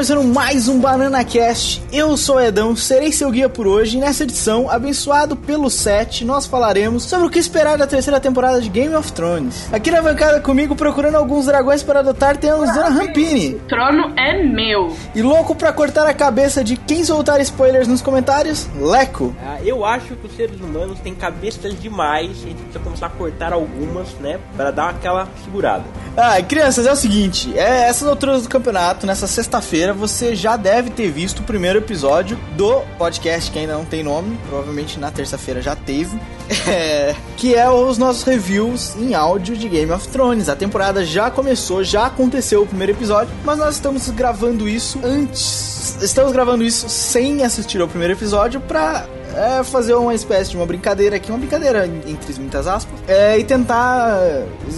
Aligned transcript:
começando 0.00 0.24
mais 0.24 0.66
um 0.66 0.80
Banana 0.80 1.22
Cast. 1.22 1.82
Eu 1.92 2.16
sou 2.16 2.36
o 2.36 2.40
Edão, 2.40 2.74
serei 2.74 3.12
seu 3.12 3.30
guia 3.30 3.50
por 3.50 3.66
hoje. 3.66 3.98
E 3.98 4.00
nessa 4.00 4.22
edição, 4.22 4.70
abençoado 4.70 5.36
pelo 5.36 5.68
7, 5.68 6.24
nós 6.24 6.46
falaremos 6.46 7.02
sobre 7.02 7.26
o 7.26 7.30
que 7.30 7.38
esperar 7.38 7.76
da 7.76 7.86
terceira 7.86 8.18
temporada 8.18 8.62
de 8.62 8.70
Game 8.70 8.94
of 8.94 9.12
Thrones. 9.12 9.70
Aqui 9.70 9.90
na 9.90 10.00
bancada 10.00 10.40
comigo, 10.40 10.74
procurando 10.74 11.16
alguns 11.16 11.44
dragões 11.44 11.82
para 11.82 12.00
adotar, 12.00 12.38
temos 12.38 12.72
Dona 12.72 12.88
Rampini. 12.88 13.56
O 13.56 13.58
trono 13.68 14.14
é 14.18 14.42
meu. 14.42 14.96
E 15.14 15.20
louco 15.20 15.54
pra 15.54 15.70
cortar 15.70 16.06
a 16.06 16.14
cabeça 16.14 16.64
de 16.64 16.78
quem 16.78 17.04
soltar 17.04 17.38
spoilers 17.42 17.86
nos 17.86 18.00
comentários, 18.00 18.70
Leco. 18.80 19.36
Ah, 19.44 19.58
eu 19.62 19.84
acho 19.84 20.16
que 20.16 20.26
os 20.26 20.34
seres 20.34 20.58
humanos 20.62 20.98
têm 21.00 21.14
cabeças 21.14 21.78
demais 21.78 22.38
e 22.38 22.44
a 22.44 22.48
gente 22.48 22.62
precisa 22.62 22.78
começar 22.78 23.04
a 23.04 23.10
cortar 23.10 23.52
algumas, 23.52 24.14
né? 24.14 24.40
Pra 24.56 24.70
dar 24.70 24.88
aquela 24.88 25.28
segurada. 25.44 25.84
Ah, 26.16 26.42
crianças, 26.42 26.86
é 26.86 26.92
o 26.92 26.96
seguinte, 26.96 27.56
é, 27.56 27.88
essas 27.88 28.06
alturas 28.06 28.42
do 28.42 28.48
campeonato, 28.48 29.06
nessa 29.06 29.26
sexta-feira, 29.26 29.94
você 29.94 30.34
já 30.34 30.56
deve 30.56 30.90
ter 30.90 31.10
visto 31.10 31.38
o 31.38 31.42
primeiro 31.44 31.78
episódio 31.78 32.38
do 32.56 32.80
podcast 32.98 33.50
que 33.50 33.58
ainda 33.58 33.74
não 33.74 33.84
tem 33.84 34.02
nome, 34.02 34.36
provavelmente 34.48 34.98
na 34.98 35.10
terça-feira 35.10 35.62
já 35.62 35.76
teve, 35.76 36.18
é, 36.68 37.14
que 37.36 37.54
é 37.54 37.70
os 37.70 37.96
nossos 37.96 38.24
reviews 38.24 38.96
em 38.96 39.14
áudio 39.14 39.56
de 39.56 39.68
Game 39.68 39.90
of 39.92 40.08
Thrones. 40.08 40.48
A 40.48 40.56
temporada 40.56 41.04
já 41.04 41.30
começou, 41.30 41.84
já 41.84 42.06
aconteceu 42.06 42.62
o 42.62 42.66
primeiro 42.66 42.92
episódio, 42.92 43.32
mas 43.44 43.58
nós 43.58 43.76
estamos 43.76 44.08
gravando 44.10 44.68
isso 44.68 44.98
antes. 45.04 45.96
Estamos 46.02 46.32
gravando 46.32 46.64
isso 46.64 46.88
sem 46.88 47.44
assistir 47.44 47.80
ao 47.80 47.88
primeiro 47.88 48.14
episódio 48.14 48.60
pra 48.60 49.06
é, 49.40 49.64
fazer 49.64 49.94
uma 49.94 50.14
espécie 50.14 50.50
de 50.50 50.56
uma 50.56 50.66
brincadeira 50.66 51.16
aqui, 51.16 51.30
uma 51.30 51.38
brincadeira 51.38 51.86
entre 51.86 52.34
muitas 52.38 52.66
aspas, 52.66 53.00
é, 53.08 53.38
e 53.38 53.44
tentar 53.44 54.18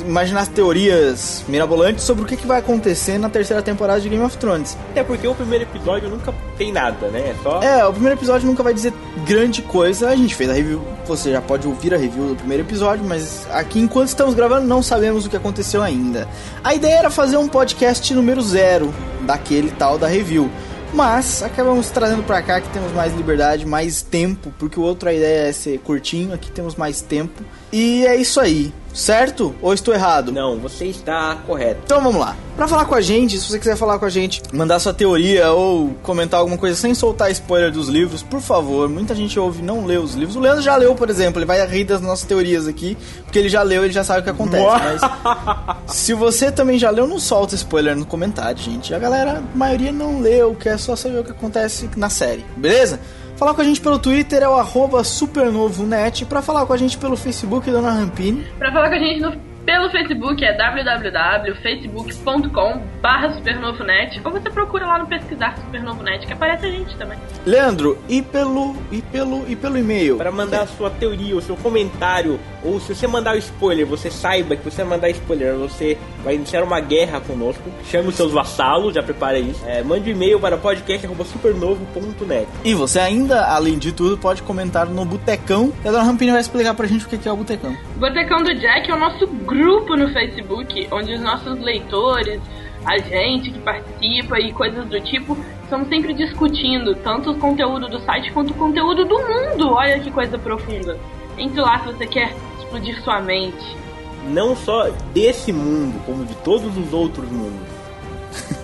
imaginar 0.07 0.47
teorias 0.47 1.45
mirabolantes 1.49 2.05
sobre 2.05 2.23
o 2.25 2.27
que, 2.27 2.37
que 2.37 2.47
vai 2.47 2.61
acontecer 2.61 3.19
na 3.19 3.29
terceira 3.29 3.63
temporada 3.63 4.01
de 4.01 4.09
Game 4.09 4.23
of 4.23 4.37
Thrones. 4.37 4.77
Até 4.91 5.03
porque 5.03 5.27
o 5.27 5.35
primeiro 5.35 5.65
episódio 5.65 6.09
nunca 6.09 6.33
tem 6.57 6.73
nada, 6.73 7.09
né? 7.09 7.31
É 7.31 7.35
só. 7.43 7.63
É, 7.63 7.85
o 7.85 7.93
primeiro 7.93 8.19
episódio 8.19 8.47
nunca 8.47 8.63
vai 8.63 8.73
dizer 8.73 8.93
grande 9.27 9.63
coisa. 9.63 10.09
A 10.09 10.17
gente 10.17 10.35
fez 10.35 10.49
a 10.49 10.53
review, 10.53 10.83
você 11.07 11.33
já 11.33 11.41
pode 11.41 11.67
ouvir 11.67 11.93
a 11.95 11.97
review 11.97 12.29
do 12.29 12.37
primeiro 12.37 12.63
episódio, 12.63 13.05
mas 13.05 13.47
aqui 13.51 13.81
enquanto 13.81 14.09
estamos 14.09 14.35
gravando 14.35 14.67
não 14.67 14.83
sabemos 14.83 15.27
o 15.27 15.31
que 15.31 15.37
aconteceu 15.37 15.83
ainda. 15.83 16.29
A 16.63 16.75
ideia 16.75 16.99
era 16.99 17.11
fazer 17.11 17.37
um 17.37 17.49
podcast 17.49 18.15
número 18.15 18.41
zero 18.41 18.95
daquele 19.23 19.71
tal 19.73 19.99
da 19.99 20.07
review. 20.07 20.51
Mas 20.93 21.43
acabamos 21.43 21.89
trazendo 21.91 22.23
pra 22.23 22.43
cá 22.43 22.61
que 22.61 22.69
temos 22.69 22.93
mais 22.93 23.15
liberdade, 23.15 23.65
mais 23.65 24.03
tempo, 24.03 24.53
porque 24.59 24.79
o 24.79 24.83
outro 24.83 25.09
a 25.09 25.13
ideia 25.13 25.49
é 25.49 25.53
ser 25.53 25.79
curtinho, 25.79 26.35
aqui 26.35 26.51
temos 26.51 26.75
mais 26.75 27.01
tempo. 27.01 27.43
E 27.73 28.05
é 28.07 28.15
isso 28.15 28.39
aí, 28.39 28.73
certo? 28.93 29.55
Ou 29.61 29.73
estou 29.73 29.95
errado? 29.95 30.33
Não, 30.33 30.59
você 30.59 30.87
está 30.87 31.37
correto. 31.47 31.81
Então 31.85 32.03
vamos 32.03 32.21
lá. 32.21 32.37
Pra 32.57 32.69
falar 32.69 32.85
com 32.85 32.95
a 32.95 33.01
gente, 33.01 33.39
se 33.39 33.51
você 33.51 33.59
quiser 33.59 33.77
falar 33.77 33.99
com 33.99 34.05
a 34.05 34.11
gente, 34.11 34.43
mandar 34.53 34.79
sua 34.79 34.93
teoria 34.93 35.53
ou 35.53 35.95
comentar 36.03 36.39
alguma 36.39 36.59
coisa 36.59 36.77
sem 36.77 36.95
soltar 36.95 37.31
spoiler 37.31 37.73
dos 37.73 37.89
livros, 37.89 38.23
por 38.23 38.41
favor. 38.41 38.89
Muita 38.89 39.15
gente 39.15 39.41
ouve 39.41 39.61
e 39.63 39.65
não 39.65 39.87
lê 39.87 39.97
os 39.97 40.15
livros. 40.15 40.37
O 40.37 40.41
Leandro 40.41 40.63
já 40.63 40.77
leu, 40.77 40.95
por 40.95 41.09
exemplo, 41.09 41.39
ele 41.39 41.47
vai 41.47 41.67
rir 41.67 41.85
das 41.85 42.03
nossas 42.03 42.27
teorias 42.27 42.67
aqui, 42.67 42.97
porque 43.25 43.39
ele 43.39 43.49
já 43.49 43.63
leu, 43.63 43.85
ele 43.85 43.93
já 43.93 44.05
sabe 44.05 44.21
o 44.21 44.23
que 44.23 44.31
acontece. 44.31 44.65
Mas 44.85 45.01
se 45.87 46.13
você 46.13 46.53
também 46.53 46.79
já 46.79 46.91
leu, 46.91 47.07
não 47.07 47.19
solta 47.19 47.55
spoiler 47.55 47.97
no 47.97 48.05
comentário, 48.05 48.63
gente. 48.63 48.95
A 48.95 48.99
galera, 48.99 49.39
a 49.39 49.57
maioria 49.57 49.91
não 49.91 50.21
leu, 50.21 50.55
quer 50.55 50.79
só 50.79 50.95
saber 50.95 51.21
o 51.21 51.25
que 51.25 51.31
acontece 51.31 51.89
na 51.97 52.11
série, 52.11 52.45
beleza? 52.57 53.01
Falar 53.43 53.55
com 53.55 53.61
a 53.61 53.65
gente 53.65 53.81
pelo 53.81 53.99
Twitter 53.99 54.41
é 54.41 54.49
o 54.49 54.55
arroba 54.55 55.03
supernovonet. 55.03 56.25
Pra 56.27 56.41
falar 56.41 56.65
com 56.65 56.73
a 56.73 56.77
gente 56.77 56.97
pelo 56.97 57.17
Facebook, 57.17 57.69
Dona 57.69 57.91
Rampini. 57.91 58.47
Pra 58.57 58.71
falar 58.71 58.89
com 58.89 58.95
a 58.95 58.99
gente 59.01 59.21
no, 59.21 59.37
pelo 59.65 59.89
Facebook 59.91 60.45
é 60.45 60.53
www.facebook.com 60.53 62.83
barra 63.01 63.33
supernovonet 63.35 64.21
ou 64.25 64.33
você 64.33 64.51
procura 64.51 64.85
lá 64.87 64.99
no 64.99 65.07
pesquisar 65.07 65.57
supernovonet 65.57 66.27
que 66.27 66.33
aparece 66.33 66.67
a 66.67 66.71
gente 66.71 66.97
também. 66.97 67.17
Leandro, 67.47 67.97
e 68.09 68.21
pelo 68.23 68.77
e 68.91 69.01
pelo 69.03 69.49
e 69.49 69.55
pelo 69.57 69.79
e-mail? 69.79 70.17
Para 70.17 70.33
mandar 70.33 70.63
a 70.63 70.67
sua 70.67 70.91
teoria, 70.91 71.37
o 71.37 71.41
seu 71.41 71.57
comentário, 71.57 72.41
ou 72.65 72.81
se 72.81 72.95
você 72.95 73.07
mandar 73.07 73.35
o 73.35 73.39
spoiler, 73.39 73.87
você 73.87 74.11
saiba 74.11 74.57
que 74.57 74.65
você 74.65 74.83
mandar 74.85 75.11
spoiler, 75.11 75.55
você 75.57 75.99
vai 76.25 76.35
iniciar 76.35 76.65
uma 76.65 76.81
guerra 76.81 77.21
conosco. 77.21 77.63
Chame 77.85 78.09
os 78.09 78.15
seus 78.15 78.33
vassalos, 78.33 78.95
já 78.95 79.03
prepare 79.03 79.41
isso. 79.41 79.63
É, 79.67 79.83
mande 79.83 80.09
um 80.11 80.13
e-mail 80.13 80.41
para 80.41 80.57
podcast.supernovo.net. 80.57 82.49
E 82.65 82.75
você 82.75 83.01
ainda, 83.01 83.45
além 83.47 83.79
de 83.79 83.93
tudo, 83.93 84.17
pode 84.19 84.43
comentar 84.43 84.87
no 84.87 85.05
Botecão. 85.05 85.73
E 85.85 85.89
a 85.89 85.93
Dona 85.93 86.05
Rampini 86.05 86.33
vai 86.33 86.41
explicar 86.41 86.75
pra 86.75 86.87
gente 86.87 87.05
o 87.05 87.09
que 87.09 87.29
é 87.29 87.33
o 87.33 87.37
Botecão. 87.37 87.77
O 87.97 87.99
Botecão 87.99 88.43
do 88.43 88.55
Jack 88.55 88.91
é 88.91 88.95
o 88.95 88.99
nosso 88.99 89.27
grupo 89.27 89.52
no 89.55 90.09
Facebook, 90.13 90.89
onde 90.91 91.15
os 91.15 91.21
nossos 91.21 91.59
leitores, 91.61 92.41
a 92.85 92.99
gente 92.99 93.51
que 93.51 93.59
participa 93.61 94.39
e 94.41 94.53
coisas 94.53 94.85
do 94.87 95.01
tipo, 95.01 95.37
estamos 95.63 95.89
sempre 95.89 96.13
discutindo 96.13 96.95
tanto 96.97 97.31
o 97.31 97.39
conteúdo 97.39 97.89
do 97.89 98.01
site 98.01 98.33
quanto 98.33 98.51
o 98.51 98.55
conteúdo 98.55 99.05
do 99.05 99.19
mundo. 99.19 99.71
Olha 99.73 99.99
que 100.01 100.11
coisa 100.11 100.39
profunda. 100.39 100.99
Entre 101.39 101.61
lá 101.61 101.79
se 101.81 101.87
você 101.87 102.07
quer 102.07 102.35
explodir 102.59 103.01
sua 103.03 103.21
mente. 103.21 103.77
Não 104.29 104.55
só 104.55 104.91
desse 105.13 105.53
mundo, 105.53 106.01
como 106.05 106.25
de 106.25 106.35
todos 106.37 106.77
os 106.77 106.93
outros 106.93 107.29
mundos. 107.31 107.67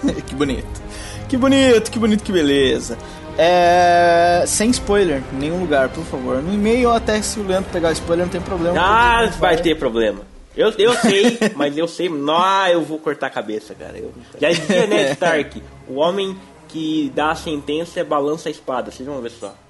que 0.26 0.34
bonito. 0.34 0.82
Que 1.28 1.36
bonito, 1.36 1.90
que 1.90 1.98
bonito, 1.98 2.24
que 2.24 2.32
beleza. 2.32 2.96
É... 3.36 4.44
Sem 4.46 4.70
spoiler, 4.70 5.22
em 5.32 5.36
nenhum 5.36 5.60
lugar, 5.60 5.88
por 5.88 6.04
favor. 6.04 6.42
No 6.42 6.52
e-mail, 6.52 6.90
até 6.90 7.20
se 7.22 7.38
o 7.38 7.46
Leandro 7.46 7.70
pegar 7.70 7.92
spoiler, 7.92 8.26
não 8.26 8.32
tem 8.32 8.40
problema. 8.40 8.78
Ah, 8.80 9.26
vai 9.38 9.56
ter 9.56 9.76
problema. 9.76 10.27
Eu, 10.58 10.72
eu 10.76 10.92
sei, 10.94 11.38
mas 11.54 11.78
eu 11.78 11.86
sei. 11.86 12.08
Não, 12.08 12.66
eu 12.66 12.82
vou 12.82 12.98
cortar 12.98 13.28
a 13.28 13.30
cabeça, 13.30 13.76
cara. 13.76 13.96
Eu, 13.96 14.12
já 14.40 14.50
dizia 14.50 14.88
Ned 14.88 15.12
Stark: 15.12 15.62
o 15.86 15.94
homem 15.94 16.36
que 16.66 17.12
dá 17.14 17.30
a 17.30 17.34
sentença 17.36 18.02
balança 18.02 18.48
a 18.48 18.50
espada. 18.50 18.90
Vocês 18.90 19.08
vão 19.08 19.22
ver 19.22 19.30
só. 19.30 19.54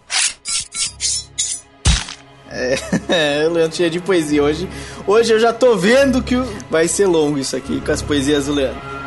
É, 3.11 3.47
o 3.47 3.53
Leandro 3.53 3.77
cheio 3.77 3.91
de 3.91 4.01
poesia. 4.01 4.43
Hoje, 4.43 4.67
hoje 5.07 5.35
eu 5.35 5.39
já 5.39 5.53
tô 5.53 5.77
vendo 5.77 6.23
que 6.23 6.35
vai 6.71 6.89
ser 6.89 7.05
longo 7.05 7.39
isso 7.39 7.55
aqui 7.55 7.79
com 7.79 7.93
as 7.93 8.01
poesias 8.01 8.47
do 8.47 8.55
Leandro. 8.55 8.98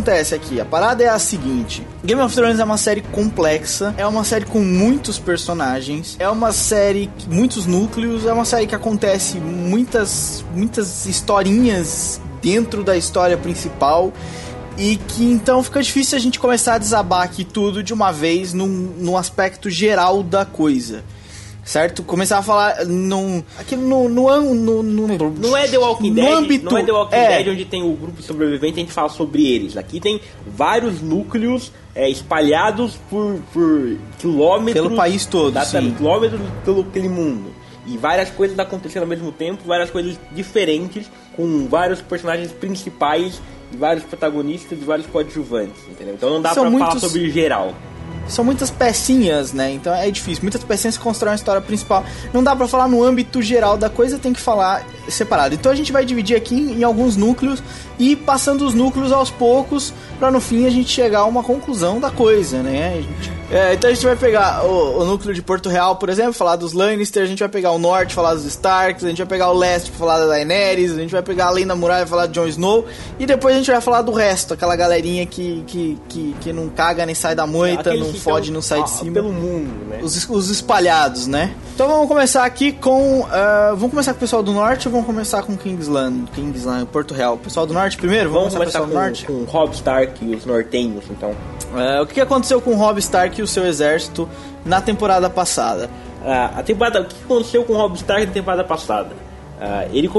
Acontece 0.00 0.34
aqui? 0.34 0.60
A 0.60 0.64
parada 0.64 1.04
é 1.04 1.08
a 1.08 1.18
seguinte: 1.18 1.86
Game 2.02 2.20
of 2.20 2.34
Thrones 2.34 2.58
é 2.58 2.64
uma 2.64 2.78
série 2.78 3.02
complexa, 3.02 3.94
é 3.96 4.06
uma 4.06 4.24
série 4.24 4.46
com 4.46 4.60
muitos 4.60 5.18
personagens, 5.18 6.16
é 6.18 6.28
uma 6.28 6.52
série 6.52 7.10
muitos 7.28 7.66
núcleos, 7.66 8.24
é 8.24 8.32
uma 8.32 8.44
série 8.44 8.66
que 8.66 8.74
acontece 8.74 9.38
muitas, 9.38 10.44
muitas 10.54 11.06
historinhas 11.06 12.20
dentro 12.42 12.82
da 12.82 12.96
história 12.96 13.36
principal. 13.36 14.12
E 14.78 14.96
que 14.96 15.24
então 15.24 15.62
fica 15.62 15.82
difícil 15.82 16.16
a 16.16 16.20
gente 16.20 16.38
começar 16.38 16.74
a 16.74 16.78
desabar 16.78 17.22
aqui 17.22 17.44
tudo 17.44 17.82
de 17.82 17.92
uma 17.92 18.12
vez 18.12 18.54
num, 18.54 18.66
num 18.66 19.14
aspecto 19.14 19.68
geral 19.68 20.22
da 20.22 20.46
coisa. 20.46 21.04
Certo? 21.70 22.02
Começar 22.02 22.38
a 22.38 22.42
falar 22.42 22.84
num. 22.84 23.44
Aqui 23.56 23.76
no. 23.76 24.08
no, 24.08 24.40
no, 24.54 24.82
no 24.82 25.30
Não 25.30 25.56
é 25.56 25.68
The 25.68 25.78
Walking 25.78 26.08
no 26.10 26.14
Dead, 26.16 26.32
âmbito- 26.32 26.64
não 26.64 26.76
é 26.78 26.82
The 26.82 26.90
Walking 26.92 27.14
é. 27.14 27.28
Dead 27.44 27.54
onde 27.54 27.64
tem 27.64 27.82
o 27.84 27.92
grupo 27.94 28.20
sobrevivente 28.20 28.74
a 28.74 28.80
gente 28.80 28.92
fala 28.92 29.08
sobre 29.08 29.46
eles. 29.46 29.76
Aqui 29.76 30.00
tem 30.00 30.20
vários 30.44 31.00
núcleos 31.00 31.70
é, 31.94 32.10
espalhados 32.10 32.96
por, 33.08 33.38
por 33.52 33.96
quilômetros. 34.18 34.82
Pelo 34.84 34.96
país 34.96 35.24
todo, 35.26 35.56
Exatamente, 35.56 35.92
sim. 35.92 35.96
quilômetros 35.98 36.40
pelo 36.64 36.80
aquele 36.80 37.08
mundo. 37.08 37.52
E 37.86 37.96
várias 37.96 38.30
coisas 38.30 38.58
acontecendo 38.58 39.02
ao 39.04 39.08
mesmo 39.08 39.30
tempo, 39.30 39.62
várias 39.64 39.90
coisas 39.90 40.18
diferentes, 40.32 41.08
com 41.36 41.68
vários 41.68 42.00
personagens 42.02 42.50
principais, 42.50 43.40
e 43.72 43.76
vários 43.76 44.02
protagonistas 44.04 44.76
e 44.76 44.84
vários 44.84 45.06
coadjuvantes, 45.06 45.80
entendeu? 45.88 46.14
Então 46.14 46.30
não 46.30 46.42
dá 46.42 46.52
São 46.52 46.64
pra 46.64 46.72
falar 46.72 46.84
muitos- 46.94 47.08
sobre 47.08 47.30
geral. 47.30 47.72
São 48.28 48.44
muitas 48.44 48.70
pecinhas, 48.70 49.52
né? 49.52 49.72
Então 49.72 49.94
é 49.94 50.10
difícil. 50.10 50.42
Muitas 50.42 50.62
pecinhas 50.62 50.96
constroem 50.96 51.32
a 51.32 51.36
história 51.36 51.60
principal. 51.60 52.04
Não 52.32 52.42
dá 52.42 52.54
pra 52.54 52.68
falar 52.68 52.88
no 52.88 53.02
âmbito 53.02 53.42
geral 53.42 53.76
da 53.76 53.90
coisa, 53.90 54.18
tem 54.18 54.32
que 54.32 54.40
falar 54.40 54.84
separado. 55.10 55.54
Então 55.54 55.70
a 55.70 55.74
gente 55.74 55.92
vai 55.92 56.04
dividir 56.04 56.36
aqui 56.36 56.54
em, 56.54 56.80
em 56.80 56.84
alguns 56.84 57.16
núcleos 57.16 57.62
e 57.98 58.14
passando 58.16 58.64
os 58.66 58.74
núcleos 58.74 59.12
aos 59.12 59.30
poucos 59.30 59.92
para 60.18 60.30
no 60.30 60.40
fim 60.40 60.66
a 60.66 60.70
gente 60.70 60.88
chegar 60.90 61.20
a 61.20 61.24
uma 61.24 61.42
conclusão 61.42 61.98
da 62.00 62.10
coisa, 62.10 62.62
né? 62.62 62.94
A 62.98 63.02
gente- 63.02 63.40
é, 63.50 63.74
então 63.74 63.90
a 63.90 63.92
gente 63.94 64.06
vai 64.06 64.14
pegar 64.14 64.64
o, 64.64 65.00
o 65.00 65.04
núcleo 65.04 65.34
de 65.34 65.42
Porto 65.42 65.68
Real, 65.68 65.96
por 65.96 66.08
exemplo, 66.08 66.32
falar 66.32 66.54
dos 66.54 66.72
Lannister, 66.72 67.22
a 67.22 67.26
gente 67.26 67.40
vai 67.40 67.48
pegar 67.48 67.72
o 67.72 67.78
norte, 67.80 68.14
falar 68.14 68.34
dos 68.34 68.44
Starks, 68.44 69.02
a 69.04 69.08
gente 69.08 69.18
vai 69.18 69.26
pegar 69.26 69.50
o 69.50 69.54
leste 69.58 69.90
falar 69.90 70.20
da 70.20 70.26
Daenerys, 70.26 70.92
a 70.92 71.00
gente 71.00 71.10
vai 71.10 71.22
pegar 71.22 71.46
além 71.46 71.66
da 71.66 71.74
muralha 71.74 72.06
falar 72.06 72.26
de 72.26 72.34
Jon 72.34 72.46
Snow 72.46 72.86
e 73.18 73.26
depois 73.26 73.54
a 73.56 73.58
gente 73.58 73.68
vai 73.70 73.80
falar 73.80 74.02
do 74.02 74.12
resto, 74.12 74.54
aquela 74.54 74.76
galerinha 74.76 75.26
que, 75.26 75.64
que, 75.66 75.98
que, 76.08 76.36
que 76.40 76.52
não 76.52 76.68
caga 76.68 77.04
nem 77.04 77.14
sai 77.14 77.34
da 77.34 77.44
moita, 77.46 77.90
Aqueles 77.90 78.06
não 78.06 78.14
fode, 78.14 78.44
estão, 78.46 78.54
não 78.54 78.62
sai 78.62 78.84
de 78.84 78.90
cima. 78.90 79.14
Pelo 79.14 79.32
mundo, 79.32 79.68
né? 79.88 79.98
Os, 80.00 80.28
os 80.28 80.48
espalhados, 80.48 81.26
né? 81.26 81.52
Então 81.74 81.88
vamos 81.88 82.06
começar 82.06 82.44
aqui 82.44 82.70
com. 82.72 83.26
ah, 83.32 83.70
vamos 83.74 83.90
começar 83.90 84.12
com 84.12 84.18
o 84.18 84.20
pessoal 84.20 84.42
do 84.44 84.52
norte 84.52 84.86
ou 84.86 84.92
vamos 85.00 85.06
começar 85.06 85.42
com 85.42 85.56
Kingsland? 85.56 86.30
Kingsland, 86.32 86.86
Porto 86.86 87.14
Real. 87.14 87.36
Pessoal 87.38 87.66
do 87.66 87.72
norte 87.72 87.96
primeiro? 87.96 88.30
Vamos 88.30 88.52
Vamos, 88.52 88.54
começar 88.54 88.80
começar 88.80 88.80
com 88.80 88.86
do 88.86 88.94
norte? 88.94 89.26
com 89.26 89.44
Rob 89.44 89.74
Stark 89.74 90.24
e 90.24 90.34
os 90.34 90.44
nortenhos, 90.44 91.04
então. 91.10 91.34
É, 91.76 92.00
o 92.00 92.06
que 92.06 92.20
aconteceu 92.20 92.60
com 92.60 92.74
Robb 92.74 92.98
Stark 92.98 93.40
e 93.40 93.42
o 93.42 93.46
seu 93.46 93.66
exército 93.66 94.28
na 94.64 94.80
temporada 94.80 95.30
passada? 95.30 95.88
Ah, 96.24 96.52
a 96.56 96.62
temporada, 96.62 97.00
o 97.00 97.04
que 97.06 97.16
aconteceu 97.24 97.64
com 97.64 97.72
Rob 97.74 97.96
Stark 97.96 98.26
na 98.26 98.32
temporada 98.32 98.64
passada? 98.64 99.10
Ah, 99.60 99.86
ele 99.92 100.10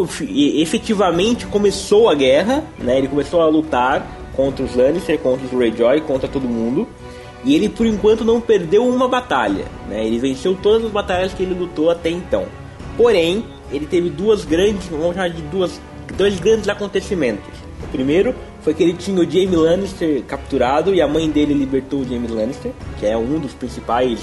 efetivamente 0.60 1.46
começou 1.46 2.10
a 2.10 2.16
guerra, 2.16 2.64
né? 2.80 2.98
Ele 2.98 3.08
começou 3.08 3.42
a 3.42 3.48
lutar 3.48 4.06
contra 4.36 4.66
os 4.66 4.76
Lannister, 4.76 5.20
contra 5.20 5.46
os 5.46 5.52
Greyjoy, 5.52 6.02
contra 6.02 6.28
todo 6.28 6.48
mundo. 6.48 6.88
E 7.44 7.56
ele, 7.56 7.70
por 7.70 7.86
enquanto, 7.86 8.24
não 8.24 8.40
perdeu 8.40 8.88
uma 8.88 9.08
batalha, 9.08 9.66
né? 9.88 10.06
Ele 10.06 10.18
venceu 10.18 10.56
todas 10.56 10.86
as 10.86 10.92
batalhas 10.92 11.34
que 11.34 11.44
ele 11.44 11.54
lutou 11.54 11.90
até 11.90 12.10
então. 12.10 12.46
Porém, 12.96 13.44
ele 13.72 13.86
teve 13.86 14.10
duas 14.10 14.46
grandes, 14.46 14.88
vamos 14.88 15.16
chamar 15.16 15.30
de 15.30 15.42
duas, 15.44 15.80
dois 16.18 16.40
grandes 16.40 16.68
acontecimentos. 16.68 17.50
O 17.84 17.88
primeiro 17.88 18.36
foi 18.62 18.74
que 18.74 18.84
ele 18.84 18.94
tinha 18.94 19.20
o 19.20 19.30
Jaime 19.30 19.56
Lannister 19.56 20.24
capturado 20.24 20.94
e 20.94 21.02
a 21.02 21.08
mãe 21.08 21.30
dele 21.30 21.54
libertou 21.54 22.02
o 22.02 22.08
Jaime 22.08 22.28
Lannister, 22.28 22.72
que 23.00 23.06
é 23.06 23.18
um 23.18 23.40
dos 23.40 23.54
principais, 23.54 24.20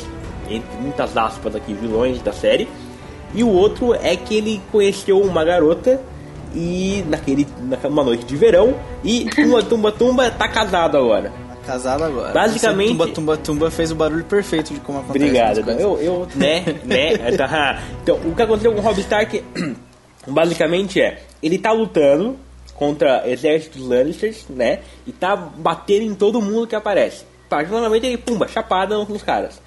entre 0.49 0.77
muitas 0.81 1.17
aspas 1.17 1.57
aqui, 1.57 1.75
vilões 1.75 2.23
da 2.23 2.33
série. 2.33 2.69
E 3.35 3.43
o 3.43 3.49
outro 3.49 3.95
é 3.95 4.17
que 4.17 4.37
ele 4.37 4.61
conheceu 4.71 5.21
uma 5.21 5.45
garota 5.45 6.01
e 6.55 7.05
naquele 7.09 7.47
numa 7.61 8.03
noite 8.03 8.25
de 8.25 8.37
verão 8.37 8.75
e 9.05 9.27
tumba 9.27 9.63
tumba 9.63 9.93
tumba 9.93 10.31
tá 10.31 10.49
casado 10.49 10.97
agora. 10.97 11.48
Casado 11.69 12.03
agora. 12.03 12.33
Basicamente- 12.33 12.89
Tumba 12.93 13.07
Tumba 13.09 13.37
Tumba 13.37 13.71
fez 13.71 13.93
o 13.93 13.95
barulho 13.95 14.25
perfeito 14.25 14.73
de 14.73 14.81
como 14.81 15.01
acontece. 15.01 15.23
Obrigado. 15.25 15.71
Eu, 15.73 15.99
eu, 16.01 16.29
né, 16.35 16.65
né. 16.83 17.15
tá. 17.37 17.83
Então, 18.03 18.17
o 18.25 18.35
que 18.35 18.41
aconteceu 18.41 18.73
com 18.73 18.79
o 18.79 18.83
Rob 18.83 18.99
Stark, 19.01 19.45
basicamente 20.27 20.99
é, 20.99 21.21
ele 21.43 21.59
tá 21.59 21.71
lutando 21.71 22.37
contra 22.75 23.29
exércitos 23.29 23.87
Lannisters, 23.87 24.47
né, 24.49 24.79
e 25.07 25.13
tá 25.13 25.37
batendo 25.37 26.05
em 26.05 26.15
todo 26.15 26.41
mundo 26.41 26.67
que 26.67 26.75
aparece. 26.75 27.25
Particularmente 27.51 28.07
ele, 28.07 28.17
pumba, 28.17 28.49
chapada 28.49 28.97
nos 28.97 29.23
caras. 29.23 29.61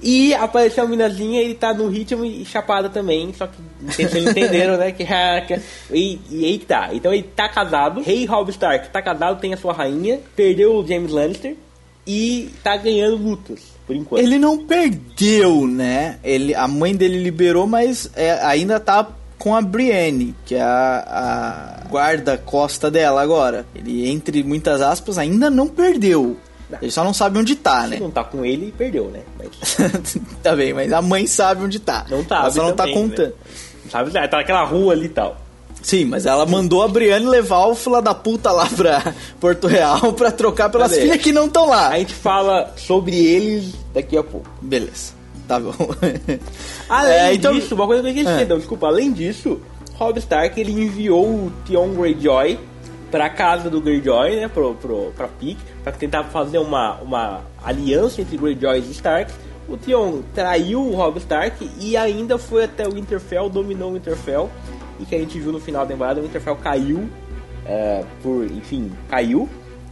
E 0.00 0.32
apareceu 0.34 0.84
a 0.84 0.86
minazinha, 0.86 1.40
ele 1.40 1.54
tá 1.54 1.74
no 1.74 1.88
ritmo 1.88 2.24
e 2.24 2.44
chapada 2.44 2.88
também, 2.88 3.32
só 3.36 3.48
que 3.48 3.56
vocês 3.82 4.14
entenderam, 4.14 4.76
né? 4.76 4.92
Que, 4.92 5.04
que- 5.04 5.60
e, 5.92 6.18
e 6.30 6.44
aí 6.44 6.58
tá. 6.58 6.90
Então 6.92 7.12
ele 7.12 7.24
tá 7.24 7.48
casado, 7.48 8.00
rei 8.00 8.24
Rob 8.24 8.48
Stark 8.50 8.90
tá 8.90 9.02
casado, 9.02 9.40
tem 9.40 9.52
a 9.52 9.56
sua 9.56 9.72
rainha, 9.72 10.20
perdeu 10.36 10.76
o 10.76 10.86
James 10.86 11.10
Lannister 11.10 11.56
e 12.06 12.50
tá 12.62 12.76
ganhando 12.76 13.16
lutas, 13.16 13.60
por 13.86 13.96
enquanto. 13.96 14.22
Ele 14.22 14.38
não 14.38 14.64
perdeu, 14.64 15.66
né? 15.66 16.18
Ele, 16.22 16.54
a 16.54 16.68
mãe 16.68 16.94
dele 16.94 17.20
liberou, 17.22 17.66
mas 17.66 18.08
é, 18.14 18.32
ainda 18.44 18.78
tá 18.78 19.06
com 19.36 19.54
a 19.54 19.60
Brienne, 19.60 20.34
que 20.46 20.54
é 20.54 20.62
a, 20.62 21.82
a 21.84 21.88
guarda-costa 21.88 22.90
dela 22.90 23.20
agora. 23.22 23.66
Ele, 23.74 24.08
entre 24.08 24.42
muitas 24.42 24.80
aspas, 24.80 25.18
ainda 25.18 25.50
não 25.50 25.66
perdeu. 25.68 26.36
Ele 26.82 26.90
só 26.90 27.02
não 27.02 27.14
sabe 27.14 27.38
onde 27.38 27.56
tá, 27.56 27.84
Se 27.84 27.90
né? 27.90 27.98
não 28.00 28.10
tá 28.10 28.22
com 28.24 28.44
ele, 28.44 28.72
perdeu, 28.76 29.06
né? 29.06 29.20
Mas 29.38 29.76
tá 30.42 30.54
bem, 30.54 30.74
mas 30.74 30.92
a 30.92 31.00
mãe 31.00 31.26
sabe 31.26 31.64
onde 31.64 31.78
tá. 31.78 32.04
não 32.10 32.22
tá. 32.22 32.40
Ela 32.40 32.50
só 32.50 32.62
não 32.64 32.72
tá 32.76 32.84
também, 32.84 32.94
contando. 32.94 33.26
Né? 33.28 33.32
Sabe, 33.90 34.10
tá 34.10 34.36
naquela 34.36 34.64
rua 34.64 34.92
ali 34.92 35.06
e 35.06 35.08
tal. 35.08 35.36
Sim, 35.80 36.04
mas 36.06 36.26
ela 36.26 36.44
mandou 36.44 36.82
a 36.82 36.88
Brienne 36.88 37.24
levar 37.26 37.66
o 37.66 37.74
fila 37.74 38.02
da 38.02 38.12
puta 38.12 38.50
lá 38.50 38.66
pra 38.66 39.14
Porto 39.40 39.66
Real 39.68 40.12
pra 40.12 40.30
trocar 40.30 40.68
pelas 40.68 40.90
Cadê? 40.90 41.02
filhas 41.02 41.22
que 41.22 41.32
não 41.32 41.46
estão 41.46 41.68
lá. 41.68 41.88
A 41.90 41.98
gente 41.98 42.12
fala 42.12 42.72
sobre 42.76 43.14
eles 43.16 43.72
daqui 43.94 44.16
a 44.18 44.22
pouco. 44.22 44.50
Beleza, 44.60 45.12
tá 45.46 45.58
bom. 45.60 45.72
Além 46.88 47.12
É, 47.12 47.34
então- 47.34 47.54
disso, 47.54 47.74
uma 47.74 47.86
coisa 47.86 48.02
que 48.02 48.08
eu 48.08 48.12
esqueci, 48.12 48.42
É. 48.42 48.44
não, 48.44 48.58
desculpa, 48.58 48.88
além 48.88 49.12
disso, 49.12 49.60
Rob 49.94 50.18
Stark 50.18 50.60
ele 50.60 50.72
enviou 50.72 51.24
o 51.26 51.52
Theon 51.66 51.90
Greyjoy 51.94 52.58
pra 53.10 53.28
casa 53.30 53.70
do 53.70 53.80
Greyjoy, 53.80 54.36
né, 54.36 54.48
pro, 54.48 54.74
pro, 54.74 55.12
pra 55.16 55.28
Pique, 55.28 55.60
pra 55.82 55.92
tentar 55.92 56.24
fazer 56.24 56.58
uma, 56.58 56.94
uma 57.00 57.40
aliança 57.64 58.20
entre 58.20 58.36
Greyjoy 58.36 58.78
e 58.78 58.90
Stark. 58.90 59.32
O 59.68 59.76
Theon 59.76 60.22
traiu 60.34 60.80
o 60.80 60.94
Rob 60.94 61.18
Stark 61.18 61.68
e 61.78 61.96
ainda 61.96 62.38
foi 62.38 62.64
até 62.64 62.86
o 62.86 62.92
Winterfell, 62.92 63.48
dominou 63.50 63.90
o 63.90 63.94
Winterfell, 63.94 64.48
e 64.98 65.04
que 65.04 65.14
a 65.14 65.18
gente 65.18 65.38
viu 65.38 65.52
no 65.52 65.60
final 65.60 65.82
da 65.84 65.92
temporada, 65.92 66.20
o 66.20 66.22
Winterfell 66.22 66.56
caiu, 66.56 67.08
é, 67.66 68.02
por, 68.22 68.44
enfim, 68.46 68.90
caiu, 69.10 69.48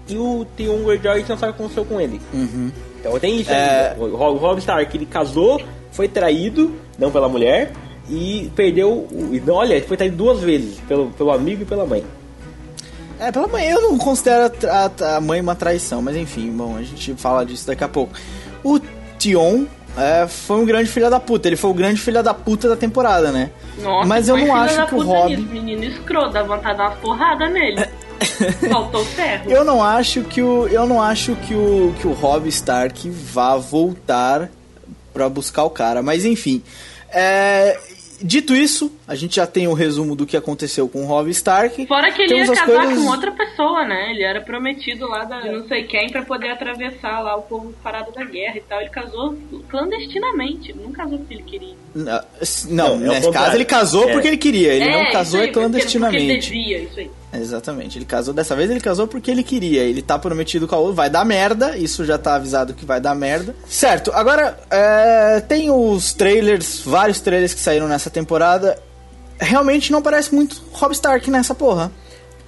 e 0.08 0.16
o 0.16 0.46
Theon 0.56 0.82
Greyjoy 0.84 1.24
não 1.28 1.36
sabe 1.36 1.52
o 1.52 1.54
que 1.54 1.60
aconteceu 1.62 1.84
com 1.84 2.00
ele. 2.00 2.20
Então 3.00 3.18
tem 3.18 3.40
isso 3.40 3.50
É. 3.52 3.94
O 3.98 4.16
Rob 4.16 4.38
Rob 4.38 4.58
Stark, 4.58 4.96
ele 4.96 5.04
casou, 5.06 5.60
foi 5.92 6.08
traído, 6.08 6.74
não 6.98 7.10
pela 7.10 7.28
mulher, 7.28 7.72
e 8.08 8.50
perdeu. 8.56 8.90
o- 8.90 9.40
olha, 9.52 9.82
foi 9.82 9.96
traído 9.96 10.16
duas 10.16 10.40
vezes, 10.40 10.80
pelo, 10.88 11.10
pelo 11.10 11.30
amigo 11.32 11.62
e 11.62 11.66
pela 11.66 11.84
mãe. 11.84 12.02
É, 13.18 13.32
pela 13.32 13.46
mãe, 13.48 13.66
eu 13.68 13.80
não 13.80 13.96
considero 13.98 14.44
a, 14.44 14.88
tra- 14.88 15.16
a 15.16 15.20
mãe 15.20 15.40
uma 15.40 15.54
traição, 15.54 16.02
mas 16.02 16.16
enfim, 16.16 16.50
bom, 16.50 16.76
a 16.76 16.82
gente 16.82 17.14
fala 17.14 17.44
disso 17.46 17.66
daqui 17.66 17.82
a 17.82 17.88
pouco. 17.88 18.12
O 18.62 18.78
Tion 19.18 19.64
é, 19.96 20.26
foi 20.28 20.56
um 20.58 20.66
grande 20.66 20.90
filho 20.90 21.08
da 21.08 21.18
puta, 21.18 21.48
ele 21.48 21.56
foi 21.56 21.70
o 21.70 21.74
grande 21.74 22.00
filho 22.00 22.22
da 22.22 22.34
puta 22.34 22.68
da 22.68 22.76
temporada, 22.76 23.32
né? 23.32 23.50
Nossa, 23.82 24.06
mas 24.06 24.28
eu 24.28 24.36
não 24.36 24.44
filho 24.44 24.56
acho 24.56 24.76
da 24.76 24.86
que 24.86 24.94
o 24.94 24.98
puta 24.98 25.10
Rob. 25.10 25.36
nisso, 25.36 25.48
Menino 25.52 25.84
escroto, 25.84 26.32
dá 26.32 26.42
vontade 26.42 26.72
de 26.72 26.78
dar 26.78 26.88
uma 26.90 26.96
porrada 26.96 27.48
nele. 27.48 27.86
Faltou 28.70 29.04
ferro. 29.04 29.50
Eu 29.50 29.64
não 29.64 29.82
acho 29.82 30.22
que 30.22 30.42
o 30.42 30.66
eu 30.68 30.86
não 30.86 31.00
acho 31.02 31.34
que 31.36 31.54
o 31.54 31.94
que 32.00 32.06
o 32.06 32.12
Rob 32.12 32.48
Stark 32.48 33.08
vá 33.10 33.56
voltar 33.56 34.50
pra 35.12 35.28
buscar 35.28 35.64
o 35.64 35.70
cara, 35.70 36.02
mas 36.02 36.24
enfim. 36.24 36.62
É, 37.10 37.78
dito 38.22 38.54
isso, 38.54 38.90
a 39.06 39.14
gente 39.14 39.36
já 39.36 39.46
tem 39.46 39.66
o 39.68 39.72
resumo 39.72 40.14
do 40.16 40.26
que 40.26 40.36
aconteceu 40.36 40.88
com 40.88 41.02
o 41.02 41.06
Rob 41.06 41.30
Stark. 41.30 41.86
Fora 41.86 42.10
que 42.12 42.22
ele 42.22 42.28
Temos 42.34 42.48
ia 42.48 42.52
as 42.54 42.60
casar 42.60 42.84
coisas- 42.86 43.04
com 43.04 43.10
outra 43.10 43.30
pessoa, 43.32 43.84
né? 43.84 44.10
Ele 44.12 44.22
era 44.22 44.40
prometido 44.40 45.06
lá 45.08 45.24
da, 45.24 45.40
não 45.44 45.66
sei 45.68 45.84
quem 45.84 46.10
pra 46.10 46.22
poder 46.22 46.50
atravessar 46.50 47.20
lá 47.20 47.36
o 47.36 47.42
povo 47.42 47.72
parado 47.82 48.12
da 48.12 48.24
guerra 48.24 48.56
e 48.56 48.60
tal. 48.62 48.80
Ele 48.80 48.90
casou 48.90 49.36
clandestinamente. 49.68 50.70
Ele 50.72 50.80
não 50.82 50.92
casou 50.92 51.18
porque 51.18 51.34
ele 51.34 51.42
queria. 51.42 51.74
Não, 51.94 52.20
Não, 52.68 52.94
é 53.12 53.14
nesse 53.16 53.30
caso 53.30 53.56
ele 53.56 53.64
casou 53.64 54.08
É. 54.08 54.12
porque 54.12 54.28
ele 54.28 54.36
queria, 54.36 54.72
ele 54.74 54.90
não 54.90 55.02
isso 55.04 55.12
casou 55.12 55.40
aí, 55.40 55.46
é 55.48 55.52
porque- 55.52 55.60
Porque 55.60 55.78
clandestinamente. 55.78 56.24
ele 56.24 56.38
devia, 56.38 56.78
isso 56.80 57.00
aí. 57.00 57.10
Exatamente, 57.32 57.98
ele 57.98 58.04
casou 58.04 58.32
dessa 58.32 58.54
vez, 58.54 58.70
ele 58.70 58.80
casou 58.80 59.06
porque 59.06 59.30
ele 59.30 59.42
queria. 59.42 59.82
Ele 59.82 60.00
tá 60.00 60.18
prometido 60.18 60.66
com 60.66 60.74
a 60.74 60.78
outra, 60.78 60.94
vai 60.94 61.10
dar 61.10 61.24
merda, 61.24 61.76
isso 61.76 62.04
já 62.04 62.16
tá 62.16 62.36
avisado 62.36 62.72
que 62.72 62.84
vai 62.84 63.00
dar 63.00 63.14
merda. 63.14 63.54
Certo, 63.68 64.10
agora 64.12 64.58
é, 64.70 65.40
tem 65.40 65.70
os 65.70 66.12
trailers, 66.12 66.80
vários 66.84 67.20
trailers 67.20 67.52
que 67.52 67.60
saíram 67.60 67.88
nessa 67.88 68.08
temporada. 68.08 68.80
Realmente 69.38 69.92
não 69.92 70.00
parece 70.00 70.34
muito 70.34 70.62
Rob 70.72 70.92
Stark 70.92 71.30
nessa 71.30 71.54
porra. 71.54 71.92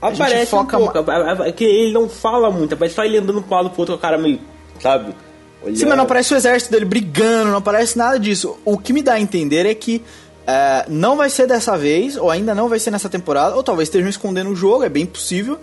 Aparece 0.01 0.47
foca 0.47 0.79
um 0.79 0.89
pouco, 0.89 1.11
é 1.11 1.53
que 1.53 1.65
ele 1.65 1.93
não 1.93 2.09
fala 2.09 2.51
muito, 2.51 2.75
aparece 2.75 2.95
só 2.95 3.05
ele 3.05 3.19
andando 3.19 3.43
pro 3.43 3.57
lado 3.57 3.71
pro 3.71 3.81
outro 3.81 3.97
com 3.97 3.99
a 3.99 4.03
cara 4.03 4.17
meio, 4.17 4.41
sabe? 4.81 5.15
Olhando. 5.61 5.77
Sim, 5.77 5.87
mas 5.87 5.97
não 5.97 6.05
aparece 6.05 6.33
o 6.33 6.37
exército 6.37 6.71
dele 6.71 6.85
brigando, 6.85 7.51
não 7.51 7.59
aparece 7.59 7.99
nada 7.99 8.19
disso. 8.19 8.57
O 8.65 8.79
que 8.79 8.93
me 8.93 9.03
dá 9.03 9.15
a 9.15 9.21
entender 9.21 9.67
é 9.67 9.75
que 9.75 10.05
é, 10.51 10.87
não 10.89 11.15
vai 11.17 11.29
ser 11.29 11.47
dessa 11.47 11.77
vez, 11.77 12.17
ou 12.17 12.31
ainda 12.31 12.55
não 12.55 12.71
vai 12.71 12.79
ser 12.79 12.91
nessa 12.91 13.09
temporada, 13.11 13.55
ou 13.55 13.63
talvez 13.63 13.89
estejam 13.89 14.09
escondendo 14.09 14.49
o 14.51 14.57
jogo, 14.57 14.83
é 14.83 14.89
bem 14.89 15.05
possível, 15.05 15.59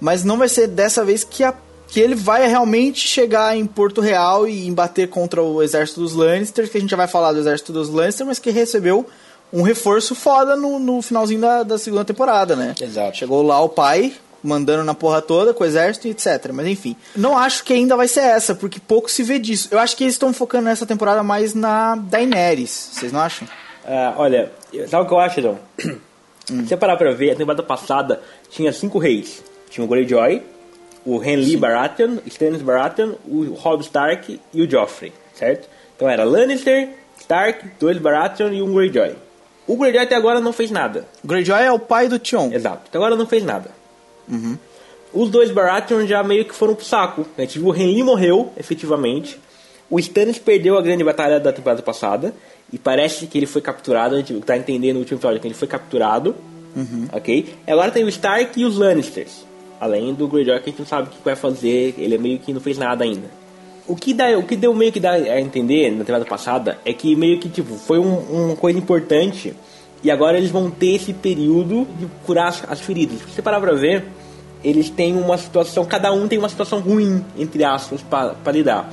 mas 0.00 0.24
não 0.24 0.38
vai 0.38 0.48
ser 0.48 0.66
dessa 0.66 1.04
vez 1.04 1.22
que, 1.22 1.44
a- 1.44 1.52
que 1.86 2.00
ele 2.00 2.14
vai 2.14 2.48
realmente 2.48 3.06
chegar 3.06 3.54
em 3.54 3.66
Porto 3.66 4.00
Real 4.00 4.48
e 4.48 4.66
embater 4.66 5.08
contra 5.10 5.42
o 5.42 5.62
exército 5.62 6.00
dos 6.00 6.14
Lannisters, 6.14 6.70
que 6.70 6.78
a 6.78 6.80
gente 6.80 6.90
já 6.90 6.96
vai 6.96 7.06
falar 7.06 7.32
do 7.34 7.38
exército 7.38 7.70
dos 7.70 7.90
Lannisters, 7.90 8.26
mas 8.26 8.38
que 8.38 8.50
recebeu 8.50 9.04
um 9.52 9.60
reforço 9.62 10.14
foda 10.14 10.56
no, 10.56 10.78
no 10.78 11.02
finalzinho 11.02 11.40
da, 11.42 11.62
da 11.62 11.76
segunda 11.76 12.04
temporada, 12.04 12.56
né? 12.56 12.74
Exato. 12.80 13.18
Chegou 13.18 13.42
lá 13.42 13.60
o 13.60 13.68
pai, 13.68 14.14
mandando 14.42 14.84
na 14.84 14.94
porra 14.94 15.20
toda 15.20 15.52
com 15.52 15.64
o 15.64 15.66
exército 15.66 16.06
e 16.08 16.12
etc. 16.12 16.50
Mas 16.54 16.66
enfim, 16.68 16.96
não 17.14 17.36
acho 17.36 17.62
que 17.64 17.74
ainda 17.74 17.94
vai 17.96 18.08
ser 18.08 18.20
essa, 18.20 18.54
porque 18.54 18.78
pouco 18.80 19.10
se 19.10 19.22
vê 19.22 19.38
disso. 19.38 19.68
Eu 19.70 19.78
acho 19.80 19.94
que 19.96 20.04
eles 20.04 20.14
estão 20.14 20.32
focando 20.32 20.64
nessa 20.64 20.86
temporada 20.86 21.22
mais 21.22 21.52
na 21.52 21.94
Daenerys, 21.96 22.90
vocês 22.92 23.12
não 23.12 23.20
acham? 23.20 23.46
Ah, 23.92 24.14
olha, 24.18 24.52
sabe 24.86 25.02
o 25.02 25.06
que 25.08 25.12
eu 25.12 25.18
acho, 25.18 25.42
João? 25.42 25.58
Se 26.46 26.68
você 26.68 26.76
parar 26.76 26.96
pra 26.96 27.10
ver, 27.10 27.32
a 27.32 27.34
temporada 27.34 27.62
passada 27.64 28.22
tinha 28.48 28.72
cinco 28.72 29.00
reis. 29.00 29.42
Tinha 29.68 29.84
o 29.84 29.88
Greyjoy, 29.88 30.42
o 31.04 31.20
Henry 31.20 31.56
Baratheon, 31.56 32.18
Stannis 32.26 32.62
Baratheon, 32.62 33.14
o 33.26 33.52
Robb 33.54 33.82
Stark 33.82 34.40
e 34.54 34.62
o 34.62 34.70
Joffrey, 34.70 35.12
certo? 35.34 35.68
Então 35.96 36.08
era 36.08 36.22
Lannister, 36.22 36.90
Stark, 37.18 37.68
dois 37.80 37.98
Baratheon 37.98 38.52
e 38.52 38.62
um 38.62 38.72
Greyjoy. 38.72 39.16
O 39.66 39.76
Greyjoy 39.76 40.02
até 40.02 40.14
agora 40.14 40.40
não 40.40 40.52
fez 40.52 40.70
nada. 40.70 41.06
Greyjoy 41.24 41.60
é 41.60 41.72
o 41.72 41.78
pai 41.78 42.06
do 42.06 42.18
Tion. 42.18 42.50
Exato. 42.52 42.82
Até 42.88 42.96
agora 42.96 43.16
não 43.16 43.26
fez 43.26 43.42
nada. 43.42 43.70
Os 45.12 45.30
dois 45.30 45.50
Baratheon 45.50 46.06
já 46.06 46.22
meio 46.22 46.44
que 46.44 46.54
foram 46.54 46.76
pro 46.76 46.84
saco. 46.84 47.26
A 47.36 47.40
gente 47.40 47.58
viu 47.58 47.68
o 47.68 47.74
Henry 47.74 48.04
morreu, 48.04 48.52
efetivamente. 48.56 49.40
O 49.88 49.98
Stannis 49.98 50.38
perdeu 50.38 50.78
a 50.78 50.82
grande 50.82 51.02
batalha 51.02 51.40
da 51.40 51.52
temporada 51.52 51.82
passada. 51.82 52.32
E 52.72 52.78
parece 52.78 53.26
que 53.26 53.36
ele 53.38 53.46
foi 53.46 53.60
capturado. 53.60 54.14
A 54.14 54.18
gente 54.18 54.32
tá 54.40 54.56
entendendo 54.56 54.94
no 54.94 55.00
último 55.00 55.18
episódio 55.18 55.40
que 55.40 55.46
ele 55.48 55.54
foi 55.54 55.68
capturado. 55.68 56.34
Ok? 57.12 57.54
E 57.66 57.70
agora 57.70 57.90
tem 57.90 58.04
o 58.04 58.08
Stark 58.08 58.58
e 58.60 58.64
os 58.64 58.76
Lannisters. 58.78 59.44
Além 59.80 60.14
do 60.14 60.28
Greyjoy 60.28 60.58
que 60.60 60.68
a 60.68 60.70
gente 60.70 60.78
não 60.78 60.86
sabe 60.86 61.08
o 61.08 61.10
que 61.10 61.16
vai 61.24 61.34
fazer. 61.34 61.94
Ele 61.98 62.14
é 62.14 62.18
meio 62.18 62.38
que 62.38 62.52
não 62.52 62.60
fez 62.60 62.78
nada 62.78 63.02
ainda. 63.04 63.28
O 63.88 63.96
que, 63.96 64.14
dá, 64.14 64.38
o 64.38 64.44
que 64.44 64.54
deu 64.54 64.72
meio 64.72 64.92
que 64.92 65.00
dá 65.00 65.12
a 65.12 65.40
entender 65.40 65.90
na 65.90 65.98
temporada 65.98 66.24
passada 66.24 66.78
é 66.84 66.92
que 66.92 67.16
meio 67.16 67.40
que 67.40 67.48
tipo, 67.48 67.74
foi 67.74 67.98
um- 67.98 68.18
uma 68.46 68.56
coisa 68.56 68.78
importante. 68.78 69.52
E 70.04 70.10
agora 70.10 70.38
eles 70.38 70.50
vão 70.50 70.70
ter 70.70 70.94
esse 70.94 71.12
período 71.12 71.86
de 71.98 72.06
curar 72.24 72.48
as, 72.48 72.62
as 72.70 72.80
feridas. 72.80 73.18
Se 73.18 73.34
você 73.34 73.42
parar 73.42 73.60
pra 73.60 73.72
ver, 73.72 74.04
eles 74.62 74.88
têm 74.90 75.16
uma 75.16 75.36
situação, 75.36 75.84
cada 75.84 76.12
um 76.12 76.28
tem 76.28 76.38
uma 76.38 76.48
situação 76.48 76.78
ruim, 76.78 77.24
entre 77.36 77.64
aspas, 77.64 78.00
pra 78.02 78.52
lidar. 78.52 78.90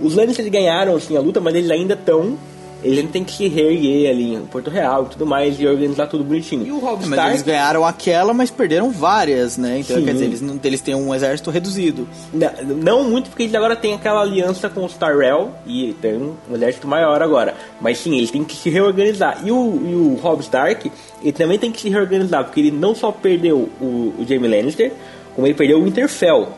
Os 0.00 0.14
Lannisters 0.14 0.48
ganharam 0.48 0.96
assim, 0.96 1.16
a 1.16 1.20
luta, 1.20 1.40
mas 1.40 1.54
eles 1.54 1.70
ainda 1.70 1.92
estão. 1.94 2.38
Ainda 2.82 3.02
têm 3.04 3.24
que 3.24 3.32
se 3.32 3.48
reerguer 3.48 4.10
ali 4.10 4.34
em 4.34 4.40
Porto 4.46 4.70
Real 4.70 5.04
e 5.04 5.08
tudo 5.10 5.26
mais 5.26 5.60
e 5.60 5.66
organizar 5.66 6.06
tudo 6.06 6.24
bonitinho. 6.24 6.66
E 6.66 6.72
o 6.72 6.78
Rob 6.78 7.00
Mas 7.00 7.10
Stark. 7.10 7.30
eles 7.30 7.42
ganharam 7.42 7.84
aquela, 7.84 8.32
mas 8.32 8.50
perderam 8.50 8.90
várias, 8.90 9.58
né? 9.58 9.80
Então, 9.80 9.96
Sim. 9.96 10.04
quer 10.04 10.12
dizer, 10.12 10.24
eles, 10.24 10.40
não, 10.40 10.58
eles 10.62 10.80
têm 10.80 10.94
um 10.94 11.14
exército 11.14 11.50
reduzido. 11.50 12.08
Não, 12.32 12.50
não 12.76 13.04
muito, 13.04 13.28
porque 13.28 13.42
eles 13.44 13.54
agora 13.54 13.76
têm 13.76 13.94
aquela 13.94 14.22
aliança 14.22 14.68
com 14.68 14.84
os 14.84 14.94
Tyrell 14.94 15.50
e 15.66 15.94
tem 16.00 16.16
um 16.16 16.54
exército 16.54 16.88
maior 16.88 17.22
agora. 17.22 17.54
Mas 17.80 17.98
sim, 17.98 18.16
eles 18.16 18.30
têm 18.30 18.44
que 18.44 18.56
se 18.56 18.70
reorganizar. 18.70 19.40
E 19.44 19.50
o, 19.50 19.82
e 19.84 19.94
o 19.94 20.14
Robb 20.20 20.40
Stark, 20.40 20.90
ele 21.22 21.32
também 21.32 21.58
tem 21.58 21.70
que 21.70 21.80
se 21.80 21.88
reorganizar, 21.88 22.44
porque 22.44 22.60
ele 22.60 22.70
não 22.70 22.94
só 22.94 23.12
perdeu 23.12 23.68
o, 23.80 24.14
o 24.18 24.24
Jaime 24.28 24.48
Lannister, 24.48 24.92
como 25.34 25.46
ele 25.46 25.54
perdeu 25.54 25.78
o 25.80 25.84
Winterfell. 25.84 26.48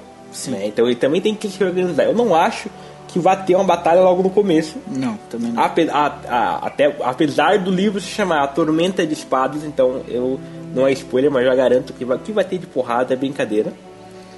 né? 0.48 0.66
Então 0.66 0.86
ele 0.86 0.94
também 0.96 1.20
tem 1.20 1.34
que 1.34 1.48
se 1.48 1.58
reorganizar. 1.58 2.06
Eu 2.06 2.14
não 2.14 2.34
acho 2.34 2.68
que 3.12 3.18
vai 3.18 3.44
ter 3.44 3.54
uma 3.54 3.64
batalha 3.64 4.00
logo 4.00 4.22
no 4.22 4.30
começo. 4.30 4.76
Não, 4.88 5.16
também 5.30 5.52
não. 5.52 5.62
Ape- 5.62 5.88
a- 5.90 6.18
a- 6.28 6.66
até, 6.66 6.96
apesar 7.02 7.58
do 7.58 7.70
livro 7.70 8.00
se 8.00 8.06
chamar 8.08 8.42
A 8.42 8.46
Tormenta 8.48 9.06
de 9.06 9.12
Espadas, 9.12 9.62
então 9.64 10.00
eu 10.08 10.40
não 10.74 10.86
é 10.86 10.92
spoiler, 10.92 11.30
mas 11.30 11.44
já 11.44 11.54
garanto 11.54 11.92
que 11.92 12.04
vai, 12.04 12.18
que 12.18 12.32
vai 12.32 12.44
ter 12.44 12.58
de 12.58 12.66
porrada 12.66 13.12
é 13.12 13.16
brincadeira, 13.16 13.72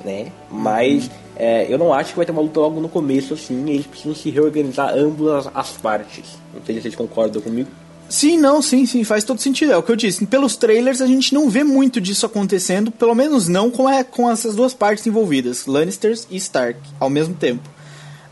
né? 0.04 0.26
Mas 0.50 1.08
é, 1.36 1.72
eu 1.72 1.78
não 1.78 1.92
acho 1.94 2.10
que 2.10 2.16
vai 2.16 2.26
ter 2.26 2.32
uma 2.32 2.42
luta 2.42 2.58
logo 2.60 2.80
no 2.80 2.88
começo, 2.88 3.34
assim, 3.34 3.68
eles 3.70 3.86
precisam 3.86 4.14
se 4.14 4.28
reorganizar 4.30 4.92
ambas 4.96 5.48
as 5.54 5.70
partes. 5.72 6.24
Não 6.52 6.60
sei 6.64 6.74
se 6.76 6.82
vocês 6.82 6.94
concordam 6.96 7.40
comigo. 7.40 7.68
Sim, 8.08 8.36
não, 8.38 8.60
sim, 8.60 8.84
sim, 8.84 9.02
faz 9.02 9.24
todo 9.24 9.40
sentido. 9.40 9.72
É 9.72 9.76
o 9.76 9.82
que 9.82 9.90
eu 9.90 9.96
disse. 9.96 10.26
Pelos 10.26 10.56
trailers 10.56 11.00
a 11.00 11.06
gente 11.06 11.32
não 11.32 11.48
vê 11.48 11.64
muito 11.64 12.00
disso 12.00 12.26
acontecendo, 12.26 12.90
pelo 12.90 13.14
menos 13.14 13.48
não 13.48 13.70
com, 13.70 13.88
é, 13.88 14.04
com 14.04 14.30
essas 14.30 14.54
duas 14.54 14.74
partes 14.74 15.06
envolvidas, 15.06 15.64
Lannisters 15.66 16.26
e 16.30 16.36
Stark, 16.36 16.78
ao 17.00 17.08
mesmo 17.08 17.34
tempo. 17.34 17.62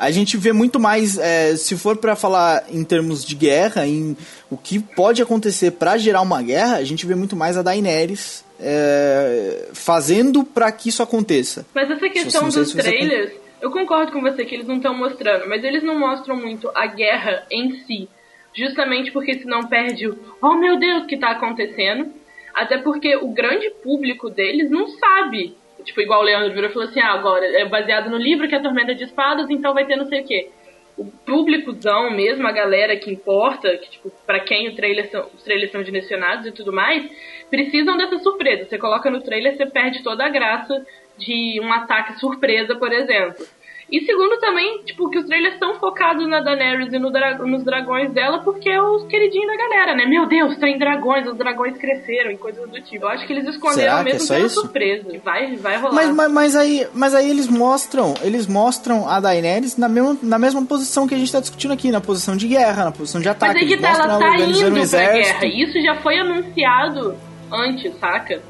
A 0.03 0.11
gente 0.11 0.37
vê 0.37 0.53
muito 0.53 0.81
mais, 0.81 1.17
é, 1.17 1.55
se 1.55 1.77
for 1.77 1.97
pra 1.97 2.17
falar 2.17 2.65
em 2.69 2.83
termos 2.83 3.25
de 3.25 3.37
guerra, 3.37 3.87
em 3.87 4.17
o 4.51 4.57
que 4.57 4.81
pode 4.81 5.23
acontecer 5.23 5.71
pra 5.71 5.97
gerar 5.97 6.23
uma 6.23 6.43
guerra, 6.43 6.75
a 6.75 6.83
gente 6.83 7.07
vê 7.07 7.15
muito 7.15 7.37
mais 7.37 7.57
a 7.57 7.63
Daenerys 7.63 8.45
é, 8.59 9.69
fazendo 9.73 10.43
pra 10.43 10.73
que 10.73 10.89
isso 10.89 11.05
aconteça. 11.05 11.65
Mas 11.73 11.89
essa 11.89 12.09
questão 12.09 12.49
dos 12.49 12.71
se 12.71 12.75
você 12.75 12.83
trailers, 12.83 13.33
eu 13.61 13.71
concordo 13.71 14.11
com 14.11 14.21
você 14.21 14.45
que 14.45 14.57
eles 14.57 14.67
não 14.67 14.79
estão 14.79 14.93
mostrando, 14.93 15.49
mas 15.49 15.63
eles 15.63 15.85
não 15.85 15.97
mostram 15.97 16.35
muito 16.35 16.69
a 16.75 16.85
guerra 16.89 17.47
em 17.49 17.71
si. 17.87 18.09
Justamente 18.53 19.13
porque 19.13 19.39
senão 19.39 19.69
perde 19.69 20.09
o 20.09 20.19
oh 20.43 20.55
meu 20.55 20.81
Deus, 20.81 21.05
o 21.05 21.07
que 21.07 21.17
tá 21.17 21.31
acontecendo. 21.31 22.11
Até 22.53 22.77
porque 22.77 23.15
o 23.15 23.29
grande 23.29 23.71
público 23.85 24.29
deles 24.29 24.69
não 24.69 24.89
sabe. 24.89 25.55
Tipo, 25.85 26.01
igual 26.01 26.21
o 26.21 26.25
Leandro 26.25 26.53
virou 26.53 26.71
e 26.71 26.73
falou 26.73 26.89
assim: 26.89 27.01
ah, 27.01 27.13
agora 27.13 27.45
é 27.45 27.65
baseado 27.65 28.11
no 28.11 28.17
livro 28.17 28.49
que 28.49 28.55
é 28.55 28.59
a 28.59 28.63
Tormenta 28.63 28.95
de 28.95 29.05
Espadas, 29.05 29.51
então 29.51 29.75
vai 29.75 29.87
ter 29.87 29.97
não 29.97 30.07
sei 30.07 30.21
o 30.21 30.25
quê. 30.25 30.51
O 30.97 31.07
públicozão 31.07 32.11
mesmo, 32.11 32.47
a 32.47 32.53
galera 32.53 32.97
que 32.97 33.11
importa, 33.11 33.77
que, 33.79 33.91
tipo, 33.91 34.11
pra 34.27 34.41
quem 34.41 34.69
o 34.69 34.77
trailer 34.77 35.11
são, 35.11 35.27
os 35.35 35.43
trailers 35.43 35.73
são 35.73 35.83
direcionados 35.83 36.47
e 36.47 36.53
tudo 36.53 36.73
mais, 36.73 37.09
precisam 37.51 37.97
dessa 37.97 38.19
surpresa. 38.19 38.67
Você 38.67 38.79
coloca 38.79 39.11
no 39.11 39.23
trailer, 39.23 39.57
você 39.57 39.67
perde 39.67 40.03
toda 40.03 40.25
a 40.25 40.29
graça 40.29 40.85
de 41.17 41.61
um 41.63 41.73
ataque 41.73 42.19
surpresa, 42.21 42.75
por 42.77 42.93
exemplo. 42.93 43.45
E 43.93 44.07
segundo 44.07 44.39
também, 44.41 44.83
tipo, 44.87 45.11
que 45.11 45.19
os 45.19 45.27
trailers 45.27 45.53
estão 45.53 45.75
focados 45.79 46.27
na 46.27 46.41
Daenerys 46.41 46.91
e 46.95 46.99
no 46.99 47.11
dra- 47.13 47.37
nos 47.37 47.63
dragões 47.63 48.11
dela, 48.11 48.39
porque 48.39 48.71
é 48.71 48.81
os 48.83 49.05
queridinhos 49.07 49.47
da 49.49 49.57
galera, 49.59 49.95
né? 49.95 50.07
Meu 50.07 50.25
Deus, 50.27 50.57
tem 50.57 50.79
dragões, 50.79 51.27
os 51.27 51.37
dragões 51.37 51.77
cresceram 51.77 52.31
e 52.31 52.39
coisas 52.39 52.67
do 52.71 52.81
tipo. 52.81 53.05
Eu 53.05 53.11
acho 53.11 53.27
que 53.27 53.35
eles 53.35 53.47
esconderam 53.47 53.75
Será 53.81 53.95
que 53.97 54.01
é 54.09 54.13
mesmo 54.15 54.27
só 54.27 54.35
pela 54.35 54.47
isso? 54.47 54.61
surpresa. 54.63 55.09
E 55.15 55.19
Vai, 55.19 55.57
vai 55.57 55.77
rolar. 55.77 55.95
Mas, 55.95 56.11
mas, 56.15 56.33
mas 56.33 56.57
aí, 56.57 56.87
mas 56.95 57.15
aí 57.15 57.29
eles 57.29 57.49
mostram, 57.49 58.15
eles 58.23 58.47
mostram 58.47 59.07
a 59.07 59.21
Daenerys 59.21 59.77
na 59.77 59.91
mesma, 59.91 60.17
na 60.23 60.39
mesma 60.39 60.65
posição 60.65 61.07
que 61.07 61.15
a 61.15 61.19
gente 61.19 61.31
tá 61.31 61.41
discutindo 61.41 61.73
aqui, 61.75 61.91
na 61.91 62.01
posição 62.01 62.35
de 62.35 62.49
guerra, 62.49 62.85
na 62.85 62.93
posição 62.93 63.21
de 63.21 63.29
Mas 63.29 63.37
ataque. 63.37 63.59
aí 63.59 63.67
que 63.67 63.77
tá, 63.77 63.91
ela 63.91 64.19
tá 64.19 64.37
indo 64.39 64.59
um 64.69 64.89
pra 64.89 65.13
guerra. 65.13 65.45
E 65.45 65.63
isso 65.65 65.79
já 65.83 65.97
foi 65.97 66.19
anunciado 66.19 67.15
antes, 67.53 67.93
saca? 67.99 68.41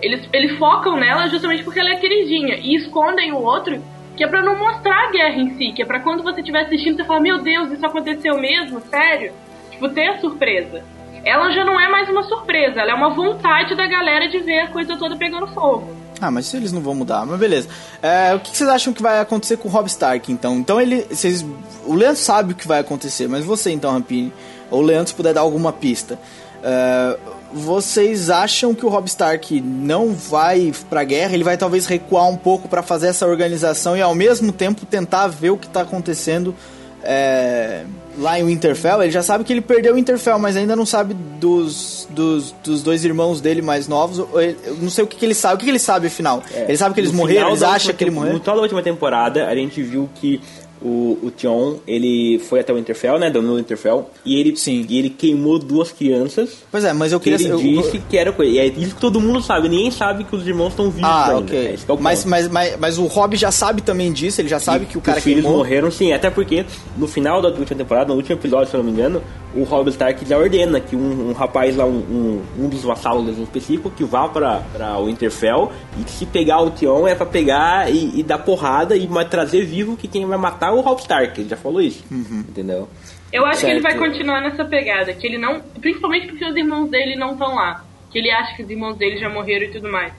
Eles, 0.00 0.28
eles 0.32 0.56
focam 0.58 0.96
nela 0.96 1.28
justamente 1.28 1.64
porque 1.64 1.80
ela 1.80 1.90
é 1.90 1.96
queridinha. 1.96 2.56
E 2.56 2.76
escondem 2.76 3.32
o 3.32 3.38
outro, 3.42 3.82
que 4.22 4.26
é 4.26 4.28
pra 4.28 4.40
não 4.40 4.56
mostrar 4.56 5.08
a 5.08 5.10
guerra 5.10 5.36
em 5.36 5.56
si. 5.56 5.72
Que 5.72 5.82
é 5.82 5.84
pra 5.84 5.98
quando 5.98 6.22
você 6.22 6.38
estiver 6.40 6.60
assistindo, 6.60 6.96
você 6.96 7.04
falar, 7.04 7.18
meu 7.18 7.42
Deus, 7.42 7.72
isso 7.72 7.84
aconteceu 7.84 8.38
mesmo? 8.38 8.80
Sério? 8.88 9.32
Tipo, 9.72 9.88
ter 9.88 10.10
a 10.10 10.20
surpresa. 10.20 10.84
Ela 11.24 11.50
já 11.50 11.64
não 11.64 11.80
é 11.80 11.88
mais 11.88 12.08
uma 12.08 12.22
surpresa, 12.22 12.80
ela 12.80 12.92
é 12.92 12.94
uma 12.94 13.10
vontade 13.10 13.76
da 13.76 13.86
galera 13.86 14.28
de 14.28 14.38
ver 14.38 14.60
a 14.60 14.68
coisa 14.68 14.96
toda 14.96 15.16
pegando 15.16 15.46
fogo. 15.48 15.92
Ah, 16.20 16.30
mas 16.30 16.46
isso 16.46 16.56
eles 16.56 16.72
não 16.72 16.80
vão 16.80 16.94
mudar, 16.94 17.26
mas 17.26 17.38
beleza. 17.38 17.68
É, 18.00 18.32
o 18.34 18.38
que 18.38 18.52
que 18.52 18.56
vocês 18.56 18.68
acham 18.70 18.92
que 18.92 19.02
vai 19.02 19.18
acontecer 19.18 19.56
com 19.56 19.68
o 19.68 19.70
Rob 19.70 19.86
Stark, 19.88 20.30
então? 20.30 20.56
Então 20.56 20.80
ele. 20.80 21.02
Vocês, 21.10 21.44
o 21.84 21.94
Leandro 21.94 22.20
sabe 22.20 22.52
o 22.52 22.56
que 22.56 22.66
vai 22.66 22.78
acontecer, 22.78 23.28
mas 23.28 23.44
você 23.44 23.70
então, 23.70 23.92
Rampini, 23.92 24.32
ou 24.70 24.80
o 24.80 24.82
Leandro, 24.82 25.08
se 25.08 25.14
puder 25.14 25.34
dar 25.34 25.40
alguma 25.40 25.72
pista. 25.72 26.18
É, 26.62 27.18
vocês 27.52 28.30
acham 28.30 28.74
que 28.74 28.84
o 28.84 28.88
Rob 28.88 29.06
Stark 29.06 29.60
não 29.60 30.14
vai 30.14 30.72
pra 30.88 31.04
guerra? 31.04 31.34
Ele 31.34 31.44
vai 31.44 31.56
talvez 31.56 31.86
recuar 31.86 32.28
um 32.28 32.36
pouco 32.36 32.68
pra 32.68 32.82
fazer 32.82 33.08
essa 33.08 33.26
organização 33.26 33.96
e 33.96 34.00
ao 34.00 34.14
mesmo 34.14 34.52
tempo 34.52 34.86
tentar 34.86 35.26
ver 35.26 35.50
o 35.50 35.56
que 35.56 35.68
tá 35.68 35.82
acontecendo 35.82 36.54
é, 37.04 37.84
lá 38.18 38.38
em 38.38 38.44
Winterfell? 38.44 39.02
Ele 39.02 39.10
já 39.10 39.22
sabe 39.22 39.44
que 39.44 39.52
ele 39.52 39.60
perdeu 39.60 39.92
o 39.92 39.96
Winterfell, 39.96 40.38
mas 40.38 40.56
ainda 40.56 40.76
não 40.76 40.86
sabe 40.86 41.14
dos, 41.14 42.06
dos, 42.10 42.54
dos 42.62 42.82
dois 42.82 43.04
irmãos 43.04 43.40
dele 43.40 43.60
mais 43.60 43.88
novos. 43.88 44.18
Eu 44.18 44.76
não 44.80 44.90
sei 44.90 45.04
o 45.04 45.06
que, 45.06 45.16
que 45.16 45.24
ele 45.24 45.34
sabe. 45.34 45.56
O 45.56 45.58
que, 45.58 45.64
que 45.64 45.70
ele 45.70 45.78
sabe, 45.78 46.06
afinal? 46.06 46.42
ele 46.54 46.76
sabe 46.76 46.94
que 46.94 47.00
eles 47.00 47.12
morreram? 47.12 47.48
Eles 47.48 47.62
acham 47.62 47.94
que 47.94 48.04
ele 48.04 48.10
morreu? 48.10 48.34
No 48.34 48.40
final 48.40 48.56
da 48.56 48.62
última 48.62 48.82
temporada, 48.82 49.48
a 49.48 49.54
gente 49.54 49.82
viu 49.82 50.08
que 50.14 50.40
o, 50.84 51.18
o 51.22 51.30
Tion, 51.30 51.76
ele 51.86 52.38
foi 52.48 52.60
até 52.60 52.72
o 52.72 52.76
Winterfell, 52.76 53.18
né? 53.18 53.30
Dominou 53.30 53.54
o 53.54 53.58
Winterfell. 53.58 54.10
E 54.24 54.38
ele, 54.40 54.56
Sim. 54.56 54.84
e 54.88 54.98
ele 54.98 55.10
queimou 55.10 55.58
duas 55.58 55.90
crianças. 55.92 56.58
Pois 56.70 56.84
é, 56.84 56.92
mas 56.92 57.12
eu 57.12 57.20
Que 57.20 57.30
queria... 57.30 57.46
ele 57.46 57.54
eu- 57.76 57.82
disse 57.82 57.98
que 58.08 58.16
era 58.16 58.32
coisa. 58.32 58.50
E 58.52 58.58
é 58.58 58.66
isso 58.66 58.94
que 58.94 59.00
todo 59.00 59.20
mundo 59.20 59.40
sabe. 59.42 59.68
Ninguém 59.68 59.90
sabe 59.90 60.24
que 60.24 60.34
os 60.34 60.46
irmãos 60.46 60.68
estão 60.70 60.86
vivos 60.90 61.08
Ah, 61.08 61.28
ainda. 61.30 61.38
ok. 61.40 61.58
É, 61.58 61.76
que 61.76 61.92
é 61.92 61.96
mas, 62.00 62.24
mas, 62.24 62.48
mas, 62.48 62.76
mas 62.78 62.98
o 62.98 63.06
Rob 63.06 63.36
já 63.36 63.50
sabe 63.50 63.82
também 63.82 64.12
disso, 64.12 64.40
ele 64.40 64.48
já 64.48 64.58
sabe 64.60 64.86
que 64.86 64.98
o 64.98 65.00
cara 65.00 65.18
os 65.18 65.24
filhos 65.24 65.42
queimou. 65.42 65.58
morreram, 65.58 65.90
sim. 65.90 66.12
Até 66.12 66.30
porque 66.30 66.64
no 66.96 67.06
final 67.06 67.40
da 67.40 67.48
última 67.48 67.66
temporada, 67.78 68.08
no 68.08 68.14
último 68.16 68.36
episódio, 68.38 68.68
se 68.70 68.74
eu 68.76 68.82
não 68.82 68.90
me 68.90 68.92
engano, 68.92 69.22
o 69.54 69.64
Robb 69.64 69.88
Stark 69.90 70.24
já 70.24 70.36
ordena 70.38 70.80
que 70.80 70.96
um, 70.96 71.30
um 71.30 71.32
rapaz 71.32 71.76
lá, 71.76 71.84
um, 71.84 71.98
um, 71.98 72.64
um 72.64 72.68
dos 72.68 72.82
vassalos 72.82 73.38
em 73.38 73.42
específico, 73.42 73.90
que 73.90 74.04
vá 74.04 74.28
pra, 74.28 74.62
pra 74.72 74.98
o 74.98 75.06
Winterfell 75.06 75.70
e 76.00 76.04
que 76.04 76.10
se 76.10 76.26
pegar 76.26 76.60
o 76.60 76.70
Tion 76.70 77.06
é 77.06 77.14
pra 77.14 77.26
pegar 77.26 77.90
e, 77.92 78.20
e 78.20 78.22
dar 78.22 78.38
porrada 78.38 78.96
e 78.96 79.08
trazer 79.28 79.64
vivo 79.64 79.96
que 79.96 80.08
quem 80.08 80.26
vai 80.26 80.38
matar 80.38 80.68
é 80.68 80.72
o 80.72 80.80
Robb 80.80 81.00
Stark. 81.00 81.40
Ele 81.40 81.48
já 81.48 81.56
falou 81.56 81.80
isso. 81.80 82.04
Entendeu? 82.10 82.88
Eu 83.32 83.46
acho 83.46 83.60
que 83.64 83.70
ele 83.70 83.80
vai 83.80 83.92
Certo. 83.92 84.04
continuar 84.04 84.42
nessa 84.42 84.64
pegada, 84.64 85.12
que 85.14 85.26
ele 85.26 85.38
não. 85.38 85.60
Principalmente 85.80 86.26
porque 86.26 86.44
os 86.44 86.54
irmãos 86.54 86.90
dele 86.90 87.16
não 87.16 87.32
estão 87.32 87.54
lá. 87.54 87.84
Que 88.10 88.18
ele 88.18 88.30
acha 88.30 88.54
que 88.54 88.62
os 88.62 88.70
irmãos 88.70 88.94
dele 88.96 89.16
já 89.16 89.28
morreram 89.30 89.64
e 89.66 89.70
tudo 89.72 89.90
mais. 89.90 90.12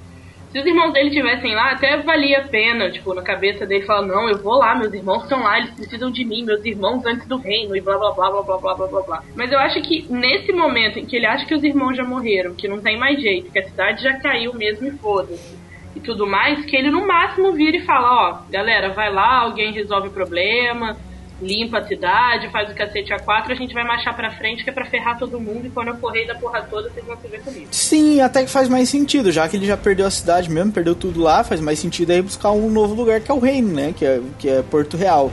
Se 0.53 0.59
os 0.59 0.65
irmãos 0.67 0.93
dele 0.93 1.07
estivessem 1.09 1.55
lá, 1.55 1.71
até 1.71 1.97
valia 1.97 2.37
a 2.37 2.47
pena, 2.47 2.91
tipo, 2.91 3.11
na 3.15 3.23
cabeça 3.23 3.65
dele 3.65 3.87
falar, 3.87 4.05
não, 4.05 4.29
eu 4.29 4.37
vou 4.37 4.59
lá, 4.59 4.75
meus 4.75 4.93
irmãos 4.93 5.23
estão 5.23 5.41
lá, 5.41 5.57
eles 5.57 5.71
precisam 5.71 6.11
de 6.11 6.23
mim, 6.23 6.45
meus 6.45 6.63
irmãos 6.63 7.03
antes 7.07 7.27
do 7.27 7.37
reino, 7.37 7.75
e 7.75 7.81
blá 7.81 7.97
blá 7.97 8.11
blá 8.11 8.29
blá 8.29 8.43
blá 8.43 8.57
blá 8.59 8.75
blá 8.75 8.87
blá 8.87 9.01
blá. 9.01 9.23
Mas 9.35 9.51
eu 9.51 9.57
acho 9.57 9.81
que 9.81 10.05
nesse 10.13 10.53
momento 10.53 10.99
em 10.99 11.07
que 11.07 11.15
ele 11.15 11.25
acha 11.25 11.43
que 11.47 11.55
os 11.55 11.63
irmãos 11.63 11.97
já 11.97 12.03
morreram, 12.03 12.53
que 12.53 12.67
não 12.67 12.79
tem 12.79 12.95
mais 12.95 13.19
jeito, 13.19 13.51
que 13.51 13.57
a 13.57 13.63
cidade 13.63 14.03
já 14.03 14.13
caiu 14.19 14.53
mesmo 14.53 14.87
e 14.87 14.91
foda-se. 14.91 15.57
E 15.95 15.99
tudo 15.99 16.27
mais, 16.27 16.63
que 16.65 16.75
ele 16.75 16.91
no 16.91 17.07
máximo 17.07 17.51
vira 17.53 17.77
e 17.77 17.85
fala, 17.85 18.11
ó, 18.13 18.51
galera, 18.51 18.89
vai 18.89 19.11
lá, 19.11 19.39
alguém 19.39 19.73
resolve 19.73 20.09
o 20.09 20.13
problema, 20.13 20.95
limpa 21.41 21.79
a 21.79 21.87
cidade, 21.87 22.49
faz 22.49 22.69
o 22.71 22.75
cacete 22.75 23.11
a 23.13 23.19
quatro, 23.19 23.51
a 23.51 23.55
gente 23.55 23.73
vai 23.73 23.83
marchar 23.83 24.15
pra 24.15 24.31
frente 24.31 24.63
que 24.63 24.69
é 24.69 24.73
pra 24.73 24.85
ferrar 24.85 25.17
todo 25.17 25.39
mundo 25.39 25.65
e 25.67 25.69
quando 25.69 25.89
eu 25.89 25.97
correr 25.97 26.25
da 26.25 26.35
porra 26.35 26.61
toda, 26.61 26.89
vocês 26.89 27.05
vão 27.05 27.17
se 27.17 27.27
ver 27.27 27.41
comigo. 27.41 27.67
Sim, 27.71 28.21
até 28.21 28.43
que 28.43 28.49
faz 28.49 28.69
mais 28.69 28.89
sentido, 28.89 29.31
já 29.31 29.47
que 29.47 29.57
ele 29.57 29.65
já 29.65 29.75
perdeu 29.75 30.05
a 30.05 30.11
cidade 30.11 30.49
mesmo, 30.49 30.71
perdeu 30.71 30.95
tudo 30.95 31.21
lá, 31.21 31.43
faz 31.43 31.59
mais 31.59 31.79
sentido 31.79 32.11
aí 32.11 32.21
buscar 32.21 32.51
um 32.51 32.69
novo 32.69 32.93
lugar 32.93 33.19
que 33.19 33.31
é 33.31 33.33
o 33.33 33.39
reino, 33.39 33.73
né? 33.73 33.93
Que 33.95 34.05
é, 34.05 34.21
que 34.39 34.49
é 34.49 34.61
Porto 34.61 34.95
Real. 34.95 35.31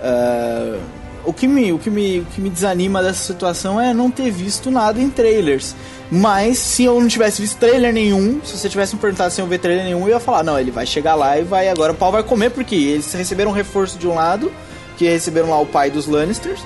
Ah, 0.00 0.78
o, 1.24 1.32
que 1.32 1.46
me, 1.46 1.72
o, 1.72 1.78
que 1.78 1.90
me, 1.90 2.20
o 2.20 2.24
que 2.24 2.40
me 2.40 2.50
desanima 2.50 3.02
dessa 3.02 3.22
situação 3.22 3.80
é 3.80 3.94
não 3.94 4.10
ter 4.10 4.30
visto 4.30 4.70
nada 4.70 5.00
em 5.00 5.08
trailers. 5.08 5.74
Mas 6.10 6.58
se 6.58 6.84
eu 6.84 7.00
não 7.00 7.08
tivesse 7.08 7.40
visto 7.40 7.58
trailer 7.58 7.92
nenhum, 7.92 8.40
se 8.44 8.58
você 8.58 8.68
tivesse 8.68 8.94
me 8.94 9.00
perguntado 9.00 9.32
se 9.32 9.40
eu 9.40 9.46
ver 9.46 9.58
trailer 9.58 9.84
nenhum, 9.84 10.02
eu 10.02 10.08
ia 10.08 10.20
falar, 10.20 10.42
não, 10.42 10.58
ele 10.58 10.70
vai 10.70 10.84
chegar 10.84 11.14
lá 11.14 11.38
e 11.38 11.42
vai 11.42 11.68
agora 11.68 11.92
o 11.92 11.94
pau 11.94 12.12
vai 12.12 12.22
comer, 12.22 12.50
porque 12.50 12.74
eles 12.74 13.10
receberam 13.14 13.50
um 13.50 13.54
reforço 13.54 13.98
de 13.98 14.06
um 14.06 14.14
lado, 14.14 14.52
que 14.96 15.08
receberam 15.08 15.50
lá 15.50 15.60
o 15.60 15.66
pai 15.66 15.90
dos 15.90 16.06
Lannisters, 16.06 16.60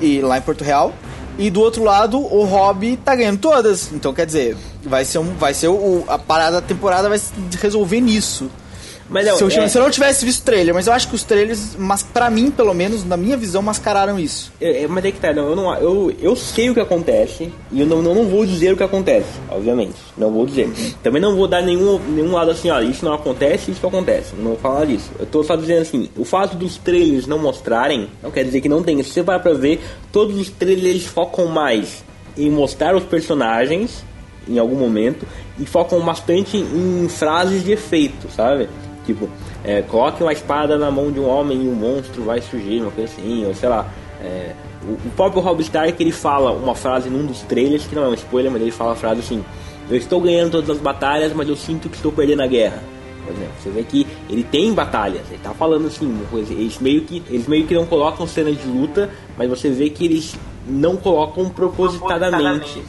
e 0.00 0.20
lá 0.20 0.38
em 0.38 0.42
Porto 0.42 0.64
Real. 0.64 0.92
E 1.38 1.50
do 1.50 1.60
outro 1.60 1.84
lado, 1.84 2.18
o 2.18 2.44
Rob 2.44 2.96
tá 2.98 3.14
ganhando 3.14 3.38
todas. 3.38 3.92
Então, 3.92 4.14
quer 4.14 4.24
dizer, 4.24 4.56
vai 4.82 5.04
ser, 5.04 5.18
um, 5.18 5.34
vai 5.34 5.52
ser 5.52 5.68
o, 5.68 6.04
a 6.08 6.18
parada 6.18 6.60
da 6.60 6.66
temporada 6.66 7.08
vai 7.08 7.18
se 7.18 7.32
resolver 7.60 8.00
nisso. 8.00 8.50
Mas 9.08 9.24
não, 9.26 9.36
se, 9.36 9.42
eu, 9.44 9.48
é- 9.48 9.68
se 9.68 9.78
eu 9.78 9.82
não 9.82 9.90
tivesse 9.90 10.24
visto 10.24 10.42
trailer, 10.44 10.74
mas 10.74 10.86
eu 10.86 10.92
acho 10.92 11.08
que 11.08 11.14
os 11.14 11.22
trailers, 11.22 11.76
mas 11.78 12.02
para 12.02 12.28
mim, 12.28 12.50
pelo 12.50 12.74
menos, 12.74 13.04
na 13.04 13.16
minha 13.16 13.36
visão, 13.36 13.62
mascararam 13.62 14.18
isso. 14.18 14.52
É, 14.60 14.82
é, 14.82 14.88
mas 14.88 15.04
é 15.04 15.12
que 15.12 15.20
tá, 15.20 15.32
não, 15.32 15.48
eu, 15.50 15.56
não, 15.56 15.74
eu, 15.76 16.14
eu 16.20 16.34
sei 16.36 16.70
o 16.70 16.74
que 16.74 16.80
acontece 16.80 17.52
e 17.70 17.80
eu 17.80 17.86
não, 17.86 18.02
não, 18.02 18.14
não 18.14 18.26
vou 18.26 18.44
dizer 18.44 18.72
o 18.72 18.76
que 18.76 18.82
acontece, 18.82 19.28
obviamente. 19.50 19.94
Não 20.16 20.30
vou 20.32 20.44
dizer. 20.44 20.70
Também 21.02 21.20
não 21.22 21.36
vou 21.36 21.46
dar 21.46 21.62
nenhum, 21.62 21.98
nenhum 22.00 22.32
lado 22.32 22.50
assim, 22.50 22.68
ó, 22.70 22.80
isso 22.80 23.04
não 23.04 23.12
acontece, 23.12 23.70
isso 23.70 23.86
acontece. 23.86 24.34
Não 24.36 24.50
vou 24.50 24.56
falar 24.56 24.84
disso. 24.86 25.10
Eu 25.18 25.26
tô 25.26 25.42
só 25.44 25.54
dizendo 25.54 25.82
assim, 25.82 26.08
o 26.16 26.24
fato 26.24 26.56
dos 26.56 26.76
trailers 26.76 27.26
não 27.26 27.38
mostrarem, 27.38 28.08
não 28.22 28.30
quer 28.30 28.44
dizer 28.44 28.60
que 28.60 28.68
não 28.68 28.82
tem. 28.82 29.00
Se 29.02 29.10
você 29.10 29.22
vai 29.22 29.38
pra 29.40 29.52
ver, 29.52 29.80
todos 30.10 30.36
os 30.38 30.50
trailers 30.50 31.04
focam 31.04 31.46
mais 31.46 32.04
em 32.36 32.50
mostrar 32.50 32.94
os 32.96 33.04
personagens 33.04 34.04
em 34.48 34.58
algum 34.58 34.76
momento 34.76 35.26
e 35.58 35.64
focam 35.66 36.00
bastante 36.00 36.56
em 36.56 37.08
frases 37.08 37.64
de 37.64 37.72
efeito, 37.72 38.28
sabe? 38.34 38.68
Tipo, 39.06 39.28
é, 39.64 39.82
coloque 39.82 40.22
uma 40.22 40.32
espada 40.32 40.76
na 40.76 40.90
mão 40.90 41.12
de 41.12 41.20
um 41.20 41.28
homem 41.28 41.64
e 41.64 41.68
um 41.68 41.74
monstro 41.74 42.24
vai 42.24 42.42
surgir, 42.42 42.80
uma 42.80 42.90
coisa 42.90 43.12
assim, 43.12 43.46
ou 43.46 43.54
sei 43.54 43.68
lá. 43.68 43.86
é, 44.20 44.52
o, 44.82 44.92
o 44.92 45.10
próprio 45.16 45.40
Rob 45.40 45.60
Stark 45.62 46.02
ele 46.02 46.12
fala 46.12 46.52
uma 46.52 46.74
frase 46.74 47.08
num 47.08 47.24
dos 47.24 47.40
trailers, 47.42 47.86
que 47.86 47.94
não 47.94 48.04
é 48.04 48.08
um 48.08 48.14
spoiler, 48.14 48.50
mas 48.50 48.60
ele 48.60 48.70
fala 48.70 48.92
a 48.92 48.96
frase 48.96 49.20
assim: 49.20 49.44
Eu 49.88 49.96
estou 49.96 50.20
ganhando 50.20 50.52
todas 50.52 50.70
as 50.70 50.78
batalhas, 50.78 51.32
mas 51.32 51.48
eu 51.48 51.56
sinto 51.56 51.88
que 51.88 51.96
estou 51.96 52.12
perdendo 52.12 52.42
a 52.42 52.46
guerra. 52.46 52.82
Por 53.24 53.34
exemplo, 53.34 53.52
você 53.60 53.70
vê 53.70 53.82
que 53.82 54.06
ele 54.30 54.44
tem 54.44 54.72
batalhas, 54.72 55.22
ele 55.28 55.40
tá 55.42 55.50
falando 55.50 55.88
assim, 55.88 56.06
uma 56.06 56.24
coisa, 56.26 56.52
eles 56.52 56.78
meio 56.78 57.02
que 57.02 57.22
eles 57.28 57.48
meio 57.48 57.66
que 57.66 57.74
não 57.74 57.84
colocam 57.84 58.24
cenas 58.24 58.56
de 58.56 58.68
luta, 58.68 59.10
mas 59.36 59.50
você 59.50 59.68
vê 59.68 59.90
que 59.90 60.04
eles 60.04 60.36
não 60.68 60.96
colocam 60.96 61.48
propositadamente. 61.48 62.82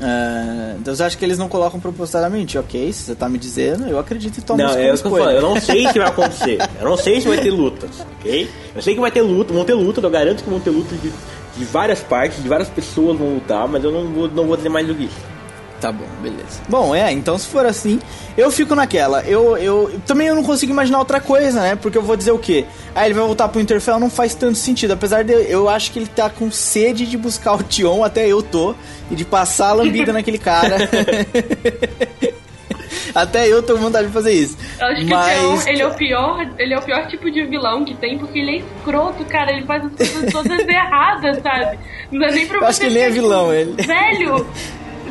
Ah, 0.00 0.74
então 0.78 0.94
você 0.94 1.02
acha 1.02 1.16
que 1.16 1.24
eles 1.24 1.38
não 1.38 1.48
colocam 1.48 1.78
propositadamente? 1.78 2.58
Ok, 2.58 2.92
se 2.92 3.04
você 3.04 3.14
tá 3.14 3.28
me 3.28 3.38
dizendo, 3.38 3.86
eu 3.86 3.98
acredito 3.98 4.38
e 4.38 4.42
tomo 4.42 4.62
Não, 4.62 4.70
é 4.70 4.92
o 4.92 4.98
que 4.98 5.06
eu 5.06 5.30
eu 5.30 5.42
não 5.42 5.60
sei 5.60 5.86
se 5.88 5.98
vai 5.98 6.08
acontecer. 6.08 6.58
Eu 6.80 6.88
não 6.88 6.96
sei 6.96 7.20
se 7.20 7.28
vai 7.28 7.38
ter 7.38 7.50
lutas, 7.50 8.04
ok? 8.18 8.50
Eu 8.74 8.82
sei 8.82 8.94
que 8.94 9.00
vai 9.00 9.10
ter 9.10 9.22
luta, 9.22 9.52
vão 9.52 9.64
ter 9.64 9.74
luta, 9.74 10.00
eu 10.00 10.10
garanto 10.10 10.42
que 10.42 10.50
vão 10.50 10.60
ter 10.60 10.70
luta 10.70 10.94
de, 10.96 11.12
de 11.56 11.64
várias 11.64 12.00
partes, 12.00 12.42
de 12.42 12.48
várias 12.48 12.68
pessoas 12.68 13.18
vão 13.18 13.34
lutar, 13.34 13.68
mas 13.68 13.84
eu 13.84 13.92
não 13.92 14.06
vou, 14.12 14.28
não 14.28 14.46
vou 14.46 14.56
dizer 14.56 14.68
mais 14.68 14.86
do 14.86 14.94
que 14.94 15.04
isso. 15.04 15.33
Tá 15.84 15.92
bom, 15.92 16.06
beleza. 16.22 16.62
Bom, 16.66 16.94
é, 16.94 17.12
então 17.12 17.36
se 17.36 17.46
for 17.46 17.66
assim, 17.66 18.00
eu 18.38 18.50
fico 18.50 18.74
naquela. 18.74 19.20
Eu, 19.20 19.54
eu 19.58 20.00
também 20.06 20.28
eu 20.28 20.34
não 20.34 20.42
consigo 20.42 20.72
imaginar 20.72 20.98
outra 20.98 21.20
coisa, 21.20 21.60
né? 21.60 21.76
Porque 21.76 21.98
eu 21.98 22.02
vou 22.02 22.16
dizer 22.16 22.30
o 22.30 22.38
quê? 22.38 22.64
Ah, 22.94 23.04
ele 23.04 23.12
vai 23.12 23.22
voltar 23.22 23.48
pro 23.48 23.60
Interfell, 23.60 24.00
não 24.00 24.08
faz 24.08 24.34
tanto 24.34 24.56
sentido. 24.56 24.92
Apesar 24.92 25.24
de 25.24 25.34
eu 25.34 25.68
acho 25.68 25.92
que 25.92 25.98
ele 25.98 26.06
tá 26.06 26.30
com 26.30 26.50
sede 26.50 27.04
de 27.04 27.18
buscar 27.18 27.52
o 27.52 27.62
Tion, 27.62 28.02
até 28.02 28.26
eu 28.26 28.42
tô, 28.42 28.74
e 29.10 29.14
de 29.14 29.26
passar 29.26 29.68
a 29.68 29.72
lambida 29.74 30.10
naquele 30.14 30.38
cara. 30.38 30.88
até 33.14 33.46
eu 33.46 33.62
tô 33.62 33.74
com 33.74 33.80
vontade 33.80 34.06
de 34.06 34.12
fazer 34.14 34.32
isso. 34.32 34.56
Eu 34.80 34.86
acho 34.86 35.04
que 35.04 35.10
Mas- 35.10 35.38
o 35.38 35.42
Theon, 35.42 35.68
ele 35.68 35.82
é 35.82 35.86
o 35.86 35.94
pior, 35.94 36.50
ele 36.58 36.72
é 36.72 36.78
o 36.78 36.82
pior 36.82 37.06
tipo 37.08 37.30
de 37.30 37.44
vilão 37.44 37.84
que 37.84 37.94
tem, 37.94 38.18
porque 38.18 38.38
ele 38.38 38.50
é 38.52 38.56
escroto, 38.78 39.22
cara, 39.26 39.52
ele 39.52 39.66
faz 39.66 39.84
as 39.84 39.92
coisas 39.92 40.32
todas 40.32 40.60
erradas, 40.66 41.42
sabe? 41.42 41.78
Não 42.10 42.20
dá 42.20 42.30
nem 42.30 42.46
pra 42.46 42.56
Eu 42.56 42.64
acho 42.64 42.78
você 42.78 42.80
que 42.80 42.86
ele 42.86 42.94
nem 42.94 43.04
é 43.04 43.10
vilão, 43.10 43.52
ele. 43.52 43.72
Velho! 43.82 44.46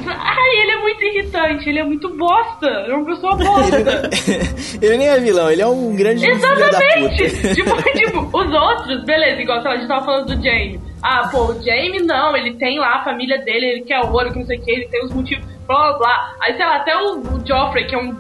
Ai, 0.10 0.62
ele 0.62 0.72
é 0.72 0.78
muito 0.78 1.04
irritante, 1.04 1.70
ele 1.70 1.80
é 1.80 1.84
muito 1.84 2.10
bosta, 2.16 2.68
ele 2.68 2.92
é 2.92 2.96
uma 2.96 3.06
pessoa 3.06 3.36
bosta. 3.36 4.10
ele 4.82 4.98
nem 4.98 5.08
é 5.08 5.20
vilão, 5.20 5.52
ele 5.52 5.62
é 5.62 5.68
um 5.68 5.96
grande 5.96 6.26
Exatamente! 6.26 7.54
tipo, 7.54 7.82
tipo, 7.94 8.38
os 8.38 8.54
outros, 8.54 9.04
beleza, 9.06 9.42
igual 9.42 9.62
sei 9.62 9.70
lá, 9.70 9.76
a 9.76 9.80
gente 9.80 9.88
tava 9.88 10.06
falando 10.06 10.36
do 10.36 10.44
Jaime. 10.44 10.80
Ah, 11.02 11.28
pô, 11.30 11.52
o 11.52 11.64
Jaime 11.64 12.00
não, 12.00 12.36
ele 12.36 12.56
tem 12.56 12.80
lá 12.80 12.96
a 12.96 13.04
família 13.04 13.38
dele, 13.40 13.66
ele 13.66 13.82
quer 13.82 14.00
ouro, 14.00 14.32
que 14.32 14.40
não 14.40 14.46
sei 14.46 14.58
o 14.58 14.62
que, 14.62 14.72
ele 14.72 14.88
tem 14.88 15.04
os 15.06 15.14
motivos, 15.14 15.46
blá 15.68 15.90
blá 15.90 15.98
blá. 15.98 16.36
Aí, 16.42 16.56
sei 16.56 16.66
lá, 16.66 16.78
até 16.78 16.96
o, 16.96 17.20
o 17.20 17.46
Joffrey, 17.46 17.86
que 17.88 17.96
é 17.96 17.98
um 17.98 18.16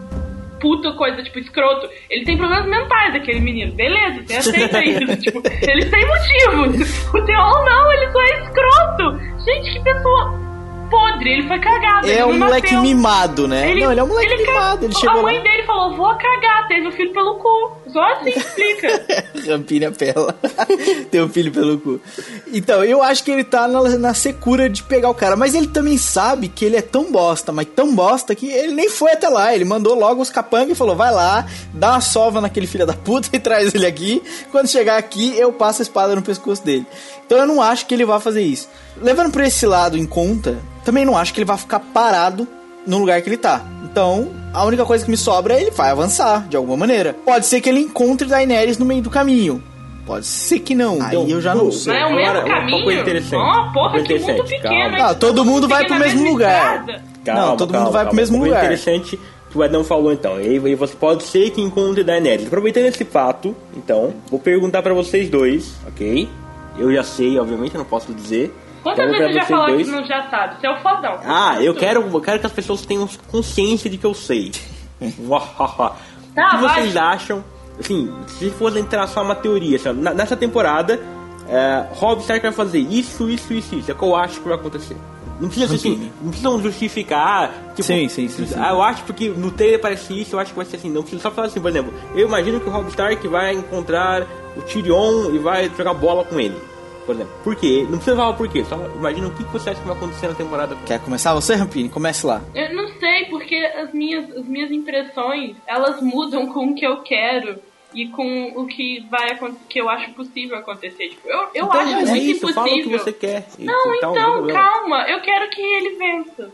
puta 0.63 0.93
coisa, 0.93 1.21
tipo, 1.21 1.39
escroto, 1.39 1.89
ele 2.09 2.23
tem 2.23 2.37
problemas 2.37 2.65
mentais, 2.65 3.13
aquele 3.13 3.41
menino. 3.41 3.73
Beleza, 3.73 4.23
você 4.25 4.37
aceita 4.37 4.83
isso. 4.83 5.17
tipo, 5.17 5.41
ele 5.61 5.85
tem 5.85 6.07
motivos. 6.07 7.03
O 7.13 7.21
Theon 7.25 7.65
não, 7.65 7.93
ele 7.93 8.11
só 8.11 8.21
é 8.21 8.43
escroto. 8.43 9.19
Gente, 9.45 9.73
que 9.73 9.83
pessoa 9.83 10.52
podre, 10.93 11.29
ele 11.31 11.47
foi 11.47 11.59
cagado. 11.59 12.07
ele 12.07 12.19
É 12.19 12.25
um 12.25 12.37
moleque 12.37 12.75
mimado, 12.77 13.47
né? 13.47 13.73
não, 13.73 13.91
ele 13.91 13.99
é 13.99 14.03
um 14.03 14.07
moleque 14.07 14.31
ele 14.33 14.45
mimado, 14.45 14.85
ele 14.85 14.93
A 14.95 14.99
chegou 14.99 15.21
mãe 15.23 15.37
lá. 15.37 15.43
dele 15.43 15.63
falou, 15.63 15.95
vou 15.95 16.15
cagar, 16.15 16.67
teve 16.67 16.87
o 16.87 16.91
filho 16.91 17.11
pelo 17.13 17.35
cu. 17.35 17.71
Só 17.93 18.01
assim 18.01 18.29
explica. 18.29 19.05
Rampinha 19.47 19.91
pela. 19.91 20.33
Tem 21.11 21.21
um 21.21 21.29
filho 21.29 21.51
pelo 21.51 21.77
cu. 21.79 22.01
Então, 22.51 22.83
eu 22.83 23.03
acho 23.03 23.23
que 23.23 23.29
ele 23.29 23.43
tá 23.43 23.67
na, 23.67 23.81
na 23.97 24.13
secura 24.15 24.67
de 24.67 24.81
pegar 24.81 25.09
o 25.09 25.13
cara. 25.13 25.35
Mas 25.35 25.53
ele 25.53 25.67
também 25.67 25.97
sabe 25.97 26.47
que 26.47 26.65
ele 26.65 26.75
é 26.75 26.81
tão 26.81 27.11
bosta, 27.11 27.51
mas 27.51 27.67
tão 27.75 27.93
bosta 27.93 28.33
que 28.33 28.47
ele 28.47 28.73
nem 28.73 28.89
foi 28.89 29.11
até 29.11 29.29
lá. 29.29 29.53
Ele 29.53 29.63
mandou 29.63 29.93
logo 29.93 30.21
os 30.21 30.31
capangas 30.31 30.71
e 30.71 30.75
falou: 30.75 30.95
vai 30.95 31.11
lá, 31.11 31.45
dá 31.71 31.91
uma 31.91 32.01
sova 32.01 32.41
naquele 32.41 32.65
filho 32.65 32.87
da 32.87 32.93
puta 32.93 33.29
e 33.31 33.37
traz 33.39 33.73
ele 33.75 33.85
aqui. 33.85 34.23
Quando 34.51 34.67
chegar 34.67 34.97
aqui, 34.97 35.37
eu 35.37 35.53
passo 35.53 35.81
a 35.81 35.83
espada 35.83 36.15
no 36.15 36.23
pescoço 36.23 36.65
dele. 36.65 36.87
Então 37.25 37.37
eu 37.37 37.45
não 37.45 37.61
acho 37.61 37.85
que 37.85 37.93
ele 37.93 38.05
vá 38.05 38.19
fazer 38.19 38.41
isso. 38.41 38.67
Levando 38.99 39.31
pra 39.31 39.45
esse 39.45 39.65
lado 39.67 39.97
em 39.97 40.05
conta, 40.05 40.59
também 40.83 41.05
não 41.05 41.15
acho 41.15 41.33
que 41.33 41.39
ele 41.39 41.45
vai 41.45 41.57
ficar 41.57 41.79
parado 41.79 42.47
no 42.85 42.97
lugar 42.97 43.21
que 43.21 43.29
ele 43.29 43.37
tá. 43.37 43.61
Então, 43.83 44.29
a 44.53 44.65
única 44.65 44.85
coisa 44.85 45.03
que 45.05 45.11
me 45.11 45.17
sobra 45.17 45.53
é 45.55 45.61
ele 45.61 45.71
vai 45.71 45.89
avançar, 45.91 46.47
de 46.47 46.57
alguma 46.57 46.77
maneira. 46.77 47.13
Pode 47.25 47.45
ser 47.45 47.61
que 47.61 47.69
ele 47.69 47.81
encontre 47.81 48.27
Daenerys 48.27 48.77
no 48.77 48.85
meio 48.85 49.01
do 49.01 49.09
caminho. 49.09 49.61
Pode 50.05 50.25
ser 50.25 50.59
que 50.59 50.75
não. 50.75 50.95
Então, 50.97 51.23
Aí 51.23 51.31
eu 51.31 51.39
já 51.39 51.53
não 51.55 51.61
vou- 51.63 51.71
sei. 51.71 51.93
Não 51.93 51.99
é 51.99 52.03
o 52.03 52.07
Agora, 52.07 52.33
mesmo 52.33 52.47
uma 52.49 52.59
caminho? 52.59 52.83
coisa 52.83 53.01
interessante. 53.01 53.35
Uma 53.35 53.71
porra, 53.73 53.89
coisa 53.91 54.05
que 54.07 54.13
mundo 54.13 54.23
interessante, 54.23 54.49
pequeno. 54.61 54.91
calma. 54.91 55.09
Ah, 55.09 55.13
todo 55.15 55.45
mundo 55.45 55.67
vai 55.67 55.85
pro 55.85 55.95
mesmo 55.99 56.23
lugar. 56.29 56.79
estrada. 56.81 57.03
Não, 57.39 57.55
todo 57.57 57.73
mundo 57.73 57.91
vai 57.91 58.05
pro 58.05 58.15
mesmo 58.15 58.35
Uma 58.35 58.41
coisa 58.41 58.55
lugar. 58.55 58.65
interessante 58.65 59.19
que 59.49 59.57
o 59.57 59.63
Adão 59.63 59.83
falou 59.83 60.11
então. 60.11 60.41
E 60.41 60.47
aí 60.47 60.75
você 60.75 60.93
pode 60.95 61.23
ser 61.23 61.51
que 61.51 61.61
encontre 61.61 62.03
Daenerys. 62.03 62.47
Aproveitando 62.47 62.85
esse 62.85 63.05
fato, 63.05 63.55
então, 63.77 64.13
vou 64.29 64.39
perguntar 64.39 64.81
pra 64.81 64.93
vocês 64.93 65.29
dois, 65.29 65.73
ok? 65.87 66.27
Eu 66.77 66.91
já 66.91 67.03
sei, 67.03 67.39
obviamente, 67.39 67.75
eu 67.75 67.79
não 67.79 67.85
posso 67.85 68.11
dizer. 68.13 68.53
Quantas 68.83 69.05
Então, 69.05 69.17
vezes 69.17 69.33
você 69.33 69.39
pra 69.39 69.41
já 69.41 69.45
falou 69.47 69.67
dois- 69.67 69.85
que 69.87 69.91
não 69.95 70.05
já 70.05 70.29
sabe? 70.29 70.59
Você 70.59 70.67
é 70.67 70.71
o 70.71 70.77
fodão. 70.81 71.19
Ah, 71.25 71.57
eu 71.63 71.73
quero, 71.73 72.01
eu 72.01 72.21
quero 72.21 72.39
que 72.39 72.45
as 72.45 72.51
pessoas 72.51 72.85
tenham 72.85 73.07
consciência 73.31 73.89
de 73.89 73.97
que 73.97 74.05
eu 74.05 74.13
sei. 74.13 74.51
Tá, 76.35 76.47
o 76.47 76.49
que 76.51 76.57
vai. 76.65 76.81
vocês 76.81 76.95
acham? 76.97 77.43
Assim, 77.79 78.11
se 78.27 78.51
entrar 78.79 79.05
só 79.07 79.21
uma 79.23 79.35
teoria, 79.35 79.75
assim, 79.77 79.91
nessa 79.93 80.35
temporada, 80.35 80.99
é, 81.47 81.85
Rob 81.95 82.21
Stark 82.21 82.41
vai 82.41 82.51
fazer 82.51 82.79
isso, 82.79 83.29
isso, 83.29 83.53
isso, 83.53 83.75
isso. 83.75 83.91
É 83.91 83.93
o 83.93 83.97
que 83.97 84.03
eu 84.03 84.15
acho 84.15 84.39
que 84.41 84.47
vai 84.47 84.57
acontecer. 84.57 84.95
Não 85.39 85.47
precisa 85.49 85.75
assim, 85.75 85.95
Sim. 85.95 86.11
não 86.21 86.29
precisam 86.29 86.61
justificar. 86.61 87.51
Tipo, 87.75 87.83
Sim, 87.83 88.07
sim, 88.07 88.27
sim, 88.29 88.45
sim. 88.45 88.55
Eu 88.59 88.81
acho 88.81 89.03
porque 89.03 89.29
no 89.29 89.51
trailer 89.51 89.79
parece 89.81 90.19
isso, 90.19 90.35
eu 90.35 90.39
acho 90.39 90.51
que 90.51 90.57
vai 90.57 90.65
ser 90.65 90.77
assim. 90.77 90.89
Não 90.89 91.01
precisa 91.01 91.21
só 91.23 91.31
falar 91.31 91.47
assim, 91.47 91.59
por 91.59 91.69
exemplo, 91.69 91.93
eu 92.15 92.27
imagino 92.27 92.59
que 92.59 92.69
o 92.69 92.71
Rob 92.71 92.87
Stark 92.89 93.27
vai 93.27 93.53
encontrar 93.53 94.23
o 94.55 94.61
Tyrion 94.61 95.31
e 95.33 95.39
vai 95.39 95.69
jogar 95.75 95.93
bola 95.95 96.23
com 96.23 96.39
ele. 96.39 96.55
Por 97.05 97.15
exemplo. 97.15 97.33
Por 97.43 97.55
quê? 97.55 97.81
Não 97.83 97.97
precisa 97.97 98.15
falar 98.15 98.33
por 98.33 98.47
quê, 98.47 98.63
só 98.63 98.77
imagina 98.95 99.27
o 99.27 99.31
que 99.31 99.43
que 99.43 99.51
você 99.51 99.69
acha 99.71 99.81
que 99.81 99.87
vai 99.87 99.95
acontecer 99.95 100.27
na 100.27 100.33
temporada. 100.33 100.75
Quer 100.85 100.99
começar 100.99 101.33
você, 101.33 101.55
Rampini? 101.55 101.89
Comece 101.89 102.25
lá. 102.25 102.41
Eu 102.55 102.73
não 102.73 102.87
sei, 102.99 103.25
porque 103.25 103.55
as 103.55 103.93
minhas, 103.93 104.29
as 104.35 104.45
minhas 104.45 104.71
impressões, 104.71 105.55
elas 105.67 106.01
mudam 106.01 106.47
com 106.47 106.67
o 106.67 106.75
que 106.75 106.85
eu 106.85 107.01
quero 107.01 107.59
e 107.93 108.07
com 108.09 108.53
o 108.55 108.65
que 108.67 109.05
vai 109.09 109.31
acontecer, 109.31 109.65
que 109.69 109.79
eu 109.81 109.89
acho 109.89 110.11
possível 110.11 110.57
acontecer. 110.57 111.09
Tipo, 111.09 111.27
eu, 111.27 111.37
eu 111.53 111.65
Então, 111.65 111.71
acho 111.79 111.91
é 111.91 111.95
muito 112.05 112.15
isso, 112.17 112.53
fala 112.53 112.67
o 112.67 112.69
que 112.69 112.75
impossível. 112.79 112.99
você 112.99 113.13
quer. 113.13 113.45
Não, 113.59 113.95
então, 113.95 114.13
problema. 114.13 114.59
calma. 114.59 115.09
Eu 115.09 115.21
quero 115.21 115.49
que 115.49 115.61
ele 115.61 115.95
vença. 115.95 116.51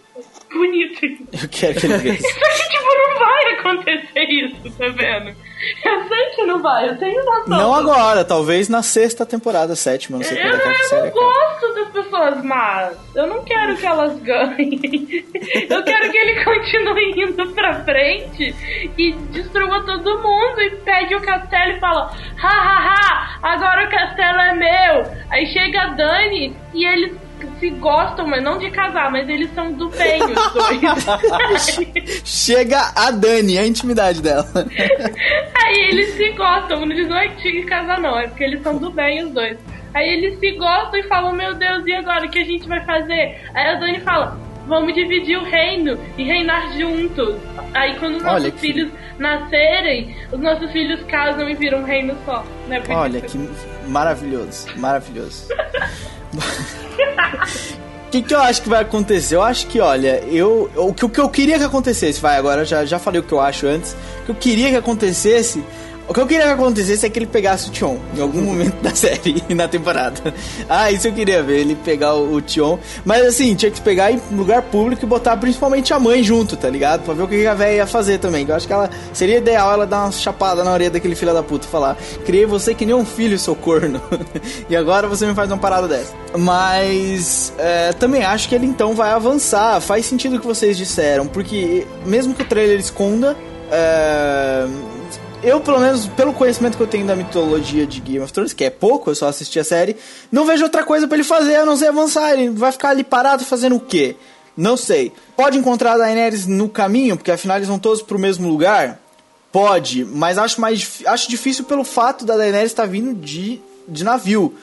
Bonito. 0.51 1.05
Eu 1.05 1.49
quero 1.49 1.79
que 1.79 1.85
ele 1.85 1.97
vença. 1.99 2.27
Só 2.27 2.49
que, 2.63 2.69
tipo, 2.69 2.85
não 2.85 3.19
vai 3.19 3.53
acontecer 3.53 4.23
isso, 4.29 4.77
tá 4.77 4.87
vendo? 4.87 5.35
Eu 5.83 6.07
sei 6.07 6.25
que 6.35 6.43
não 6.43 6.61
vai, 6.61 6.87
eu 6.89 6.97
tenho 6.97 7.23
noção. 7.25 7.47
Não 7.47 7.73
agora, 7.73 8.23
talvez 8.23 8.69
na 8.69 8.81
sexta 8.81 9.25
temporada, 9.25 9.75
sétima, 9.75 10.17
não 10.17 10.23
sei 10.23 10.37
Eu, 10.37 10.41
é 10.41 10.43
que 10.43 10.55
a 10.55 10.59
eu 10.59 10.65
não 10.65 10.75
acaba. 11.07 11.09
gosto 11.11 11.58
das 11.79 11.89
pessoas 11.89 12.43
más. 12.43 12.97
Eu 13.15 13.27
não 13.27 13.43
quero 13.43 13.75
que 13.77 13.85
elas 13.85 14.19
ganhem. 14.19 15.25
Eu 15.69 15.83
quero 15.83 16.11
que 16.11 16.17
ele 16.17 16.43
continue 16.43 17.23
indo 17.23 17.53
pra 17.53 17.83
frente 17.83 18.55
e 18.97 19.13
destrua 19.31 19.83
todo 19.85 20.19
mundo 20.19 20.61
e 20.61 20.71
pegue 20.83 21.15
o 21.15 21.21
castelo 21.21 21.73
e 21.73 21.79
fala: 21.79 22.11
ha 22.41 22.47
ha 22.47 22.79
ha, 22.79 23.39
agora 23.53 23.87
o 23.87 23.89
castelo 23.89 24.39
é 24.39 24.53
meu. 24.53 25.11
Aí 25.29 25.45
chega 25.47 25.81
a 25.81 25.87
Dani 25.89 26.55
e 26.73 26.85
eles 26.85 27.15
se 27.59 27.69
gostam, 27.71 28.27
mas 28.27 28.43
não 28.43 28.57
de 28.57 28.69
casar, 28.71 29.11
mas 29.11 29.27
eles 29.29 29.53
são 29.53 29.71
do 29.71 29.89
bem, 29.89 30.21
os 30.23 30.53
dois. 30.53 32.21
Chega 32.25 32.91
a 32.95 33.11
Dani, 33.11 33.57
a 33.57 33.65
intimidade 33.65 34.21
dela. 34.21 34.47
Aí 34.55 35.79
eles 35.89 36.13
se 36.15 36.31
gostam, 36.31 36.81
não 36.81 36.95
diz 36.95 37.07
não 37.07 37.17
é 37.17 37.29
que 37.29 37.41
tinha 37.41 37.53
que 37.53 37.63
casar, 37.63 37.99
não, 37.99 38.17
é 38.17 38.27
porque 38.27 38.43
eles 38.43 38.61
são 38.63 38.77
do 38.77 38.91
bem, 38.91 39.23
os 39.23 39.31
dois. 39.31 39.57
Aí 39.93 40.07
eles 40.09 40.39
se 40.39 40.51
gostam 40.51 40.99
e 40.99 41.03
falam, 41.03 41.33
meu 41.33 41.53
Deus, 41.55 41.83
e 41.85 41.93
agora 41.93 42.25
o 42.25 42.29
que 42.29 42.39
a 42.39 42.45
gente 42.45 42.67
vai 42.67 42.83
fazer? 42.85 43.41
Aí 43.53 43.67
a 43.69 43.75
Dani 43.75 43.99
fala, 44.01 44.37
vamos 44.67 44.93
dividir 44.93 45.37
o 45.37 45.43
reino 45.43 45.97
e 46.17 46.23
reinar 46.23 46.71
juntos. 46.77 47.35
Aí 47.73 47.95
quando 47.99 48.17
os 48.17 48.23
nossos 48.23 48.49
que- 48.51 48.59
filhos 48.59 48.91
nascerem, 49.17 50.15
os 50.31 50.39
nossos 50.39 50.71
filhos 50.71 51.01
casam 51.07 51.49
e 51.49 51.55
viram 51.55 51.79
um 51.79 51.83
reino 51.85 52.15
só. 52.25 52.43
Né? 52.67 52.81
Olha 52.89 53.19
que 53.21 53.37
maravilhoso, 53.87 54.67
maravilhoso. 54.77 55.47
O 58.07 58.09
que, 58.11 58.21
que 58.21 58.33
eu 58.33 58.39
acho 58.41 58.61
que 58.61 58.69
vai 58.69 58.81
acontecer? 58.81 59.35
Eu 59.35 59.41
acho 59.43 59.67
que, 59.67 59.79
olha, 59.79 60.23
eu, 60.27 60.69
o, 60.75 60.93
que, 60.93 61.05
o 61.05 61.09
que 61.09 61.19
eu 61.19 61.29
queria 61.29 61.57
que 61.57 61.63
acontecesse, 61.63 62.19
vai, 62.21 62.37
agora 62.37 62.63
já, 62.65 62.85
já 62.85 62.97
falei 62.99 63.19
o 63.21 63.23
que 63.23 63.31
eu 63.33 63.39
acho 63.41 63.67
antes. 63.67 63.95
O 64.21 64.25
que 64.25 64.31
eu 64.31 64.35
queria 64.35 64.69
que 64.69 64.75
acontecesse. 64.77 65.63
O 66.09 66.13
que 66.13 66.19
eu 66.19 66.25
queria 66.25 66.47
que 66.47 66.53
acontecesse 66.53 67.05
é 67.05 67.09
que 67.09 67.19
ele 67.19 67.27
pegasse 67.27 67.69
o 67.69 67.71
Tion 67.71 67.97
em 68.17 68.19
algum 68.19 68.41
momento 68.49 68.81
da 68.81 68.95
série, 68.95 69.43
na 69.53 69.67
temporada. 69.67 70.33
Ah, 70.67 70.91
isso 70.91 71.07
eu 71.07 71.13
queria 71.13 71.43
ver, 71.43 71.59
ele 71.59 71.75
pegar 71.75 72.15
o, 72.15 72.33
o 72.33 72.41
Tion. 72.41 72.79
Mas 73.05 73.27
assim, 73.27 73.53
tinha 73.53 73.69
que 73.69 73.79
pegar 73.79 74.11
em 74.11 74.19
lugar 74.31 74.63
público 74.63 75.05
e 75.05 75.07
botar 75.07 75.37
principalmente 75.37 75.93
a 75.93 75.99
mãe 75.99 76.23
junto, 76.23 76.57
tá 76.57 76.67
ligado? 76.67 77.03
Pra 77.03 77.13
ver 77.13 77.21
o 77.21 77.27
que 77.27 77.45
a 77.45 77.53
véia 77.53 77.75
ia 77.77 77.87
fazer 77.87 78.17
também. 78.17 78.43
Eu 78.49 78.55
acho 78.55 78.65
que 78.65 78.73
ela 78.73 78.89
seria 79.13 79.37
ideal 79.37 79.71
ela 79.71 79.85
dar 79.85 80.05
uma 80.05 80.11
chapada 80.11 80.63
na 80.63 80.73
orelha 80.73 80.89
daquele 80.89 81.13
filho 81.13 81.31
da 81.31 81.43
puta 81.43 81.67
e 81.67 81.69
falar: 81.69 81.95
Criei 82.25 82.47
você 82.47 82.73
que 82.73 82.87
nem 82.87 82.95
um 82.95 83.05
filho, 83.05 83.37
seu 83.37 83.55
corno. 83.55 84.01
e 84.67 84.75
agora 84.75 85.07
você 85.07 85.27
me 85.27 85.35
faz 85.35 85.51
uma 85.51 85.59
parada 85.59 85.87
dessa. 85.87 86.15
Mas 86.35 87.53
é, 87.59 87.93
também 87.93 88.23
acho 88.23 88.49
que 88.49 88.55
ele 88.55 88.65
então 88.65 88.95
vai 88.95 89.11
avançar. 89.11 89.79
Faz 89.79 90.07
sentido 90.07 90.37
o 90.37 90.39
que 90.39 90.47
vocês 90.47 90.75
disseram, 90.75 91.27
porque 91.27 91.85
mesmo 92.03 92.33
que 92.33 92.41
o 92.41 92.45
trailer 92.45 92.79
esconda. 92.79 93.37
é, 93.71 94.65
eu, 95.41 95.61
pelo 95.61 95.79
menos, 95.79 96.07
pelo 96.07 96.33
conhecimento 96.33 96.75
que 96.75 96.83
eu 96.83 96.87
tenho 96.87 97.07
da 97.07 97.15
mitologia 97.15 97.85
de 97.85 98.01
Game 98.01 98.19
of 98.19 98.31
Thrones, 98.33 98.53
que 98.53 98.65
é 98.65 98.69
pouco, 98.69 99.09
eu 99.09 99.15
só 99.15 99.27
assisti 99.27 99.59
a 99.59 99.63
série, 99.63 99.95
não 100.31 100.45
vejo 100.45 100.63
outra 100.63 100.83
coisa 100.83 101.07
pra 101.07 101.15
ele 101.15 101.23
fazer 101.23 101.55
a 101.55 101.65
não 101.65 101.77
ser 101.77 101.87
avançar. 101.87 102.33
Ele 102.33 102.49
vai 102.49 102.71
ficar 102.71 102.89
ali 102.89 103.03
parado 103.03 103.45
fazendo 103.45 103.75
o 103.77 103.79
quê? 103.79 104.15
Não 104.55 104.75
sei. 104.75 105.13
Pode 105.37 105.57
encontrar 105.57 105.93
a 105.93 105.97
Daenerys 105.97 106.45
no 106.45 106.67
caminho, 106.67 107.15
porque 107.15 107.31
afinal 107.31 107.57
eles 107.57 107.69
vão 107.69 107.79
todos 107.79 108.01
pro 108.01 108.19
mesmo 108.19 108.49
lugar? 108.49 108.99
Pode, 109.51 110.05
mas 110.05 110.37
acho 110.37 110.59
mais 110.61 111.01
acho 111.05 111.29
difícil 111.29 111.63
pelo 111.63 111.83
fato 111.83 112.25
da 112.25 112.37
Daenerys 112.37 112.71
estar 112.71 112.85
vindo 112.85 113.13
de, 113.13 113.61
de 113.87 114.03
navio. 114.03 114.53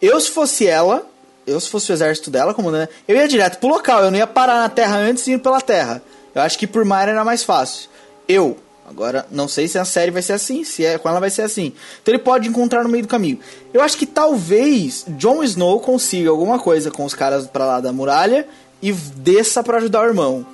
Eu, 0.00 0.18
se 0.18 0.30
fosse 0.30 0.66
ela, 0.66 1.06
eu, 1.46 1.60
se 1.60 1.68
fosse 1.68 1.92
o 1.92 1.94
exército 1.94 2.30
dela, 2.30 2.54
como 2.54 2.70
né, 2.70 2.88
eu 3.06 3.16
ia 3.16 3.28
direto 3.28 3.58
pro 3.58 3.68
local, 3.68 4.02
eu 4.02 4.10
não 4.10 4.18
ia 4.18 4.26
parar 4.26 4.60
na 4.60 4.68
terra 4.68 4.96
antes 4.96 5.26
e 5.26 5.32
ir 5.32 5.38
pela 5.38 5.60
terra. 5.60 6.02
Eu 6.34 6.40
acho 6.40 6.58
que 6.58 6.66
por 6.66 6.84
mar 6.84 7.08
era 7.08 7.24
mais 7.24 7.44
fácil. 7.44 7.90
Eu, 8.26 8.56
agora, 8.92 9.26
não 9.30 9.48
sei 9.48 9.66
se 9.66 9.78
a 9.78 9.84
série 9.84 10.10
vai 10.10 10.22
ser 10.22 10.34
assim, 10.34 10.62
se 10.64 10.84
é 10.84 10.98
com 10.98 11.08
ela 11.08 11.18
vai 11.18 11.30
ser 11.30 11.42
assim. 11.42 11.72
Então 12.00 12.14
ele 12.14 12.22
pode 12.22 12.48
encontrar 12.48 12.82
no 12.82 12.88
meio 12.88 13.02
do 13.02 13.08
caminho. 13.08 13.38
Eu 13.72 13.82
acho 13.82 13.96
que 13.96 14.06
talvez 14.06 15.04
Jon 15.18 15.42
Snow 15.42 15.80
consiga 15.80 16.30
alguma 16.30 16.58
coisa 16.58 16.90
com 16.90 17.04
os 17.04 17.14
caras 17.14 17.46
pra 17.46 17.66
lá 17.66 17.80
da 17.80 17.92
muralha 17.92 18.46
e 18.80 18.92
desça 18.92 19.62
pra 19.62 19.78
ajudar 19.78 20.02
o 20.02 20.06
irmão. 20.06 20.46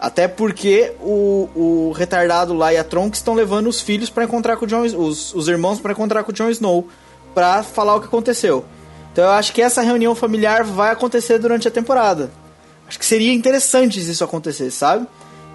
Até 0.00 0.26
porque 0.26 0.92
o, 1.00 1.48
o 1.54 1.92
retardado 1.92 2.52
lá 2.52 2.72
e 2.72 2.76
a 2.76 2.84
Tronk 2.84 3.16
estão 3.16 3.34
levando 3.34 3.68
os 3.68 3.80
filhos 3.80 4.10
pra 4.10 4.24
encontrar 4.24 4.56
com 4.56 4.64
o 4.64 4.68
Jon 4.68 4.82
os, 4.82 5.34
os 5.34 5.48
irmãos 5.48 5.80
pra 5.80 5.92
encontrar 5.92 6.24
com 6.24 6.32
o 6.32 6.34
Jon 6.34 6.50
Snow 6.50 6.88
pra 7.34 7.62
falar 7.62 7.94
o 7.94 8.00
que 8.00 8.06
aconteceu. 8.06 8.64
Então 9.12 9.24
eu 9.24 9.30
acho 9.30 9.52
que 9.52 9.62
essa 9.62 9.80
reunião 9.80 10.14
familiar 10.14 10.64
vai 10.64 10.90
acontecer 10.90 11.38
durante 11.38 11.68
a 11.68 11.70
temporada. 11.70 12.30
Acho 12.86 12.98
que 12.98 13.06
seria 13.06 13.32
interessante 13.32 14.02
se 14.02 14.10
isso 14.10 14.24
acontecesse, 14.24 14.76
sabe? 14.76 15.06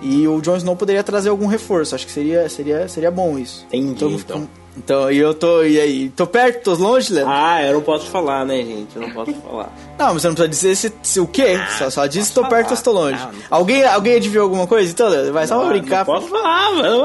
E 0.01 0.27
o 0.27 0.39
Jon 0.41 0.55
Snow 0.57 0.75
poderia 0.75 1.03
trazer 1.03 1.29
algum 1.29 1.45
reforço. 1.47 1.93
Acho 1.95 2.05
que 2.05 2.11
seria 2.11 2.47
seria 2.49 2.87
seria 2.87 3.11
bom 3.11 3.37
isso. 3.37 3.65
Entendi, 3.67 3.91
Então, 3.91 4.09
então. 4.11 4.47
então, 4.77 5.11
e 5.11 5.17
eu 5.17 5.33
tô 5.33 5.61
e 5.63 5.77
aí, 5.79 6.09
tô 6.15 6.25
perto, 6.25 6.63
tô 6.63 6.81
longe, 6.81 7.11
Leandro? 7.11 7.33
Ah, 7.35 7.61
eu 7.63 7.73
não 7.73 7.81
posso 7.81 8.05
falar, 8.05 8.45
né, 8.45 8.57
gente? 8.63 8.95
Eu 8.95 9.01
não 9.01 9.11
posso 9.11 9.33
falar. 9.45 9.73
Não, 9.97 10.13
mas 10.13 10.21
você 10.21 10.27
não 10.29 10.35
precisa 10.35 10.47
dizer 10.69 10.75
se, 10.75 10.93
se 11.03 11.19
o 11.19 11.27
quê? 11.27 11.59
só, 11.77 11.89
só 11.89 12.05
diz 12.07 12.27
se 12.27 12.33
tô 12.33 12.41
posso 12.41 12.49
perto 12.55 12.63
ou 12.63 12.69
falar. 12.69 12.77
se 12.77 12.83
tô 12.83 12.91
longe. 12.93 13.17
Não, 13.19 13.31
não 13.33 13.39
alguém, 13.49 13.83
alguém 13.83 14.15
adivinhou 14.15 14.43
alguma 14.45 14.65
coisa? 14.65 14.89
Então, 14.89 15.09
Leandro, 15.09 15.33
vai 15.33 15.45
só 15.45 15.59
pra 15.59 15.67
brincar. 15.69 15.97
Não 15.99 16.05
posso 16.05 16.27
falar, 16.29 16.71
mano. 16.71 17.03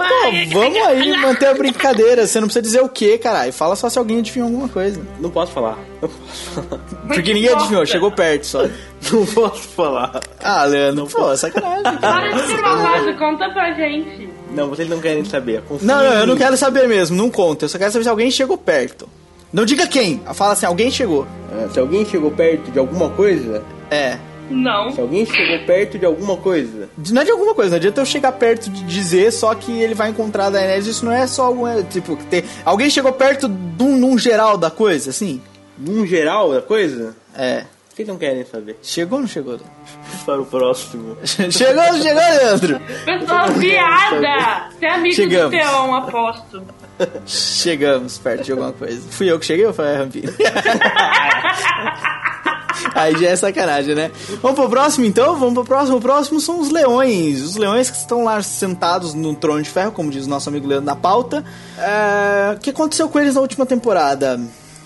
Pô, 0.52 0.60
vamos 0.60 0.78
aí 0.82 1.16
manter 1.20 1.46
a 1.46 1.54
brincadeira. 1.54 2.26
Você 2.28 2.38
não 2.38 2.46
precisa 2.46 2.62
dizer 2.62 2.80
o 2.82 2.88
quê, 2.88 3.18
caralho. 3.18 3.52
Fala 3.52 3.74
só 3.74 3.88
se 3.88 3.98
alguém 3.98 4.18
adivinhou 4.20 4.46
alguma 4.48 4.68
coisa. 4.68 5.00
Não 5.18 5.30
posso 5.30 5.50
falar. 5.50 5.76
Não 6.00 6.08
posso 6.08 6.50
falar. 6.50 6.80
Porque 7.08 7.34
ninguém 7.34 7.50
adivinhou, 7.52 7.84
chegou 7.84 8.12
perto 8.12 8.46
só. 8.46 8.68
Não 9.12 9.26
posso 9.26 9.68
falar. 9.68 10.20
Ah, 10.42 10.64
Leandro, 10.64 11.06
pô, 11.06 11.36
sacanagem. 11.36 11.82
cara. 11.82 11.98
Para 12.00 12.32
de 12.32 12.46
ser 12.46 12.60
malvado, 12.60 13.14
conta 13.18 13.50
pra 13.50 13.72
gente. 13.74 14.28
Não, 14.50 14.68
vocês 14.68 14.88
não 14.88 15.00
querem 15.00 15.24
saber. 15.24 15.62
Confia 15.62 15.86
Não, 15.86 15.96
não, 16.02 16.12
eu 16.12 16.26
não 16.26 16.36
quero 16.36 16.56
saber 16.56 16.86
mesmo, 16.88 17.16
não 17.16 17.28
conta. 17.30 17.64
Eu 17.64 17.68
só 17.68 17.76
quero 17.78 17.90
saber 17.92 18.04
se 18.04 18.08
alguém 18.10 18.30
chegou 18.30 18.56
perto. 18.56 19.08
Não 19.52 19.64
diga 19.64 19.86
quem. 19.86 20.20
Fala 20.32 20.52
assim, 20.52 20.66
alguém 20.66 20.90
chegou. 20.90 21.26
Ah, 21.52 21.68
Se 21.72 21.78
alguém 21.78 22.04
chegou 22.06 22.30
perto 22.30 22.70
de 22.70 22.78
alguma 22.78 23.10
coisa, 23.10 23.62
É. 23.90 24.16
Não. 24.50 24.92
se 24.92 25.00
alguém 25.00 25.24
chegou 25.24 25.58
perto 25.66 25.98
de 25.98 26.04
alguma 26.04 26.36
coisa, 26.36 26.88
Não 27.10 27.22
é 27.22 27.24
de 27.24 27.30
alguma 27.30 27.54
coisa, 27.54 27.70
não 27.70 27.76
adianta 27.78 28.00
eu 28.00 28.04
chegar 28.04 28.30
perto 28.32 28.68
de 28.68 28.84
dizer 28.84 29.32
só 29.32 29.54
que 29.54 29.72
ele 29.80 29.94
vai 29.94 30.10
encontrar 30.10 30.46
a 30.46 30.50
Daenerys. 30.50 30.86
Isso 30.86 31.04
não 31.04 31.12
é 31.12 31.26
só 31.26 31.44
algum. 31.46 31.66
é, 31.66 31.82
Tipo, 31.82 32.16
ter... 32.28 32.44
alguém 32.64 32.90
chegou 32.90 33.12
perto 33.12 33.48
de 33.48 33.82
um, 33.82 33.96
num 33.96 34.18
geral 34.18 34.56
da 34.58 34.70
coisa, 34.70 35.10
assim? 35.10 35.40
num 35.76 36.06
geral 36.06 36.52
da 36.52 36.62
coisa, 36.62 37.16
É. 37.36 37.64
vocês 37.94 38.08
não 38.08 38.16
querem 38.18 38.44
saber. 38.44 38.78
Chegou 38.82 39.16
ou 39.18 39.22
não 39.22 39.28
chegou? 39.28 39.58
Para 40.26 40.40
o 40.40 40.46
próximo. 40.46 41.16
chegou 41.24 41.82
ou 41.84 41.92
não 41.92 42.02
chegou, 42.02 42.22
Leandro? 42.22 42.80
Pessoa 43.04 43.46
viada! 43.48 44.68
Você 44.78 44.86
é 44.86 44.90
amigo 44.94 45.14
Chegamos. 45.14 45.50
do 45.50 45.62
Teon, 45.62 45.94
aposto. 45.94 46.62
Chegamos 47.26 48.18
perto 48.18 48.44
de 48.44 48.52
alguma 48.52 48.72
coisa. 48.72 49.00
Fui 49.10 49.30
eu 49.30 49.38
que 49.38 49.46
cheguei 49.46 49.66
ou 49.66 49.72
foi 49.72 49.94
a 49.94 49.98
Rampina? 49.98 50.32
Aí 52.94 53.16
já 53.18 53.28
é 53.30 53.36
sacanagem, 53.36 53.94
né? 53.94 54.10
Vamos 54.42 54.58
pro 54.58 54.68
próximo 54.68 55.04
então? 55.04 55.36
Vamos 55.36 55.54
pro 55.54 55.64
próximo. 55.64 55.96
O 55.96 56.00
próximo 56.00 56.40
são 56.40 56.60
os 56.60 56.70
leões. 56.70 57.42
Os 57.42 57.56
leões 57.56 57.90
que 57.90 57.96
estão 57.96 58.24
lá 58.24 58.40
sentados 58.42 59.14
no 59.14 59.34
trono 59.34 59.62
de 59.62 59.70
ferro, 59.70 59.90
como 59.92 60.10
diz 60.10 60.26
o 60.26 60.28
nosso 60.28 60.48
amigo 60.48 60.66
Leandro 60.66 60.86
na 60.86 60.94
pauta. 60.96 61.44
É, 61.78 62.54
O 62.56 62.60
que 62.60 62.70
aconteceu 62.70 63.08
com 63.08 63.18
eles 63.18 63.34
na 63.34 63.40
última 63.40 63.66
temporada? 63.66 64.40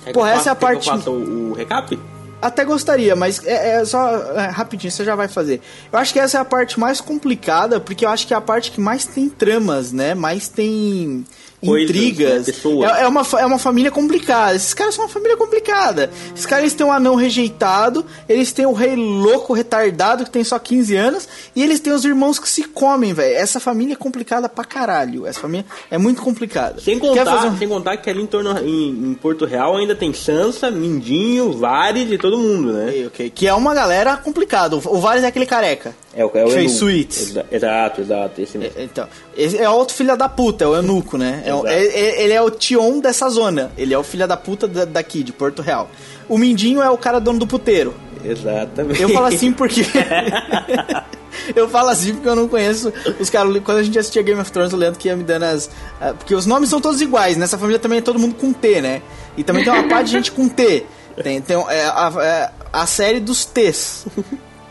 Quer 0.05 0.07
que 0.07 0.13
Porra, 0.15 0.31
eu 0.31 0.37
essa 0.37 0.51
é 0.51 0.53
a 0.53 0.55
parte. 0.55 0.91
que 0.91 1.09
o, 1.11 1.51
o 1.51 1.53
recap? 1.55 1.99
Até 2.41 2.65
gostaria, 2.65 3.17
mas 3.17 3.45
é, 3.45 3.81
é 3.81 3.85
só 3.85 4.17
é, 4.35 4.47
rapidinho, 4.47 4.93
você 4.93 5.05
já 5.05 5.17
vai 5.17 5.27
fazer. 5.27 5.61
Eu 5.93 5.99
acho 5.99 6.13
que 6.13 6.21
essa 6.21 6.39
é 6.39 6.41
a 6.41 6.45
parte 6.45 6.79
mais 6.79 7.01
complicada, 7.01 7.81
porque 7.81 8.05
eu 8.05 8.09
acho 8.09 8.27
que 8.27 8.35
é 8.35 8.37
a 8.37 8.41
parte 8.41 8.71
que 8.71 8.81
mais 8.81 9.05
tem 9.05 9.29
tramas, 9.29 9.93
né? 9.93 10.15
Mais 10.15 10.49
tem 10.49 11.25
Coisas, 11.65 11.91
intrigas. 11.91 12.47
né? 12.47 12.53
Pessoas. 12.53 12.91
É, 12.93 13.03
é 13.03 13.09
uma, 13.09 13.23
é 13.41 13.47
uma 13.47 13.59
família 13.59 13.91
complicada. 13.91 14.55
Esses 14.55 14.73
caras 14.75 14.95
são 14.95 15.05
uma 15.05 15.11
família 15.11 15.37
complicada. 15.37 16.11
Esses 16.35 16.47
caras 16.47 16.65
eles 16.65 16.75
têm 16.75 16.87
um 16.87 16.93
anão 16.93 17.15
rejeitado, 17.15 18.05
eles 18.29 18.53
têm 18.53 18.67
o 18.67 18.73
rei 18.73 18.95
louco, 18.95 19.53
retardado, 19.53 20.25
que 20.25 20.31
tem 20.31 20.45
só 20.45 20.59
15 20.59 20.95
anos, 20.97 21.29
e 21.57 21.63
eles 21.63 21.81
têm 21.81 21.93
os 21.93 22.05
irmãos 22.05 22.39
que 22.39 22.49
se 22.49 22.65
comem, 22.65 23.13
velho. 23.13 23.37
Essa 23.37 23.59
família 23.59 23.95
é 23.95 23.97
complicada 23.97 24.49
pra 24.49 24.65
caralho. 24.65 25.27
Essa 25.27 25.41
família 25.41 25.67
é 25.91 25.99
muito 25.99 26.23
complicada. 26.23 26.81
Sem 26.81 26.99
contar, 26.99 27.25
fazer 27.25 27.49
um- 27.49 27.59
sem 27.59 27.69
contar 27.69 27.97
que 27.97 28.09
ali 28.11 28.23
em, 28.23 28.27
torno, 28.27 28.57
em, 28.61 28.89
em 29.11 29.15
Porto 29.15 29.45
Real 29.45 29.77
ainda 29.77 29.95
tem 29.95 30.13
Sansa, 30.13 30.71
Mindinho, 30.71 31.53
Vares 31.53 32.11
e 32.11 32.19
todo 32.19 32.39
mundo, 32.39 32.73
né? 32.73 32.87
Ok, 32.91 33.07
ok. 33.07 33.31
Que 33.31 33.47
é 33.47 33.55
uma 33.55 33.75
galera 33.75 34.17
complicada. 34.17 34.77
O 34.77 34.99
o 34.99 35.01
Varys 35.01 35.23
é 35.23 35.27
aquele 35.29 35.47
careca. 35.47 35.95
É 36.15 36.25
o, 36.25 36.31
é 36.35 36.45
o 36.45 36.49
Fez 36.51 36.71
Enu. 36.71 36.79
suítes. 36.79 37.31
Exa- 37.31 37.45
Exato, 37.53 38.01
exato. 38.01 38.41
Esse 38.41 38.59
mesmo. 38.59 38.75
É, 38.79 38.83
Então, 38.85 39.07
esse 39.37 39.57
é 39.59 39.69
outro 39.71 39.95
filho 39.95 40.17
da 40.17 40.29
puta, 40.29 40.65
é 40.65 40.67
o 40.67 40.75
Eunuco, 40.75 41.17
né? 41.17 41.43
É 41.49 41.55
o- 41.55 41.67
é- 41.67 41.85
é- 41.85 42.23
ele 42.25 42.33
é 42.33 42.41
o 42.43 42.51
Tion 42.51 43.01
dessa 43.01 43.29
zona. 43.29 43.73
Ele 43.77 43.93
é 43.95 43.99
o 43.99 44.03
filho 44.03 44.27
da 44.29 44.37
puta 44.37 44.67
da- 44.69 44.85
daqui, 44.85 45.23
de 45.23 45.33
Porto 45.33 45.63
Real. 45.63 45.91
O 46.29 46.37
Mindinho 46.39 46.83
é 46.83 46.91
o 46.91 46.97
cara 46.99 47.19
dono 47.19 47.39
do 47.39 47.47
puteiro. 47.47 47.95
Exatamente. 48.25 49.01
Eu 49.01 49.09
falo 49.11 49.27
assim 49.27 49.53
porque. 49.53 49.83
eu 51.55 51.69
falo 51.69 51.89
assim 51.91 52.15
porque 52.15 52.29
eu 52.29 52.37
não 52.37 52.49
conheço 52.49 52.93
os 53.19 53.31
caras. 53.31 53.57
Quando 53.65 53.79
a 53.79 53.83
gente 53.83 53.99
assistia 53.99 54.23
Game 54.23 54.41
of 54.41 54.51
Thrones, 54.51 54.73
o 54.73 54.77
Leandro 54.77 54.99
que 54.99 55.09
ia 55.09 55.17
me 55.17 55.25
dando 55.25 55.45
as. 55.45 55.71
Porque 56.19 56.35
os 56.35 56.47
nomes 56.47 56.69
são 56.69 56.81
todos 56.81 57.01
iguais. 57.01 57.37
Nessa 57.37 57.57
família 57.57 57.79
também 57.79 57.99
é 57.99 58.03
todo 58.03 58.19
mundo 58.19 58.35
com 58.35 58.53
T, 58.53 58.81
né? 58.81 59.03
E 59.37 59.45
também 59.45 59.65
tem 59.65 59.73
uma 59.73 59.89
parte 59.89 60.07
de 60.07 60.13
gente 60.13 60.33
com 60.33 60.49
T. 60.49 60.85
Tem, 61.23 61.41
tem 61.41 61.57
é, 61.69 61.85
a, 61.87 62.13
é, 62.21 62.51
a 62.73 62.87
série 62.87 63.19
dos 63.21 63.45
T's. 63.45 64.07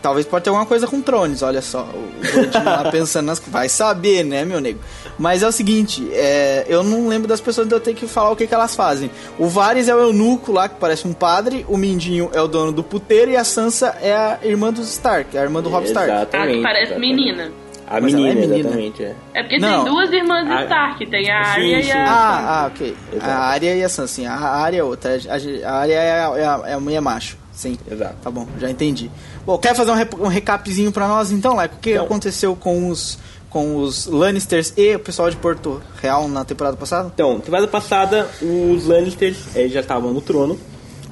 talvez 0.01 0.25
pode 0.25 0.43
ter 0.45 0.49
alguma 0.49 0.65
coisa 0.65 0.87
com 0.87 1.01
Trones, 1.01 1.41
olha 1.41 1.61
só. 1.61 1.81
O 1.93 2.33
gordinho 2.33 2.63
lá 2.65 2.83
pensando 2.91 3.25
nas. 3.27 3.39
Vai 3.47 3.67
saber, 3.69 4.23
né, 4.23 4.45
meu 4.45 4.59
nego? 4.61 4.79
Mas 5.17 5.41
é 5.43 5.47
o 5.47 5.51
seguinte, 5.51 6.08
é, 6.13 6.65
eu 6.67 6.84
não 6.84 7.08
lembro 7.08 7.27
das 7.27 7.41
pessoas, 7.41 7.65
então 7.67 7.77
eu 7.77 7.84
tenho 7.84 7.97
que 7.97 8.08
falar 8.08 8.32
o 8.32 8.36
que, 8.36 8.45
que 8.45 8.53
elas 8.53 8.75
fazem. 8.75 9.10
O 9.39 9.47
Varys 9.47 9.88
é 9.89 9.95
o 9.95 9.99
eunuco 9.99 10.51
lá, 10.51 10.69
que 10.69 10.75
parece 10.80 11.08
um 11.08 11.13
padre, 11.13 11.65
o 11.67 11.75
Mindinho 11.77 12.30
é 12.34 12.41
o 12.41 12.47
dono 12.47 12.71
do 12.71 12.84
puteiro 12.84 13.32
e 13.32 13.36
a 13.36 13.43
Sansa 13.43 13.95
é 14.01 14.13
a 14.15 14.39
irmã 14.43 14.71
dos 14.71 14.88
Stark, 14.89 15.38
a 15.38 15.41
irmã 15.41 15.62
do 15.62 15.69
Rob 15.69 15.86
Stark. 15.86 16.10
Ah, 16.12 16.15
Exatamente. 16.17 16.58
que 16.58 16.63
parece 16.63 16.84
exatamente. 16.91 17.15
menina. 17.15 17.51
A 17.89 18.01
Mas 18.01 18.13
ela 18.13 18.21
menina, 18.23 18.30
é 18.43 18.47
menina. 18.47 18.60
exatamente. 18.60 19.03
É. 19.03 19.15
É 19.34 19.43
porque 19.43 19.58
Não. 19.60 19.84
tem 19.86 19.93
duas 19.93 20.12
irmãs 20.12 20.51
A- 20.51 20.63
Stark, 20.63 21.06
tem 21.08 21.32
a 21.32 21.39
Arya 21.41 21.80
e 21.82 21.91
a... 21.91 22.03
Ah, 22.06 22.63
ah, 22.63 22.67
ok. 22.67 22.97
Exato. 23.13 23.30
A 23.32 23.36
Arya 23.38 23.75
e 23.75 23.84
a 23.84 23.89
Sansa, 23.89 24.13
sim. 24.13 24.25
A 24.25 24.34
Arya 24.36 24.80
é 24.80 24.84
outra. 24.84 25.12
A, 25.15 25.69
a 25.71 25.73
Arya 25.80 25.93
é 25.95 26.12
a, 26.12 26.38
é 26.38 26.45
a, 26.45 26.62
é 26.67 26.73
a 26.73 26.80
mulher 26.82 26.99
macho. 27.01 27.38
Sim. 27.53 27.77
Exato. 27.89 28.15
Tá 28.21 28.30
bom, 28.30 28.45
já 28.60 28.69
entendi. 28.69 29.10
Bom, 29.45 29.58
quer 29.58 29.73
fazer 29.73 29.89
um, 29.89 29.95
rep- 29.95 30.19
um 30.19 30.27
recapzinho 30.27 30.91
pra 30.91 31.08
nós 31.08 31.32
então, 31.32 31.56
Leco? 31.56 31.75
O 31.75 31.80
que 31.80 31.91
Então. 31.93 32.03
aconteceu 32.06 32.56
com 32.58 32.89
os, 32.89 33.17
com 33.49 33.77
os 33.77 34.05
Lannisters 34.07 34.73
e 34.75 34.95
o 34.95 34.99
pessoal 34.99 35.29
de 35.29 35.38
Porto 35.38 35.81
Real 36.01 36.27
na 36.27 36.43
temporada 36.43 36.75
passada? 36.75 37.12
Então, 37.13 37.39
temporada 37.39 37.67
passada, 37.67 38.29
os 38.41 38.86
Lannisters 38.86 39.55
eh, 39.55 39.67
já 39.67 39.79
estavam 39.79 40.13
no 40.13 40.21
trono. 40.21 40.57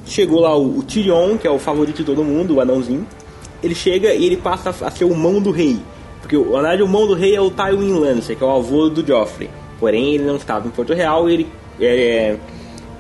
Chegou 0.06 0.42
lá 0.42 0.56
o, 0.56 0.80
o 0.80 0.84
Tyrion, 0.84 1.38
que 1.38 1.48
é 1.48 1.52
o 1.52 1.58
favorito 1.58 1.98
de 1.98 2.04
todo 2.04 2.24
mundo, 2.24 2.56
o 2.56 2.62
anãozinho. 2.62 3.08
Ele 3.64 3.74
chega 3.74 4.14
e 4.14 4.26
ele 4.26 4.38
passa 4.38 4.70
a 4.70 4.92
ser 4.92 5.06
o 5.06 5.16
mão 5.16 5.42
do 5.42 5.52
rei. 5.52 5.80
Porque, 6.22 6.38
na 6.38 6.62
verdade, 6.62 6.84
o 6.84 6.88
mão 6.88 7.08
do 7.08 7.14
rei 7.14 7.36
é 7.36 7.42
o 7.42 7.50
Tywin 7.50 7.94
Lannister, 7.94 8.36
que 8.36 8.44
é 8.44 8.48
o 8.48 8.52
avô 8.52 8.90
do 8.90 9.06
Joffrey. 9.06 9.50
Porém, 9.80 10.16
ele 10.16 10.26
não 10.26 10.36
estava 10.36 10.68
em 10.68 10.72
Porto 10.72 10.94
Real 10.94 11.30
e 11.30 11.34
ele, 11.34 11.48
eh, 11.80 12.38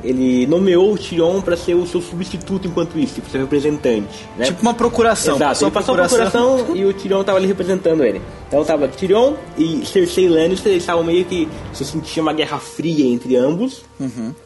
ele 0.06 0.48
nomeou 0.48 0.94
o 0.94 0.98
Tyrion 0.98 1.42
para 1.42 1.58
ser 1.58 1.74
o 1.74 1.86
seu 1.86 2.02
substituto 2.02 2.68
enquanto 2.68 2.98
isso, 2.98 3.16
tipo, 3.16 3.30
seu 3.30 3.42
representante. 3.42 4.08
Né? 4.38 4.46
Tipo 4.46 4.62
uma 4.62 4.74
procuração. 4.74 5.36
Exato, 5.36 5.50
passou 5.50 5.68
ele 5.68 5.74
passou 5.74 5.96
a 5.96 5.98
procuração 5.98 6.76
e 6.76 6.86
o 6.86 6.94
Tyrion 6.94 7.24
tava 7.24 7.38
ali 7.38 7.48
representando 7.48 8.04
ele. 8.04 8.22
Então 8.48 8.64
tava 8.64 8.88
Tyrion 8.88 9.34
e 9.58 9.86
Cersei 9.86 10.30
Lannister, 10.30 10.72
eles 10.72 10.84
estavam 10.84 11.04
meio 11.04 11.26
que 11.26 11.48
se 11.74 11.84
sentia 11.84 12.22
uma 12.22 12.34
guerra 12.34 12.60
fria 12.60 13.06
entre 13.06 13.36
ambos, 13.36 13.84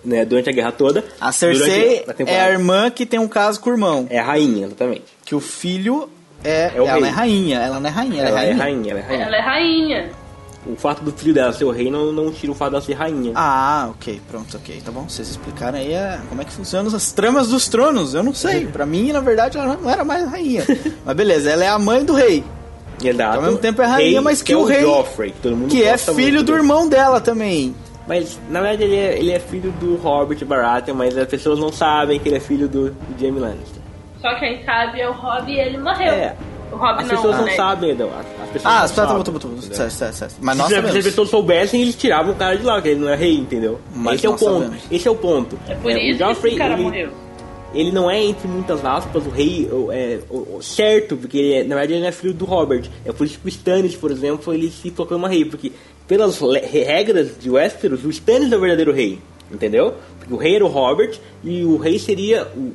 né, 0.04 0.26
durante 0.26 0.50
a 0.50 0.54
guerra 0.54 0.72
toda. 0.72 1.02
Uhum. 1.02 1.06
A 1.20 1.32
Cersei 1.32 2.04
Durante 2.06 2.30
é 2.30 2.42
a 2.42 2.50
irmã 2.50 2.90
que 2.90 3.06
tem 3.06 3.20
um 3.20 3.28
caso 3.28 3.60
com 3.60 3.70
o 3.70 3.74
irmão. 3.74 4.08
É 4.10 4.20
a 4.20 4.24
rainha, 4.24 4.68
exatamente. 4.68 5.04
Que 5.26 5.36
o 5.36 5.40
filho 5.40 6.10
é. 6.44 6.72
É 6.76 6.82
o 6.82 6.88
ela 6.88 7.08
é 7.08 7.10
rainha, 7.10 7.60
ela 7.60 7.80
não 7.80 7.90
é 7.90 7.92
rainha, 7.92 8.22
ela, 8.24 8.30
Ela 8.30 8.44
é 8.44 8.50
é 8.50 8.54
rainha. 8.54 8.64
rainha, 8.64 8.92
ela 8.92 9.00
é 9.00 9.04
rainha. 9.04 9.26
Ela 9.26 9.36
é 9.36 9.42
rainha. 9.42 10.10
O 10.72 10.76
fato 10.76 11.04
do 11.04 11.12
filho 11.12 11.34
dela 11.34 11.52
ser 11.52 11.66
o 11.66 11.72
rei 11.72 11.90
não, 11.90 12.12
não 12.12 12.32
tira 12.32 12.52
o 12.52 12.56
fato 12.56 12.72
dela 12.72 12.82
ser 12.82 12.94
rainha. 12.94 13.32
Ah, 13.36 13.88
ok, 13.92 14.22
pronto, 14.30 14.56
ok, 14.56 14.82
tá 14.86 14.92
bom. 14.92 15.08
Vocês 15.10 15.30
explicaram 15.30 15.78
aí 15.80 15.92
é, 15.94 16.20
como 16.30 16.42
é 16.42 16.46
que 16.46 16.52
funcionam 16.52 16.94
as 16.96 17.12
tramas 17.12 17.48
dos 17.50 17.68
tronos. 17.68 18.14
Eu 18.14 18.22
não 18.24 18.34
sei. 18.34 18.68
Pra 18.68 18.86
mim, 18.86 19.12
na 19.12 19.20
verdade, 19.20 19.58
ela 19.58 19.76
não 19.76 19.90
era 19.90 20.04
mais 20.04 20.30
rainha. 20.30 20.64
mas 21.06 21.16
beleza, 21.16 21.50
ela 21.50 21.64
é 21.64 21.68
a 21.70 21.80
mãe 21.80 22.06
do 22.06 22.14
rei. 22.14 22.44
Exato. 23.04 23.38
Ao 23.38 23.42
mesmo 23.44 23.58
tempo 23.58 23.82
é 23.82 23.86
rainha, 23.86 24.10
Rei, 24.12 24.20
mas 24.20 24.42
que 24.42 24.52
é 24.54 24.58
o 24.58 24.66
rei- 24.66 24.82
Joffrey, 24.82 25.32
que 25.32 25.40
todo 25.40 25.56
mundo 25.56 25.72
Que 25.72 25.84
é 25.84 25.98
filho 25.98 26.40
do 26.44 26.48
dele. 26.48 26.58
irmão 26.60 26.88
dela 26.90 27.22
também. 27.22 27.74
Mas, 28.06 28.38
na 28.50 28.60
verdade, 28.60 28.84
ele 28.84 28.96
é, 28.96 29.18
ele 29.20 29.32
é 29.32 29.40
filho 29.40 29.72
do 29.80 29.96
Robert 29.96 30.44
Baratheon, 30.46 30.96
mas 30.96 31.18
as 31.18 31.28
pessoas 31.28 31.58
não 31.60 31.72
sabem 31.72 32.20
que 32.20 32.28
ele 32.28 32.36
é 32.38 32.40
filho 32.40 32.68
do, 32.68 32.90
do 32.90 33.20
Jaime 33.22 33.40
Lannister. 33.40 33.82
Só 34.22 34.36
quem 34.40 34.64
sabe 34.66 35.00
é 35.00 35.10
o 35.10 35.14
Rob 35.14 35.50
e 35.50 35.58
ele 35.60 35.78
morreu. 35.78 36.12
É. 36.12 36.36
O 36.72 36.76
Rob 36.76 37.00
As 37.00 37.08
não, 37.08 37.16
pessoas 37.16 37.38
não 37.38 37.46
né? 37.46 37.56
sabem, 37.56 37.96
não. 37.96 38.08
As, 38.10 38.16
as 38.44 38.50
pessoas 38.52 38.66
Ah, 38.66 38.82
não 38.82 38.88
tá, 38.88 38.88
tá, 38.88 39.08
sabem, 39.08 39.62
certo, 39.62 39.92
certo, 39.92 40.14
certo. 40.14 40.36
Mas 40.42 40.56
Se, 40.56 40.60
nós 40.62 40.68
se 40.70 40.76
as 40.76 40.82
sabemos. 40.86 41.06
pessoas 41.06 41.30
soubessem, 41.30 41.82
eles 41.82 41.96
tiravam 41.96 42.32
o 42.34 42.36
cara 42.36 42.58
de 42.58 42.64
lá, 42.64 42.82
que 42.82 42.90
ele 42.90 43.00
não 43.00 43.10
é 43.10 43.16
rei, 43.16 43.36
entendeu? 43.36 43.80
Mas 43.96 44.16
Esse 44.16 44.26
é 44.26 44.30
o 44.30 44.32
nós 44.34 44.40
ponto. 44.42 44.54
sabemos. 44.64 44.84
Esse 44.92 45.08
é 45.08 45.12
o 45.12 45.16
ponto. 45.16 45.60
É 45.68 45.76
por 45.76 45.92
É, 45.92 46.04
isso 46.12 46.42
que 46.42 46.48
esse 46.48 46.58
cara 46.58 46.78
morreu. 46.78 47.10
Ele 47.74 47.92
não 47.92 48.10
é, 48.10 48.24
entre 48.24 48.48
muitas 48.48 48.84
aspas, 48.84 49.24
o 49.28 49.30
rei 49.30 49.70
o- 49.72 49.92
é, 49.92 50.20
o- 50.30 50.58
o 50.58 50.60
certo, 50.64 51.16
porque 51.16 51.38
ele 51.38 51.54
é- 51.54 51.64
na 51.64 51.76
verdade 51.76 51.94
ele 51.94 52.02
não 52.02 52.08
é 52.08 52.12
filho 52.12 52.34
do 52.34 52.44
Robert. 52.46 52.84
É 53.06 53.12
por 53.12 53.28
isso 53.28 53.38
que 53.40 53.46
o 53.46 53.50
Stannis, 53.50 53.96
por 53.96 54.10
exemplo, 54.10 54.52
ele 54.54 54.72
se 54.72 54.90
proclama 54.90 55.30
rei, 55.30 55.46
porque 55.46 55.72
pelas 56.08 56.40
regras 56.40 57.38
de 57.40 57.48
Westeros, 57.50 58.04
o 58.04 58.10
Stannis 58.10 58.52
é 58.52 58.58
o 58.58 58.60
verdadeiro 58.60 58.92
rei, 58.92 59.20
entendeu? 59.52 59.96
Porque 60.20 60.34
o 60.34 60.38
rei 60.38 60.56
era 60.56 60.66
o 60.66 60.68
Robert 60.68 61.18
e 61.44 61.64
o 61.64 61.78
rei 61.78 61.98
seria, 62.00 62.48
o, 62.56 62.74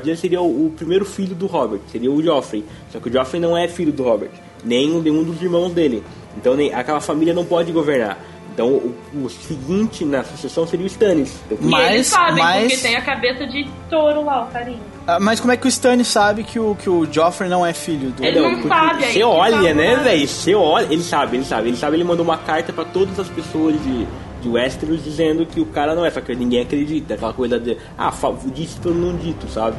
dele 0.00 0.16
seria 0.16 0.40
o, 0.40 0.66
o 0.66 0.70
primeiro 0.70 1.04
filho 1.04 1.34
do 1.34 1.46
Robert, 1.46 1.80
seria 1.90 2.10
o 2.10 2.22
Joffrey. 2.22 2.64
Só 2.90 2.98
que 3.00 3.08
o 3.08 3.12
Joffrey 3.12 3.40
não 3.40 3.56
é 3.56 3.68
filho 3.68 3.92
do 3.92 4.02
Robert, 4.02 4.30
nem 4.64 4.88
nenhum 5.00 5.24
dos 5.24 5.40
irmãos 5.42 5.72
dele. 5.72 6.02
Então 6.36 6.54
nem, 6.54 6.72
aquela 6.72 7.00
família 7.00 7.34
não 7.34 7.44
pode 7.44 7.72
governar. 7.72 8.18
Então 8.54 8.68
o, 8.68 8.94
o 9.24 9.30
seguinte 9.30 10.04
na 10.04 10.22
sucessão 10.22 10.66
seria 10.66 10.84
o 10.84 10.86
Stannis. 10.86 11.34
E 11.50 11.56
Mas- 11.64 11.94
eles 11.94 12.06
sabem, 12.06 12.42
mas- 12.42 12.72
porque 12.72 12.86
tem 12.86 12.96
a 12.96 13.02
cabeça 13.02 13.46
de 13.46 13.66
touro 13.88 14.24
lá, 14.24 14.44
o 14.44 14.46
carinho. 14.52 14.80
Ah, 15.06 15.18
mas 15.18 15.40
como 15.40 15.52
é 15.52 15.56
que 15.56 15.66
o 15.66 15.68
Stannis 15.68 16.06
sabe 16.08 16.44
que 16.44 16.60
o, 16.60 16.76
que 16.76 16.88
o 16.88 17.10
Joffrey 17.10 17.48
não 17.48 17.64
é 17.64 17.72
filho 17.72 18.10
do. 18.10 18.24
Ele 18.24 18.38
não 18.40 18.68
sabe, 18.68 19.04
aí 19.04 19.12
Você 19.14 19.22
olha, 19.24 19.56
tá 19.56 19.74
né, 19.74 19.96
velho? 19.96 20.28
Você 20.28 20.54
olha, 20.54 20.86
ele 20.92 21.02
sabe, 21.02 21.38
ele 21.38 21.44
sabe, 21.44 21.68
ele 21.70 21.76
sabe, 21.76 21.96
ele 21.96 22.04
mandou 22.04 22.24
uma 22.24 22.38
carta 22.38 22.72
pra 22.72 22.84
todas 22.84 23.18
as 23.18 23.28
pessoas 23.28 23.82
de, 23.82 24.06
de 24.42 24.48
Westeros 24.48 25.02
dizendo 25.04 25.46
que 25.46 25.60
o 25.60 25.66
cara 25.66 25.94
não 25.94 26.04
é, 26.04 26.10
só 26.10 26.20
que 26.20 26.34
ninguém 26.34 26.60
acredita, 26.62 27.14
aquela 27.14 27.32
coisa 27.32 27.58
de, 27.58 27.76
ah, 27.96 28.12
disse 28.54 28.78
pelo 28.80 28.94
não 28.94 29.16
dito, 29.16 29.48
sabe? 29.48 29.76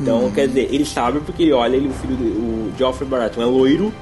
Então, 0.00 0.30
quer 0.30 0.46
dizer, 0.48 0.68
ele 0.72 0.84
sabe 0.84 1.20
porque 1.20 1.42
ele 1.42 1.52
olha, 1.52 1.76
ele, 1.76 1.88
o 1.88 1.92
filho 1.92 2.16
do 2.16 2.24
o 2.24 2.72
Joffrey 2.78 3.08
Baratheon 3.08 3.42
é 3.42 3.46
loiro 3.46 3.92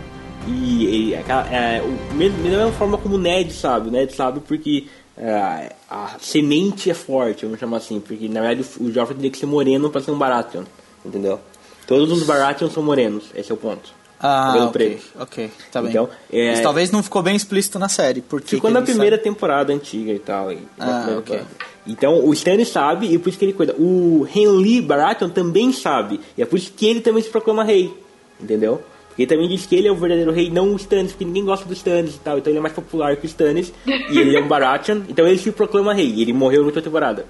e, 0.46 0.84
ele- 0.86 1.16
aquela- 1.16 1.46
é, 1.48 1.80
o, 1.82 2.14
mesmo, 2.14 2.36
da 2.42 2.48
mesma 2.50 2.72
forma 2.72 2.98
como 2.98 3.14
o 3.14 3.18
Ned 3.18 3.52
sabe, 3.52 3.88
o 3.88 3.90
Ned 3.92 4.12
sabe 4.14 4.40
porque 4.40 4.86
é, 5.16 5.72
a 5.88 6.16
semente 6.20 6.90
é 6.90 6.94
forte, 6.94 7.44
vamos 7.44 7.60
chamar 7.60 7.76
assim, 7.76 8.00
porque 8.00 8.28
na 8.28 8.40
verdade 8.40 8.68
o, 8.80 8.84
o 8.84 8.92
Joffrey 8.92 9.16
teria 9.16 9.30
que 9.30 9.38
ser 9.38 9.46
moreno 9.46 9.88
pra 9.88 10.00
ser 10.00 10.10
um 10.10 10.18
Baratheon, 10.18 10.64
entendeu? 11.04 11.38
Todos 11.86 12.10
os 12.10 12.24
Baratheon 12.24 12.68
são 12.70 12.82
morenos, 12.82 13.26
esse 13.34 13.50
é 13.52 13.54
o 13.54 13.58
ponto. 13.58 13.92
Ah, 14.20 14.46
Cabelo 14.46 14.66
ok, 14.68 14.72
preto. 14.88 15.04
ok, 15.20 15.50
tá 15.70 15.82
bem. 15.82 15.90
Então, 15.90 16.08
é- 16.32 16.50
Mas 16.50 16.60
talvez 16.60 16.90
não 16.90 17.02
ficou 17.02 17.22
bem 17.22 17.36
explícito 17.36 17.78
na 17.78 17.88
série. 17.88 18.22
Porque 18.22 18.48
Ficou 18.56 18.70
na 18.70 18.80
primeira 18.80 19.16
sabe. 19.16 19.28
temporada 19.28 19.72
antiga 19.72 20.12
e 20.12 20.18
tal. 20.18 20.50
e- 20.52 20.58
Ah, 20.78 21.04
ok. 21.18 21.36
temporada. 21.38 21.46
Então 21.86 22.24
o 22.26 22.32
Stannis 22.32 22.68
sabe 22.68 23.12
e 23.12 23.18
por 23.18 23.28
isso 23.28 23.38
que 23.38 23.44
ele 23.44 23.52
cuida. 23.52 23.74
O 23.78 24.26
Henry 24.34 24.80
Baratheon 24.80 25.28
também 25.28 25.72
sabe. 25.72 26.18
E 26.38 26.42
é 26.42 26.46
por 26.46 26.56
isso 26.58 26.72
que 26.74 26.86
ele 26.86 27.00
também 27.00 27.22
se 27.22 27.28
proclama 27.28 27.62
rei. 27.64 27.92
Entendeu? 28.40 28.82
Porque 29.08 29.22
ele 29.22 29.28
também 29.28 29.48
diz 29.48 29.66
que 29.66 29.76
ele 29.76 29.86
é 29.88 29.92
o 29.92 29.94
verdadeiro 29.96 30.32
rei, 30.32 30.50
não 30.50 30.72
o 30.72 30.76
Stannis, 30.76 31.12
porque 31.12 31.24
ninguém 31.26 31.44
gosta 31.44 31.66
do 31.66 31.74
Stannis 31.74 32.14
e 32.16 32.18
tal. 32.20 32.38
Então 32.38 32.50
ele 32.50 32.58
é 32.58 32.62
mais 32.62 32.74
popular 32.74 33.16
que 33.16 33.26
o 33.26 33.28
Stannis. 33.28 33.72
e 33.86 34.18
ele 34.18 34.34
é 34.36 34.40
um 34.40 34.48
Baratheon. 34.48 35.02
Então 35.08 35.26
ele 35.26 35.38
se 35.38 35.52
proclama 35.52 35.92
rei. 35.92 36.06
E 36.10 36.22
ele 36.22 36.32
morreu 36.32 36.60
na 36.60 36.66
última 36.66 36.82
temporada. 36.82 37.26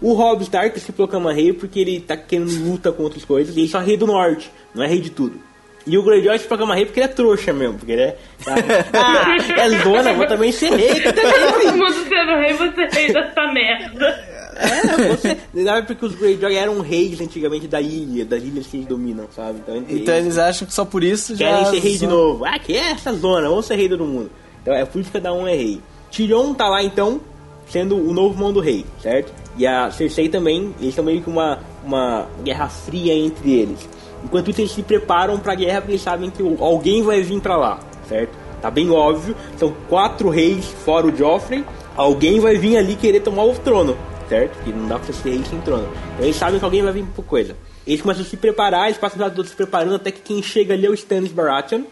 O 0.00 0.12
Robb 0.12 0.42
Stark 0.42 0.78
se 0.78 0.92
proclama 0.92 1.32
rei 1.32 1.52
porque 1.54 1.80
ele 1.80 2.00
tá 2.00 2.16
querendo 2.16 2.50
luta 2.68 2.92
com 2.92 3.02
outras 3.04 3.24
coisas. 3.24 3.56
E 3.56 3.60
ele 3.60 3.68
só 3.68 3.80
é 3.80 3.84
rei 3.84 3.96
do 3.96 4.06
norte, 4.06 4.50
não 4.74 4.82
é 4.84 4.86
rei 4.86 5.00
de 5.00 5.08
tudo. 5.08 5.40
E 5.86 5.98
o 5.98 6.02
Greyjoy 6.02 6.38
se 6.38 6.46
proclama 6.46 6.74
rei 6.74 6.86
porque 6.86 7.00
ele 7.00 7.04
é 7.04 7.08
trouxa 7.08 7.52
mesmo. 7.52 7.78
Porque 7.78 7.92
ele 7.92 8.02
é. 8.02 8.16
Ah, 8.46 9.36
é 9.60 9.82
zona, 9.82 10.14
vou 10.14 10.26
também 10.26 10.50
ser 10.50 10.70
rei. 10.70 10.94
que 11.00 11.12
também, 11.12 11.32
filho. 11.32 11.72
Todo 11.72 11.76
mundo 11.76 11.92
sendo 12.08 12.36
rei, 12.40 12.52
você 12.54 12.90
fez 12.90 13.14
essa 13.14 13.52
merda. 13.52 14.34
É, 14.56 15.08
você. 15.08 15.36
É 15.54 15.82
porque 15.82 16.06
os 16.06 16.14
Greyjoy 16.14 16.56
eram 16.56 16.80
reis 16.80 17.20
antigamente 17.20 17.66
da 17.66 17.80
ilha, 17.80 18.24
das 18.24 18.42
ilhas 18.42 18.66
que 18.66 18.78
eles 18.78 18.86
dominam, 18.86 19.26
sabe? 19.34 19.58
Então, 19.58 19.76
entre 19.76 19.96
Então 19.96 20.14
eles 20.14 20.26
eles 20.26 20.38
acham 20.38 20.66
que 20.66 20.72
só 20.72 20.84
por 20.84 21.04
isso 21.04 21.36
já. 21.36 21.46
querem 21.48 21.66
ser 21.66 21.78
rei 21.80 21.98
de 21.98 22.06
novo. 22.06 22.44
Ah, 22.44 22.58
que 22.58 22.74
é 22.74 22.92
essa 22.92 23.12
zona, 23.12 23.48
vamos 23.48 23.66
ser 23.66 23.76
rei 23.76 23.88
todo 23.88 24.04
mundo. 24.04 24.30
Então 24.62 24.72
é 24.72 24.84
por 24.84 25.00
isso 25.00 25.10
que 25.10 25.18
cada 25.18 25.32
um 25.34 25.46
é 25.46 25.54
rei. 25.54 25.80
Tyrion 26.10 26.54
tá 26.54 26.68
lá 26.68 26.82
então, 26.82 27.20
sendo 27.68 27.96
o 27.96 28.12
novo 28.12 28.38
mão 28.38 28.52
do 28.52 28.60
rei, 28.60 28.86
certo? 29.02 29.32
E 29.58 29.66
a 29.66 29.90
Cersei 29.90 30.28
também, 30.28 30.74
eles 30.78 30.90
estão 30.90 31.04
meio 31.04 31.20
que 31.20 31.28
uma, 31.28 31.58
uma 31.84 32.26
guerra 32.42 32.68
fria 32.68 33.12
entre 33.12 33.52
eles. 33.52 33.88
Enquanto 34.24 34.50
isso, 34.50 34.60
eles 34.60 34.72
se 34.72 34.82
preparam 34.82 35.38
pra 35.38 35.54
guerra 35.54 35.80
porque 35.80 35.92
eles 35.92 36.02
sabem 36.02 36.30
que 36.30 36.42
alguém 36.60 37.02
vai 37.02 37.22
vir 37.22 37.40
pra 37.40 37.56
lá, 37.56 37.78
certo? 38.08 38.36
Tá 38.60 38.70
bem 38.70 38.90
óbvio, 38.90 39.36
são 39.58 39.74
quatro 39.88 40.30
reis 40.30 40.64
fora 40.64 41.06
o 41.06 41.14
Joffrey, 41.14 41.64
alguém 41.94 42.40
vai 42.40 42.56
vir 42.56 42.78
ali 42.78 42.96
querer 42.96 43.20
tomar 43.20 43.44
o 43.44 43.54
trono, 43.54 43.96
certo? 44.28 44.56
Porque 44.56 44.72
não 44.72 44.88
dá 44.88 44.98
pra 44.98 45.06
você 45.06 45.12
ser 45.12 45.30
rei 45.30 45.44
sem 45.44 45.60
trono. 45.60 45.86
Então 46.14 46.24
eles 46.24 46.36
sabem 46.36 46.58
que 46.58 46.64
alguém 46.64 46.82
vai 46.82 46.92
vir 46.92 47.04
por 47.14 47.24
coisa. 47.24 47.54
Eles 47.86 48.00
começam 48.00 48.22
a 48.22 48.26
se 48.26 48.38
preparar, 48.38 48.86
eles 48.86 48.96
passam 48.96 49.28
todos 49.30 49.50
se 49.50 49.56
preparando 49.56 49.96
até 49.96 50.10
que 50.10 50.22
quem 50.22 50.42
chega 50.42 50.72
ali 50.72 50.86
é 50.86 50.90
o 50.90 50.94
Stannis 50.94 51.30
Baratheon, 51.30 51.82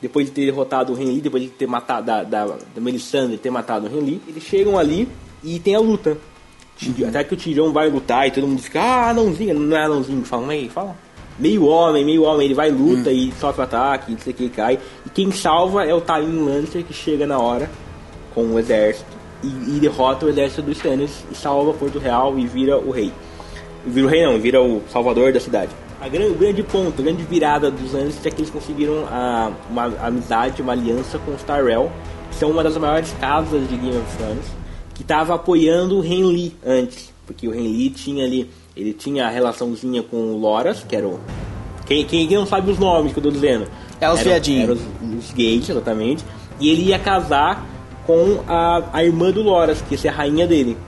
depois 0.00 0.26
de 0.26 0.32
ter 0.32 0.44
derrotado 0.44 0.92
o 0.92 0.94
Renly, 0.96 1.22
depois 1.22 1.42
de 1.42 1.48
ter 1.48 1.66
matado 1.66 2.06
da, 2.06 2.22
da, 2.22 2.44
da 2.46 2.80
Melisandre 2.80 3.38
ter 3.38 3.50
matado 3.50 3.86
o 3.86 3.90
Renly, 3.90 4.20
eles 4.28 4.42
chegam 4.42 4.78
ali 4.78 5.08
e 5.42 5.58
tem 5.58 5.74
a 5.74 5.80
luta. 5.80 6.18
Até 7.06 7.24
que 7.24 7.34
o 7.34 7.36
Tyrion 7.36 7.72
vai 7.72 7.90
lutar 7.90 8.26
e 8.26 8.30
todo 8.30 8.46
mundo 8.46 8.62
fica, 8.62 8.80
ah, 8.80 9.10
anãozinho, 9.10 9.58
não 9.58 9.76
é 9.76 9.84
anãozinho, 9.84 10.24
fala, 10.24 10.46
meio, 10.46 10.70
fala. 10.70 10.96
Meio 11.40 11.64
homem, 11.64 12.04
meio 12.04 12.22
homem, 12.24 12.44
ele 12.44 12.54
vai 12.54 12.70
luta 12.70 13.10
e 13.10 13.32
sofre 13.32 13.62
ataque, 13.62 14.12
não 14.12 14.18
sei 14.18 14.32
o 14.32 14.36
que, 14.36 14.48
cai. 14.50 14.78
E 15.06 15.08
quem 15.08 15.32
salva 15.32 15.86
é 15.86 15.94
o 15.94 16.00
Tywin 16.00 16.44
Lannister 16.44 16.84
que 16.84 16.92
chega 16.92 17.26
na 17.26 17.38
hora 17.38 17.70
com 18.34 18.42
o 18.42 18.58
exército 18.58 19.10
e, 19.42 19.46
e 19.46 19.80
derrota 19.80 20.26
o 20.26 20.28
exército 20.28 20.62
dos 20.62 20.76
Stannis 20.76 21.24
e 21.30 21.34
salva 21.34 21.72
Porto 21.72 21.98
Real 21.98 22.38
e 22.38 22.46
vira 22.46 22.78
o 22.78 22.90
rei. 22.90 23.10
Vira 23.86 24.06
o 24.06 24.10
rei 24.10 24.24
não, 24.26 24.38
vira 24.38 24.62
o 24.62 24.82
salvador 24.92 25.32
da 25.32 25.40
cidade. 25.40 25.70
A 25.98 26.08
grande, 26.08 26.30
o 26.30 26.34
grande 26.34 26.62
ponto, 26.62 27.00
a 27.00 27.04
grande 27.04 27.22
virada 27.24 27.70
dos 27.70 27.92
Lannister 27.92 28.30
é 28.30 28.34
que 28.34 28.42
eles 28.42 28.50
conseguiram 28.50 29.06
a, 29.06 29.50
uma 29.70 29.84
amizade, 30.02 30.60
uma 30.60 30.72
aliança 30.72 31.18
com 31.18 31.32
os 31.32 31.42
Tyrell, 31.42 31.90
que 32.30 32.36
são 32.36 32.50
uma 32.50 32.62
das 32.62 32.76
maiores 32.76 33.12
casas 33.18 33.66
de 33.68 33.76
Game 33.76 33.96
of 33.96 34.16
Thrones, 34.16 34.46
que 34.94 35.02
estava 35.02 35.34
apoiando 35.34 35.96
o 35.96 36.00
Renly 36.00 36.54
antes, 36.64 37.12
porque 37.26 37.48
o 37.48 37.50
Renly 37.50 37.90
tinha 37.90 38.24
ali, 38.24 38.50
ele 38.80 38.94
tinha 38.94 39.26
a 39.26 39.30
relaçãozinha 39.30 40.02
com 40.02 40.16
o 40.16 40.38
Loras, 40.38 40.82
que 40.82 40.96
era 40.96 41.06
o 41.06 41.20
Quem, 41.86 42.04
quem 42.04 42.28
não 42.30 42.46
sabe 42.46 42.70
os 42.70 42.78
nomes 42.78 43.12
que 43.12 43.18
eu 43.18 43.22
tô 43.22 43.30
dizendo? 43.30 43.68
É 44.00 44.10
os 44.10 44.20
viadinhos. 44.20 44.80
os, 45.02 45.26
os 45.26 45.32
gays, 45.32 45.68
exatamente. 45.68 46.24
E 46.58 46.70
ele 46.70 46.84
ia 46.84 46.98
casar 46.98 47.66
com 48.06 48.40
a, 48.48 48.82
a 48.92 49.04
irmã 49.04 49.30
do 49.30 49.42
Loras, 49.42 49.82
que 49.82 49.94
ia 49.94 49.98
ser 49.98 50.08
a 50.08 50.12
rainha 50.12 50.46
dele. 50.46 50.78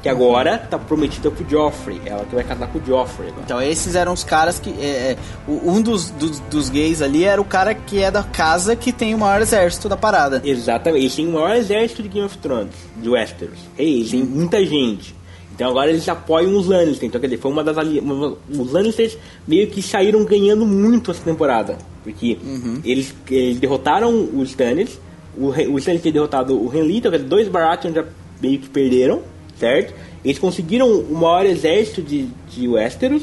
Que 0.00 0.08
agora 0.08 0.58
tá 0.58 0.78
prometida 0.78 1.30
pro 1.30 1.48
Joffrey. 1.48 2.00
Ela 2.04 2.24
que 2.26 2.34
vai 2.34 2.44
casar 2.44 2.68
com 2.68 2.78
o 2.78 2.84
Joffrey. 2.84 3.30
agora. 3.30 3.42
Então 3.44 3.62
esses 3.62 3.94
eram 3.96 4.12
os 4.12 4.22
caras 4.22 4.60
que. 4.60 4.70
é, 4.78 5.12
é, 5.12 5.16
um 5.48 5.80
dos, 5.80 6.10
dos, 6.10 6.40
dos 6.40 6.68
gays 6.68 7.00
ali 7.00 7.24
era 7.24 7.40
o 7.40 7.44
cara 7.44 7.74
que 7.74 8.02
é 8.02 8.10
da 8.10 8.22
casa 8.22 8.76
que 8.76 8.92
tem 8.92 9.14
o 9.14 9.18
maior 9.18 9.40
exército 9.40 9.88
da 9.88 9.96
parada. 9.96 10.42
Exatamente. 10.44 11.04
Eles 11.04 11.16
têm 11.16 11.26
o 11.26 11.32
maior 11.32 11.56
exército 11.56 12.02
de 12.02 12.08
Game 12.10 12.26
of 12.26 12.36
Thrones, 12.36 12.74
de 12.98 13.08
Westeros. 13.08 13.58
Eles 13.78 14.10
têm 14.10 14.22
muita 14.22 14.64
gente. 14.64 15.16
Então 15.54 15.70
agora 15.70 15.88
eles 15.88 16.08
apoiam 16.08 16.56
os 16.56 16.66
Lannister. 16.66 17.06
Então, 17.06 17.20
quer 17.20 17.28
dizer, 17.28 17.40
foi 17.40 17.50
uma 17.50 17.62
das 17.62 17.78
ali... 17.78 18.02
Os 18.50 18.72
Lannisters 18.72 19.16
meio 19.46 19.68
que 19.68 19.80
saíram 19.80 20.24
ganhando 20.24 20.66
muito 20.66 21.10
essa 21.10 21.22
temporada. 21.22 21.78
Porque 22.02 22.36
eles, 22.84 23.14
eles 23.30 23.58
derrotaram 23.58 24.28
os 24.34 24.50
Stannis. 24.50 24.98
O, 25.38 25.50
Re- 25.50 25.68
o 25.68 25.78
Stannis 25.78 26.02
tinha 26.02 26.12
derrotado 26.12 26.60
o 26.60 26.68
Renly, 26.68 26.98
então 26.98 27.10
quer 27.10 27.18
dizer, 27.18 27.28
dois 27.28 27.48
Baratheon 27.48 27.92
já 27.92 28.04
meio 28.42 28.58
que 28.58 28.68
perderam, 28.68 29.22
certo? 29.58 29.94
Eles 30.24 30.38
conseguiram 30.38 30.88
o 30.88 31.14
maior 31.14 31.46
exército 31.46 32.02
de, 32.02 32.28
de 32.50 32.68
Westeros. 32.68 33.22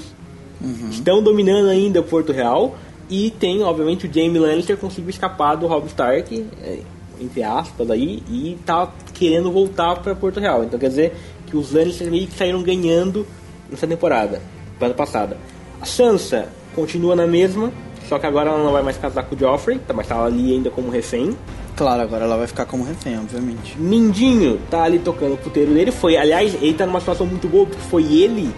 Estão 0.89 1.21
dominando 1.21 1.69
ainda 1.69 2.01
Porto 2.01 2.31
Real. 2.31 2.77
E 3.09 3.29
tem, 3.31 3.61
obviamente, 3.61 4.07
o 4.07 4.13
Jaime 4.13 4.39
Lannister 4.39 4.77
conseguiu 4.77 5.09
escapar 5.09 5.55
do 5.55 5.67
Robb 5.67 5.87
Stark, 5.87 6.45
é, 6.63 6.79
entre 7.19 7.43
aspas, 7.43 7.91
aí, 7.91 8.23
e 8.29 8.57
tá 8.65 8.89
querendo 9.13 9.51
voltar 9.51 9.97
para 9.97 10.15
Porto 10.15 10.39
Real. 10.39 10.63
Então 10.63 10.79
quer 10.79 10.87
dizer 10.87 11.13
que 11.51 11.57
os 11.57 11.71
Lannisters 11.71 12.09
meio 12.09 12.25
que 12.25 12.37
saíram 12.37 12.63
ganhando 12.63 13.27
nessa 13.69 13.85
temporada, 13.85 14.41
temporada 14.73 14.95
passada. 14.95 15.37
A 15.81 15.85
Sansa 15.85 16.47
continua 16.73 17.15
na 17.15 17.27
mesma, 17.27 17.71
só 18.07 18.17
que 18.17 18.25
agora 18.25 18.49
ela 18.49 18.63
não 18.63 18.71
vai 18.71 18.81
mais 18.81 18.97
casar 18.97 19.23
com 19.23 19.35
o 19.35 19.37
Joffrey, 19.37 19.77
tá, 19.79 19.93
mas 19.93 20.07
tá 20.07 20.23
ali 20.23 20.53
ainda 20.53 20.69
como 20.69 20.89
refém. 20.89 21.35
Claro, 21.75 22.01
agora 22.01 22.25
ela 22.25 22.37
vai 22.37 22.47
ficar 22.47 22.65
como 22.65 22.83
refém, 22.83 23.17
obviamente. 23.17 23.77
Mindinho 23.77 24.59
tá 24.69 24.83
ali 24.83 24.99
tocando 24.99 25.33
o 25.33 25.37
puteiro 25.37 25.73
dele. 25.73 25.91
Foi, 25.91 26.17
aliás, 26.17 26.53
ele 26.55 26.73
tá 26.73 26.85
numa 26.85 26.99
situação 26.99 27.25
muito 27.25 27.47
boa 27.47 27.65
porque 27.65 27.81
foi 27.89 28.03
ele 28.03 28.53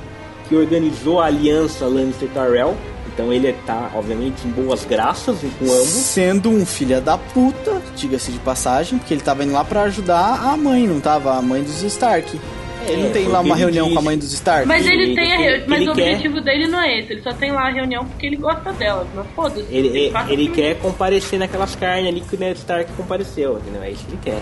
que 0.48 0.56
organizou 0.56 1.20
a 1.20 1.26
aliança 1.26 1.86
Lannister 1.86 2.30
Tyrell. 2.30 2.76
Então 3.14 3.32
ele 3.32 3.54
tá, 3.66 3.92
obviamente, 3.94 4.48
em 4.48 4.50
boas 4.50 4.86
graças 4.86 5.38
com 5.40 5.66
ambos. 5.66 5.88
Sendo 5.88 6.50
um 6.50 6.66
filho 6.66 7.00
da 7.00 7.18
puta, 7.18 7.80
diga-se 7.96 8.32
de 8.32 8.40
passagem, 8.40 8.98
porque 8.98 9.14
ele 9.14 9.22
tava 9.22 9.44
indo 9.44 9.54
lá 9.54 9.64
pra 9.64 9.84
ajudar 9.84 10.42
a 10.44 10.58
mãe, 10.58 10.88
não 10.88 11.00
tava? 11.00 11.38
A 11.38 11.42
mãe 11.42 11.62
dos 11.62 11.84
Stark. 11.84 12.40
Ele 12.88 13.04
não 13.04 13.12
tem 13.12 13.28
lá 13.28 13.40
uma 13.40 13.50
ele 13.56 13.60
reunião 13.60 13.86
disse. 13.86 13.94
com 13.96 14.00
a 14.00 14.04
mãe 14.04 14.18
dos 14.18 14.34
Stark? 14.34 14.68
Mas 14.68 14.86
ele, 14.86 15.04
Ele- 15.04 15.16
tem 15.16 15.32
a 15.32 15.36
ele- 15.42 15.58
re... 15.60 15.64
Mas 15.68 15.82
ele 15.82 15.90
o 15.90 15.94
quer- 15.94 16.02
objetivo 16.04 16.42
dele 16.42 16.68
não 16.68 16.80
é 16.82 17.00
esse, 17.00 17.14
ele 17.14 17.22
só 17.22 17.34
tem 17.34 17.52
lá 17.52 17.68
a 17.68 17.72
reunião 17.72 18.06
porque 18.06 18.26
ele 18.26 18.36
gosta 18.38 18.72
dela. 18.74 19.08
Mas 19.16 19.26
foda-se. 19.36 19.66
Ele, 19.72 19.88
ele, 19.88 20.12
faz 20.12 20.30
ele 20.30 20.48
que- 20.48 20.54
quer 20.62 20.76
comparecer 20.80 21.40
naquelas 21.40 21.76
carnes 21.76 22.08
ali 22.10 22.22
que 22.22 22.36
o 22.36 22.40
Ned 22.40 22.58
Stark 22.60 22.92
compareceu, 22.94 23.58
entendeu? 23.60 23.84
É 23.84 23.92
isso 23.92 24.06
que 24.06 24.12
ele 24.12 24.20
quer. 24.24 24.40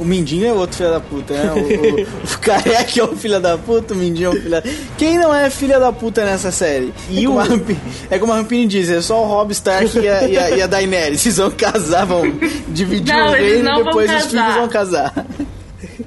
O 0.00 0.04
Mindinho 0.04 0.46
é 0.46 0.52
outro 0.52 0.78
filho 0.78 0.90
da 0.90 0.98
puta, 1.00 1.34
né? 1.34 1.52
O, 1.52 1.58
o, 1.58 2.02
o 2.34 2.38
careca 2.40 3.00
é 3.00 3.04
um 3.04 3.14
filho 3.16 3.38
da 3.40 3.56
puta, 3.58 3.94
o 3.94 3.96
Mindinho 3.96 4.26
é 4.26 4.30
um 4.30 4.32
filho 4.32 4.50
da... 4.50 4.62
Quem 4.98 5.16
não 5.18 5.32
é 5.34 5.48
filha 5.50 5.78
da 5.78 5.92
puta 5.92 6.24
nessa 6.24 6.50
série? 6.50 6.92
E 7.10 7.20
é, 7.20 7.26
como 7.26 7.36
o- 7.36 7.40
a 7.40 7.44
Rampini, 7.44 7.80
é 8.10 8.18
como 8.18 8.32
a 8.32 8.36
Rampini 8.36 8.66
diz, 8.66 8.90
é 8.90 9.00
só 9.00 9.22
o 9.22 9.26
Rob 9.26 9.52
Stark 9.52 9.96
e 9.98 10.08
a, 10.08 10.26
e 10.28 10.36
a, 10.38 10.50
e 10.56 10.62
a 10.62 10.66
Daenerys. 10.66 11.20
Vocês 11.20 11.36
vão 11.36 11.50
casar, 11.52 12.04
vão 12.06 12.22
dividir 12.68 13.14
Não, 13.14 13.30
o 13.32 13.36
eles 13.36 13.52
reino 13.64 13.80
e 13.80 13.84
depois 13.84 14.10
os 14.12 14.26
filhos 14.26 14.54
vão 14.54 14.68
casar. 14.68 15.26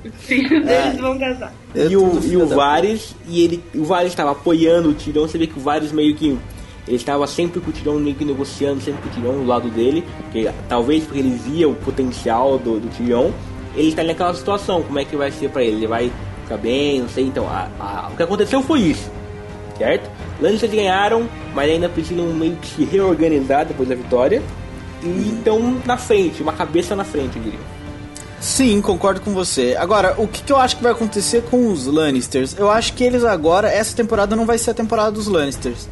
Os 0.03 0.25
filhos 0.25 0.65
deles 0.65 0.99
vão 0.99 1.17
casar. 1.19 1.53
É 1.75 1.87
e 1.87 1.97
o, 1.97 2.19
e 2.23 2.37
o 2.37 2.45
da 2.45 2.55
Varys, 2.55 3.15
e 3.27 3.43
ele, 3.43 3.63
o 3.75 3.83
Varys 3.83 4.11
estava 4.11 4.31
apoiando 4.31 4.89
o 4.89 4.93
Tirão, 4.93 5.23
você 5.27 5.37
vê 5.37 5.45
que 5.47 5.57
o 5.57 5.61
Varys 5.61 5.91
meio 5.91 6.15
que 6.15 6.37
ele 6.87 6.95
estava 6.97 7.25
sempre 7.27 7.59
com 7.59 7.69
o 7.69 7.73
Tirão 7.73 7.99
meio 7.99 8.15
que 8.15 8.23
negociando, 8.23 8.79
sempre 8.81 9.01
com 9.01 9.09
o 9.09 9.11
Tirão 9.11 9.33
do 9.39 9.45
lado 9.45 9.69
dele, 9.69 10.03
porque 10.23 10.49
talvez 10.69 11.03
porque 11.03 11.19
ele 11.19 11.35
via 11.35 11.67
o 11.67 11.75
potencial 11.75 12.57
do, 12.57 12.79
do 12.79 12.87
Tirão, 12.95 13.33
ele 13.75 13.89
está 13.89 14.03
naquela 14.03 14.33
situação, 14.33 14.81
como 14.83 14.97
é 14.99 15.03
que 15.05 15.15
vai 15.15 15.31
ser 15.31 15.49
para 15.49 15.63
ele? 15.63 15.77
Ele 15.77 15.87
vai 15.87 16.11
ficar 16.43 16.57
bem, 16.57 17.01
não 17.01 17.09
sei, 17.09 17.25
então 17.25 17.45
a- 17.47 17.67
a- 17.79 18.09
o 18.13 18.15
que 18.15 18.23
aconteceu 18.23 18.61
foi 18.61 18.79
isso, 18.81 19.09
certo? 19.77 20.09
Lannisters 20.39 20.71
ganharam, 20.73 21.27
mas 21.55 21.69
ainda 21.71 21.89
precisam 21.89 22.25
meio 22.27 22.55
que 22.57 22.67
se 22.67 22.83
reorganizar 22.85 23.65
depois 23.65 23.89
da 23.89 23.95
vitória, 23.95 24.41
e 25.03 25.33
estão 25.35 25.77
na 25.85 25.97
frente, 25.97 26.41
uma 26.41 26.53
cabeça 26.53 26.95
na 26.95 27.03
frente, 27.03 27.35
eu 27.37 27.43
diria. 27.43 27.59
Sim, 28.45 28.79
concordo 28.79 29.21
com 29.21 29.33
você. 29.33 29.75
Agora, 29.75 30.13
o 30.19 30.27
que, 30.27 30.43
que 30.43 30.53
eu 30.53 30.57
acho 30.57 30.77
que 30.77 30.83
vai 30.83 30.91
acontecer 30.91 31.41
com 31.49 31.71
os 31.71 31.87
Lannisters? 31.87 32.55
Eu 32.55 32.69
acho 32.69 32.93
que 32.93 33.03
eles 33.03 33.23
agora, 33.23 33.67
essa 33.67 33.95
temporada 33.95 34.35
não 34.35 34.45
vai 34.45 34.59
ser 34.59 34.69
a 34.69 34.73
temporada 34.75 35.11
dos 35.11 35.25
Lannisters. 35.25 35.89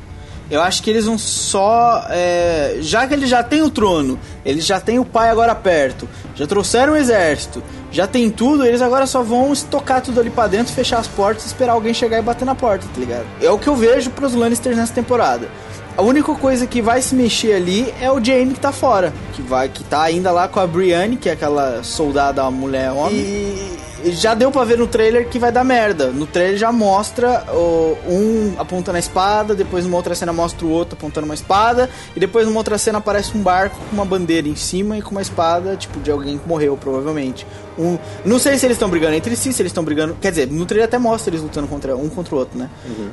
Eu 0.52 0.62
acho 0.62 0.84
que 0.84 0.90
eles 0.92 1.06
vão 1.06 1.18
só. 1.18 2.06
é, 2.12 2.78
já 2.80 3.08
que 3.08 3.14
eles 3.16 3.28
já 3.28 3.42
têm 3.42 3.64
o 3.64 3.72
trono, 3.72 4.20
eles 4.46 4.68
já 4.68 4.80
têm 4.80 5.00
o 5.00 5.04
pai 5.04 5.30
agora 5.30 5.56
perto, 5.56 6.08
já 6.36 6.46
trouxeram 6.46 6.94
o 6.94 6.96
exército, 6.96 7.64
já 7.92 8.06
tem 8.06 8.30
tudo, 8.30 8.64
eles 8.64 8.84
agora 8.84 9.08
só 9.08 9.24
vão 9.24 9.52
estocar 9.52 10.04
tudo 10.04 10.20
ali 10.20 10.30
pra 10.30 10.46
dentro, 10.46 10.72
fechar 10.74 11.00
as 11.00 11.08
portas 11.08 11.48
esperar 11.48 11.74
alguém 11.74 11.94
chegar 11.94 12.20
e 12.20 12.22
bater 12.22 12.46
na 12.46 12.54
porta, 12.54 12.86
tá 12.94 13.00
ligado? 13.00 13.26
É 13.42 13.50
o 13.50 13.58
que 13.58 13.68
eu 13.68 13.76
vejo 13.76 14.12
pros 14.12 14.36
Lannisters 14.36 14.78
nessa 14.78 14.94
temporada. 14.94 15.50
A 15.96 16.02
única 16.02 16.34
coisa 16.34 16.66
que 16.66 16.82
vai 16.82 17.02
se 17.02 17.14
mexer 17.14 17.54
ali 17.54 17.94
é 18.02 18.12
o 18.12 18.24
Jaime 18.24 18.56
que 18.56 18.60
tá 18.60 18.72
fora, 18.72 19.14
que 19.34 19.42
vai 19.44 19.70
que 19.70 19.84
tá 19.84 20.02
ainda 20.02 20.32
lá 20.32 20.48
com 20.48 20.60
a 20.60 20.66
Brienne, 20.66 21.18
que 21.18 21.30
é 21.30 21.34
aquela 21.34 21.84
soldada 21.84 22.50
mulher 22.50 22.92
homem. 22.92 23.20
E 23.20 23.83
já 24.12 24.34
deu 24.34 24.52
pra 24.52 24.64
ver 24.64 24.78
no 24.78 24.88
trailer 24.88 25.28
que 25.28 25.40
vai 25.40 25.52
dar 25.52 25.64
merda. 25.64 26.08
No 26.08 26.26
trailer 26.26 26.58
já 26.58 26.72
mostra 26.72 27.44
o, 27.52 27.98
um 28.08 28.56
apontando 28.58 28.98
a 28.98 29.00
espada, 29.00 29.56
depois 29.56 29.86
numa 29.86 29.98
outra 29.98 30.16
cena 30.16 30.34
mostra 30.34 30.66
o 30.66 30.70
outro 30.70 30.98
apontando 30.98 31.26
uma 31.26 31.34
espada, 31.34 31.90
e 32.16 32.20
depois 32.20 32.46
numa 32.46 32.60
outra 32.60 32.78
cena 32.78 32.98
aparece 32.98 33.38
um 33.38 33.42
barco 33.42 33.78
com 33.90 33.96
uma 33.96 34.06
bandeira 34.06 34.48
em 34.48 34.56
cima 34.56 34.98
e 34.98 35.02
com 35.02 35.12
uma 35.12 35.22
espada, 35.22 35.76
tipo, 35.76 36.00
de 36.00 36.12
alguém 36.12 36.38
que 36.38 36.48
morreu, 36.48 36.78
provavelmente. 36.78 37.46
Um, 37.78 37.98
não 38.24 38.38
sei 38.38 38.58
se 38.58 38.66
eles 38.66 38.76
estão 38.76 38.90
brigando 38.90 39.16
entre 39.16 39.36
si, 39.36 39.52
se 39.52 39.62
eles 39.62 39.72
estão 39.72 39.84
brigando. 39.84 40.16
Quer 40.22 40.30
dizer, 40.30 40.48
no 40.48 40.66
trailer 40.66 40.88
até 40.88 40.98
mostra 40.98 41.32
eles 41.32 41.42
lutando 41.42 41.68
contra 41.68 41.96
um 41.96 42.10
contra 42.10 42.36
o 42.36 42.38
outro, 42.38 42.58
né? 42.58 42.70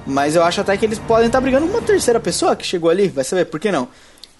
Mas 0.06 0.36
eu 0.36 0.42
acho 0.42 0.60
até 0.60 0.76
que 0.76 0.84
eles 0.84 0.98
podem 0.98 1.26
estar 1.26 1.40
brigando 1.40 1.66
com 1.66 1.78
uma 1.78 1.82
terceira 1.82 2.20
pessoa 2.20 2.54
que 2.54 2.66
chegou 2.66 2.90
ali, 2.90 3.08
vai 3.08 3.24
saber, 3.24 3.46
por 3.46 3.58
que 3.58 3.72
não? 3.72 3.88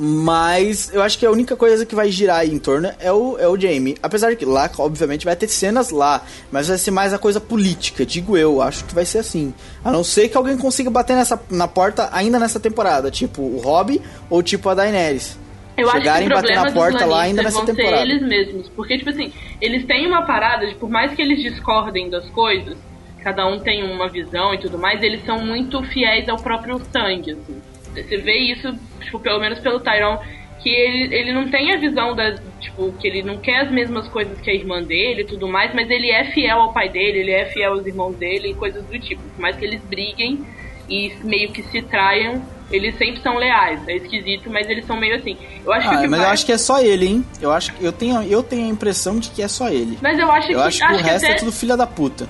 Mas 0.02 0.90
eu 0.94 1.02
acho 1.02 1.18
que 1.18 1.26
a 1.26 1.30
única 1.30 1.54
coisa 1.54 1.84
que 1.84 1.94
vai 1.94 2.10
girar 2.10 2.38
aí 2.38 2.50
em 2.50 2.58
torno 2.58 2.90
é 2.98 3.12
o, 3.12 3.36
é 3.38 3.46
o 3.46 3.60
Jamie. 3.60 3.98
Apesar 4.02 4.30
de 4.30 4.36
que 4.36 4.46
lá, 4.46 4.70
obviamente, 4.78 5.26
vai 5.26 5.36
ter 5.36 5.46
cenas 5.46 5.90
lá. 5.90 6.22
Mas 6.50 6.68
vai 6.68 6.78
ser 6.78 6.90
mais 6.90 7.12
a 7.12 7.18
coisa 7.18 7.38
política, 7.38 8.06
digo 8.06 8.34
eu. 8.34 8.62
Acho 8.62 8.82
que 8.86 8.94
vai 8.94 9.04
ser 9.04 9.18
assim. 9.18 9.52
A 9.84 9.92
não 9.92 10.02
ser 10.02 10.30
que 10.30 10.38
alguém 10.38 10.56
consiga 10.56 10.88
bater 10.88 11.14
nessa, 11.14 11.38
na 11.50 11.68
porta 11.68 12.08
ainda 12.12 12.38
nessa 12.38 12.58
temporada. 12.58 13.10
Tipo 13.10 13.42
o 13.42 13.60
Robb 13.60 14.00
ou 14.30 14.42
tipo 14.42 14.70
a 14.70 14.74
Daenerys. 14.74 15.38
Eu 15.76 15.90
Chegarem 15.90 16.28
e 16.28 16.32
acho 16.32 16.42
que 16.42 16.50
o 16.50 16.54
bater 16.54 16.56
na 16.56 16.72
porta 16.72 16.98
dos 17.00 17.08
lá 17.08 17.20
ainda 17.20 17.42
nessa 17.42 17.58
vão 17.58 17.66
temporada. 17.66 17.96
ser 17.98 18.02
eles 18.02 18.22
mesmos. 18.22 18.68
Porque, 18.70 18.96
tipo 18.96 19.10
assim, 19.10 19.30
eles 19.60 19.84
têm 19.84 20.06
uma 20.06 20.22
parada 20.22 20.66
de, 20.66 20.76
por 20.76 20.88
mais 20.88 21.12
que 21.12 21.20
eles 21.20 21.42
discordem 21.42 22.08
das 22.08 22.26
coisas, 22.30 22.74
cada 23.22 23.46
um 23.46 23.60
tem 23.60 23.82
uma 23.82 24.08
visão 24.08 24.54
e 24.54 24.58
tudo 24.58 24.78
mais, 24.78 25.02
eles 25.02 25.22
são 25.26 25.44
muito 25.44 25.82
fiéis 25.82 26.26
ao 26.26 26.38
próprio 26.38 26.80
sangue, 26.90 27.32
assim. 27.32 27.60
Você 27.94 28.16
vê 28.18 28.37
isso, 28.38 28.72
tipo, 29.00 29.18
pelo 29.20 29.40
menos 29.40 29.59
pelo 29.59 29.81
Tyrone, 29.81 30.18
que 30.62 30.68
ele, 30.68 31.14
ele 31.14 31.33
não 31.33 31.48
tem 31.50 31.72
a 31.72 31.79
visão 31.79 32.14
da, 32.14 32.35
tipo, 32.61 32.92
que 32.92 33.09
ele 33.09 33.22
não 33.22 33.38
quer 33.38 33.61
as 33.61 33.70
mesmas 33.70 34.07
coisas 34.09 34.38
que 34.40 34.50
a 34.50 34.55
irmã 34.55 34.83
dele 34.83 35.22
e 35.22 35.24
tudo 35.24 35.48
mais, 35.48 35.74
mas 35.74 35.88
ele 35.90 36.11
é 36.11 36.24
fiel 36.33 36.61
ao 36.61 36.72
pai 36.72 36.88
dele, 36.88 37.20
ele 37.20 37.31
é 37.33 37.46
fiel 37.46 37.72
aos 37.72 37.87
irmãos 37.87 38.14
dele 38.16 38.50
e 38.50 38.55
coisas 38.55 38.85
do 38.85 38.98
tipo. 38.98 39.22
Por 39.22 39.40
mais 39.40 39.57
que 39.57 39.64
eles 39.64 39.81
briguem 39.83 40.44
e 40.88 41.12
meio 41.24 41.50
que 41.50 41.62
se 41.62 41.81
traiam, 41.83 42.42
eles 42.70 42.96
sempre 42.98 43.20
são 43.22 43.37
leais. 43.38 43.81
É 43.88 43.96
esquisito, 43.96 44.50
mas 44.50 44.68
eles 44.68 44.85
são 44.87 44.96
meio 44.96 45.16
assim. 45.16 45.37
Eu 45.64 45.72
acho 45.72 45.88
que 45.88 45.94
Ah, 45.94 46.00
que 46.03 46.07
mas 46.09 46.20
vai- 46.20 46.29
eu 46.29 46.33
acho 46.33 46.46
que 46.46 46.53
é 46.53 46.59
só 46.59 46.81
ele, 46.81 47.07
hein? 47.07 47.24
Eu 47.40 47.50
acho 47.53 47.72
que 47.74 47.83
eu 47.85 47.90
tenho, 47.92 48.22
eu 48.22 48.42
tenho 48.42 48.66
a 48.66 48.68
impressão 48.68 49.18
de 49.18 49.31
que 49.31 49.42
é 49.42 49.48
só 49.48 49.68
ele. 49.68 49.98
Mas 50.03 50.18
eu 50.18 50.31
acho 50.31 50.53
Eu 50.53 50.61
que, 50.61 50.66
acho 50.68 50.79
que 50.87 50.92
o 50.92 50.96
resto 50.98 51.24
até- 51.24 51.35
é 51.35 51.38
tudo 51.38 51.53
filha 51.53 51.76
da 51.76 51.87
puta. 51.87 52.29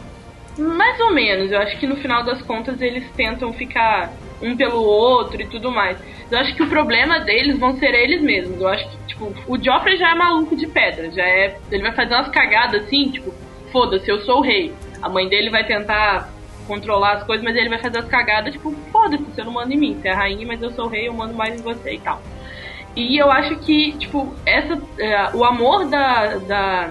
Mais 0.57 1.01
ou 1.01 1.13
menos. 1.13 1.51
Eu 1.51 1.59
acho 1.59 1.79
que 1.79 1.87
no 1.87 1.97
final 1.97 2.23
das 2.25 2.41
contas 2.43 2.81
eles 2.81 3.05
tentam 3.17 3.53
ficar 3.53 4.13
um 4.41 4.57
pelo 4.57 4.83
outro 4.83 5.41
e 5.41 5.47
tudo 5.47 5.71
mais. 5.71 5.99
Eu 6.31 6.39
acho 6.39 6.55
que 6.55 6.63
o 6.63 6.69
problema 6.69 7.21
deles 7.21 7.59
vão 7.59 7.77
ser 7.77 7.95
eles 7.95 8.23
mesmos. 8.23 8.61
Eu 8.61 8.69
acho 8.69 8.89
que, 8.89 8.97
tipo, 9.07 9.35
o 9.47 9.63
Joffrey 9.63 9.97
já 9.97 10.11
é 10.11 10.15
maluco 10.15 10.57
de 10.57 10.67
pedra. 10.67 11.11
Já 11.11 11.25
é. 11.25 11.57
Ele 11.71 11.83
vai 11.83 11.93
fazer 11.93 12.15
umas 12.15 12.29
cagadas 12.29 12.85
assim, 12.85 13.11
tipo, 13.11 13.35
foda-se, 13.73 14.09
eu 14.09 14.21
sou 14.21 14.39
o 14.39 14.43
rei. 14.43 14.73
A 15.03 15.09
mãe 15.09 15.29
dele 15.29 15.51
vai 15.51 15.65
tentar 15.65 16.31
controlar 16.67 17.15
as 17.15 17.25
coisas, 17.25 17.45
mas 17.45 17.57
ele 17.57 17.69
vai 17.69 17.79
fazer 17.79 17.99
as 17.99 18.09
cagadas, 18.09 18.53
tipo, 18.53 18.73
foda-se, 18.93 19.25
você 19.25 19.43
não 19.43 19.53
manda 19.53 19.75
em 19.75 19.77
mim. 19.77 19.99
Você 20.01 20.09
é 20.09 20.13
a 20.13 20.17
rainha, 20.17 20.47
mas 20.47 20.63
eu 20.63 20.71
sou 20.71 20.87
o 20.87 20.89
rei, 20.89 21.09
eu 21.09 21.13
mando 21.13 21.35
mais 21.35 21.59
em 21.59 21.63
você 21.63 21.95
e 21.95 21.99
tal. 21.99 22.23
E 22.95 23.19
eu 23.19 23.31
acho 23.31 23.57
que, 23.59 23.93
tipo, 23.99 24.35
essa, 24.45 24.81
é, 24.99 25.31
o 25.35 25.45
amor 25.45 25.89
da, 25.89 26.37
da 26.39 26.91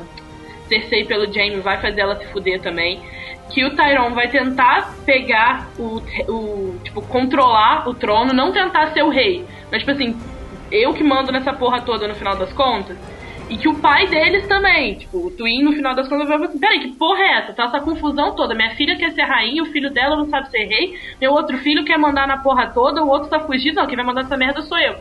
Cersei 0.67 1.05
pelo 1.05 1.31
Jaime 1.31 1.59
vai 1.61 1.81
fazer 1.81 2.01
ela 2.01 2.17
se 2.17 2.25
fuder 2.27 2.61
também. 2.61 3.01
Que 3.49 3.65
o 3.65 3.75
Tyron 3.75 4.13
vai 4.13 4.27
tentar 4.27 4.93
pegar 5.05 5.67
o, 5.77 6.01
o. 6.27 6.79
Tipo, 6.83 7.01
controlar 7.01 7.87
o 7.87 7.93
trono, 7.93 8.33
não 8.33 8.51
tentar 8.51 8.87
ser 8.93 9.03
o 9.03 9.09
rei. 9.09 9.45
Mas, 9.71 9.79
tipo 9.79 9.91
assim, 9.91 10.15
eu 10.71 10.93
que 10.93 11.03
mando 11.03 11.31
nessa 11.31 11.53
porra 11.53 11.81
toda 11.81 12.07
no 12.07 12.15
final 12.15 12.35
das 12.35 12.53
contas. 12.53 12.97
E 13.49 13.57
que 13.57 13.67
o 13.67 13.79
pai 13.79 14.05
deles 14.05 14.47
também, 14.47 14.93
tipo, 14.93 15.25
o 15.25 15.31
Twin 15.31 15.63
no 15.63 15.71
final 15.71 15.95
das 15.95 16.07
contas 16.07 16.27
vai 16.27 16.37
assim, 16.37 16.59
peraí, 16.59 16.81
que 16.81 16.95
porra 16.95 17.19
é 17.19 17.31
essa? 17.39 17.53
Tá 17.53 17.63
essa 17.63 17.79
confusão 17.79 18.35
toda. 18.35 18.53
Minha 18.53 18.75
filha 18.75 18.95
quer 18.95 19.11
ser 19.11 19.23
rainha, 19.23 19.63
o 19.63 19.71
filho 19.71 19.89
dela 19.89 20.15
não 20.15 20.29
sabe 20.29 20.51
ser 20.51 20.65
rei, 20.65 20.95
meu 21.19 21.31
outro 21.31 21.57
filho 21.57 21.83
quer 21.83 21.97
mandar 21.97 22.27
na 22.27 22.37
porra 22.37 22.67
toda, 22.67 23.03
o 23.03 23.09
outro 23.09 23.27
tá 23.27 23.39
fugindo, 23.39 23.77
não, 23.77 23.87
quem 23.87 23.95
vai 23.95 24.05
mandar 24.05 24.21
essa 24.21 24.37
merda 24.37 24.61
sou 24.61 24.77
eu. 24.77 24.95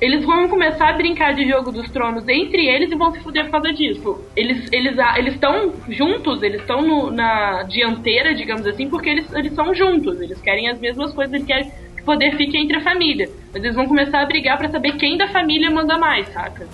Eles 0.00 0.24
vão 0.26 0.46
começar 0.48 0.90
a 0.90 0.92
brincar 0.92 1.34
de 1.34 1.48
jogo 1.48 1.72
dos 1.72 1.88
tronos 1.90 2.28
entre 2.28 2.66
eles 2.66 2.90
e 2.92 2.94
vão 2.94 3.12
se 3.12 3.20
fuder 3.20 3.44
por 3.46 3.52
causa 3.52 3.72
disso. 3.72 4.20
Eles 4.36 4.68
eles 4.70 4.94
eles 5.16 5.34
estão 5.34 5.72
juntos, 5.88 6.42
eles 6.42 6.60
estão 6.60 7.10
na 7.10 7.62
dianteira, 7.62 8.34
digamos 8.34 8.66
assim, 8.66 8.88
porque 8.90 9.08
eles 9.08 9.32
eles 9.32 9.54
são 9.54 9.74
juntos, 9.74 10.20
eles 10.20 10.38
querem 10.42 10.68
as 10.68 10.78
mesmas 10.78 11.12
coisas, 11.14 11.32
eles 11.32 11.46
querem 11.46 11.70
que 11.96 12.02
o 12.02 12.04
poder 12.04 12.36
fique 12.36 12.58
entre 12.58 12.76
a 12.76 12.82
família. 12.82 13.30
Mas 13.54 13.64
eles 13.64 13.74
vão 13.74 13.86
começar 13.86 14.20
a 14.20 14.26
brigar 14.26 14.58
para 14.58 14.68
saber 14.68 14.92
quem 14.96 15.16
da 15.16 15.28
família 15.28 15.70
manda 15.70 15.96
mais, 15.96 16.28
saca? 16.30 16.68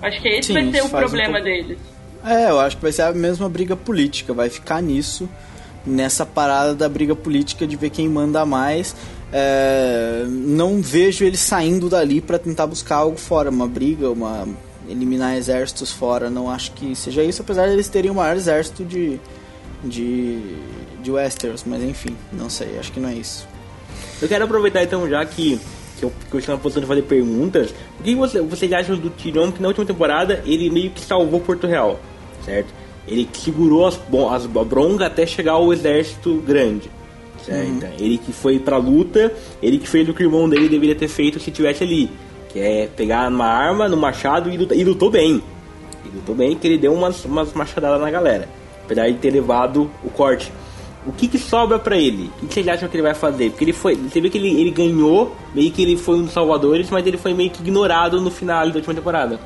Acho 0.00 0.20
que 0.22 0.28
esse 0.28 0.48
Sim, 0.48 0.54
vai 0.54 0.72
ser 0.72 0.82
o 0.82 0.86
um 0.86 0.88
problema 0.90 1.32
pouco- 1.34 1.44
deles. 1.44 1.78
É, 2.24 2.48
eu 2.50 2.58
acho 2.58 2.76
que 2.76 2.82
vai 2.82 2.92
ser 2.92 3.02
a 3.02 3.12
mesma 3.12 3.48
briga 3.48 3.76
política, 3.76 4.32
vai 4.32 4.48
ficar 4.48 4.80
nisso, 4.80 5.28
nessa 5.84 6.24
parada 6.24 6.74
da 6.74 6.88
briga 6.88 7.14
política 7.14 7.66
de 7.66 7.76
ver 7.76 7.90
quem 7.90 8.08
manda 8.08 8.46
mais. 8.46 8.96
É, 9.32 10.24
não 10.28 10.82
vejo 10.82 11.24
eles 11.24 11.40
saindo 11.40 11.88
dali 11.88 12.20
pra 12.20 12.38
tentar 12.38 12.66
buscar 12.66 12.96
algo 12.96 13.16
fora, 13.16 13.48
uma 13.48 13.66
briga, 13.66 14.10
uma 14.10 14.46
eliminar 14.88 15.36
exércitos 15.36 15.90
fora. 15.90 16.28
Não 16.28 16.50
acho 16.50 16.72
que 16.72 16.94
seja 16.94 17.22
isso, 17.22 17.42
apesar 17.42 17.66
de 17.66 17.72
eles 17.72 17.88
terem 17.88 18.10
o 18.10 18.14
maior 18.14 18.36
exército 18.36 18.84
de 18.84 19.18
de 19.82 20.56
de 21.02 21.10
Westeros, 21.10 21.64
mas 21.66 21.82
enfim, 21.82 22.16
não 22.32 22.48
sei, 22.48 22.78
acho 22.78 22.92
que 22.92 23.00
não 23.00 23.08
é 23.08 23.14
isso. 23.14 23.46
Eu 24.20 24.28
quero 24.28 24.44
aproveitar 24.44 24.84
então, 24.84 25.08
já 25.08 25.24
que, 25.26 25.58
que, 25.98 26.04
eu, 26.04 26.12
que 26.30 26.36
eu 26.36 26.38
estou 26.38 26.54
na 26.54 26.60
posição 26.60 26.80
de 26.80 26.86
fazer 26.86 27.02
perguntas, 27.02 27.74
o 27.98 28.02
que 28.04 28.14
você, 28.14 28.40
vocês 28.40 28.72
acham 28.72 28.96
do 28.96 29.10
Tyrion 29.10 29.50
que 29.50 29.60
na 29.60 29.66
última 29.68 29.84
temporada 29.84 30.42
ele 30.46 30.70
meio 30.70 30.90
que 30.90 31.00
salvou 31.00 31.40
Porto 31.40 31.66
Real, 31.66 31.98
certo? 32.44 32.72
Ele 33.06 33.28
segurou 33.32 33.86
as, 33.86 33.98
as 34.30 34.44
a 34.44 34.64
bronca 34.64 35.06
até 35.06 35.26
chegar 35.26 35.52
ao 35.52 35.72
exército 35.72 36.36
grande, 36.46 36.88
certo? 37.44 37.84
Ele 37.98 38.18
que 38.18 38.32
foi 38.32 38.58
pra 38.58 38.76
luta, 38.76 39.32
ele 39.62 39.78
que 39.78 39.88
fez 39.88 40.08
o 40.08 40.14
que 40.14 40.22
o 40.22 40.26
irmão 40.26 40.48
dele 40.48 40.68
deveria 40.68 40.94
ter 40.94 41.08
feito 41.08 41.38
se 41.40 41.50
tivesse 41.50 41.82
ali, 41.84 42.10
que 42.48 42.58
é 42.58 42.88
pegar 42.96 43.28
uma 43.30 43.46
arma 43.46 43.88
no 43.88 43.96
machado 43.96 44.50
e, 44.50 44.56
luta- 44.56 44.74
e 44.74 44.84
lutou 44.84 45.10
bem. 45.10 45.42
E 46.04 46.16
lutou 46.16 46.34
bem 46.34 46.56
que 46.56 46.66
ele 46.66 46.78
deu 46.78 46.92
umas, 46.92 47.24
umas 47.24 47.52
machadadas 47.52 48.00
na 48.00 48.10
galera, 48.10 48.48
apesar 48.84 49.08
de 49.08 49.18
ter 49.18 49.30
levado 49.30 49.90
o 50.04 50.10
corte. 50.10 50.52
O 51.04 51.10
que, 51.10 51.26
que 51.26 51.36
sobra 51.38 51.80
pra 51.80 51.96
ele? 51.96 52.30
O 52.40 52.46
que 52.46 52.54
vocês 52.54 52.68
acham 52.68 52.88
que 52.88 52.94
ele 52.96 53.02
vai 53.02 53.14
fazer? 53.14 53.50
Porque 53.50 53.64
ele 53.64 53.72
foi. 53.72 53.96
Você 53.96 54.20
vê 54.20 54.30
que 54.30 54.38
ele, 54.38 54.60
ele 54.60 54.70
ganhou, 54.70 55.34
meio 55.52 55.70
que 55.72 55.82
ele 55.82 55.96
foi 55.96 56.14
um 56.16 56.22
dos 56.22 56.32
salvadores, 56.32 56.90
mas 56.90 57.04
ele 57.04 57.16
foi 57.16 57.34
meio 57.34 57.50
que 57.50 57.60
ignorado 57.60 58.20
no 58.20 58.30
final 58.30 58.68
da 58.70 58.76
última 58.76 58.94
temporada. 58.94 59.40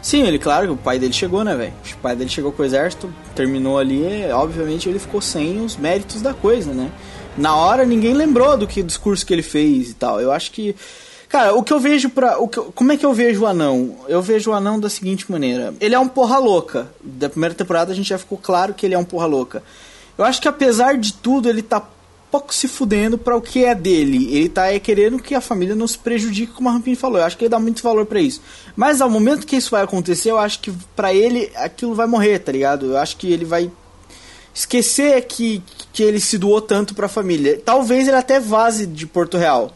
Sim, 0.00 0.26
ele, 0.26 0.38
claro, 0.38 0.72
o 0.72 0.76
pai 0.76 0.98
dele 0.98 1.12
chegou, 1.12 1.44
né, 1.44 1.54
velho? 1.54 1.72
O 1.92 1.96
pai 1.98 2.16
dele 2.16 2.30
chegou 2.30 2.50
com 2.50 2.62
o 2.62 2.64
exército, 2.66 3.12
terminou 3.36 3.78
ali, 3.78 4.02
obviamente 4.32 4.88
ele 4.88 4.98
ficou 4.98 5.20
sem 5.20 5.60
os 5.60 5.76
méritos 5.76 6.20
da 6.22 6.32
coisa, 6.34 6.72
né? 6.72 6.90
Na 7.36 7.56
hora 7.56 7.84
ninguém 7.84 8.14
lembrou 8.14 8.56
do 8.56 8.66
que 8.66 8.82
discurso 8.82 9.24
que 9.24 9.32
ele 9.32 9.42
fez 9.42 9.90
e 9.90 9.94
tal. 9.94 10.20
Eu 10.20 10.32
acho 10.32 10.50
que. 10.50 10.76
Cara, 11.28 11.54
o 11.54 11.62
que 11.62 11.72
eu 11.72 11.80
vejo 11.80 12.10
pra. 12.10 12.38
O 12.38 12.46
que, 12.46 12.60
como 12.60 12.92
é 12.92 12.96
que 12.96 13.06
eu 13.06 13.12
vejo 13.14 13.42
o 13.42 13.46
anão? 13.46 13.96
Eu 14.06 14.20
vejo 14.20 14.50
o 14.50 14.54
anão 14.54 14.78
da 14.78 14.90
seguinte 14.90 15.30
maneira. 15.30 15.74
Ele 15.80 15.94
é 15.94 15.98
um 15.98 16.08
porra 16.08 16.38
louca. 16.38 16.90
Da 17.02 17.28
primeira 17.28 17.54
temporada 17.54 17.92
a 17.92 17.94
gente 17.94 18.08
já 18.08 18.18
ficou 18.18 18.36
claro 18.36 18.74
que 18.74 18.84
ele 18.84 18.94
é 18.94 18.98
um 18.98 19.04
porra 19.04 19.26
louca. 19.26 19.62
Eu 20.18 20.24
acho 20.24 20.42
que 20.42 20.48
apesar 20.48 20.98
de 20.98 21.14
tudo, 21.14 21.48
ele 21.48 21.62
tá 21.62 21.82
pouco 22.30 22.54
se 22.54 22.66
fudendo 22.66 23.18
pra 23.18 23.36
o 23.36 23.42
que 23.42 23.64
é 23.64 23.74
dele. 23.74 24.34
Ele 24.34 24.48
tá 24.48 24.72
é, 24.72 24.78
querendo 24.78 25.18
que 25.18 25.34
a 25.34 25.40
família 25.40 25.74
não 25.74 25.86
se 25.86 25.98
prejudique, 25.98 26.52
como 26.52 26.68
a 26.68 26.72
Rampini 26.72 26.96
falou. 26.96 27.18
Eu 27.18 27.24
acho 27.24 27.36
que 27.36 27.44
ele 27.44 27.50
dá 27.50 27.58
muito 27.58 27.82
valor 27.82 28.06
pra 28.06 28.20
isso. 28.20 28.40
Mas 28.74 29.00
ao 29.00 29.10
momento 29.10 29.46
que 29.46 29.56
isso 29.56 29.70
vai 29.70 29.82
acontecer, 29.82 30.30
eu 30.30 30.38
acho 30.38 30.60
que 30.60 30.72
pra 30.96 31.12
ele 31.12 31.50
aquilo 31.54 31.94
vai 31.94 32.06
morrer, 32.06 32.38
tá 32.38 32.50
ligado? 32.50 32.92
Eu 32.92 32.98
acho 32.98 33.18
que 33.18 33.30
ele 33.30 33.44
vai 33.44 33.70
esquecer 34.54 35.20
que, 35.22 35.62
que 35.92 36.02
ele 36.02 36.20
se 36.20 36.38
doou 36.38 36.60
tanto 36.60 36.94
pra 36.94 37.08
família. 37.08 37.60
Talvez 37.64 38.06
ele 38.08 38.16
até 38.16 38.38
vaze 38.38 38.86
de 38.86 39.06
Porto 39.06 39.36
Real. 39.36 39.72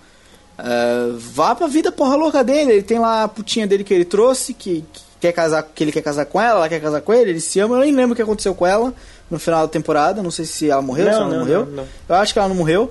Ah, 0.59 1.14
vá 1.16 1.55
pra 1.55 1.66
vida 1.66 1.93
porra 1.93 2.16
louca 2.16 2.43
dele. 2.43 2.72
Ele 2.72 2.83
tem 2.83 2.99
lá 2.99 3.24
a 3.24 3.29
putinha 3.29 3.66
dele 3.66 3.85
que 3.85 3.93
ele 3.93 4.05
trouxe, 4.05 4.55
que, 4.55 4.85
que 4.93 5.01
quer 5.20 5.33
casar, 5.33 5.62
que 5.62 5.85
ele 5.85 5.93
quer 5.93 6.03
casar 6.03 6.27
com 6.27 6.41
ela, 6.41 6.61
ela 6.61 6.68
quer 6.68 6.81
casar 6.81 7.01
com 7.01 7.12
ele, 7.12 7.31
ele 7.31 7.41
se 7.41 7.59
ama. 7.61 7.77
Eu 7.77 7.81
nem 7.81 7.93
lembro 7.95 8.12
o 8.12 8.16
que 8.16 8.22
aconteceu 8.22 8.55
com 8.55 8.66
ela 8.66 8.95
no 9.31 9.39
final 9.39 9.62
da 9.62 9.68
temporada. 9.68 10.22
Não 10.22 10.31
sei 10.31 10.45
se 10.45 10.70
ela 10.70 10.83
morreu, 10.83 11.07
Não, 11.07 11.12
se 11.12 11.18
ela 11.18 11.29
não, 11.29 11.33
não, 11.35 11.41
morreu. 11.41 11.66
não, 11.66 11.72
não. 11.72 11.89
Eu 12.09 12.14
acho 12.16 12.33
que 12.33 12.39
ela 12.39 12.49
não 12.49 12.57
morreu. 12.57 12.91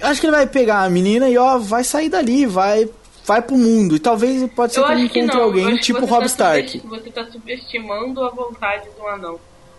Eu 0.00 0.06
acho 0.06 0.20
que 0.20 0.26
ele 0.26 0.36
vai 0.36 0.46
pegar 0.46 0.82
a 0.82 0.90
menina 0.90 1.28
e 1.28 1.36
ó, 1.36 1.58
vai 1.58 1.82
sair 1.82 2.08
dali, 2.08 2.46
vai 2.46 2.88
vai 3.26 3.42
pro 3.42 3.58
mundo. 3.58 3.94
E 3.94 3.98
talvez 3.98 4.50
pode 4.52 4.72
ser 4.72 4.80
Eu 4.80 4.86
que 4.86 4.92
ele 4.92 5.02
encontre 5.02 5.38
alguém 5.38 5.76
tipo 5.76 6.06
Rob 6.06 6.20
tá 6.20 6.26
Stark. 6.26 6.82
Você 6.88 7.10
tá 7.10 7.26
subestimando 7.30 8.24
a 8.24 8.30
vontade 8.30 8.88
do 8.98 9.06
anão. 9.06 9.38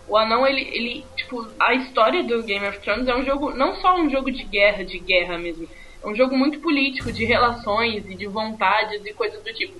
O 0.09 0.17
anão, 0.17 0.45
ele, 0.45 0.61
ele, 0.73 1.05
tipo, 1.15 1.47
a 1.59 1.75
história 1.75 2.23
do 2.23 2.41
Game 2.41 2.67
of 2.67 2.79
Thrones 2.79 3.07
é 3.07 3.15
um 3.15 3.23
jogo, 3.23 3.51
não 3.51 3.75
só 3.75 3.95
um 3.95 4.09
jogo 4.09 4.31
de 4.31 4.43
guerra, 4.43 4.83
de 4.83 4.97
guerra 4.97 5.37
mesmo. 5.37 5.67
É 6.03 6.07
um 6.07 6.15
jogo 6.15 6.35
muito 6.35 6.59
político, 6.59 7.11
de 7.11 7.25
relações 7.25 8.09
e 8.09 8.15
de 8.15 8.25
vontades 8.25 9.05
e 9.05 9.13
coisas 9.13 9.41
do 9.43 9.53
tipo. 9.53 9.73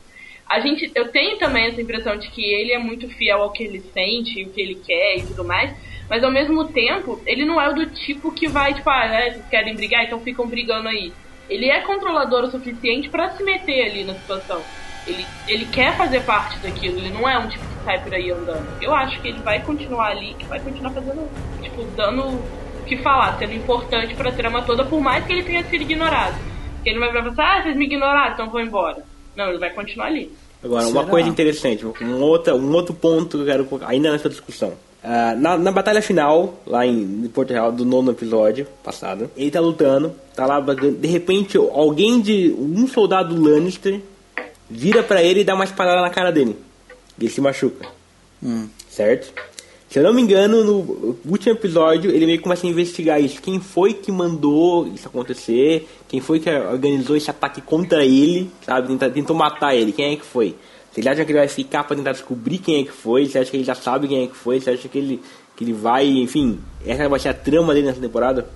A 0.47 0.59
gente, 0.59 0.91
eu 0.93 1.11
tenho 1.11 1.37
também 1.37 1.65
essa 1.65 1.81
impressão 1.81 2.15
de 2.15 2.29
que 2.29 2.43
ele 2.43 2.71
é 2.71 2.77
muito 2.77 3.07
fiel 3.09 3.41
ao 3.41 3.51
que 3.51 3.63
ele 3.63 3.79
sente, 3.79 4.43
o 4.43 4.49
que 4.49 4.61
ele 4.61 4.75
quer 4.75 5.17
e 5.17 5.23
tudo 5.23 5.43
mais. 5.43 5.73
Mas 6.07 6.23
ao 6.23 6.31
mesmo 6.31 6.65
tempo, 6.65 7.21
ele 7.25 7.45
não 7.45 7.59
é 7.59 7.71
do 7.73 7.85
tipo 7.87 8.31
que 8.31 8.47
vai, 8.47 8.73
tipo, 8.73 8.89
ah, 8.89 9.07
né, 9.07 9.31
vocês 9.31 9.45
querem 9.47 9.75
brigar, 9.75 10.03
então 10.03 10.19
ficam 10.19 10.47
brigando 10.47 10.87
aí. 10.87 11.11
Ele 11.49 11.69
é 11.69 11.81
controlador 11.81 12.43
o 12.43 12.51
suficiente 12.51 13.09
pra 13.09 13.31
se 13.31 13.43
meter 13.43 13.89
ali 13.89 14.03
na 14.03 14.13
situação. 14.15 14.63
Ele, 15.09 15.25
ele 15.47 15.65
quer 15.65 15.97
fazer 15.97 16.21
parte 16.21 16.59
daquilo, 16.59 16.99
ele 16.99 17.09
não 17.09 17.27
é 17.27 17.37
um 17.37 17.47
tipo 17.47 17.65
que 17.65 17.83
sai 17.83 17.99
por 18.01 18.13
aí 18.13 18.31
andando. 18.31 18.67
Eu 18.81 18.93
acho 18.93 19.19
que 19.21 19.27
ele 19.29 19.39
vai 19.39 19.61
continuar 19.61 20.11
ali, 20.11 20.35
que 20.35 20.45
vai 20.45 20.59
continuar 20.59 20.91
fazendo, 20.91 21.27
tipo, 21.61 21.83
dando 21.95 22.21
o 22.23 22.83
que 22.85 22.97
falar, 22.97 23.37
sendo 23.39 23.53
importante 23.53 24.13
pra 24.13 24.31
trama 24.31 24.61
toda, 24.61 24.85
por 24.85 25.01
mais 25.01 25.25
que 25.25 25.33
ele 25.33 25.43
tenha 25.43 25.63
sido 25.63 25.81
ignorado. 25.81 26.35
Porque 26.75 26.91
ele 26.91 26.99
vai 26.99 27.11
falar, 27.11 27.57
ah, 27.57 27.63
vocês 27.63 27.75
me 27.75 27.85
ignoraram, 27.85 28.33
então 28.33 28.49
vou 28.49 28.61
embora. 28.61 29.03
Não, 29.35 29.49
ele 29.49 29.57
vai 29.57 29.71
continuar 29.71 30.07
ali. 30.07 30.31
Agora, 30.63 30.83
uma 30.83 31.01
Será? 31.01 31.05
coisa 31.05 31.29
interessante, 31.29 31.85
um 31.85 32.21
outro, 32.21 32.55
um 32.55 32.71
outro 32.73 32.93
ponto 32.93 33.37
que 33.37 33.43
eu 33.43 33.45
quero 33.45 33.65
colocar 33.65 33.87
ainda 33.89 34.11
nessa 34.11 34.29
discussão. 34.29 34.73
Ah, 35.01 35.33
na, 35.37 35.57
na 35.57 35.71
batalha 35.71 36.01
final, 36.01 36.59
lá 36.67 36.85
em, 36.85 37.01
em 37.01 37.27
Porto 37.29 37.51
Real, 37.51 37.71
do 37.71 37.85
nono 37.85 38.11
episódio 38.11 38.67
passado, 38.83 39.31
ele 39.37 39.49
tá 39.49 39.61
lutando, 39.61 40.13
tá 40.35 40.45
lá, 40.45 40.59
de 40.59 41.07
repente 41.07 41.57
alguém 41.57 42.19
de. 42.19 42.53
um 42.59 42.85
soldado 42.87 43.41
Lannister 43.41 44.01
vira 44.69 45.01
pra 45.03 45.21
ele 45.23 45.41
e 45.41 45.43
dá 45.43 45.55
uma 45.55 45.63
espadada 45.63 46.01
na 46.01 46.09
cara 46.09 46.31
dele. 46.31 46.55
E 47.17 47.23
ele 47.25 47.31
se 47.31 47.41
machuca. 47.41 47.87
Certo? 48.89 49.33
Se 49.89 49.97
eu 49.97 50.03
não 50.03 50.13
me 50.13 50.21
engano, 50.21 50.63
no 50.63 51.17
último 51.25 51.53
episódio 51.55 52.11
ele 52.11 52.25
meio 52.27 52.37
que 52.37 52.43
começa 52.43 52.65
a 52.65 52.69
investigar 52.69 53.19
isso. 53.19 53.41
Quem 53.41 53.59
foi 53.59 53.93
que 53.93 54.11
mandou 54.11 54.87
isso 54.93 55.07
acontecer? 55.07 55.87
Quem 56.07 56.21
foi 56.21 56.39
que 56.39 56.49
organizou 56.49 57.15
esse 57.17 57.29
ataque 57.29 57.59
contra 57.61 58.05
ele? 58.05 58.49
Sabe? 58.65 58.87
Tentou, 58.87 59.09
tentou 59.09 59.35
matar 59.35 59.75
ele. 59.75 59.91
Quem 59.91 60.13
é 60.13 60.15
que 60.15 60.25
foi? 60.25 60.55
Você 60.93 61.07
acha 61.07 61.25
que 61.25 61.31
ele 61.31 61.39
vai 61.39 61.47
ficar 61.47 61.83
pra 61.83 61.95
tentar 61.95 62.11
descobrir 62.11 62.59
quem 62.59 62.81
é 62.81 62.83
que 62.83 62.91
foi? 62.91 63.25
Você 63.25 63.39
acha 63.39 63.49
que 63.49 63.57
ele 63.57 63.63
já 63.63 63.73
sabe 63.75 64.07
quem 64.07 64.23
é 64.23 64.27
que 64.27 64.35
foi? 64.35 64.59
Você 64.61 64.69
acha 64.71 64.87
que 64.87 64.97
ele, 64.97 65.21
que 65.55 65.63
ele 65.63 65.73
vai, 65.73 66.05
enfim, 66.07 66.59
essa 66.85 67.09
vai 67.09 67.19
ser 67.19 67.29
a 67.29 67.33
trama 67.33 67.73
dele 67.73 67.87
nessa 67.87 67.99
temporada? 68.01 68.47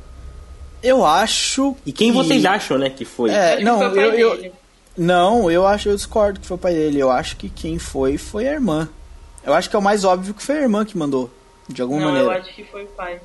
Eu 0.84 1.04
acho. 1.06 1.76
E 1.86 1.92
quem 1.92 2.12
que- 2.12 2.18
vocês 2.18 2.46
acham, 2.46 2.78
né, 2.78 2.90
que 2.90 3.06
foi? 3.06 3.32
É, 3.32 3.60
não, 3.62 3.82
eu, 3.96 4.14
eu-. 4.14 4.52
Não, 4.98 5.50
eu 5.50 5.66
acho, 5.66 5.90
eu 5.90 5.96
discordo 5.96 6.40
que 6.40 6.46
foi 6.48 6.56
o 6.56 6.60
pai 6.60 6.74
dele. 6.74 7.00
Eu 7.00 7.10
acho 7.12 7.36
que 7.38 7.50
quem 7.50 7.80
foi 7.80 8.18
foi 8.18 8.48
a 8.48 8.54
irmã. 8.54 8.90
Eu 9.46 9.54
acho 9.54 9.70
que 9.70 9.76
é 9.76 9.80
o 9.80 9.82
mais 9.82 10.06
óbvio 10.06 10.34
que 10.34 10.44
foi 10.44 10.58
a 10.58 10.62
irmã 10.62 10.86
que 10.86 10.98
mandou, 10.98 11.30
de 11.68 11.82
alguma 11.82 12.00
Não, 12.00 12.08
maneira. 12.08 12.28
eu 12.28 12.40
acho 12.40 12.54
que 12.56 12.64
foi 12.64 12.84
o 12.84 12.88
pai. 12.88 13.20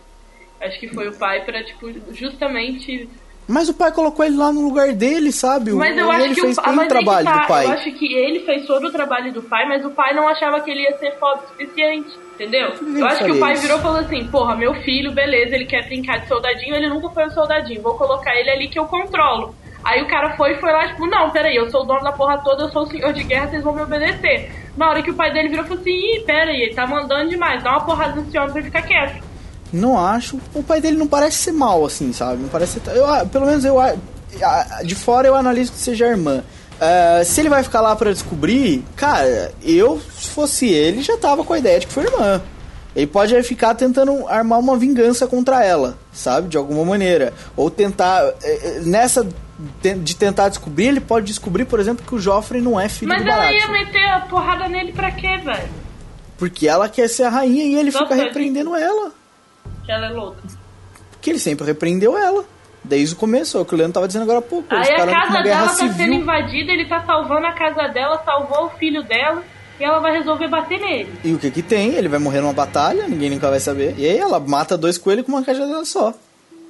Acho 0.61 0.81
que 0.81 0.89
foi 0.89 1.09
o 1.09 1.13
pai 1.13 1.45
pra, 1.45 1.63
tipo, 1.63 1.87
justamente 2.13 3.09
Mas 3.47 3.69
o 3.69 3.75
pai 3.75 3.93
colocou 3.93 4.25
ele 4.25 4.37
lá 4.37 4.53
no 4.53 4.61
lugar 4.63 4.93
dele, 4.93 5.31
sabe? 5.31 5.71
Mas 5.73 5.97
eu 5.97 6.07
E 6.07 6.11
acho 6.11 6.25
ele 6.25 6.35
que 6.35 6.41
fez 6.41 6.59
o, 6.59 6.63
todo 6.63 6.75
mas 6.75 6.87
o 6.87 6.89
trabalho 6.89 7.25
tá, 7.27 7.39
do 7.39 7.47
pai. 7.47 7.65
Eu 7.67 7.71
acho 7.71 7.93
que 7.93 8.13
ele 8.15 8.41
fez 8.41 8.67
todo 8.67 8.87
o 8.89 8.93
trabalho 8.93 9.33
do 9.33 9.43
pai, 9.43 9.65
mas 9.69 9.85
o 9.85 9.91
pai 9.91 10.13
não 10.15 10.27
achava 10.29 10.61
que 10.61 10.71
ele 10.71 10.83
ia 10.83 10.99
ser 10.99 11.17
foda 11.19 11.43
o 11.45 11.49
suficiente. 11.49 12.11
Entendeu? 12.35 12.73
ele 12.81 13.01
Eu 13.01 13.07
acho 13.07 13.25
que 13.25 13.31
o 13.31 13.39
pai 13.39 13.53
isso? 13.53 13.63
virou 13.63 13.79
e 13.79 13.83
falou 13.83 14.01
assim: 14.01 14.27
Porra, 14.27 14.57
meu 14.57 14.75
filho, 14.83 15.13
beleza, 15.13 15.55
ele 15.55 15.65
quer 15.67 15.87
brincar 15.87 16.19
de 16.19 16.29
soldadinho, 16.29 16.75
ele 16.75 16.89
nunca 16.89 17.09
foi 17.11 17.25
um 17.27 17.31
soldadinho, 17.31 17.81
vou 17.83 17.95
colocar 17.95 18.35
ele 18.35 18.51
ali 18.51 18.69
que 18.69 18.79
eu 18.79 18.87
controlo. 18.87 19.55
Aí 19.85 20.03
o 20.03 20.09
cara 20.09 20.37
foi 20.37 20.53
e 20.53 20.61
foi 20.61 20.73
lá, 20.73 20.87
tipo, 20.89 21.07
não, 21.07 21.31
peraí, 21.31 21.57
eu 21.57 21.71
sou 21.71 21.83
o 21.83 21.85
dono 21.85 22.03
da 22.03 22.13
porra 22.13 22.39
toda, 22.39 22.65
eu 22.65 22.69
sou 22.71 22.83
o 22.83 22.87
senhor 22.91 23.13
de 23.13 23.23
guerra, 23.25 23.49
vocês 23.49 23.63
vão 23.63 23.73
me 23.75 23.83
obedecer. 23.83 24.51
Na 24.77 24.91
hora 24.91 25.03
que 25.03 25.11
o 25.11 25.15
pai 25.15 25.33
dele 25.33 25.49
virou 25.49 25.65
falou 25.65 25.81
assim: 25.81 25.91
Ih, 25.91 26.21
peraí, 26.27 26.63
ele 26.63 26.75
tá 26.75 26.87
mandando 26.87 27.31
demais, 27.31 27.63
dá 27.63 27.71
uma 27.71 27.85
porrada 27.85 28.21
nesse 28.21 28.37
homem 28.37 28.51
pra 28.51 28.61
ele 28.61 28.67
ficar 28.71 28.83
quieto. 28.83 29.23
Não 29.73 29.99
acho. 29.99 30.39
O 30.55 30.63
pai 30.63 30.81
dele 30.81 30.97
não 30.97 31.07
parece 31.07 31.37
ser 31.39 31.53
mal, 31.53 31.85
assim, 31.85 32.13
sabe? 32.13 32.43
Não 32.43 32.49
parece 32.49 32.81
ser. 32.81 32.91
Eu, 32.97 33.07
ah, 33.07 33.25
pelo 33.25 33.47
menos 33.47 33.65
eu. 33.65 33.79
ah, 33.81 33.95
De 34.85 34.95
fora 34.95 35.27
eu 35.27 35.35
analiso 35.35 35.73
que 35.73 35.79
seja 35.79 36.07
a 36.07 36.09
irmã. 36.09 36.43
Ah, 36.81 37.23
se 37.25 37.41
ele 37.41 37.49
vai 37.49 37.63
ficar 37.63 37.81
lá 37.81 37.95
pra 37.97 38.13
descobrir, 38.13 38.85
cara, 38.97 39.53
eu, 39.63 40.01
se 40.17 40.29
fosse 40.31 40.69
ele, 40.69 41.03
já 41.03 41.17
tava 41.17 41.45
com 41.45 41.53
a 41.53 41.59
ideia 41.59 41.81
de 41.81 41.87
que 41.87 41.93
foi 41.93 42.05
irmã. 42.05 42.41
Ele 42.97 43.07
pode 43.07 43.41
ficar 43.43 43.75
tentando 43.75 44.27
armar 44.29 44.59
uma 44.59 44.77
vingança 44.77 45.27
contra 45.27 45.65
ela, 45.65 45.97
sabe? 46.13 46.49
De 46.49 46.57
alguma 46.57 46.85
maneira. 46.85 47.33
Ou 47.57 47.71
tentar. 47.71 48.25
eh, 48.43 48.61
eh, 48.63 48.81
Nessa 48.85 49.27
de 49.83 50.15
tentar 50.15 50.49
descobrir, 50.49 50.87
ele 50.87 51.01
pode 51.01 51.27
descobrir, 51.27 51.65
por 51.65 51.81
exemplo, 51.81 52.07
que 52.07 52.15
o 52.15 52.19
Joffrey 52.19 52.63
não 52.63 52.79
é 52.79 52.89
filho 52.89 53.09
Mas 53.09 53.23
do 53.23 53.29
ela 53.29 53.39
Baratheon. 53.43 53.59
ia 53.59 53.69
meter 53.69 54.09
a 54.09 54.21
porrada 54.21 54.69
nele 54.69 54.93
pra 54.93 55.11
quê, 55.11 55.37
velho? 55.39 55.69
Porque 56.39 56.69
ela 56.69 56.89
quer 56.89 57.09
ser 57.09 57.25
a 57.25 57.29
rainha 57.29 57.65
e 57.65 57.75
ele 57.75 57.91
fica 57.91 58.15
repreendendo 58.15 58.77
ela. 58.77 59.13
Que 59.85 59.91
ela 59.91 60.07
é 60.07 60.11
louca. 60.11 60.43
Porque 61.11 61.31
ele 61.31 61.41
sempre 61.41 61.67
repreendeu 61.67 62.17
ela. 62.17 62.45
Desde 62.85 63.15
o 63.15 63.19
começo, 63.19 63.59
é 63.59 63.61
o 63.61 63.65
que 63.65 63.75
o 63.75 63.77
Leandro 63.77 63.95
tava 63.95 64.07
dizendo 64.07 64.23
agora 64.23 64.39
há 64.39 64.43
pouco. 64.43 64.73
Aí 64.73 64.93
a 64.93 65.07
casa 65.07 65.43
dela 65.43 65.67
tá 65.67 65.75
sendo 65.93 66.13
invadida, 66.15 66.73
ele 66.73 66.87
tá 66.87 67.05
salvando 67.05 67.47
a 67.47 67.53
casa 67.53 67.89
dela, 67.89 68.23
salvou 68.25 68.67
o 68.67 68.71
filho 68.71 69.03
dela 69.03 69.43
e 69.81 69.85
ela 69.85 69.99
vai 69.99 70.17
resolver 70.17 70.47
bater 70.49 70.79
nele. 70.79 71.13
E 71.25 71.35
o 71.35 71.39
que 71.39 71.51
que 71.51 71.63
tem? 71.63 71.95
Ele 71.95 72.09
vai 72.09 72.21
morrer 72.21 72.41
numa 72.41 72.53
batalha, 72.53 73.09
ninguém 73.09 73.31
nunca 73.31 73.51
vai 73.51 73.59
saber. 73.59 73.95
E 73.99 74.07
aí 74.09 74.17
ela 74.17 74.39
mata 74.39 74.79
dois 74.79 74.97
coelhos 74.97 75.27
com 75.27 75.33
uma 75.33 75.43
cajadada 75.43 75.85
só. 75.85 76.15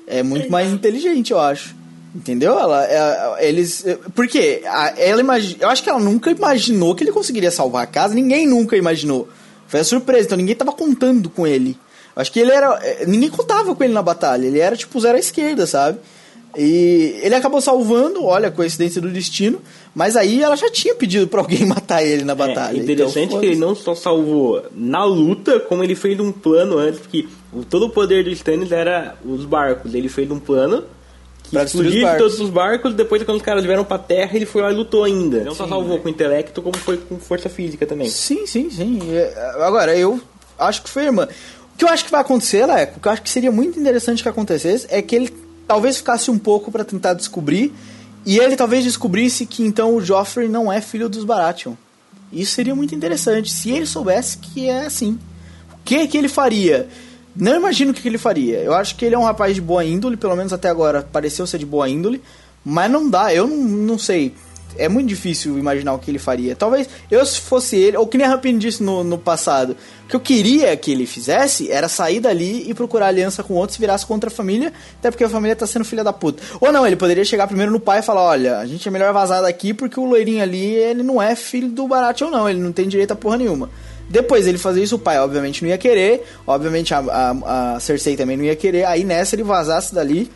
É 0.07 0.23
muito 0.23 0.51
mais 0.51 0.73
inteligente, 0.73 1.33
eu 1.33 1.39
acho. 1.39 1.77
Entendeu? 2.19 2.59
Ela, 2.59 2.85
é- 2.85 3.49
eles, 3.49 3.87
é- 3.87 3.97
porque 4.13 4.61
ela 4.97 5.21
imagi- 5.21 5.57
eu 5.61 5.69
acho 5.69 5.83
que 5.85 5.89
ela 5.89 6.01
nunca 6.01 6.31
imaginou 6.33 6.93
que 6.97 7.05
ele 7.05 7.13
conseguiria 7.13 7.51
salvar 7.51 7.85
a 7.85 7.87
casa. 7.87 8.13
Ninguém 8.13 8.45
nunca 8.45 8.77
imaginou. 8.77 9.29
Foi 9.69 9.81
a 9.81 9.85
surpresa. 9.85 10.27
Então 10.27 10.37
ninguém 10.37 10.57
tava 10.57 10.73
contando 10.73 11.31
com 11.31 11.47
ele. 11.47 11.77
Acho 12.17 12.33
que 12.33 12.41
ele 12.41 12.51
era, 12.51 12.77
é, 12.83 13.07
ninguém 13.07 13.31
contava 13.31 13.73
com 13.73 13.85
ele 13.85 13.93
na 13.93 14.03
batalha. 14.03 14.45
Ele 14.47 14.59
era 14.59 14.77
tipo 14.77 14.99
zero 15.01 15.17
à 15.17 15.21
esquerda, 15.21 15.65
sabe? 15.65 15.99
E 16.57 17.21
ele 17.23 17.35
acabou 17.37 17.61
salvando, 17.61 18.25
olha, 18.25 18.51
coincidência 18.51 19.01
do 19.01 19.11
destino. 19.11 19.61
Mas 19.95 20.17
aí 20.17 20.43
ela 20.43 20.57
já 20.57 20.69
tinha 20.71 20.95
pedido 20.97 21.29
pra 21.29 21.41
alguém 21.41 21.65
matar 21.67 22.03
ele 22.03 22.25
na 22.25 22.35
batalha. 22.35 22.77
É 22.77 22.83
interessante 22.83 23.27
então, 23.27 23.39
que 23.41 23.47
ele 23.47 23.57
não 23.57 23.77
só 23.77 23.95
salvou 23.95 24.65
na 24.75 25.05
luta, 25.05 25.61
como 25.61 25.85
ele 25.85 25.95
fez 25.95 26.19
um 26.19 26.33
plano 26.33 26.79
antes, 26.79 27.01
que 27.07 27.29
todo 27.71 27.87
o 27.87 27.91
poder 27.91 28.25
do 28.25 28.31
Stannis 28.31 28.73
era 28.73 29.15
os 29.25 29.45
barcos. 29.45 29.95
Ele 29.95 30.09
fez 30.09 30.29
um 30.33 30.41
plano 30.41 30.83
que 31.49 31.55
Pra 31.57 31.65
destruir 31.65 32.05
os 32.05 32.19
todos 32.19 32.41
os 32.41 32.51
barcos, 32.51 32.95
depois 32.95 33.23
quando 33.23 33.39
os 33.39 33.43
caras 33.43 33.65
vieram 33.65 33.85
pra 33.85 33.99
terra, 33.99 34.31
ele 34.35 34.47
foi 34.47 34.63
lá 34.63 34.71
e 34.71 34.75
lutou 34.75 35.05
ainda. 35.05 35.43
Não 35.45 35.55
só 35.55 35.67
salvou 35.67 35.99
com 35.99 36.09
intelecto, 36.09 36.63
como 36.63 36.77
foi 36.77 36.97
com 36.97 37.19
força 37.19 37.49
física 37.49 37.87
também. 37.87 38.09
Sim, 38.09 38.47
sim, 38.47 38.71
sim. 38.71 39.01
É, 39.11 39.55
Agora, 39.61 39.97
eu 39.97 40.21
acho 40.59 40.83
que 40.83 40.91
foi 40.91 41.05
irmã. 41.05 41.29
O 41.75 41.79
que 41.79 41.85
eu 41.85 41.89
acho 41.89 42.05
que 42.05 42.11
vai 42.11 42.21
acontecer, 42.21 42.67
Leco, 42.67 42.99
o 42.99 43.01
que 43.01 43.09
eu 43.09 43.13
acho 43.13 43.23
que 43.23 43.31
seria 43.31 43.53
muito 43.53 43.79
interessante 43.79 44.23
que 44.23 44.29
acontecesse 44.29 44.87
é 44.91 45.01
que 45.01 45.15
ele 45.15 45.33
talvez 45.67 45.99
ficasse 45.99 46.31
um 46.31 46.39
pouco 46.39 46.73
pra 46.73 46.85
tentar 46.85 47.15
descobrir 47.15 47.73
e 48.27 48.39
ele 48.39 48.57
talvez 48.57 48.85
descobrisse 48.85 49.47
que 49.47 49.63
então 49.63 49.95
o 49.95 50.01
Joffrey 50.01 50.49
não 50.49 50.73
é 50.73 50.81
filho 50.81 51.09
dos 51.09 51.25
Baratheon. 51.25 51.75
Isso 52.33 52.53
seria 52.53 52.75
muito 52.75 52.95
interessante 52.95 53.51
se 53.51 53.71
ele 53.71 53.87
soubesse 53.87 54.39
que 54.39 54.69
é 54.69 54.87
assim. 54.87 55.19
O 55.73 55.79
que 55.85 56.07
que 56.07 56.19
ele 56.19 56.29
faria? 56.29 56.89
Não 57.39 57.55
imagino 57.55 57.93
o 57.93 57.95
que 57.95 58.03
que 58.03 58.09
ele 58.09 58.19
faria. 58.19 58.59
Eu 58.59 58.75
acho 58.75 58.97
que 58.97 59.05
ele 59.05 59.15
é 59.15 59.19
um 59.19 59.23
rapaz 59.23 59.55
de 59.55 59.61
boa 59.61 59.85
índole, 59.85 60.17
pelo 60.17 60.35
menos 60.35 60.53
até 60.53 60.69
agora 60.69 61.03
pareceu 61.03 61.47
ser 61.47 61.59
de 61.59 61.67
boa 61.67 61.89
índole, 61.89 62.21
mas 62.65 62.91
não 62.91 63.09
dá, 63.09 63.33
eu 63.33 63.47
não, 63.47 63.57
não 63.57 63.99
sei. 63.99 64.35
É 64.77 64.89
muito 64.89 65.09
difícil 65.09 65.57
imaginar 65.57 65.95
o 65.95 65.99
que 65.99 66.11
ele 66.11 66.19
faria. 66.19 66.55
Talvez 66.57 66.89
eu, 67.11 67.25
se 67.25 67.41
fosse 67.41 67.77
ele, 67.77 67.97
ou 67.97 68.07
que 68.07 68.19
nem 68.19 68.27
a 68.27 68.31
Rapine 68.31 68.59
disse 68.59 68.83
no, 68.83 69.03
no 69.03 69.17
passado, 69.17 69.77
o 70.05 70.09
que 70.09 70.17
eu 70.17 70.21
queria 70.21 70.77
que 70.77 70.91
ele 70.91 71.07
fizesse 71.07 71.71
era 71.71 71.89
sair 71.89 72.21
dali 72.21 72.69
e 72.69 72.75
procurar 72.75 73.07
aliança 73.07 73.43
com 73.43 73.55
outros 73.55 73.79
e 73.79 73.81
virasse 73.81 74.05
contra 74.05 74.29
a 74.29 74.33
família, 74.33 74.73
até 74.99 75.11
porque 75.11 75.25
a 75.25 75.29
família 75.29 75.55
tá 75.55 75.67
sendo 75.67 75.85
filha 75.85 76.03
da 76.03 76.13
puta. 76.13 76.43
Ou 76.61 76.73
não, 76.73 76.87
ele 76.87 76.97
poderia 76.97 77.25
chegar 77.25 77.47
primeiro 77.47 77.71
no 77.71 77.81
pai 77.81 78.01
e 78.01 78.03
falar: 78.03 78.23
olha, 78.23 78.59
a 78.59 78.67
gente 78.67 78.87
é 78.87 78.91
melhor 78.91 79.13
vazar 79.13 79.43
daqui 79.43 79.73
porque 79.73 79.99
o 79.99 80.05
loirinho 80.05 80.43
ali, 80.43 80.75
ele 80.75 81.03
não 81.05 81.23
é 81.23 81.35
filho 81.37 81.69
do 81.69 81.87
Baratheon, 81.87 82.31
não, 82.31 82.49
ele 82.49 82.61
não 82.61 82.73
tem 82.73 82.89
direito 82.89 83.13
a 83.13 83.17
porra 83.17 83.37
nenhuma. 83.37 83.71
Depois 84.09 84.47
ele 84.47 84.59
fazer 84.59 84.83
isso, 84.83 84.97
o 84.97 84.99
pai 84.99 85.19
obviamente 85.19 85.63
não 85.63 85.69
ia 85.69 85.79
querer, 85.79 86.25
obviamente 86.47 86.95
a, 86.95 86.99
a, 86.99 87.75
a 87.75 87.81
Cersei 87.81 88.17
também 88.17 88.37
não 88.37 88.45
ia 88.45 88.57
querer, 88.57 88.85
aí 88.85 89.05
nessa 89.05 89.35
ele 89.35 89.43
vazasse 89.43 89.95
dali 89.95 90.31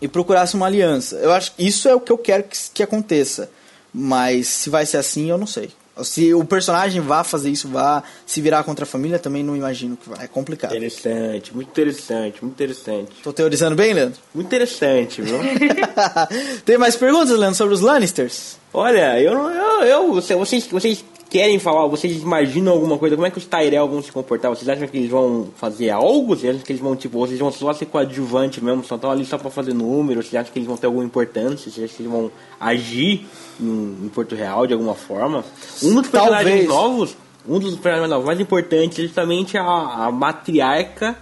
e 0.00 0.06
procurasse 0.06 0.54
uma 0.54 0.66
aliança. 0.66 1.16
Eu 1.16 1.32
acho 1.32 1.52
que 1.54 1.66
isso 1.66 1.88
é 1.88 1.94
o 1.94 2.00
que 2.00 2.12
eu 2.12 2.18
quero 2.18 2.44
que, 2.44 2.56
que 2.74 2.82
aconteça. 2.82 3.50
Mas 3.92 4.46
se 4.48 4.70
vai 4.70 4.84
ser 4.84 4.98
assim, 4.98 5.30
eu 5.30 5.38
não 5.38 5.46
sei. 5.46 5.70
Se 6.04 6.34
o 6.34 6.44
personagem 6.44 7.00
vá 7.00 7.24
fazer 7.24 7.48
isso, 7.48 7.68
vá 7.68 8.02
se 8.26 8.42
virar 8.42 8.62
contra 8.64 8.84
a 8.84 8.86
família, 8.86 9.18
também 9.18 9.42
não 9.42 9.56
imagino 9.56 9.96
que 9.96 10.10
vai. 10.10 10.24
É 10.24 10.28
complicado. 10.28 10.76
Interessante, 10.76 11.54
muito 11.54 11.68
interessante, 11.70 12.42
muito 12.42 12.54
interessante. 12.54 13.12
Tô 13.22 13.32
teorizando 13.32 13.74
bem, 13.74 13.94
Leandro? 13.94 14.20
Muito 14.34 14.46
interessante, 14.46 15.22
viu? 15.22 15.38
Tem 16.66 16.76
mais 16.76 16.96
perguntas, 16.96 17.38
Leandro, 17.38 17.56
sobre 17.56 17.72
os 17.72 17.80
Lannisters? 17.80 18.58
Olha, 18.72 19.20
eu 19.20 19.34
não. 19.34 19.50
Eu, 19.50 19.84
eu, 19.86 20.12
você- 20.14 20.34
vocês, 20.34 20.66
vocês 20.66 21.04
querem 21.30 21.58
falar, 21.58 21.86
vocês 21.86 22.22
imaginam 22.22 22.72
alguma 22.72 22.98
coisa? 22.98 23.16
Como 23.16 23.26
é 23.26 23.30
que 23.30 23.38
os 23.38 23.46
Tyrell 23.46 23.88
vão 23.88 24.02
se 24.02 24.12
comportar? 24.12 24.50
Vocês 24.50 24.68
acham 24.68 24.86
que 24.86 24.96
eles 24.96 25.10
vão 25.10 25.48
fazer 25.56 25.90
algo? 25.90 26.36
Vocês 26.36 26.54
acham 26.54 26.64
que 26.64 26.72
eles 26.72 26.82
vão, 26.82 26.94
tipo, 26.94 27.18
vocês 27.18 27.38
vão 27.38 27.50
só 27.50 27.72
ser 27.72 27.86
coadjuvante 27.86 28.62
mesmo, 28.62 28.84
só 28.84 28.96
estão 28.96 29.10
ali 29.10 29.24
só 29.24 29.38
pra 29.38 29.50
fazer 29.50 29.72
número? 29.74 30.22
Vocês 30.22 30.34
acham 30.34 30.52
que 30.52 30.58
eles 30.58 30.68
vão 30.68 30.76
ter 30.76 30.86
alguma 30.86 31.04
importância? 31.04 31.70
Vocês 31.70 31.84
acham 31.84 31.96
que 31.96 32.02
eles 32.02 32.12
vão 32.12 32.30
agir 32.60 33.26
em, 33.60 33.96
em 34.04 34.08
Porto 34.08 34.34
Real 34.34 34.66
de 34.66 34.72
alguma 34.74 34.94
forma? 34.94 35.44
Um 35.82 35.94
dos 35.94 36.08
personagens 36.08 36.66
Talvez. 36.66 36.68
novos, 36.68 37.16
um 37.48 37.58
dos 37.58 37.74
personagens 37.74 38.10
novos 38.10 38.26
mais 38.26 38.40
importantes 38.40 38.98
é 38.98 39.02
justamente 39.02 39.56
a, 39.56 39.64
a 39.64 40.10
matriarca 40.12 41.16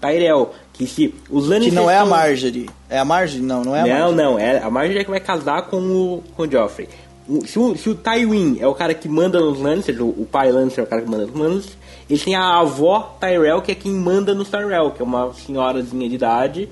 Tyrell. 0.00 0.50
Que 0.80 0.86
se 0.86 1.14
os 1.28 1.44
Que 1.44 1.50
Lannisters 1.50 1.74
não 1.74 1.90
é 1.90 1.98
a 1.98 2.06
Marjorie. 2.06 2.70
É 2.88 2.98
a 2.98 3.04
Marjorie? 3.04 3.42
Não, 3.44 3.62
não 3.62 3.76
é 3.76 3.80
a 3.80 3.84
não, 3.86 3.90
Marjorie. 3.92 4.16
não, 4.16 4.38
é 4.38 4.58
a 4.62 4.70
Marjorie 4.70 4.98
é 5.00 5.04
que 5.04 5.10
vai 5.10 5.20
casar 5.20 5.62
com 5.66 5.76
o, 5.76 6.22
com 6.34 6.44
o 6.44 6.50
Joffrey. 6.50 6.88
O- 7.28 7.46
se, 7.46 7.58
o, 7.58 7.76
se 7.76 7.90
o 7.90 7.94
Tywin 7.94 8.56
é 8.60 8.66
o 8.66 8.74
cara 8.74 8.94
que 8.94 9.06
manda 9.06 9.38
nos 9.38 9.60
Lannisters, 9.60 10.00
o, 10.00 10.06
o 10.08 10.26
pai 10.30 10.50
Lannister 10.50 10.82
é 10.82 10.86
o 10.86 10.88
cara 10.90 11.02
que 11.02 11.10
manda 11.10 11.26
nos 11.26 11.38
Lannisters, 11.38 11.76
ele 12.08 12.18
tem 12.18 12.34
a 12.34 12.58
avó 12.60 13.14
Tyrell, 13.20 13.60
que 13.60 13.70
é 13.70 13.74
quem 13.74 13.92
manda 13.92 14.34
nos 14.34 14.48
Tyrell, 14.48 14.90
que 14.92 15.02
é 15.02 15.04
uma 15.04 15.34
senhorazinha 15.34 16.08
de 16.08 16.14
idade, 16.14 16.68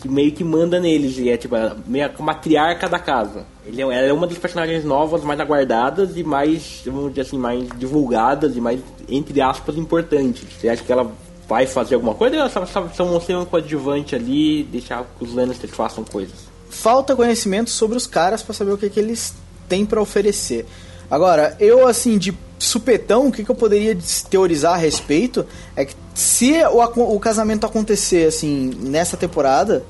que 0.00 0.06
meio 0.08 0.30
que 0.32 0.44
manda 0.44 0.78
neles, 0.78 1.16
e 1.18 1.30
é 1.30 1.38
tipo 1.38 1.56
a- 1.56 1.74
meio 1.86 2.10
a 2.16 2.22
matriarca 2.22 2.90
da 2.90 2.98
casa. 2.98 3.46
Ele 3.66 3.80
é, 3.80 3.84
ela 3.84 3.94
é 4.08 4.12
uma 4.12 4.26
das 4.26 4.36
personagens 4.36 4.84
novas, 4.84 5.24
mais 5.24 5.40
aguardadas 5.40 6.14
e 6.16 6.22
mais, 6.22 6.82
vamos 6.84 7.08
dizer 7.08 7.22
assim, 7.22 7.38
mais 7.38 7.66
divulgadas 7.78 8.54
e 8.54 8.60
mais, 8.60 8.80
entre 9.08 9.40
aspas, 9.40 9.76
importantes. 9.78 10.44
Você 10.60 10.68
acha 10.68 10.84
que 10.84 10.92
ela 10.92 11.10
vai 11.48 11.66
fazer 11.66 11.94
alguma 11.94 12.14
coisa 12.14 12.42
ou 12.42 12.50
só, 12.50 12.66
só, 12.66 12.88
só 12.88 13.20
ser 13.20 13.36
um 13.36 13.44
coadjuvante 13.44 14.14
ali 14.14 14.64
deixar 14.64 15.04
que 15.18 15.24
os 15.24 15.34
Lannisters 15.34 15.74
façam 15.74 16.04
coisas? 16.04 16.56
falta 16.76 17.16
conhecimento 17.16 17.70
sobre 17.70 17.96
os 17.96 18.06
caras 18.06 18.42
pra 18.42 18.54
saber 18.54 18.72
o 18.72 18.78
que, 18.78 18.90
que 18.90 19.00
eles 19.00 19.34
têm 19.68 19.84
pra 19.84 20.00
oferecer. 20.00 20.66
Agora, 21.10 21.56
eu 21.58 21.86
assim, 21.86 22.18
de 22.18 22.36
supetão, 22.58 23.28
o 23.28 23.32
que, 23.32 23.44
que 23.44 23.50
eu 23.50 23.54
poderia 23.54 23.96
teorizar 24.30 24.74
a 24.74 24.76
respeito 24.76 25.46
é 25.74 25.84
que 25.84 25.94
se 26.14 26.52
o, 26.64 27.14
o 27.14 27.20
casamento 27.20 27.66
acontecer 27.66 28.26
assim 28.26 28.70
nessa 28.78 29.16
temporada, 29.16 29.84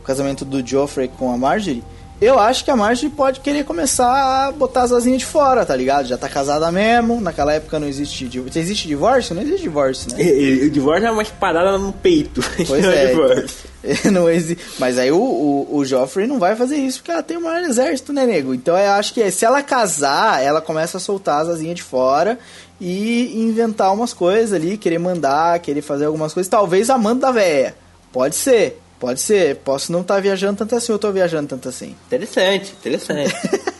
o 0.00 0.04
casamento 0.04 0.44
do 0.44 0.66
Joffrey 0.66 1.08
com 1.08 1.32
a 1.32 1.36
Marjorie, 1.36 1.82
eu 2.20 2.38
acho 2.38 2.64
que 2.64 2.70
a 2.70 2.76
Marjorie 2.76 3.10
pode 3.10 3.40
querer 3.40 3.64
começar 3.64 4.46
a 4.46 4.52
botar 4.52 4.82
as 4.82 4.92
asinhas 4.92 5.18
de 5.18 5.26
fora, 5.26 5.66
tá 5.66 5.76
ligado? 5.76 6.06
Já 6.06 6.16
tá 6.16 6.28
casada 6.28 6.72
mesmo, 6.72 7.20
naquela 7.20 7.52
época 7.52 7.78
não 7.78 7.86
existe 7.86 8.26
divórcio. 8.26 8.58
Existe 8.58 8.88
divórcio? 8.88 9.34
Não 9.34 9.42
existe 9.42 9.62
divórcio, 9.62 10.16
né? 10.16 10.24
O 10.64 10.70
divórcio 10.70 11.06
é 11.06 11.10
uma 11.10 11.22
espadada 11.22 11.76
no 11.76 11.92
peito. 11.92 12.40
Pois 12.66 12.82
Não 12.82 12.90
é. 12.90 13.06
divórcio. 13.06 13.68
não 14.10 14.30
exi... 14.30 14.58
Mas 14.78 14.98
aí 14.98 15.12
o, 15.12 15.18
o, 15.18 15.76
o 15.76 15.84
Joffrey 15.84 16.26
não 16.26 16.38
vai 16.38 16.56
fazer 16.56 16.76
isso 16.76 16.98
porque 16.98 17.10
ela 17.10 17.22
tem 17.22 17.36
o 17.36 17.42
maior 17.42 17.62
exército, 17.62 18.12
né, 18.12 18.24
nego? 18.26 18.54
Então 18.54 18.76
eu 18.76 18.92
acho 18.92 19.12
que 19.12 19.30
se 19.30 19.44
ela 19.44 19.62
casar, 19.62 20.42
ela 20.42 20.60
começa 20.60 20.96
a 20.96 21.00
soltar 21.00 21.42
as 21.42 21.48
asinhas 21.48 21.76
de 21.76 21.82
fora 21.82 22.38
e 22.80 23.40
inventar 23.40 23.92
umas 23.92 24.12
coisas 24.12 24.52
ali, 24.52 24.76
querer 24.76 24.98
mandar, 24.98 25.58
querer 25.60 25.82
fazer 25.82 26.06
algumas 26.06 26.32
coisas. 26.32 26.48
Talvez 26.48 26.90
amando 26.90 27.20
da 27.20 27.30
véia. 27.30 27.74
Pode 28.12 28.36
ser, 28.36 28.80
pode 28.98 29.20
ser. 29.20 29.56
Posso 29.56 29.92
não 29.92 30.00
estar 30.00 30.20
viajando 30.20 30.58
tanto 30.58 30.74
assim, 30.74 30.92
eu 30.92 30.98
tô 30.98 31.10
viajando 31.12 31.48
tanto 31.48 31.68
assim. 31.68 31.94
Interessante, 32.06 32.72
interessante. 32.72 33.34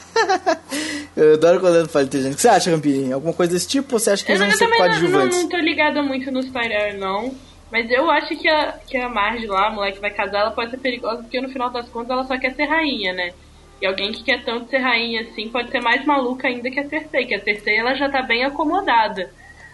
Eu 1.16 1.32
adoro 1.32 1.60
quando 1.60 1.76
eu 1.76 1.88
falo 1.88 2.04
inteligente. 2.04 2.34
O 2.34 2.36
que 2.36 2.42
você 2.42 2.48
acha, 2.48 2.70
Campirinho? 2.70 3.14
Alguma 3.14 3.32
coisa 3.32 3.54
desse 3.54 3.66
tipo 3.66 3.94
ou 3.94 3.98
você 3.98 4.10
acha 4.10 4.22
que 4.24 4.30
Eu, 4.30 4.36
eles 4.36 4.46
vão 4.46 4.52
eu 4.52 4.58
ser 4.58 4.64
também 4.64 4.78
não, 4.78 4.86
não, 4.86 4.92
coadjuvantes? 5.00 5.38
não 5.38 5.48
tô 5.48 5.56
ligada 5.56 6.02
muito 6.02 6.30
nos 6.30 6.50
Tyrell, 6.50 6.98
não. 6.98 7.34
Mas 7.72 7.90
eu 7.90 8.10
acho 8.10 8.36
que 8.36 8.46
a, 8.46 8.72
que 8.86 8.98
a 8.98 9.08
Marge 9.08 9.46
lá, 9.46 9.68
a 9.68 9.70
mulher 9.70 9.92
que 9.92 10.00
vai 10.00 10.10
casar, 10.10 10.40
ela 10.40 10.50
pode 10.50 10.70
ser 10.70 10.76
perigosa 10.76 11.22
porque 11.22 11.40
no 11.40 11.48
final 11.48 11.70
das 11.70 11.88
contas 11.88 12.10
ela 12.10 12.24
só 12.24 12.38
quer 12.38 12.54
ser 12.54 12.66
rainha, 12.66 13.14
né? 13.14 13.32
E 13.80 13.86
alguém 13.86 14.12
que 14.12 14.22
quer 14.22 14.44
tanto 14.44 14.68
ser 14.68 14.78
rainha 14.78 15.22
assim 15.22 15.48
pode 15.48 15.70
ser 15.70 15.80
mais 15.80 16.04
maluca 16.04 16.48
ainda 16.48 16.70
que 16.70 16.80
a 16.80 16.88
Cersei, 16.88 17.24
que 17.24 17.34
a 17.34 17.40
Cersei 17.42 17.76
ela 17.76 17.94
já 17.94 18.10
tá 18.10 18.20
bem 18.22 18.44
acomodada. 18.44 19.30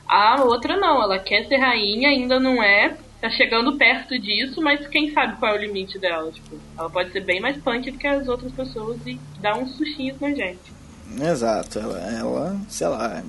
A 0.09 0.43
outra 0.45 0.77
não, 0.77 1.03
ela 1.03 1.19
quer 1.19 1.45
ser 1.47 1.57
rainha, 1.57 2.09
ainda 2.09 2.39
não 2.39 2.63
é, 2.63 2.97
tá 3.23 3.31
chegando 3.31 3.79
perto 3.79 4.19
disso, 4.19 4.61
mas 4.61 4.85
quem 4.89 5.13
sabe 5.13 5.37
qual 5.37 5.55
é 5.55 5.59
o 5.59 5.61
limite 5.61 5.97
dela, 5.97 6.29
tipo, 6.33 6.57
ela 6.77 6.91
pode 6.91 7.13
ser 7.13 7.21
bem 7.21 7.41
mais 7.41 7.57
punk 7.57 7.89
do 7.89 7.97
que 7.97 8.07
as 8.07 8.27
outras 8.27 8.51
pessoas 8.51 8.99
e 9.07 9.17
dar 9.41 9.57
uns 9.57 9.77
sustinhos 9.77 10.21
na 10.21 10.31
gente. 10.31 10.73
Exato, 11.21 11.79
ela, 11.79 11.99
ela, 11.99 12.57
sei 12.69 12.89
lá, 12.89 13.23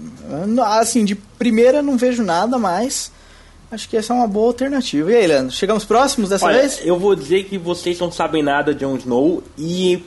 assim, 0.79 1.05
de 1.05 1.13
primeira 1.13 1.83
não 1.83 1.95
vejo 1.95 2.23
nada, 2.23 2.57
mas 2.57 3.11
acho 3.69 3.87
que 3.87 3.95
essa 3.95 4.13
é 4.13 4.15
uma 4.15 4.27
boa 4.27 4.47
alternativa. 4.47 5.11
E 5.11 5.15
aí, 5.15 5.27
Leandro, 5.27 5.53
chegamos 5.53 5.85
próximos 5.85 6.29
dessa 6.29 6.47
Olha, 6.47 6.61
vez? 6.61 6.81
eu 6.83 6.97
vou 6.97 7.15
dizer 7.15 7.43
que 7.43 7.57
vocês 7.59 7.99
não 7.99 8.11
sabem 8.11 8.41
nada 8.41 8.73
de 8.73 8.79
Jon 8.79 8.95
Snow 8.95 9.43
e 9.55 10.03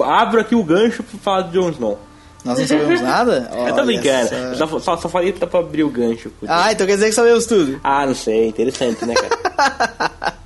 abro 0.00 0.40
aqui 0.40 0.54
o 0.54 0.62
gancho 0.62 1.02
pra 1.02 1.18
falar 1.18 1.42
de 1.42 1.54
Jon 1.54 1.70
Snow. 1.70 1.98
Nós 2.44 2.58
não 2.58 2.66
sabemos 2.66 3.00
nada? 3.00 3.48
eu 3.52 3.56
tô 3.66 3.72
Olha 3.74 3.84
brincando. 3.84 4.28
só. 4.28 4.34
Eu 4.34 4.54
só, 4.56 4.78
só, 4.78 4.96
só 4.98 5.08
falei 5.08 5.32
pra, 5.32 5.46
pra 5.46 5.60
abrir 5.60 5.82
o 5.84 5.88
gancho. 5.88 6.30
Ah, 6.46 6.70
então 6.72 6.86
quer 6.86 6.94
dizer 6.94 7.06
que 7.06 7.12
sabemos 7.14 7.46
tudo. 7.46 7.80
Ah, 7.82 8.06
não 8.06 8.14
sei. 8.14 8.48
Interessante, 8.48 9.04
né, 9.06 9.14
cara? 9.14 10.34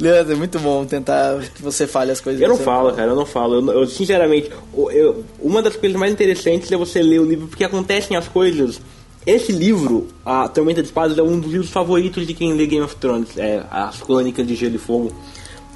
Leandro, 0.00 0.32
é 0.32 0.36
muito 0.36 0.58
bom 0.60 0.84
tentar 0.84 1.40
que 1.54 1.60
você 1.62 1.86
fale 1.86 2.12
as 2.12 2.20
coisas. 2.20 2.40
Eu 2.40 2.48
não 2.48 2.56
falo, 2.58 2.92
cara, 2.92 3.10
eu 3.10 3.16
não 3.16 3.26
falo. 3.26 3.54
Eu, 3.56 3.80
eu, 3.80 3.86
sinceramente, 3.86 4.50
eu- 4.92 5.24
uma 5.40 5.60
das 5.60 5.74
coisas 5.76 5.98
mais 5.98 6.12
interessantes 6.12 6.70
é 6.70 6.76
você 6.76 7.02
ler 7.02 7.20
o 7.20 7.24
livro, 7.24 7.48
porque 7.48 7.64
acontecem 7.64 8.16
as 8.16 8.28
coisas 8.28 8.80
Esse 9.26 9.50
livro, 9.52 10.06
A 10.24 10.48
Tormenta 10.48 10.80
de 10.80 10.88
Espadas, 10.88 11.18
é 11.18 11.22
um 11.22 11.38
dos 11.40 11.50
livros 11.50 11.70
favoritos 11.70 12.26
de 12.26 12.32
quem 12.32 12.52
lê 12.54 12.66
Game 12.66 12.84
of 12.84 12.94
Thrones, 12.96 13.36
é, 13.36 13.62
As 13.70 14.00
Crônicas 14.00 14.46
de 14.46 14.54
Gelo 14.54 14.76
e 14.76 14.78
Fogo. 14.78 15.12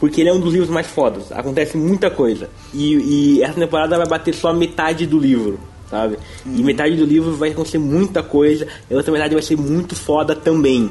Porque 0.02 0.20
ele 0.20 0.30
é 0.30 0.32
um 0.32 0.40
dos 0.40 0.52
livros 0.52 0.68
mais 0.68 0.88
fodas. 0.88 1.30
Acontece 1.30 1.76
muita 1.78 2.10
coisa. 2.10 2.50
E, 2.74 3.36
e 3.36 3.40
essa 3.44 3.54
temporada 3.54 3.96
vai 3.96 4.08
bater 4.08 4.34
só 4.34 4.52
metade 4.52 5.06
do 5.06 5.16
livro, 5.16 5.60
sabe? 5.88 6.18
E 6.44 6.60
metade 6.60 6.96
do 6.96 7.04
livro 7.04 7.36
vai 7.36 7.50
acontecer 7.52 7.78
muita 7.78 8.20
coisa. 8.20 8.66
E 8.90 8.94
a 8.94 8.96
outra 8.96 9.12
metade 9.12 9.32
vai 9.32 9.42
ser 9.44 9.56
muito 9.56 9.94
foda 9.94 10.34
também. 10.34 10.90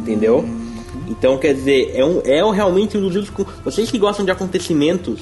Entendeu? 0.00 0.42
Então, 1.06 1.36
quer 1.36 1.52
dizer, 1.52 1.92
é, 1.94 2.02
um, 2.02 2.22
é 2.24 2.40
realmente 2.50 2.96
um 2.96 3.02
dos 3.02 3.14
livros 3.14 3.28
com... 3.28 3.44
Vocês 3.62 3.90
que 3.90 3.98
gostam 3.98 4.24
de 4.24 4.30
acontecimentos, 4.30 5.20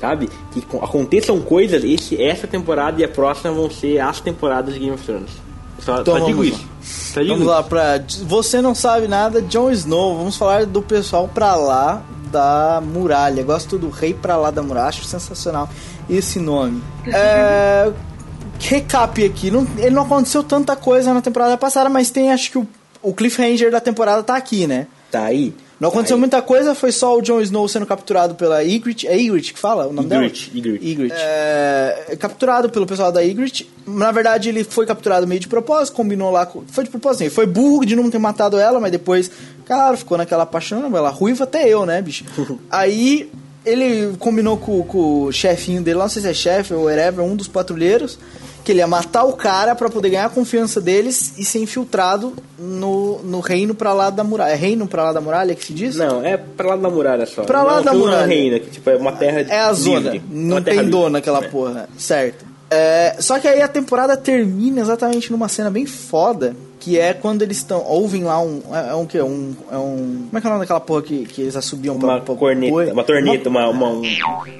sabe? 0.00 0.28
Que 0.50 0.60
co- 0.60 0.84
aconteçam 0.84 1.40
coisas, 1.40 1.84
esse, 1.84 2.20
essa 2.20 2.48
temporada 2.48 3.00
e 3.00 3.04
a 3.04 3.08
próxima 3.08 3.52
vão 3.52 3.70
ser 3.70 4.00
as 4.00 4.18
temporadas 4.20 4.74
de 4.74 4.80
Game 4.80 4.92
of 4.92 5.04
Thrones. 5.04 5.30
Só, 5.78 6.00
Então 6.00 6.18
só 6.18 6.24
digo 6.26 6.42
isso. 6.42 6.66
Só 6.82 7.20
digo 7.20 7.34
Vamos 7.34 7.46
isso. 7.46 7.54
lá 7.54 7.62
pra. 7.62 8.02
Você 8.26 8.60
não 8.60 8.74
sabe 8.74 9.06
nada, 9.06 9.40
Jon 9.42 9.70
Snow. 9.70 10.16
Vamos 10.16 10.36
falar 10.36 10.66
do 10.66 10.82
pessoal 10.82 11.28
pra 11.32 11.54
lá 11.54 12.02
da 12.36 12.82
muralha. 12.84 13.42
Gosto 13.42 13.78
do 13.78 13.88
rei 13.88 14.12
pra 14.12 14.36
lá 14.36 14.50
da 14.50 14.62
muralha. 14.62 14.88
Acho 14.88 15.04
sensacional 15.04 15.68
esse 16.08 16.38
nome. 16.38 16.82
É. 17.06 17.90
Recap 18.58 19.24
aqui. 19.24 19.50
Não, 19.50 19.66
ele 19.78 19.90
não 19.90 20.02
aconteceu 20.02 20.42
tanta 20.42 20.76
coisa 20.76 21.12
na 21.14 21.22
temporada 21.22 21.56
passada, 21.56 21.88
mas 21.88 22.10
tem 22.10 22.32
acho 22.32 22.50
que 22.50 22.58
o, 22.58 22.66
o 23.02 23.12
cliffhanger 23.14 23.70
da 23.70 23.80
temporada 23.80 24.22
tá 24.22 24.36
aqui, 24.36 24.66
né? 24.66 24.86
Tá 25.10 25.24
aí. 25.24 25.54
Não 25.78 25.90
aconteceu 25.90 26.16
Tá 26.16 26.18
aí. 26.18 26.20
muita 26.20 26.42
coisa, 26.42 26.74
foi 26.74 26.90
só 26.90 27.18
o 27.18 27.20
Jon 27.20 27.38
Snow 27.42 27.68
sendo 27.68 27.84
capturado 27.84 28.34
pela 28.34 28.64
Ygritte. 28.64 29.06
É 29.06 29.14
Ygritte 29.16 29.52
que 29.52 29.58
fala 29.58 29.86
o 29.86 29.92
nome 29.92 30.08
Ygritte, 30.08 30.50
dela? 30.50 30.58
Ygritte. 30.58 30.86
Ygritte. 30.90 31.14
É, 31.18 32.16
capturado 32.18 32.70
pelo 32.70 32.86
pessoal 32.86 33.12
da 33.12 33.20
Ygritte. 33.22 33.70
Na 33.86 34.10
verdade, 34.10 34.48
ele 34.48 34.64
foi 34.64 34.86
capturado 34.86 35.26
meio 35.26 35.38
de 35.40 35.48
propósito, 35.48 35.94
combinou 35.94 36.30
lá 36.30 36.46
com... 36.46 36.62
Foi 36.66 36.82
de 36.84 36.90
propósito, 36.90 37.24
assim, 37.24 37.30
foi 37.30 37.46
burro 37.46 37.84
de 37.84 37.94
não 37.94 38.10
ter 38.10 38.18
matado 38.18 38.58
ela, 38.58 38.80
mas 38.80 38.90
depois, 38.90 39.30
cara, 39.66 39.96
ficou 39.96 40.16
naquela 40.16 40.46
paixão, 40.46 40.96
ela 40.96 41.10
ruiva 41.10 41.44
até 41.44 41.68
eu, 41.68 41.84
né, 41.84 42.00
bicho? 42.00 42.24
Aí... 42.70 43.30
Ele 43.64 44.14
combinou 44.20 44.56
com, 44.56 44.80
com 44.84 45.22
o 45.24 45.32
chefinho 45.32 45.82
dele, 45.82 45.98
não 45.98 46.08
sei 46.08 46.22
se 46.22 46.28
é 46.28 46.32
chefe 46.32 46.72
ou 46.72 46.84
whatever, 46.84 47.24
um 47.24 47.34
dos 47.34 47.48
patrulheiros, 47.48 48.16
que 48.64 48.70
ele 48.70 48.78
ia 48.78 48.86
matar 48.86 49.24
o 49.24 49.32
cara 49.32 49.74
pra 49.74 49.90
poder 49.90 50.10
ganhar 50.10 50.26
a 50.26 50.28
confiança 50.28 50.80
deles 50.80 51.32
e 51.36 51.44
ser 51.44 51.58
infiltrado 51.58 52.32
no, 52.56 53.20
no 53.24 53.40
reino 53.40 53.74
pra 53.74 53.92
lá 53.92 54.08
da 54.08 54.22
muralha. 54.22 54.52
É 54.52 54.54
reino 54.54 54.86
pra 54.86 55.02
lá 55.02 55.12
da 55.12 55.20
muralha 55.20 55.52
que 55.52 55.64
se 55.64 55.72
diz? 55.72 55.96
Não, 55.96 56.24
é 56.24 56.36
pra 56.36 56.68
lá 56.68 56.76
da 56.76 56.88
muralha 56.88 57.26
só. 57.26 57.42
Pra 57.42 57.64
lá 57.64 57.78
não, 57.78 57.82
da 57.86 57.92
muralha. 57.94 58.22
É 58.22 58.26
reina, 58.36 58.60
que 58.60 58.70
tipo, 58.70 58.88
é 58.88 58.96
uma 58.96 59.10
terra 59.10 59.40
É 59.40 59.58
a 59.58 59.72
zona. 59.72 60.10
livre. 60.10 60.22
Não 60.30 60.62
terra 60.62 60.82
tem 60.82 60.88
dono 60.88 61.16
aquela 61.16 61.44
É. 61.44 61.48
porra. 61.48 61.88
Certo. 61.98 62.44
É, 62.70 63.16
só 63.18 63.40
que 63.40 63.48
aí 63.48 63.60
a 63.60 63.66
temporada 63.66 64.16
termina 64.16 64.80
exatamente 64.80 65.32
numa 65.32 65.48
cena 65.48 65.70
bem 65.72 65.86
foda. 65.86 66.54
Que 66.86 67.00
é 67.00 67.12
quando 67.12 67.42
eles 67.42 67.56
estão. 67.56 67.82
Ouvem 67.82 68.22
lá 68.22 68.40
um. 68.40 68.62
É, 68.70 68.90
é 68.90 68.94
um 68.94 69.04
que? 69.06 69.20
Um, 69.20 69.56
é 69.72 69.76
um. 69.76 70.26
Como 70.28 70.38
é 70.38 70.40
que 70.40 70.46
é 70.46 70.50
o 70.50 70.52
nome 70.52 70.62
daquela 70.64 70.78
porra 70.78 71.02
que, 71.02 71.26
que 71.26 71.42
eles 71.42 71.56
assobiam 71.56 71.96
Uma 71.96 72.06
pra, 72.06 72.20
pra- 72.20 72.34
corneta, 72.36 72.70
boi? 72.72 72.92
uma 72.92 73.02
torneta, 73.02 73.48
uma. 73.48 73.68
uma 73.68 73.88
um... 73.88 74.02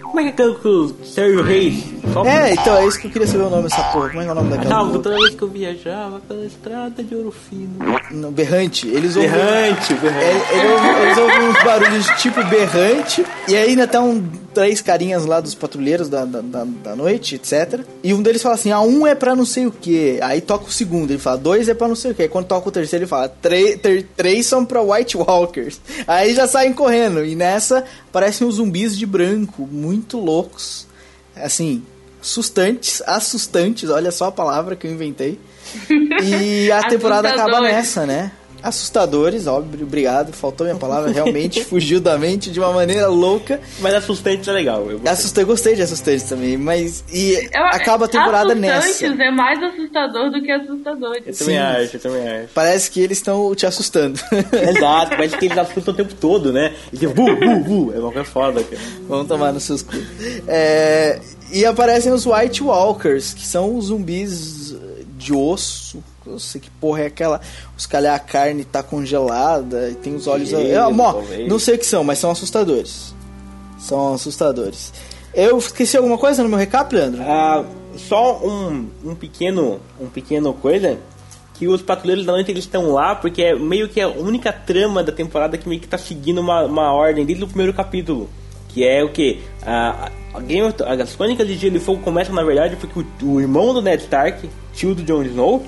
Como 0.02 0.18
é 0.18 0.22
que 0.24 0.28
é 0.30 0.32
aquilo 0.32 0.54
que 0.58 0.66
o 0.66 1.04
Sérgio 1.04 1.40
Reis? 1.44 1.84
É, 2.26 2.52
então 2.54 2.76
é 2.78 2.86
isso 2.88 2.98
que 3.00 3.06
eu 3.06 3.10
queria 3.12 3.28
saber 3.28 3.44
o 3.44 3.50
nome 3.50 3.62
dessa 3.62 3.80
porra. 3.92 4.08
Como 4.08 4.20
é 4.20 4.24
que 4.24 4.28
é 4.28 4.32
o 4.32 4.34
nome 4.34 4.50
daquela 4.50 4.70
Calma, 4.70 4.90
porra? 4.90 5.02
toda 5.04 5.18
vez 5.20 5.34
que 5.36 5.42
eu 5.42 5.48
viajava 5.48 6.20
pela 6.26 6.44
estrada 6.44 7.00
de 7.04 7.14
ouro 7.14 7.30
fino. 7.30 7.70
Não, 8.10 8.32
berrante. 8.32 8.88
Eles 8.88 9.14
ouvem. 9.14 9.30
Berrante, 9.30 9.94
berrante. 9.94 10.24
É, 10.24 11.02
eles 11.04 11.18
ouvem 11.18 11.48
uns 11.48 11.62
barulhos 11.62 12.06
tipo 12.20 12.42
berrante. 12.46 13.24
E 13.46 13.54
aí 13.54 13.68
ainda 13.68 13.86
tá 13.86 14.00
um, 14.00 14.28
três 14.56 14.80
carinhas 14.80 15.24
lá 15.26 15.40
dos 15.40 15.54
patrulheiros 15.54 16.08
da, 16.08 16.24
da, 16.24 16.40
da, 16.40 16.64
da 16.64 16.96
noite, 16.96 17.34
etc. 17.36 17.80
E 18.02 18.12
um 18.14 18.22
deles 18.22 18.42
fala 18.42 18.54
assim: 18.54 18.70
ah, 18.72 18.80
um 18.80 19.06
é 19.06 19.14
pra 19.14 19.36
não 19.36 19.44
sei 19.44 19.66
o 19.66 19.70
que. 19.70 20.18
Aí 20.22 20.40
toca 20.40 20.64
o 20.66 20.72
segundo, 20.72 21.10
ele 21.10 21.18
fala: 21.18 21.36
dois 21.38 21.68
é 21.68 21.74
pra 21.74 21.86
não 21.88 21.94
sei 21.94 22.12
o 22.12 22.14
que. 22.14 22.26
Quando 22.28 22.46
toca 22.46 22.68
o 22.68 22.72
terceiro, 22.72 23.04
ele 23.04 23.08
fala: 23.08 23.28
"Tre- 23.28 23.76
ter- 23.76 24.06
três 24.16 24.46
são 24.46 24.64
pra 24.64 24.80
White 24.82 25.16
Walkers. 25.16 25.80
Aí 26.08 26.34
já 26.34 26.46
saem 26.48 26.72
correndo. 26.72 27.24
E 27.24 27.34
nessa 27.34 27.84
aparecem 28.08 28.46
os 28.46 28.56
zumbis 28.56 28.96
de 28.98 29.04
branco, 29.06 29.68
muito 29.70 30.18
loucos. 30.18 30.86
Assim, 31.36 31.82
assustantes, 32.22 33.02
assustantes, 33.06 33.90
olha 33.90 34.10
só 34.10 34.26
a 34.26 34.32
palavra 34.32 34.74
que 34.74 34.86
eu 34.86 34.90
inventei. 34.92 35.38
E 36.22 36.70
a 36.72 36.88
temporada 36.88 37.28
acaba 37.28 37.60
nessa, 37.60 38.06
né? 38.06 38.32
Assustadores, 38.62 39.46
óbvio, 39.46 39.86
obrigado. 39.86 40.32
Faltou 40.32 40.66
minha 40.66 40.78
palavra, 40.78 41.10
realmente 41.12 41.62
fugiu 41.66 42.00
da 42.00 42.18
mente 42.18 42.50
de 42.50 42.58
uma 42.58 42.72
maneira 42.72 43.06
louca. 43.08 43.60
Mas 43.80 43.94
assustante 43.94 44.48
é 44.48 44.52
legal. 44.52 44.80
Eu 44.90 44.98
gostei. 44.98 45.12
Assustei, 45.12 45.44
gostei 45.44 45.74
de 45.76 45.82
assustantes 45.82 46.24
também, 46.24 46.56
mas. 46.56 47.04
E 47.12 47.32
Eu- 47.52 47.64
acaba 47.66 48.06
a 48.06 48.08
temporada 48.08 48.52
Assustantes 48.52 49.00
nessa. 49.10 49.22
é 49.24 49.30
mais 49.30 49.62
assustador 49.62 50.30
do 50.30 50.42
que 50.42 50.50
assustadores. 50.50 51.22
Eu 51.26 51.34
também 51.36 51.54
Sim. 51.54 51.58
acho, 51.58 51.96
eu 51.96 52.00
também 52.00 52.28
acho. 52.28 52.48
Parece 52.54 52.90
que 52.90 53.00
eles 53.00 53.18
estão 53.18 53.54
te 53.54 53.66
assustando. 53.66 54.18
Exato, 54.52 55.10
parece 55.10 55.36
que 55.36 55.44
eles 55.46 55.58
assustam 55.58 55.94
o 55.94 55.96
tempo 55.96 56.14
todo, 56.14 56.52
né? 56.52 56.74
E 56.92 56.96
tipo, 56.96 57.14
bu, 57.14 57.36
bu, 57.36 57.60
bu. 57.60 57.92
É 57.94 57.98
uma 57.98 58.12
coisa 58.12 58.28
foda, 58.28 58.62
cara. 58.62 58.82
Vamos 59.08 59.28
tomar 59.28 59.52
nos 59.52 59.62
seus 59.62 59.82
cu. 59.82 59.92
É, 60.48 61.20
e 61.52 61.64
aparecem 61.64 62.12
os 62.12 62.26
White 62.26 62.62
Walkers, 62.62 63.32
que 63.34 63.46
são 63.46 63.76
os 63.76 63.86
zumbis 63.86 64.74
de 65.16 65.32
osso. 65.32 66.02
Eu 66.26 66.38
sei 66.38 66.60
que 66.60 66.70
porra 66.70 67.02
é 67.02 67.06
aquela. 67.06 67.40
Os 67.76 67.86
calhar 67.86 68.14
a 68.14 68.18
carne 68.18 68.64
tá 68.64 68.82
congelada 68.82 69.90
e 69.90 69.94
tem 69.94 70.14
os 70.14 70.26
olhos. 70.26 70.52
Eu, 70.52 70.92
mó, 70.92 71.12
talvez. 71.12 71.48
não 71.48 71.58
sei 71.58 71.76
o 71.76 71.78
que 71.78 71.86
são, 71.86 72.02
mas 72.02 72.18
são 72.18 72.30
assustadores. 72.30 73.14
São 73.78 74.14
assustadores. 74.14 74.92
Eu 75.34 75.58
esqueci 75.58 75.96
alguma 75.96 76.16
coisa 76.16 76.42
no 76.42 76.48
meu 76.48 76.58
recap, 76.58 76.94
Leandro? 76.94 77.22
Ah, 77.22 77.62
só 77.96 78.38
um, 78.44 78.88
um 79.04 79.14
pequeno 79.14 79.80
um 80.00 80.06
pequeno 80.06 80.52
coisa 80.54 80.98
que 81.54 81.66
os 81.66 81.80
patrulheiros 81.80 82.26
da 82.26 82.32
noite 82.32 82.50
eles 82.50 82.64
estão 82.64 82.90
lá 82.90 83.14
porque 83.14 83.42
é 83.42 83.54
meio 83.54 83.88
que 83.88 84.00
a 84.00 84.08
única 84.08 84.52
trama 84.52 85.02
da 85.02 85.12
temporada 85.12 85.56
que 85.56 85.68
meio 85.68 85.80
que 85.80 85.88
tá 85.88 85.98
seguindo 85.98 86.40
uma, 86.40 86.64
uma 86.64 86.92
ordem 86.92 87.24
desde 87.24 87.44
o 87.44 87.46
primeiro 87.46 87.72
capítulo 87.72 88.28
que 88.68 88.84
é 88.84 89.02
o 89.02 89.10
que 89.10 89.40
a, 89.62 90.10
a 90.34 90.40
Game 90.40 90.68
of, 90.68 90.82
as 90.82 91.16
crônicas 91.16 91.46
de 91.46 91.56
Gelo 91.56 91.76
e 91.76 91.80
Fogo 91.80 92.02
começam 92.02 92.34
na 92.34 92.42
verdade 92.42 92.76
porque 92.76 93.00
o, 93.00 93.26
o 93.26 93.40
irmão 93.40 93.72
do 93.72 93.80
Ned 93.80 94.02
Stark 94.02 94.48
tio 94.74 94.94
do 94.94 95.02
Jon 95.02 95.22
Snow 95.22 95.64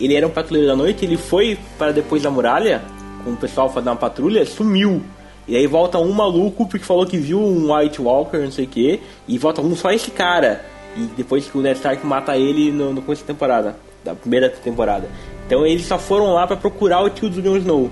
ele 0.00 0.14
era 0.14 0.26
um 0.26 0.30
patrulheiro 0.30 0.68
da 0.68 0.76
noite 0.76 1.04
ele 1.04 1.16
foi 1.16 1.58
para 1.78 1.92
depois 1.92 2.22
da 2.22 2.30
muralha 2.30 2.82
com 3.24 3.30
o 3.30 3.36
pessoal 3.36 3.68
fazer 3.68 3.88
uma 3.88 3.96
patrulha 3.96 4.44
sumiu 4.46 5.02
e 5.48 5.56
aí 5.56 5.66
volta 5.66 5.98
um 5.98 6.12
maluco 6.12 6.66
porque 6.66 6.84
falou 6.84 7.06
que 7.06 7.16
viu 7.16 7.40
um 7.40 7.74
White 7.74 8.02
Walker, 8.02 8.36
não 8.36 8.50
sei 8.52 8.66
o 8.66 8.68
que, 8.68 9.00
e 9.26 9.38
volta 9.38 9.62
um 9.62 9.74
só 9.74 9.90
esse 9.90 10.10
cara. 10.10 10.62
E 10.94 11.00
depois 11.16 11.46
que 11.46 11.56
o 11.56 11.62
Ned 11.62 11.76
Stark 11.76 12.04
mata 12.06 12.36
ele 12.36 12.70
no, 12.70 12.92
no 12.92 13.00
começo 13.00 13.22
da 13.22 13.28
temporada, 13.28 13.76
da 14.04 14.14
primeira 14.14 14.50
temporada. 14.50 15.08
Então 15.46 15.66
eles 15.66 15.86
só 15.86 15.98
foram 15.98 16.34
lá 16.34 16.46
pra 16.46 16.54
procurar 16.54 17.00
o 17.02 17.08
tio 17.08 17.30
do 17.30 17.40
Jon 17.40 17.56
Snow. 17.56 17.90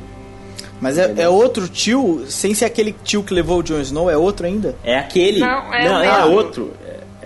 Mas 0.79 0.99
é, 0.99 1.15
é 1.17 1.29
outro 1.29 1.67
tio, 1.67 2.27
sem 2.29 2.53
ser 2.53 2.67
aquele 2.67 2.95
tio 3.03 3.23
que 3.23 3.33
levou 3.33 3.61
o 3.61 3.63
Jon 3.63 3.81
Snow, 3.81 4.11
é 4.11 4.19
outro 4.19 4.45
ainda? 4.45 4.77
É 4.85 4.99
aquele. 4.99 5.41
Não, 5.41 5.73
é 5.73 5.89
não, 5.89 6.03
é 6.03 6.25
outro. 6.27 6.75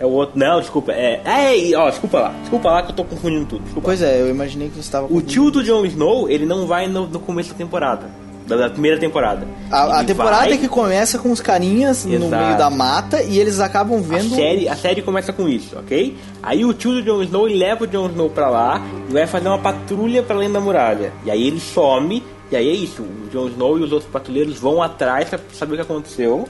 É, 0.01 0.03
é 0.03 0.07
o 0.07 0.11
outro. 0.11 0.39
Não, 0.39 0.61
desculpa. 0.61 0.93
É, 0.93 1.21
é, 1.25 1.77
ó, 1.77 1.89
desculpa 1.91 2.19
lá. 2.21 2.35
Desculpa 2.41 2.71
lá 2.71 2.83
que 2.83 2.91
eu 2.91 2.97
tô 2.97 3.05
confundindo 3.05 3.47
tudo. 3.47 3.63
Desculpa. 3.65 3.87
Pois 3.89 4.03
é, 4.03 4.21
eu 4.21 4.29
imaginei 4.29 4.69
que 4.69 4.75
você 4.75 4.81
estava. 4.81 5.07
O 5.11 5.21
tio 5.21 5.51
do 5.51 5.63
Jon 5.63 5.85
Snow, 5.85 6.29
ele 6.29 6.47
não 6.47 6.67
vai 6.67 6.87
no, 6.89 7.07
no 7.07 7.21
começo 7.21 7.51
da 7.51 7.57
temporada. 7.57 8.07
Da, 8.47 8.57
da 8.57 8.71
primeira 8.71 8.99
temporada. 8.99 9.47
A, 9.71 10.01
a 10.01 10.05
temporada 10.05 10.39
vai- 10.47 10.55
é 10.55 10.57
que 10.57 10.67
começa 10.67 11.21
com 11.21 11.31
os 11.31 11.41
carinhas 11.41 12.05
no 12.05 12.15
Exato. 12.27 12.45
meio 12.45 12.59
da 12.59 12.69
mata 12.69 13.23
e 13.23 13.39
eles 13.39 13.61
acabam 13.61 13.99
A 13.99 14.03
vendo. 14.03 14.35
série, 14.35 14.69
a 14.69 14.75
série 14.75 15.03
começa 15.03 15.33
com 15.33 15.49
isso, 15.49 15.79
ok? 15.79 16.17
Aí 16.43 16.65
o 16.65 16.75
tio 16.75 16.95
do 16.95 17.01
Jon 17.03 17.23
Snow 17.23 17.47
ele 17.49 17.59
leva 17.59 17.85
o 17.85 17.87
Jon 17.87 18.07
Snow 18.09 18.29
pra 18.29 18.51
lá 18.51 18.83
e 19.09 19.13
vai 19.13 19.25
fazer 19.29 19.47
uma 19.47 19.59
patrulha 19.61 20.21
pra 20.25 20.35
além 20.35 20.51
da 20.51 20.59
muralha. 20.61 21.13
E 21.25 21.31
aí 21.31 21.47
ele 21.47 21.61
some, 21.61 22.25
e 22.51 22.57
aí 22.57 22.69
é 22.69 22.73
isso. 22.73 23.03
O 23.03 23.29
Jon 23.33 23.47
Snow 23.47 23.79
e 23.79 23.85
os 23.85 23.93
outros 23.93 24.11
patrulheiros 24.11 24.59
vão 24.59 24.83
atrás 24.83 25.29
pra 25.29 25.39
saber 25.53 25.75
o 25.75 25.77
que 25.77 25.83
aconteceu. 25.83 26.49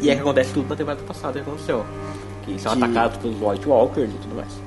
E 0.00 0.08
é 0.10 0.14
que 0.14 0.20
acontece 0.20 0.52
tudo 0.54 0.68
na 0.68 0.76
temporada 0.76 1.02
passada 1.02 1.32
que 1.40 1.40
aconteceu. 1.40 1.84
Que 2.44 2.58
são 2.60 2.76
Que- 2.76 2.84
atacados 2.84 3.16
pelos 3.18 3.36
White 3.40 3.68
Walkers 3.68 4.10
e 4.10 4.18
tudo 4.18 4.34
mais. 4.36 4.64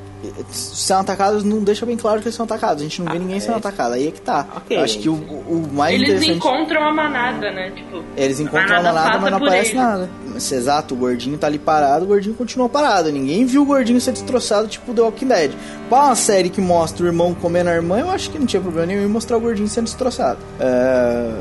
São 0.49 0.99
atacados, 0.99 1.43
não 1.43 1.59
deixa 1.63 1.85
bem 1.85 1.95
claro 1.95 2.19
que 2.19 2.25
eles 2.27 2.35
são 2.35 2.43
atacados. 2.43 2.81
A 2.81 2.83
gente 2.85 3.01
não 3.03 3.11
vê 3.11 3.17
Ah, 3.17 3.19
ninguém 3.21 3.37
é. 3.37 3.39
sendo 3.39 3.57
atacado. 3.57 3.93
Aí 3.93 4.07
é 4.07 4.11
que 4.11 4.19
tá. 4.19 4.47
Ok. 4.57 4.75
Eu 4.75 4.81
acho 4.81 4.97
que 4.97 5.07
o, 5.07 5.13
o 5.13 5.69
mais 5.71 5.93
Eles 5.93 6.09
interessante. 6.09 6.37
encontram 6.37 6.83
a 6.87 6.91
manada, 6.91 7.51
né? 7.51 7.69
Tipo, 7.69 8.03
Eles 8.17 8.39
encontram 8.39 8.63
a 8.63 8.67
manada 8.67 8.87
manada, 8.93 9.07
passa 9.09 9.19
mas 9.21 9.31
não 9.31 9.37
aparece 9.37 9.69
eles. 9.71 9.79
nada. 9.81 10.09
Mas, 10.33 10.51
exato, 10.51 10.95
o 10.95 10.97
gordinho 10.97 11.37
tá 11.37 11.45
ali 11.45 11.59
parado, 11.59 12.03
o 12.05 12.07
gordinho 12.07 12.33
continua 12.33 12.67
parado. 12.67 13.11
Ninguém 13.11 13.45
viu 13.45 13.61
o 13.61 13.65
gordinho 13.65 14.01
ser 14.01 14.11
destroçado, 14.11 14.67
tipo 14.67 14.91
The 14.91 15.01
Walking 15.01 15.27
Dead. 15.27 15.51
Pra 15.87 16.05
uma 16.05 16.15
série 16.15 16.49
que 16.49 16.59
mostra 16.59 17.03
o 17.03 17.07
irmão 17.07 17.35
comendo 17.35 17.69
a 17.69 17.73
irmã, 17.75 17.99
eu 17.99 18.09
acho 18.09 18.31
que 18.31 18.39
não 18.39 18.47
tinha 18.47 18.61
problema 18.61 18.87
nenhum 18.87 19.03
em 19.03 19.07
mostrar 19.07 19.37
o 19.37 19.39
gordinho 19.39 19.67
sendo 19.67 19.85
destroçado. 19.85 20.39
É, 20.59 21.31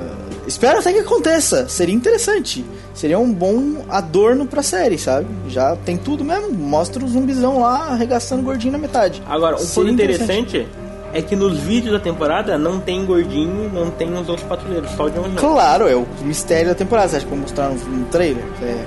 Espero 0.46 0.78
até 0.78 0.92
que 0.92 1.00
aconteça. 1.00 1.68
Seria 1.68 1.94
interessante. 1.94 2.64
Seria 2.94 3.18
um 3.18 3.32
bom 3.32 3.84
adorno 3.88 4.46
pra 4.46 4.62
série, 4.62 4.98
sabe? 4.98 5.26
Já 5.48 5.76
tem 5.76 5.96
tudo 5.96 6.24
mesmo. 6.24 6.52
Mostra 6.52 7.04
o 7.04 7.08
zumbizão 7.08 7.60
lá 7.60 7.88
arregaçando 7.88 8.42
o 8.42 8.44
gordinho 8.44 8.72
na 8.72 8.78
metade. 8.78 9.22
Agora, 9.26 9.56
um 9.56 9.58
Seria 9.58 9.90
ponto 9.90 10.02
interessante 10.02 10.68
é 11.12 11.22
que 11.22 11.34
nos 11.34 11.58
vídeos 11.58 11.92
da 11.92 12.00
temporada 12.00 12.58
não 12.58 12.78
tem 12.78 13.04
gordinho, 13.04 13.70
não 13.72 13.90
tem 13.90 14.12
os 14.12 14.28
outros 14.28 14.46
patrulheiros, 14.46 14.90
só 14.90 15.04
o 15.04 15.10
Jon 15.10 15.26
Snow. 15.28 15.36
Claro, 15.36 15.88
é 15.88 15.96
o 15.96 16.06
mistério 16.22 16.68
da 16.68 16.74
temporada. 16.74 17.08
Você 17.08 17.16
acha 17.16 17.24
que 17.24 17.30
vou 17.30 17.40
mostrar 17.40 17.70
no, 17.70 17.76
no 17.76 18.04
trailer? 18.06 18.44
É, 18.62 18.84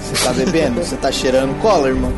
você, 0.00 0.24
tá 0.24 0.32
bebendo? 0.32 0.82
você 0.82 0.96
tá 0.96 1.12
cheirando 1.12 1.60
cola, 1.60 1.88
irmão? 1.88 2.12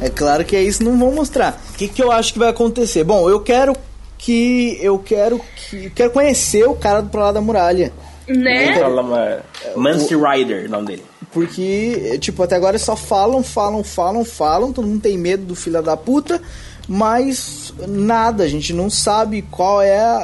É 0.00 0.08
claro 0.10 0.44
que 0.44 0.54
é 0.54 0.62
isso, 0.62 0.84
não 0.84 0.98
vão 0.98 1.12
mostrar. 1.12 1.60
O 1.70 1.78
que, 1.78 1.88
que 1.88 2.02
eu 2.02 2.12
acho 2.12 2.32
que 2.32 2.38
vai 2.38 2.50
acontecer? 2.50 3.02
Bom, 3.02 3.28
eu 3.28 3.40
quero 3.40 3.74
que 4.16 4.78
eu 4.82 4.98
quero 4.98 5.40
que 5.56 5.90
quero 5.90 6.10
conhecer 6.10 6.68
o 6.68 6.74
cara 6.74 7.00
do 7.00 7.08
pro 7.08 7.20
lado 7.20 7.34
da 7.34 7.40
muralha. 7.40 7.92
Né? 8.28 8.78
Fala, 8.78 9.42
Mance 9.76 10.14
Rider, 10.14 10.66
o 10.66 10.70
nome 10.70 10.86
dele. 10.86 11.04
Porque, 11.32 12.18
tipo, 12.20 12.42
até 12.42 12.56
agora 12.56 12.78
só 12.78 12.96
falam, 12.96 13.42
falam, 13.42 13.84
falam, 13.84 14.24
falam, 14.24 14.72
todo 14.72 14.86
mundo 14.86 15.02
tem 15.02 15.18
medo 15.18 15.44
do 15.44 15.54
filho 15.54 15.82
da 15.82 15.96
puta, 15.96 16.40
mas 16.88 17.72
nada, 17.86 18.44
a 18.44 18.48
gente 18.48 18.72
não 18.72 18.88
sabe 18.88 19.42
qual 19.42 19.82
é 19.82 19.98
a. 19.98 20.16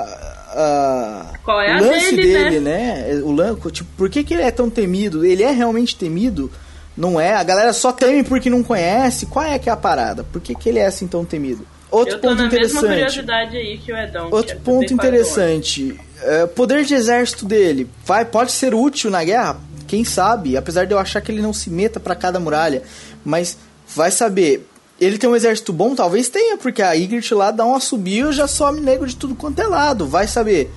a 0.55 1.39
Qual 1.45 1.61
é 1.61 1.75
o 1.75 1.77
a 1.77 1.81
lance 1.81 2.17
dele, 2.17 2.33
dele, 2.33 2.61
né? 2.61 3.21
O 3.23 3.33
lance, 3.33 3.71
tipo, 3.71 3.91
por 3.97 4.09
que, 4.09 4.25
que 4.25 4.33
ele 4.33 4.43
é 4.43 4.51
tão 4.51 4.71
temido? 4.71 5.25
Ele 5.25 5.43
é 5.43 5.51
realmente 5.51 5.95
temido? 5.95 6.51
Não 6.97 7.21
é? 7.21 7.35
A 7.35 7.43
galera 7.43 7.73
só 7.73 7.93
teme 7.93 8.23
porque 8.23 8.49
não 8.49 8.63
conhece? 8.63 9.27
Qual 9.27 9.45
é 9.45 9.59
que 9.59 9.69
é 9.69 9.73
a 9.73 9.77
parada? 9.77 10.25
Por 10.25 10.41
que, 10.41 10.55
que 10.55 10.69
ele 10.69 10.79
é 10.79 10.87
assim 10.87 11.07
tão 11.07 11.25
temido? 11.25 11.67
Outro 11.95 12.19
ponto 12.19 12.35
na 12.35 12.43
mesma 12.43 12.47
interessante. 12.47 12.87
curiosidade 12.87 13.57
aí 13.57 13.79
que 13.79 13.93
o 13.93 13.97
Edão. 13.97 14.29
Outro 14.31 14.57
ponto 14.61 14.85
é 14.85 14.91
o 14.91 14.95
interessante. 14.95 16.01
é, 16.23 16.47
poder 16.47 16.85
de 16.85 16.95
exército 16.95 17.45
dele 17.45 17.89
vai, 18.05 18.25
pode 18.25 18.53
ser 18.53 18.75
útil 18.75 19.11
na 19.11 19.23
guerra? 19.23 19.57
Quem 19.87 20.05
sabe? 20.05 20.57
Apesar 20.57 20.87
de 20.87 20.93
eu 20.95 20.99
achar 20.99 21.21
que 21.21 21.31
ele 21.31 21.43
não 21.43 21.53
se 21.53 21.71
meta 21.71 22.01
pra 22.01 22.15
cada 22.15 22.41
muralha. 22.41 22.83
Mas 23.25 23.57
vai 23.95 24.11
saber. 24.11 24.67
Ele 25.01 25.19
tem 25.19 25.29
um 25.29 25.37
exército 25.37 25.73
bom? 25.73 25.95
Talvez 25.95 26.29
tenha, 26.29 26.57
porque 26.57 26.81
a 26.81 26.93
Ygritte 26.93 27.35
lá 27.35 27.51
dá 27.51 27.65
um 27.65 27.75
assobio 27.75 28.31
e 28.31 28.33
já 28.33 28.47
some 28.47 28.81
nego 28.81 29.07
de 29.07 29.17
tudo 29.17 29.35
quanto 29.35 29.61
é 29.61 29.67
lado. 29.67 30.07
Vai 30.07 30.27
saber. 30.27 30.71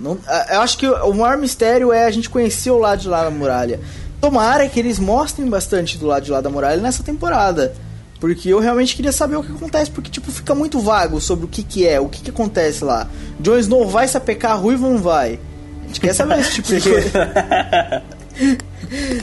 Não, 0.00 0.18
eu 0.50 0.60
acho 0.60 0.78
que 0.78 0.86
o 0.86 1.12
maior 1.12 1.36
mistério 1.36 1.92
é 1.92 2.04
a 2.04 2.10
gente 2.10 2.30
conhecer 2.30 2.70
o 2.70 2.78
lado 2.78 3.00
de 3.00 3.08
lá 3.08 3.24
da 3.24 3.30
muralha. 3.30 3.80
Tomara 4.20 4.68
que 4.68 4.78
eles 4.78 4.98
mostrem 4.98 5.48
bastante 5.48 5.98
do 5.98 6.06
lado 6.06 6.24
de 6.24 6.30
lá 6.30 6.40
da 6.40 6.50
muralha 6.50 6.80
nessa 6.80 7.02
temporada. 7.02 7.74
Porque 8.20 8.48
eu 8.48 8.58
realmente 8.58 8.96
queria 8.96 9.12
saber 9.12 9.36
o 9.36 9.42
que 9.42 9.52
acontece, 9.52 9.90
porque 9.90 10.10
tipo, 10.10 10.30
fica 10.32 10.54
muito 10.54 10.80
vago 10.80 11.20
sobre 11.20 11.44
o 11.44 11.48
que 11.48 11.62
que 11.62 11.86
é, 11.86 12.00
o 12.00 12.08
que 12.08 12.22
que 12.22 12.30
acontece 12.30 12.84
lá. 12.84 13.08
Jon 13.38 13.58
Snow 13.58 13.88
vai 13.88 14.08
sapecar 14.08 14.52
a 14.52 14.54
ruiva 14.54 14.86
ou 14.86 14.94
não 14.94 15.02
vai? 15.02 15.38
A 15.84 15.86
gente 15.86 16.00
quer 16.00 16.12
saber 16.12 16.40
esse 16.40 16.54
tipo 16.54 16.68
de 16.68 16.80
coisa. 16.80 17.10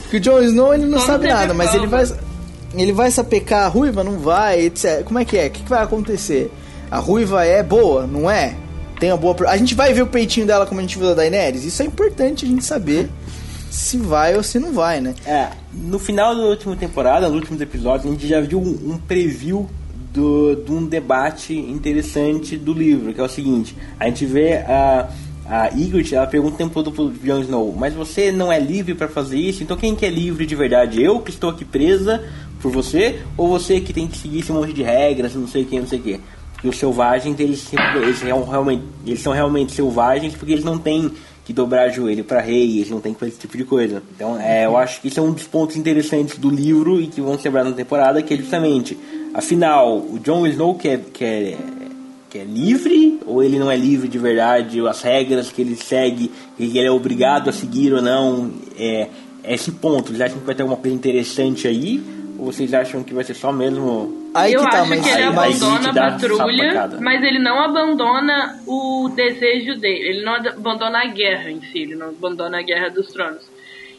Porque 0.02 0.16
o 0.16 0.20
Jon 0.20 0.40
Snow 0.42 0.74
ele 0.74 0.86
não 0.86 0.98
Como 0.98 1.06
sabe 1.06 1.28
nada, 1.28 1.52
mas 1.52 1.74
ele 1.74 1.86
vai 1.86 2.04
ele 2.74 2.92
vai 2.92 3.10
sapecar 3.10 3.64
a 3.64 3.68
ruiva, 3.68 4.04
não 4.04 4.18
vai, 4.18 4.60
etc. 4.62 5.02
Como 5.04 5.18
é 5.18 5.24
que 5.24 5.38
é? 5.38 5.46
O 5.46 5.50
que, 5.50 5.62
que 5.62 5.68
vai 5.68 5.82
acontecer? 5.82 6.52
A 6.90 6.98
ruiva 6.98 7.44
é 7.44 7.62
boa, 7.62 8.06
não 8.06 8.30
é? 8.30 8.54
Tem 9.00 9.10
a 9.10 9.16
boa. 9.16 9.36
A 9.48 9.56
gente 9.56 9.74
vai 9.74 9.92
ver 9.92 10.02
o 10.02 10.06
peitinho 10.06 10.46
dela 10.46 10.66
como 10.66 10.80
a 10.80 10.82
gente 10.82 10.98
viu 10.98 11.08
da 11.08 11.14
Daenerys? 11.14 11.64
Isso 11.64 11.82
é 11.82 11.86
importante 11.86 12.44
a 12.44 12.48
gente 12.48 12.64
saber 12.64 13.10
se 13.70 13.98
vai 13.98 14.36
ou 14.36 14.42
se 14.42 14.58
não 14.58 14.72
vai, 14.72 15.00
né? 15.00 15.14
É, 15.26 15.48
no 15.72 15.98
final 15.98 16.34
da 16.34 16.42
última 16.42 16.76
temporada, 16.76 17.26
nos 17.26 17.36
últimos 17.36 17.60
episódios, 17.60 18.06
a 18.06 18.10
gente 18.10 18.26
já 18.26 18.40
viu 18.40 18.60
um, 18.60 18.92
um 18.92 18.98
preview 18.98 19.68
do, 20.16 20.56
de 20.56 20.72
um 20.72 20.86
debate 20.86 21.54
interessante 21.54 22.56
do 22.56 22.72
livro, 22.72 23.12
que 23.12 23.20
é 23.20 23.24
o 23.24 23.28
seguinte: 23.28 23.76
a 24.00 24.06
gente 24.06 24.24
vê 24.24 24.54
a, 24.54 25.08
a 25.48 25.66
Ygritte, 25.68 26.14
ela 26.14 26.26
pergunta 26.26 26.54
o 26.54 26.58
tempo 26.58 26.74
todo 26.74 26.90
pro 26.90 27.12
Jon 27.22 27.40
Snow, 27.40 27.74
mas 27.76 27.92
você 27.92 28.32
não 28.32 28.50
é 28.50 28.58
livre 28.58 28.94
pra 28.94 29.08
fazer 29.08 29.38
isso? 29.38 29.62
Então 29.62 29.76
quem 29.76 29.94
que 29.94 30.06
é 30.06 30.10
livre 30.10 30.46
de 30.46 30.56
verdade? 30.56 31.02
Eu 31.02 31.20
que 31.20 31.30
estou 31.30 31.50
aqui 31.50 31.64
presa 31.64 32.24
por 32.60 32.72
você? 32.72 33.20
Ou 33.36 33.48
você 33.48 33.80
que 33.80 33.92
tem 33.92 34.08
que 34.08 34.16
seguir 34.16 34.40
esse 34.40 34.50
monte 34.50 34.72
de 34.72 34.82
regras, 34.82 35.34
não 35.34 35.46
sei 35.46 35.62
o 35.62 35.66
que, 35.66 35.78
não 35.78 35.86
sei 35.86 35.98
o 35.98 36.02
que? 36.02 36.20
Porque 36.54 36.68
os 36.68 36.78
selvagens, 36.78 37.38
eles, 37.38 37.70
eles, 37.94 38.22
realmente, 38.22 38.82
eles 39.06 39.20
são 39.20 39.34
realmente 39.34 39.72
selvagens 39.72 40.34
porque 40.34 40.52
eles 40.52 40.64
não 40.64 40.78
têm 40.78 41.12
que 41.46 41.52
dobrar 41.52 41.88
joelho 41.90 42.24
para 42.24 42.40
rei, 42.40 42.78
eles 42.78 42.90
não 42.90 43.00
têm 43.00 43.14
que 43.14 43.20
fazer 43.20 43.30
esse 43.30 43.40
tipo 43.40 43.56
de 43.56 43.62
coisa. 43.62 44.02
Então, 44.14 44.36
é, 44.38 44.66
eu 44.66 44.76
acho 44.76 45.00
que 45.00 45.06
isso 45.06 45.20
é 45.20 45.22
um 45.22 45.30
dos 45.30 45.44
pontos 45.44 45.76
interessantes 45.76 46.36
do 46.38 46.50
livro 46.50 47.00
e 47.00 47.06
que 47.06 47.20
vão 47.20 47.36
quebrar 47.36 47.64
na 47.64 47.70
temporada, 47.70 48.20
que 48.20 48.34
é 48.34 48.36
justamente, 48.36 48.98
afinal, 49.32 49.96
o 49.96 50.18
Jon 50.18 50.44
Snow 50.48 50.74
que 50.74 50.88
é, 50.88 50.96
que 50.98 51.24
é, 51.24 51.56
que 52.28 52.38
é 52.38 52.44
livre 52.44 53.20
ou 53.24 53.44
ele 53.44 53.60
não 53.60 53.70
é 53.70 53.76
livre 53.76 54.08
de 54.08 54.18
verdade, 54.18 54.80
as 54.88 55.00
regras 55.02 55.52
que 55.52 55.62
ele 55.62 55.76
segue, 55.76 56.32
que 56.56 56.64
ele 56.64 56.80
é 56.80 56.90
obrigado 56.90 57.48
a 57.48 57.52
seguir 57.52 57.94
ou 57.94 58.02
não, 58.02 58.50
é, 58.76 59.08
é 59.44 59.54
esse 59.54 59.70
ponto. 59.70 60.08
Vocês 60.08 60.22
acham 60.22 60.40
que 60.40 60.46
vai 60.46 60.54
ter 60.56 60.62
alguma 60.62 60.80
coisa 60.80 60.96
interessante 60.96 61.68
aí? 61.68 62.02
Ou 62.40 62.46
vocês 62.46 62.74
acham 62.74 63.04
que 63.04 63.14
vai 63.14 63.22
ser 63.22 63.34
só 63.34 63.52
mesmo 63.52 64.25
Aí 64.38 64.52
eu 64.52 64.64
que 64.64 64.70
tá, 64.70 64.80
acho 64.80 64.90
mas 64.90 65.00
que 65.02 65.08
ele 65.10 65.22
abandona 65.22 65.90
a 65.90 65.94
patrulha, 66.12 66.70
sapacada. 66.72 66.98
mas 67.00 67.22
ele 67.22 67.38
não 67.38 67.58
abandona 67.60 68.60
o 68.66 69.08
desejo 69.14 69.74
dele. 69.80 70.08
Ele 70.08 70.24
não 70.24 70.34
abandona 70.34 71.02
a 71.02 71.06
guerra 71.06 71.50
em 71.50 71.60
si, 71.62 71.78
ele 71.82 71.94
não 71.96 72.08
abandona 72.08 72.58
a 72.58 72.62
guerra 72.62 72.88
dos 72.90 73.08
tronos. 73.12 73.42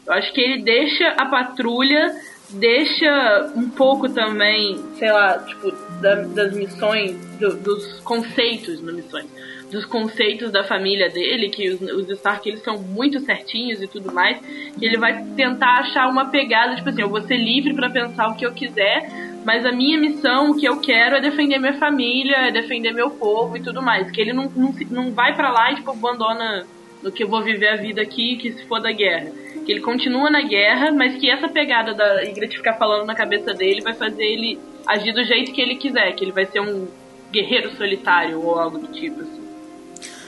Eu 0.05 0.13
acho 0.13 0.31
que 0.33 0.39
ele 0.41 0.63
deixa 0.63 1.09
a 1.17 1.25
patrulha, 1.25 2.15
deixa 2.51 3.51
um 3.55 3.69
pouco 3.69 4.07
também, 4.09 4.79
sei 4.97 5.11
lá, 5.11 5.37
tipo, 5.39 5.71
da- 6.01 6.15
das 6.23 6.53
missões, 6.53 7.15
do- 7.39 7.55
dos 7.57 7.99
conceitos 8.01 8.81
nas 8.81 8.95
missões. 8.95 9.25
Dos 9.71 9.85
conceitos 9.85 10.51
da 10.51 10.63
família 10.63 11.09
dele, 11.09 11.49
que 11.49 11.69
os, 11.69 11.81
os 11.81 12.09
Stark 12.11 12.47
eles 12.47 12.61
são 12.61 12.77
muito 12.77 13.19
certinhos 13.19 13.81
e 13.81 13.87
tudo 13.87 14.13
mais, 14.13 14.39
que 14.77 14.85
ele 14.85 14.97
vai 14.97 15.23
tentar 15.35 15.79
achar 15.79 16.07
uma 16.07 16.29
pegada, 16.29 16.75
tipo 16.75 16.87
assim, 16.87 17.01
eu 17.01 17.09
vou 17.09 17.21
ser 17.21 17.35
livre 17.35 17.73
pra 17.73 17.89
pensar 17.89 18.29
o 18.29 18.35
que 18.35 18.45
eu 18.45 18.53
quiser, 18.53 19.09
mas 19.47 19.65
a 19.65 19.71
minha 19.71 19.97
missão, 19.97 20.51
o 20.51 20.57
que 20.57 20.65
eu 20.65 20.81
quero 20.81 21.15
é 21.15 21.21
defender 21.21 21.57
minha 21.57 21.77
família, 21.77 22.47
é 22.47 22.51
defender 22.51 22.93
meu 22.93 23.09
povo 23.09 23.55
e 23.55 23.61
tudo 23.61 23.81
mais. 23.81 24.11
Que 24.11 24.19
ele 24.19 24.33
não, 24.33 24.51
não, 24.53 24.73
não 24.91 25.11
vai 25.11 25.35
pra 25.35 25.49
lá 25.49 25.71
e 25.71 25.75
tipo, 25.75 25.89
abandona 25.89 26.67
no 27.01 27.11
que 27.11 27.23
eu 27.23 27.29
vou 27.29 27.41
viver 27.41 27.69
a 27.69 27.75
vida 27.77 28.01
aqui, 28.01 28.35
que 28.35 28.51
se 28.51 28.65
for 28.65 28.81
da 28.81 28.91
guerra. 28.91 29.31
Que 29.65 29.71
ele 29.71 29.79
continua 29.79 30.29
na 30.29 30.41
guerra, 30.41 30.91
mas 30.91 31.15
que 31.15 31.29
essa 31.29 31.47
pegada 31.47 31.93
da 31.93 32.23
Ygritte 32.23 32.57
ficar 32.57 32.73
falando 32.73 33.05
na 33.05 33.15
cabeça 33.15 33.53
dele 33.53 33.81
vai 33.81 33.93
fazer 33.93 34.23
ele 34.23 34.59
agir 34.85 35.13
do 35.13 35.23
jeito 35.23 35.53
que 35.53 35.61
ele 35.61 35.75
quiser, 35.75 36.13
que 36.13 36.25
ele 36.25 36.33
vai 36.33 36.45
ser 36.45 36.59
um 36.59 36.87
guerreiro 37.31 37.71
solitário 37.75 38.41
ou 38.41 38.59
algo 38.59 38.77
do 38.77 38.87
tipo 38.87 39.21
assim. 39.21 39.36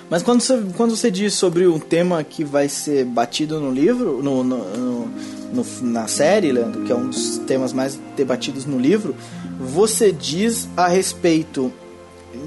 Mas 0.09 0.23
quando 0.23 0.41
você, 0.41 0.61
quando 0.75 0.95
você 0.95 1.11
diz 1.11 1.33
sobre 1.35 1.67
um 1.67 1.79
tema 1.79 2.23
que 2.23 2.43
vai 2.43 2.67
ser 2.67 3.05
batido 3.05 3.59
no 3.59 3.71
livro, 3.71 4.23
no, 4.23 4.43
no- 4.43 5.05
no- 5.53 5.65
na 5.81 6.07
série, 6.07 6.51
Leandro, 6.51 6.81
que 6.83 6.91
é 6.91 6.95
um 6.95 7.09
dos 7.09 7.37
temas 7.39 7.73
mais 7.73 7.99
debatidos 8.15 8.65
no 8.65 8.79
livro, 8.79 9.15
você 9.59 10.11
diz 10.11 10.67
a 10.75 10.87
respeito 10.87 11.71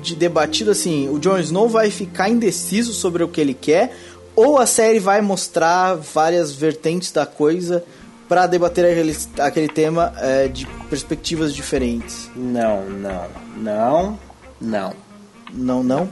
de 0.01 0.15
debatido 0.15 0.71
assim, 0.71 1.09
o 1.09 1.19
Jon 1.19 1.39
Snow 1.39 1.69
vai 1.69 1.91
ficar 1.91 2.29
indeciso 2.29 2.93
sobre 2.93 3.23
o 3.23 3.29
que 3.29 3.41
ele 3.41 3.55
quer, 3.55 3.97
ou 4.35 4.59
a 4.59 4.67
série 4.67 4.99
vai 4.99 5.21
mostrar 5.21 5.95
várias 5.95 6.53
vertentes 6.53 7.13
da 7.13 7.27
coisa 7.27 7.85
para 8.29 8.47
debater 8.47 8.85
aquele, 8.87 9.17
aquele 9.39 9.69
tema 9.69 10.13
é, 10.17 10.49
de 10.49 10.67
perspectivas 10.89 11.53
diferentes. 11.55 12.31
Não, 12.35 12.89
não, 12.89 13.27
não, 13.57 14.19
não. 14.61 14.97
Não, 15.53 15.83
não? 15.85 16.09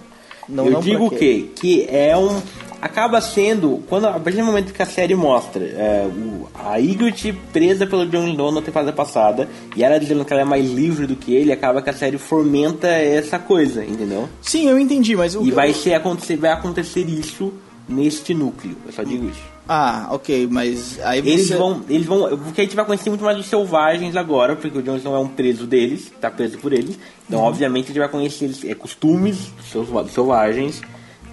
Não, 0.50 0.66
eu 0.66 0.72
não 0.72 0.80
digo 0.80 1.06
o 1.06 1.10
quê? 1.10 1.46
Que 1.56 1.86
é 1.88 2.16
um. 2.16 2.40
Acaba 2.82 3.20
sendo. 3.20 3.82
Quando, 3.90 4.06
a 4.06 4.18
partir 4.18 4.38
do 4.38 4.44
momento 4.46 4.72
que 4.72 4.82
a 4.82 4.86
série 4.86 5.14
mostra 5.14 5.62
é, 5.62 6.06
o- 6.08 6.48
a 6.54 6.78
Ygritte 6.78 7.30
presa 7.52 7.86
pelo 7.86 8.06
Jon 8.06 8.26
Snow 8.28 8.50
na 8.50 8.62
temporada 8.62 8.90
passada 8.90 9.46
e 9.76 9.84
ela 9.84 10.00
dizendo 10.00 10.24
que 10.24 10.32
ela 10.32 10.40
é 10.42 10.46
mais 10.46 10.70
livre 10.70 11.06
do 11.06 11.14
que 11.14 11.34
ele, 11.34 11.52
acaba 11.52 11.82
que 11.82 11.90
a 11.90 11.92
série 11.92 12.16
fomenta 12.16 12.88
essa 12.88 13.38
coisa, 13.38 13.84
entendeu? 13.84 14.28
Sim, 14.40 14.66
eu 14.66 14.78
entendi, 14.78 15.14
mas 15.14 15.34
o 15.36 15.42
E 15.46 15.50
vai, 15.50 15.74
ser, 15.74 15.92
acontecer, 15.92 16.36
vai 16.36 16.50
acontecer 16.52 17.00
isso 17.06 17.52
neste 17.90 18.32
núcleo. 18.34 18.76
Eu 18.86 18.92
só 18.92 19.02
digo 19.02 19.28
isso. 19.28 19.42
Ah, 19.68 20.08
ok, 20.10 20.48
mas 20.50 20.98
aí 21.02 21.18
Eles 21.18 21.46
você... 21.48 21.56
vão. 21.56 21.82
Eles 21.88 22.06
vão. 22.06 22.36
Porque 22.38 22.60
a 22.60 22.64
gente 22.64 22.74
vai 22.74 22.84
conhecer 22.84 23.08
muito 23.10 23.24
mais 23.24 23.36
dos 23.36 23.46
selvagens 23.46 24.16
agora, 24.16 24.56
porque 24.56 24.78
o 24.78 24.82
Jon 24.82 24.96
Snow 24.96 25.14
é 25.14 25.18
um 25.18 25.28
preso 25.28 25.66
deles, 25.66 26.12
tá 26.20 26.30
preso 26.30 26.58
por 26.58 26.72
eles. 26.72 26.98
Então, 27.28 27.40
obviamente, 27.40 27.84
a 27.84 27.88
gente 27.88 27.98
vai 27.98 28.08
conhecer 28.08 28.46
eles, 28.46 28.64
é, 28.64 28.74
costumes 28.74 29.52
dos 29.56 29.66
selva- 29.70 30.02
dos 30.02 30.12
selvagens. 30.12 30.80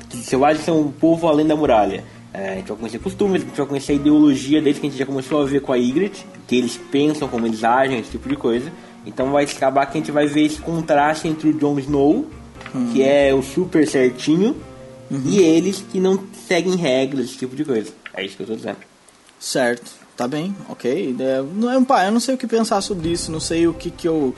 Que 0.10 0.18
selvagens 0.18 0.64
são 0.66 0.80
um 0.82 0.92
povo 0.92 1.28
além 1.28 1.46
da 1.48 1.56
muralha. 1.56 2.04
É, 2.34 2.52
a 2.52 2.56
gente 2.56 2.68
vai 2.68 2.78
conhecer 2.78 3.00
costumes, 3.00 3.42
a 3.42 3.46
gente 3.46 3.58
vai 3.58 3.66
conhecer 3.66 3.94
a 3.94 3.96
ideologia 3.96 4.62
deles, 4.62 4.78
que 4.80 4.86
a 4.86 4.90
gente 4.90 5.00
já 5.00 5.06
começou 5.06 5.42
a 5.42 5.46
ver 5.46 5.62
com 5.62 5.74
a 5.74 5.78
Ygritte, 5.78 6.26
que 6.48 6.56
eles 6.56 6.80
pensam, 6.92 7.28
como 7.28 7.46
eles 7.48 7.64
agem, 7.64 8.00
esse 8.00 8.12
tipo 8.12 8.30
de 8.30 8.36
coisa. 8.36 8.72
Então 9.06 9.32
vai 9.32 9.46
acabar 9.46 9.86
que 9.88 9.98
a 9.98 10.02
gente 10.02 10.12
vai 10.12 10.28
ver 10.28 10.44
esse 10.46 10.60
contraste 10.60 11.28
entre 11.28 11.50
o 11.50 11.54
Jon 11.54 11.80
Snow, 11.80 12.28
que 12.94 13.02
é 13.02 13.34
o 13.34 13.42
super 13.42 13.88
certinho, 13.88 14.56
e 15.10 15.40
eles 15.40 15.84
que 15.92 16.00
não 16.00 16.24
seguem 16.48 16.76
regras, 16.76 17.26
esse 17.26 17.38
tipo 17.38 17.56
de 17.56 17.64
coisa. 17.64 17.92
É 18.14 18.26
isso 18.26 18.36
que 18.36 18.44
eu 18.44 18.48
tô 18.48 18.56
dizendo. 18.56 18.78
Certo, 19.40 19.92
tá 20.16 20.28
bem, 20.28 20.56
ok. 20.70 21.16
É, 21.20 21.44
não 21.54 21.72
é 21.72 21.78
um 21.78 21.86
pá, 21.86 22.06
eu 22.06 22.12
não 22.12 22.20
sei 22.20 22.36
o 22.36 22.38
que 22.38 22.48
pensar 22.48 22.82
sobre 22.82 23.10
isso, 23.10 23.32
não 23.32 23.40
sei 23.40 23.68
o 23.68 23.74
que 23.74 23.92
que 23.92 24.08
eu 24.08 24.34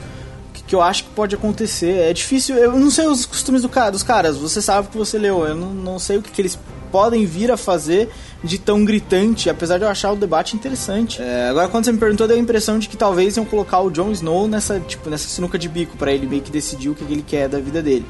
o 0.48 0.52
que, 0.52 0.62
que 0.64 0.74
eu 0.74 0.82
acho 0.82 1.04
que 1.04 1.10
pode 1.10 1.34
acontecer. 1.34 2.10
É 2.10 2.12
difícil, 2.12 2.56
eu 2.56 2.78
não 2.78 2.90
sei 2.90 3.06
os 3.06 3.24
costumes 3.24 3.62
do 3.62 3.68
cara, 3.68 3.90
dos 3.90 4.02
caras, 4.02 4.36
você 4.36 4.60
sabe 4.60 4.88
o 4.88 4.90
que 4.90 4.98
você 4.98 5.18
leu, 5.18 5.46
eu 5.46 5.54
não, 5.54 5.72
não 5.72 5.98
sei 5.98 6.18
o 6.18 6.22
que, 6.22 6.30
que 6.30 6.42
eles 6.42 6.58
podem 6.90 7.24
vir 7.24 7.50
a 7.50 7.56
fazer 7.56 8.10
de 8.42 8.58
tão 8.58 8.84
gritante, 8.84 9.48
apesar 9.48 9.78
de 9.78 9.84
eu 9.84 9.88
achar 9.88 10.12
o 10.12 10.16
debate 10.16 10.56
interessante. 10.56 11.22
É, 11.22 11.48
agora 11.48 11.68
quando 11.68 11.84
você 11.84 11.92
me 11.92 11.98
perguntou, 11.98 12.26
deu 12.26 12.36
a 12.36 12.40
impressão 12.40 12.78
de 12.78 12.88
que 12.88 12.96
talvez 12.96 13.36
iam 13.36 13.44
colocar 13.44 13.80
o 13.80 13.90
Jon 13.90 14.10
Snow 14.10 14.48
nessa, 14.48 14.80
tipo, 14.80 15.08
nessa 15.08 15.28
sinuca 15.28 15.58
de 15.58 15.68
bico 15.68 15.96
pra 15.96 16.12
ele 16.12 16.26
meio 16.26 16.42
que 16.42 16.50
decidir 16.50 16.90
o 16.90 16.94
que, 16.94 17.04
que 17.04 17.12
ele 17.12 17.22
quer 17.22 17.48
da 17.48 17.58
vida 17.58 17.82
dele. 17.82 18.04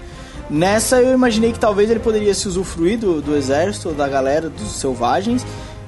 Nessa 0.50 1.00
eu 1.00 1.14
imaginei 1.14 1.52
que 1.52 1.60
talvez 1.60 1.88
ele 1.88 2.00
poderia 2.00 2.34
se 2.34 2.48
usufruir 2.48 2.98
do, 2.98 3.22
do 3.22 3.36
exército, 3.36 3.92
da 3.92 4.08
galera, 4.08 4.50
dos 4.50 4.72
selvagens, 4.72 5.46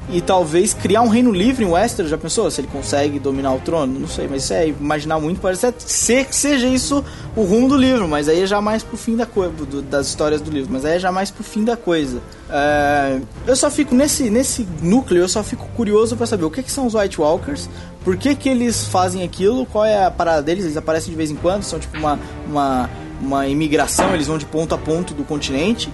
e 0.09 0.21
talvez 0.21 0.75
criar 0.75 1.03
um 1.03 1.09
reino 1.09 1.33
livre 1.33 1.65
em 1.65 1.69
Westeros. 1.69 2.11
Já 2.11 2.19
pensou? 2.19 2.51
Se 2.51 2.61
ele 2.61 2.69
consegue 2.69 3.19
dominar 3.19 3.55
o 3.55 3.61
trono? 3.61 3.99
Não 3.99 4.09
sei, 4.09 4.29
mas 4.29 4.45
isso 4.45 4.53
é 4.53 4.69
imaginar 4.69 5.19
muito. 5.21 5.41
Pode 5.41 5.59
ser 5.79 6.25
que 6.25 6.35
seja 6.35 6.67
isso 6.67 7.05
o 7.37 7.43
rumo 7.43 7.69
do 7.69 7.77
livro, 7.77 8.07
mas 8.09 8.29
aí 8.29 8.43
é 8.43 8.47
já 8.47 8.61
mais 8.61 8.83
pro 8.83 8.97
fim 8.97 9.17
da 9.17 9.27
coisa, 9.27 9.53
das 9.83 10.09
histórias 10.09 10.41
do 10.41 10.51
livro. 10.51 10.73
Mas 10.73 10.85
aí 10.85 10.97
é 10.97 10.99
já 10.99 11.11
mais 11.11 11.31
pro 11.31 11.43
fim 11.43 11.65
da 11.65 11.77
coisa. 11.77 12.21
É, 12.51 13.21
eu 13.47 13.57
só 13.57 13.71
fico 13.71 13.95
nesse, 13.95 14.29
nesse 14.29 14.67
núcleo, 14.83 15.23
eu 15.23 15.29
só 15.29 15.43
fico 15.43 15.67
curioso 15.77 16.17
para 16.17 16.27
saber 16.27 16.45
o 16.45 16.51
que, 16.51 16.63
que 16.63 16.71
são 16.71 16.87
os 16.87 16.95
White 16.95 17.21
Walkers, 17.21 17.69
por 18.05 18.17
que, 18.17 18.35
que 18.35 18.49
eles 18.49 18.85
fazem 18.85 19.23
aquilo, 19.23 19.65
qual 19.67 19.85
é 19.85 20.05
a 20.05 20.11
parada 20.11 20.43
deles, 20.43 20.65
eles 20.65 20.77
aparecem 20.77 21.11
de 21.11 21.17
vez 21.17 21.31
em 21.31 21.37
quando, 21.37 21.63
são 21.63 21.79
tipo 21.79 21.97
uma, 21.97 22.19
uma, 22.47 22.91
uma 23.23 23.47
imigração, 23.47 24.13
eles 24.15 24.27
vão 24.27 24.37
de 24.37 24.45
ponto 24.47 24.75
a 24.75 24.79
ponto 24.79 25.15
do 25.15 25.25
continente. 25.25 25.89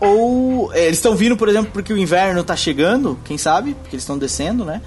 Ou 0.00 0.72
é, 0.72 0.86
eles 0.86 0.96
estão 0.96 1.14
vindo, 1.14 1.36
por 1.36 1.48
exemplo, 1.48 1.70
porque 1.72 1.92
o 1.92 1.98
inverno 1.98 2.40
está 2.40 2.56
chegando, 2.56 3.18
quem 3.24 3.36
sabe, 3.36 3.74
porque 3.74 3.94
eles 3.96 4.02
estão 4.02 4.16
descendo, 4.18 4.64
né? 4.64 4.80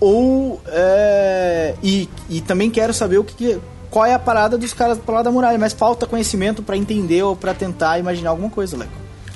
Ou. 0.00 0.60
É, 0.66 1.74
e, 1.82 2.08
e 2.28 2.40
também 2.40 2.68
quero 2.70 2.92
saber 2.92 3.18
o 3.18 3.24
que, 3.24 3.34
que 3.34 3.58
qual 3.90 4.04
é 4.06 4.14
a 4.14 4.18
parada 4.18 4.56
dos 4.58 4.72
caras 4.72 4.98
do 4.98 5.12
lado 5.12 5.24
da 5.24 5.30
muralha, 5.30 5.58
mas 5.58 5.72
falta 5.72 6.06
conhecimento 6.06 6.62
para 6.62 6.76
entender 6.76 7.22
ou 7.22 7.36
para 7.36 7.54
tentar 7.54 7.98
imaginar 7.98 8.30
alguma 8.30 8.50
coisa, 8.50 8.76
Leco. 8.76 8.92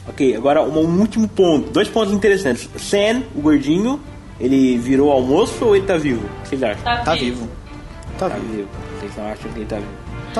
Ok, 0.09 0.36
agora 0.36 0.62
um 0.62 1.01
último 1.01 1.26
ponto, 1.28 1.70
dois 1.70 1.88
pontos 1.88 2.12
interessantes. 2.12 2.68
Sam, 2.78 3.22
o 3.34 3.40
gordinho, 3.40 4.01
ele 4.38 4.76
virou 4.78 5.11
almoço 5.11 5.64
ou 5.64 5.74
ele 5.76 5.86
tá 5.86 5.97
vivo? 5.97 6.24
O 6.26 6.42
que 6.42 6.49
vocês 6.51 6.62
acham? 6.62 6.82
Tá, 6.84 6.99
Tá 6.99 7.14
vivo. 7.14 7.36
vivo. 7.40 7.49
Tá, 8.18 8.28
Tá 8.30 8.36
vivo. 8.36 8.53
vivo. 8.55 8.68
Vocês 9.01 9.12
não 9.16 9.26
acham 9.26 9.51
que 9.53 9.59
ele 9.59 9.66
tá 9.66 9.76
vivo? 9.76 9.88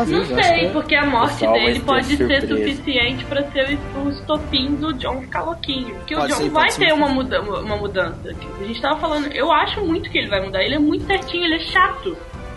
Vivo. 0.03 0.19
Não 0.19 0.43
sei, 0.43 0.67
é. 0.67 0.71
porque 0.71 0.95
a 0.95 1.07
morte 1.07 1.47
dele 1.47 1.81
pode 1.81 2.07
ser 2.07 2.17
surpresa. 2.17 2.49
suficiente 2.49 3.25
pra 3.27 3.43
ser 3.53 3.79
o 4.05 4.09
estopim 4.11 4.75
do 4.75 4.93
John 4.95 5.21
ficar 5.21 5.43
louquinho. 5.43 5.95
Porque 5.97 6.15
Pode 6.15 6.33
o 6.33 6.37
John 6.37 6.43
ser, 6.43 6.51
vai 6.51 6.73
ter 6.73 6.93
uma, 6.93 7.09
muda 7.09 7.41
uma 7.41 7.77
mudança. 7.77 8.19
A 8.61 8.65
gente 8.65 8.81
tava 8.81 8.99
falando, 8.99 9.27
eu 9.29 9.53
acho 9.53 9.81
muito 9.83 10.11
que 10.11 10.19
ele 10.19 10.29
vai 10.29 10.45
mudar. 10.45 10.63
Ele 10.63 10.75
é 10.75 10.79
muito 10.79 11.07
certinho, 11.07 11.45
ele 11.45 11.57
é 11.57 11.61
chato. 11.61 12.17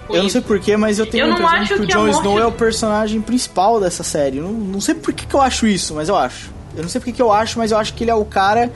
Eu 0.09 0.23
não 0.23 0.29
sei 0.29 0.39
porquê, 0.41 0.77
mas 0.77 0.99
eu 0.99 1.05
tenho 1.05 1.25
Eu 1.25 1.31
a 1.31 1.33
impressão 1.33 1.63
de 1.63 1.73
que 1.73 1.81
o 1.81 1.85
Jon 1.85 2.05
morte- 2.05 2.17
Snow 2.17 2.39
é 2.39 2.45
o 2.45 2.51
personagem 2.51 3.21
principal 3.21 3.79
dessa 3.79 4.03
série. 4.03 4.39
Não, 4.39 4.51
não 4.53 4.79
sei 4.79 4.95
por 4.95 5.13
que, 5.13 5.25
que 5.25 5.33
eu 5.35 5.41
acho 5.41 5.67
isso, 5.67 5.93
mas 5.93 6.07
eu 6.07 6.15
acho. 6.15 6.49
Eu 6.75 6.83
não 6.83 6.89
sei 6.89 7.01
por 7.01 7.05
que, 7.05 7.11
que 7.11 7.21
eu 7.21 7.31
acho, 7.31 7.59
mas 7.59 7.71
eu 7.71 7.77
acho 7.77 7.93
que 7.93 8.03
ele 8.05 8.11
é 8.11 8.15
o 8.15 8.23
cara 8.23 8.71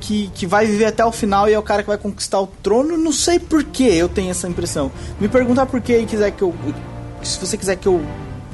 que, 0.00 0.28
que 0.34 0.44
vai 0.46 0.66
viver 0.66 0.86
até 0.86 1.04
o 1.04 1.12
final 1.12 1.48
e 1.48 1.52
é 1.52 1.58
o 1.58 1.62
cara 1.62 1.82
que 1.82 1.88
vai 1.88 1.98
conquistar 1.98 2.40
o 2.40 2.48
trono. 2.48 2.96
Não 2.96 3.12
sei 3.12 3.38
por 3.38 3.62
que 3.62 3.84
eu 3.84 4.08
tenho 4.08 4.30
essa 4.30 4.48
impressão. 4.48 4.90
Me 5.20 5.28
perguntar 5.28 5.66
por 5.66 5.80
que 5.80 5.96
e 5.96 6.04
quiser 6.04 6.32
que 6.32 6.42
eu. 6.42 6.52
Se 7.22 7.38
você 7.38 7.56
quiser 7.56 7.76
que 7.76 7.86
eu 7.86 8.04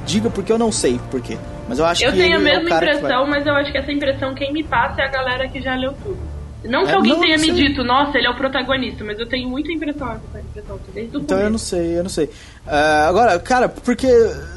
diga 0.05 0.29
porque 0.29 0.51
eu 0.51 0.57
não 0.57 0.71
sei 0.71 0.99
por 1.11 1.21
quê. 1.21 1.37
Mas 1.67 1.77
eu 1.79 1.85
acho 1.85 2.03
Eu 2.03 2.11
que 2.11 2.17
tenho 2.17 2.37
a 2.37 2.39
é 2.39 2.43
mesma 2.43 2.69
cara 2.69 2.79
que 2.85 2.91
vai- 2.93 2.95
impressão, 2.97 3.27
mas 3.27 3.45
eu 3.45 3.53
acho 3.55 3.71
que 3.71 3.77
essa 3.77 3.91
impressão 3.91 4.33
quem 4.33 4.51
me 4.51 4.63
passa 4.63 5.01
é 5.01 5.05
a 5.05 5.07
galera 5.07 5.47
que 5.47 5.61
já 5.61 5.75
leu 5.75 5.93
tudo. 6.03 6.17
Não 6.65 6.83
que 6.83 6.91
É, 6.91 6.95
alguém 6.95 7.13
não, 7.13 7.21
tenha 7.21 7.37
não 7.37 7.43
me 7.45 7.51
dito, 7.53 7.83
nossa, 7.85 8.17
ele 8.17 8.27
é 8.27 8.29
o 8.29 8.35
protagonista, 8.35 9.01
mas 9.03 9.17
eu 9.17 9.25
tenho 9.25 9.47
muita 9.47 9.71
impressão 9.71 10.09
essa 10.11 10.39
impressão 10.41 10.77
desde 10.93 11.15
o 11.15 11.21
Então 11.21 11.37
eu 11.37 11.43
começo. 11.45 11.51
não 11.51 11.57
sei, 11.57 11.97
eu 11.99 12.03
não 12.03 12.09
sei. 12.09 12.29
Ah, 12.67 13.05
agora, 13.07 13.39
cara, 13.39 13.69
porque 13.69 14.07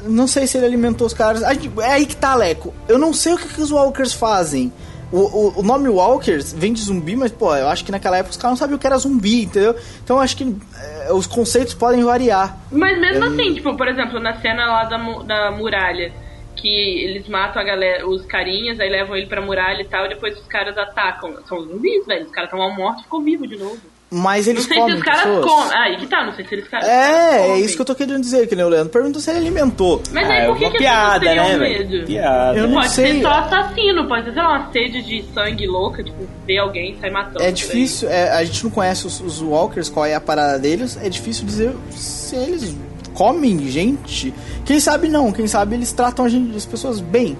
não 0.05 0.27
sei 0.27 0.45
se 0.45 0.57
ele 0.57 0.65
alimentou 0.65 1.07
os 1.07 1.13
caras. 1.13 1.41
Gente- 1.41 1.71
É 1.79 1.93
aí 1.93 2.05
que 2.05 2.15
tá, 2.15 2.35
Leco. 2.35 2.73
Eu 2.89 2.97
não 2.97 3.13
sei 3.13 3.33
o 3.33 3.37
que, 3.37 3.47
que 3.47 3.61
os 3.61 3.71
Walkers 3.71 4.11
fazem. 4.13 4.71
O, 5.13 5.19
o, 5.19 5.59
o 5.59 5.63
nome 5.63 5.87
Walkers 5.89 6.51
vem 6.53 6.73
de 6.73 6.81
zumbi, 6.81 7.15
mas, 7.15 7.31
pô, 7.31 7.55
eu 7.55 7.67
acho 7.67 7.85
que 7.85 7.91
naquela 7.91 8.17
época 8.17 8.31
os 8.31 8.37
caras 8.37 8.53
não 8.53 8.57
sabiam 8.57 8.77
o 8.77 8.79
que 8.79 8.87
era 8.87 8.97
zumbi, 8.97 9.43
entendeu? 9.43 9.75
Então 10.03 10.15
eu 10.15 10.21
acho 10.23 10.35
que 10.35 10.43
eh, 10.43 11.13
os 11.13 11.27
conceitos 11.27 11.75
podem 11.75 12.03
variar. 12.03 12.57
Mas 12.71 12.99
mesmo 12.99 13.23
Eu 13.23 13.31
assim, 13.31 13.53
tipo, 13.53 13.77
por 13.77 13.87
exemplo, 13.87 14.19
na 14.19 14.33
cena 14.41 14.65
lá 14.65 14.85
da, 14.85 14.97
da 14.97 15.51
muralha, 15.51 16.11
que 16.55 16.67
eles 16.67 17.27
matam 17.27 17.61
a 17.61 17.65
galera, 17.65 18.09
os 18.09 18.25
carinhas, 18.25 18.79
aí 18.79 18.89
levam 18.89 19.15
ele 19.15 19.27
pra 19.27 19.39
muralha 19.39 19.83
e 19.83 19.85
tal, 19.85 20.07
e 20.07 20.09
depois 20.09 20.35
os 20.35 20.47
caras 20.47 20.75
atacam. 20.79 21.35
São 21.45 21.61
zumbis, 21.61 22.07
velho. 22.07 22.25
Os 22.25 22.31
caras 22.31 22.47
estão 22.47 22.57
mal 22.57 22.75
mortos 22.75 23.01
e 23.01 23.03
ficou 23.03 23.21
vivo 23.21 23.45
de 23.45 23.57
novo. 23.57 23.92
Mas 24.15 24.47
eles 24.47 24.61
não 24.63 24.69
sei 24.69 24.77
comem 24.77 24.93
se 24.95 24.99
os 24.99 25.05
caras 25.05 25.21
pessoas. 25.23 25.45
comem. 25.45 25.73
Ah, 25.73 25.83
aí 25.85 25.97
que 25.97 26.05
tá, 26.05 26.23
não 26.25 26.33
sei 26.33 26.45
se 26.45 26.53
eles 26.53 26.67
caras. 26.67 26.87
É, 26.87 27.49
é 27.49 27.59
isso 27.59 27.75
que 27.75 27.81
eu 27.81 27.85
tô 27.85 27.95
querendo 27.95 28.21
dizer, 28.21 28.47
que 28.47 28.55
nem 28.55 28.63
o 28.63 28.69
Leandro 28.69 28.89
perguntou 28.89 29.19
se 29.19 29.29
ele 29.31 29.39
alimentou. 29.39 30.01
Mas 30.11 30.29
Ah, 30.29 30.33
aí 30.33 30.39
é 30.41 30.45
por 30.45 30.57
que, 30.57 30.63
uma 30.65 30.71
que 30.71 30.77
piada, 30.77 31.35
né, 31.35 31.57
medo? 31.57 32.05
Piada. 32.05 32.57
Eu 32.59 32.67
não 32.67 32.75
Pode 32.75 32.89
sei. 32.91 33.13
ser 33.15 33.21
só 33.23 33.29
assassino, 33.31 34.07
pode 34.07 34.25
ser 34.25 34.33
sei 34.33 34.41
lá, 34.43 34.49
uma 34.59 34.71
sede 34.71 35.01
de 35.01 35.25
sangue 35.33 35.65
louca, 35.65 36.03
tipo, 36.03 36.27
ver 36.45 36.57
alguém 36.59 36.91
e 36.93 36.99
sair 36.99 37.11
matando. 37.11 37.43
É 37.43 37.51
difícil, 37.51 38.07
é, 38.09 38.29
a 38.31 38.43
gente 38.43 38.63
não 38.63 38.71
conhece 38.71 39.07
os, 39.07 39.19
os 39.19 39.41
Walkers, 39.41 39.89
qual 39.89 40.05
é 40.05 40.13
a 40.13 40.21
parada 40.21 40.59
deles, 40.59 40.97
é 41.01 41.09
difícil 41.09 41.45
dizer 41.45 41.73
se 41.91 42.35
eles 42.35 42.75
comem 43.13 43.59
gente. 43.69 44.33
Quem 44.65 44.79
sabe 44.79 45.07
não, 45.07 45.31
quem 45.31 45.47
sabe 45.47 45.75
eles 45.75 45.91
tratam 45.91 46.25
a 46.25 46.29
gente, 46.29 46.55
as 46.55 46.65
pessoas 46.65 46.99
bem. 46.99 47.37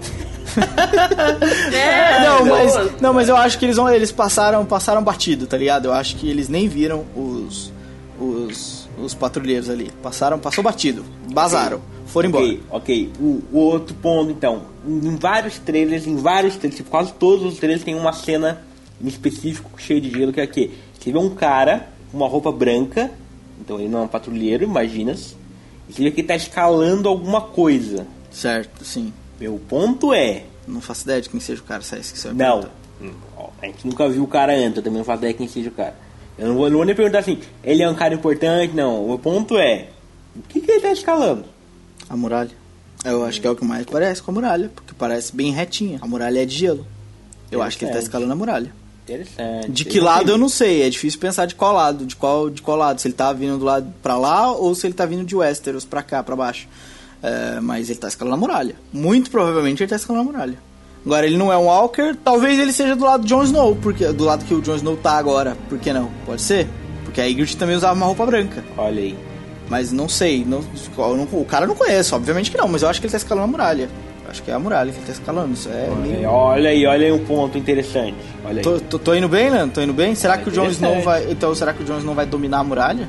É, 1.73 2.19
não, 2.25 2.45
boas. 2.45 2.75
mas, 2.75 3.01
não, 3.01 3.13
mas 3.13 3.29
eu 3.29 3.35
acho 3.35 3.57
que 3.57 3.65
eles 3.65 3.75
vão, 3.75 3.89
eles 3.89 4.11
passaram, 4.11 4.65
passaram 4.65 5.03
batido, 5.03 5.47
tá 5.47 5.57
ligado? 5.57 5.85
Eu 5.85 5.93
acho 5.93 6.15
que 6.15 6.29
eles 6.29 6.47
nem 6.47 6.67
viram 6.67 7.05
os 7.15 7.71
os, 8.19 8.87
os 8.97 9.13
patrulheiros 9.13 9.69
ali. 9.69 9.91
Passaram, 10.01 10.39
passou 10.39 10.63
batido, 10.63 11.03
bazaram, 11.31 11.81
foram 12.05 12.29
embora. 12.29 12.45
Ok, 12.45 12.61
ok. 12.69 13.11
O, 13.19 13.41
o 13.51 13.57
outro 13.57 13.95
ponto, 13.95 14.31
então. 14.31 14.73
Em 14.85 15.15
vários 15.15 15.57
trailers, 15.59 16.05
em 16.05 16.17
vários 16.17 16.55
trailers, 16.55 16.77
tipo, 16.77 16.89
quase 16.89 17.13
todos 17.13 17.45
os 17.45 17.57
trailers 17.57 17.83
tem 17.83 17.95
uma 17.95 18.13
cena 18.13 18.61
em 19.01 19.07
específico 19.07 19.71
cheia 19.77 19.99
de 19.99 20.09
gelo, 20.09 20.31
que 20.31 20.41
é 20.41 20.43
o 20.43 20.47
quê? 20.47 20.71
Você 20.99 21.11
vê 21.11 21.17
um 21.17 21.29
cara 21.29 21.89
com 22.11 22.17
uma 22.17 22.27
roupa 22.27 22.51
branca, 22.51 23.11
então 23.59 23.79
ele 23.79 23.89
não 23.89 23.99
é 23.99 24.01
um 24.03 24.07
patrulheiro, 24.07 24.63
imagina-se. 24.63 25.35
E 25.89 25.93
você 25.93 26.03
vê 26.03 26.11
que 26.11 26.21
ele 26.21 26.27
tá 26.27 26.35
escalando 26.35 27.09
alguma 27.09 27.41
coisa. 27.41 28.07
Certo, 28.31 28.83
sim. 28.83 29.13
Meu 29.43 29.59
ponto 29.67 30.13
é. 30.13 30.43
Não 30.65 30.79
faço 30.79 31.03
ideia 31.03 31.21
de 31.21 31.27
quem 31.27 31.37
seja 31.41 31.59
o 31.61 31.65
cara, 31.65 31.81
sai 31.81 31.99
que 31.99 32.05
você 32.17 32.29
vai 32.29 32.37
Não. 32.47 32.61
perguntar. 32.61 32.73
Hum, 33.01 33.47
A 33.61 33.65
gente 33.65 33.85
nunca 33.85 34.07
viu 34.07 34.23
o 34.23 34.27
cara 34.27 34.53
antes, 34.55 34.77
eu 34.77 34.83
também 34.83 34.99
não 34.99 35.03
faço 35.03 35.17
ideia 35.19 35.33
quem 35.33 35.49
seja 35.49 35.67
o 35.67 35.71
cara. 35.73 35.93
Eu 36.37 36.47
não 36.47 36.55
vou, 36.55 36.69
não 36.69 36.77
vou 36.77 36.85
nem 36.85 36.95
perguntar 36.95 37.19
assim, 37.19 37.37
ele 37.61 37.83
é 37.83 37.89
um 37.89 37.93
cara 37.93 38.13
importante, 38.13 38.73
não. 38.73 39.09
O 39.09 39.19
ponto 39.19 39.57
é. 39.57 39.89
O 40.33 40.41
que, 40.47 40.61
que 40.61 40.71
ele 40.71 40.79
tá 40.79 40.93
escalando? 40.93 41.43
A 42.09 42.15
muralha. 42.15 42.51
Eu 43.03 43.25
acho 43.25 43.41
que 43.41 43.45
é 43.45 43.49
o 43.49 43.55
que 43.57 43.65
mais 43.65 43.85
parece 43.85 44.23
com 44.23 44.31
a 44.31 44.33
muralha, 44.33 44.71
porque 44.73 44.93
parece 44.97 45.35
bem 45.35 45.51
retinha. 45.51 45.99
A 46.01 46.07
muralha 46.07 46.41
é 46.41 46.45
de 46.45 46.55
gelo. 46.55 46.87
Eu 47.51 47.61
acho 47.61 47.77
que 47.77 47.83
ele 47.83 47.91
tá 47.91 47.99
escalando 47.99 48.31
a 48.31 48.35
muralha. 48.37 48.73
Interessante. 49.03 49.69
De 49.71 49.83
que 49.83 49.99
lado 49.99 50.31
eu 50.31 50.37
não 50.37 50.47
sei, 50.47 50.83
é 50.83 50.89
difícil 50.89 51.19
pensar 51.19 51.47
de 51.47 51.55
qual 51.55 51.73
lado, 51.73 52.05
de 52.05 52.15
qual, 52.15 52.49
de 52.49 52.61
qual 52.61 52.77
lado, 52.77 53.01
se 53.01 53.09
ele 53.09 53.13
tá 53.15 53.33
vindo 53.33 53.57
do 53.57 53.65
lado 53.65 53.93
pra 54.01 54.15
lá 54.15 54.53
ou 54.53 54.73
se 54.73 54.87
ele 54.87 54.93
tá 54.93 55.05
vindo 55.05 55.25
de 55.25 55.35
Westeros 55.35 55.83
pra 55.83 56.01
cá, 56.01 56.23
pra 56.23 56.33
baixo. 56.37 56.65
É, 57.23 57.61
mas 57.61 57.89
ele 57.89 57.99
tá 57.99 58.09
escalando 58.09 58.35
a 58.35 58.39
muralha. 58.39 58.75
Muito 58.91 59.31
provavelmente 59.31 59.81
ele 59.81 59.89
tá 59.89 59.95
escalando 59.95 60.29
a 60.29 60.31
muralha. 60.31 60.57
Agora 61.05 61.25
ele 61.25 61.37
não 61.37 61.51
é 61.51 61.57
um 61.57 61.65
Walker, 61.65 62.15
talvez 62.23 62.59
ele 62.59 62.71
seja 62.71 62.95
do 62.95 63.05
lado 63.05 63.23
de 63.23 63.29
Jon 63.29 63.43
Snow, 63.43 63.75
porque 63.81 64.05
do 64.11 64.25
lado 64.25 64.45
que 64.45 64.53
o 64.53 64.61
Jon 64.61 64.75
Snow 64.75 64.97
tá 64.97 65.13
agora. 65.13 65.57
Por 65.69 65.77
que 65.79 65.91
não? 65.91 66.09
Pode 66.25 66.41
ser? 66.41 66.67
Porque 67.05 67.21
a 67.21 67.25
Ygritte 67.25 67.57
também 67.57 67.75
usava 67.75 67.93
uma 67.93 68.05
roupa 68.05 68.25
branca. 68.25 68.63
Olha 68.77 69.01
aí. 69.01 69.17
Mas 69.69 69.91
não 69.91 70.09
sei, 70.09 70.43
não, 70.45 70.61
o 71.33 71.45
cara 71.45 71.63
eu 71.63 71.67
não 71.69 71.75
conheço, 71.75 72.15
obviamente 72.15 72.51
que 72.51 72.57
não, 72.57 72.67
mas 72.67 72.83
eu 72.83 72.89
acho 72.89 72.99
que 72.99 73.07
ele 73.07 73.11
tá 73.11 73.17
escalando 73.17 73.45
a 73.45 73.51
muralha. 73.51 73.89
Eu 74.25 74.31
acho 74.31 74.43
que 74.43 74.51
é 74.51 74.53
a 74.53 74.59
muralha 74.59 74.91
que 74.91 74.97
ele 74.97 75.05
tá 75.05 75.13
escalando, 75.13 75.53
isso 75.53 75.69
é 75.69 75.87
Olha 75.89 76.03
aí, 76.03 76.11
meio... 76.11 76.29
olha 76.29 76.69
aí, 76.69 76.85
olha 76.85 77.05
aí 77.05 77.11
um 77.11 77.25
ponto 77.25 77.57
interessante. 77.57 78.17
Olha 78.45 78.57
aí. 78.57 78.63
Tô, 78.63 78.79
tô, 78.79 78.99
tô 78.99 79.13
indo 79.15 79.29
bem, 79.29 79.49
Leandro? 79.49 79.75
Tô 79.75 79.81
indo 79.81 79.93
bem? 79.93 80.15
Será 80.15 80.35
É 80.35 80.37
que 80.37 80.49
o 80.49 80.51
Jon 80.51 80.67
Snow 80.67 81.01
vai. 81.01 81.31
Então, 81.31 81.55
será 81.55 81.73
que 81.73 81.83
o 81.83 81.85
Jon 81.85 81.97
Snow 81.99 82.13
vai 82.13 82.25
dominar 82.25 82.59
a 82.59 82.63
muralha? 82.63 83.07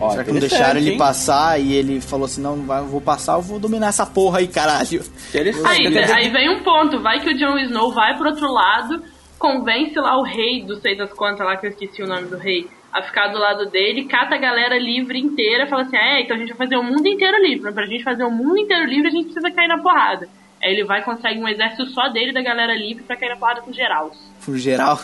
Ó, 0.00 0.10
será 0.10 0.24
que 0.24 0.32
não 0.32 0.40
deixaram 0.40 0.80
ele 0.80 0.92
hein? 0.92 0.98
passar 0.98 1.60
e 1.60 1.74
ele 1.74 2.00
falou 2.00 2.24
assim: 2.24 2.40
não, 2.40 2.56
não 2.56 2.64
vai, 2.64 2.82
vou 2.82 3.00
passar, 3.00 3.34
eu 3.34 3.42
vou 3.42 3.58
dominar 3.58 3.88
essa 3.88 4.06
porra 4.06 4.38
aí, 4.38 4.48
caralho. 4.48 5.02
Aí, 5.66 5.82
dizer, 5.82 6.10
aí 6.10 6.30
vem 6.30 6.48
um 6.48 6.62
ponto, 6.62 7.02
vai 7.02 7.20
que 7.20 7.28
o 7.28 7.36
Jon 7.36 7.58
Snow 7.58 7.92
vai 7.92 8.16
pro 8.16 8.30
outro 8.30 8.50
lado, 8.50 9.02
convence 9.38 9.94
lá 9.96 10.18
o 10.18 10.22
rei 10.22 10.64
do 10.64 10.76
sei 10.80 10.96
das 10.96 11.12
quantas 11.12 11.46
lá, 11.46 11.56
que 11.56 11.66
eu 11.66 11.70
esqueci 11.70 12.02
o 12.02 12.06
nome 12.06 12.28
do 12.28 12.38
rei, 12.38 12.66
a 12.90 13.02
ficar 13.02 13.28
do 13.28 13.38
lado 13.38 13.66
dele, 13.70 14.06
cata 14.06 14.34
a 14.34 14.38
galera 14.38 14.78
livre 14.78 15.18
inteira, 15.18 15.66
fala 15.66 15.82
assim, 15.82 15.96
é, 15.96 16.22
então 16.22 16.36
a 16.36 16.40
gente 16.40 16.48
vai 16.48 16.66
fazer 16.66 16.76
o 16.76 16.82
mundo 16.82 17.06
inteiro 17.06 17.36
livre, 17.42 17.64
mas 17.64 17.74
pra 17.74 17.86
gente 17.86 18.02
fazer 18.02 18.24
o 18.24 18.30
mundo 18.30 18.58
inteiro 18.58 18.86
livre 18.86 19.08
a 19.08 19.10
gente 19.10 19.26
precisa 19.26 19.50
cair 19.50 19.68
na 19.68 19.82
porrada. 19.82 20.28
Aí 20.62 20.72
ele 20.74 20.84
vai 20.84 21.00
e 21.00 21.04
consegue 21.04 21.40
um 21.40 21.48
exército 21.48 21.86
só 21.86 22.08
dele, 22.08 22.32
da 22.32 22.42
galera 22.42 22.74
livre, 22.76 23.02
pra 23.02 23.16
cair 23.16 23.30
na 23.30 23.36
porrada 23.36 23.62
com 23.62 23.72
geral. 23.72 24.10
Pro 24.44 24.58
geral. 24.58 24.98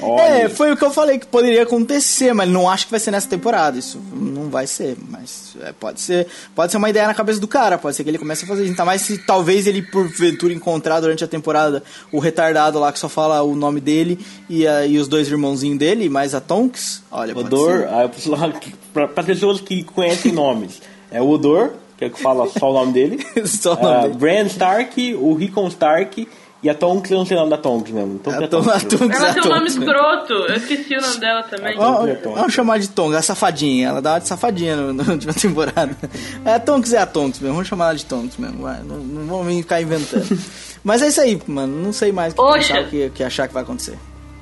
Olha. 0.00 0.22
É, 0.22 0.48
foi 0.48 0.72
o 0.72 0.76
que 0.76 0.84
eu 0.84 0.90
falei 0.90 1.18
que 1.18 1.26
poderia 1.26 1.62
acontecer, 1.62 2.32
mas 2.32 2.48
não 2.48 2.68
acho 2.68 2.86
que 2.86 2.90
vai 2.90 3.00
ser 3.00 3.10
nessa 3.10 3.28
temporada. 3.28 3.78
Isso 3.78 4.00
não 4.12 4.48
vai 4.48 4.66
ser, 4.66 4.96
mas 5.08 5.56
é, 5.60 5.72
pode 5.72 6.00
ser. 6.00 6.26
Pode 6.54 6.70
ser 6.72 6.78
uma 6.78 6.90
ideia 6.90 7.06
na 7.06 7.14
cabeça 7.14 7.40
do 7.40 7.46
cara, 7.48 7.78
pode 7.78 7.96
ser 7.96 8.04
que 8.04 8.10
ele 8.10 8.18
comece 8.18 8.44
a 8.44 8.48
fazer 8.48 8.62
isso. 8.62 8.70
Ainda 8.72 8.84
mais 8.84 9.02
se 9.02 9.18
talvez 9.18 9.66
ele, 9.66 9.82
porventura, 9.82 10.52
encontrar 10.52 11.00
durante 11.00 11.22
a 11.24 11.28
temporada 11.28 11.82
o 12.12 12.18
retardado 12.18 12.78
lá 12.78 12.92
que 12.92 12.98
só 12.98 13.08
fala 13.08 13.42
o 13.42 13.54
nome 13.54 13.80
dele 13.80 14.18
e, 14.48 14.66
a- 14.66 14.86
e 14.86 14.98
os 14.98 15.08
dois 15.08 15.28
irmãozinhos 15.30 15.78
dele, 15.78 16.08
mais 16.08 16.34
a 16.34 16.40
Tonks. 16.40 17.02
Olha, 17.10 17.34
pode 17.34 17.46
Odor, 17.48 17.78
ser. 17.80 17.88
ah, 17.88 18.02
eu 18.02 18.08
preciso 18.08 18.36
falar 18.36 18.52
que- 18.54 18.74
pra, 18.92 19.08
pra 19.08 19.22
pessoas 19.24 19.60
que 19.60 19.82
conhecem 19.84 20.30
nomes. 20.32 20.80
É 21.10 21.20
o 21.22 21.28
Odor, 21.28 21.72
que 21.98 22.04
é 22.04 22.08
o 22.08 22.10
que 22.10 22.22
fala 22.22 22.48
só 22.48 22.70
o 22.70 22.72
nome 22.74 22.92
dele. 22.92 23.26
Só 23.44 23.74
o 23.74 23.82
nome 23.82 23.94
Ah, 23.96 24.00
dele. 24.02 24.14
Bran 24.14 24.42
Stark, 24.46 25.14
o 25.16 25.34
Rickon 25.34 25.66
Stark 25.68 26.28
e 26.62 26.68
a 26.70 26.74
Tonks, 26.74 27.10
eu 27.10 27.18
não 27.18 27.26
sei 27.26 27.36
o 27.36 27.40
nome 27.40 27.50
da 27.50 27.58
Tonks 27.58 27.92
mesmo. 27.92 28.18
Tonks 28.18 28.40
A 28.40 28.44
é 28.44 28.46
Tonks. 28.48 28.68
a 28.68 28.80
Tonks 28.80 29.00
é 29.00 29.16
Ela 29.16 29.30
a 29.30 29.34
tem 29.34 29.42
um 29.42 29.48
nome 29.48 29.60
né? 29.60 29.66
escroto, 29.66 30.32
eu 30.32 30.54
esqueci 30.56 30.96
o 30.96 31.00
nome 31.00 31.18
dela 31.20 31.42
também. 31.44 31.76
Vamos, 31.76 32.08
é 32.08 32.14
Tonks. 32.14 32.38
vamos 32.38 32.54
chamar 32.54 32.78
de 32.78 32.88
Tonks, 32.88 33.14
a 33.16 33.22
safadinha. 33.22 33.88
Ela 33.88 34.00
dá 34.02 34.12
uma 34.14 34.20
de 34.20 34.28
safadinha 34.28 34.76
no- 34.76 34.92
na 34.92 35.12
última 35.12 35.32
temporada. 35.34 35.96
É, 36.44 36.54
a 36.54 36.60
Tonks 36.60 36.92
é 36.92 36.98
a 36.98 37.06
Tonks 37.06 37.40
mesmo. 37.40 37.54
Vamos 37.54 37.68
chamar 37.68 37.86
ela 37.86 37.94
de 37.96 38.04
Tonks 38.06 38.36
mesmo. 38.38 38.62
Vai. 38.62 38.80
Não, 38.82 38.96
não 38.96 39.26
vamos 39.26 39.46
vir 39.46 39.62
ficar 39.62 39.80
inventando. 39.82 40.38
Mas 40.84 41.02
é 41.02 41.08
isso 41.08 41.20
aí, 41.20 41.40
mano. 41.46 41.82
Não 41.82 41.92
sei 41.92 42.10
mais 42.12 42.32
o 42.32 42.36
que, 42.36 42.42
Oxa. 42.42 42.74
pensar, 42.74 42.80
o 42.86 42.90
que, 42.90 43.10
que 43.10 43.22
achar 43.24 43.46
que 43.48 43.54
vai 43.54 43.62
acontecer. 43.62 43.98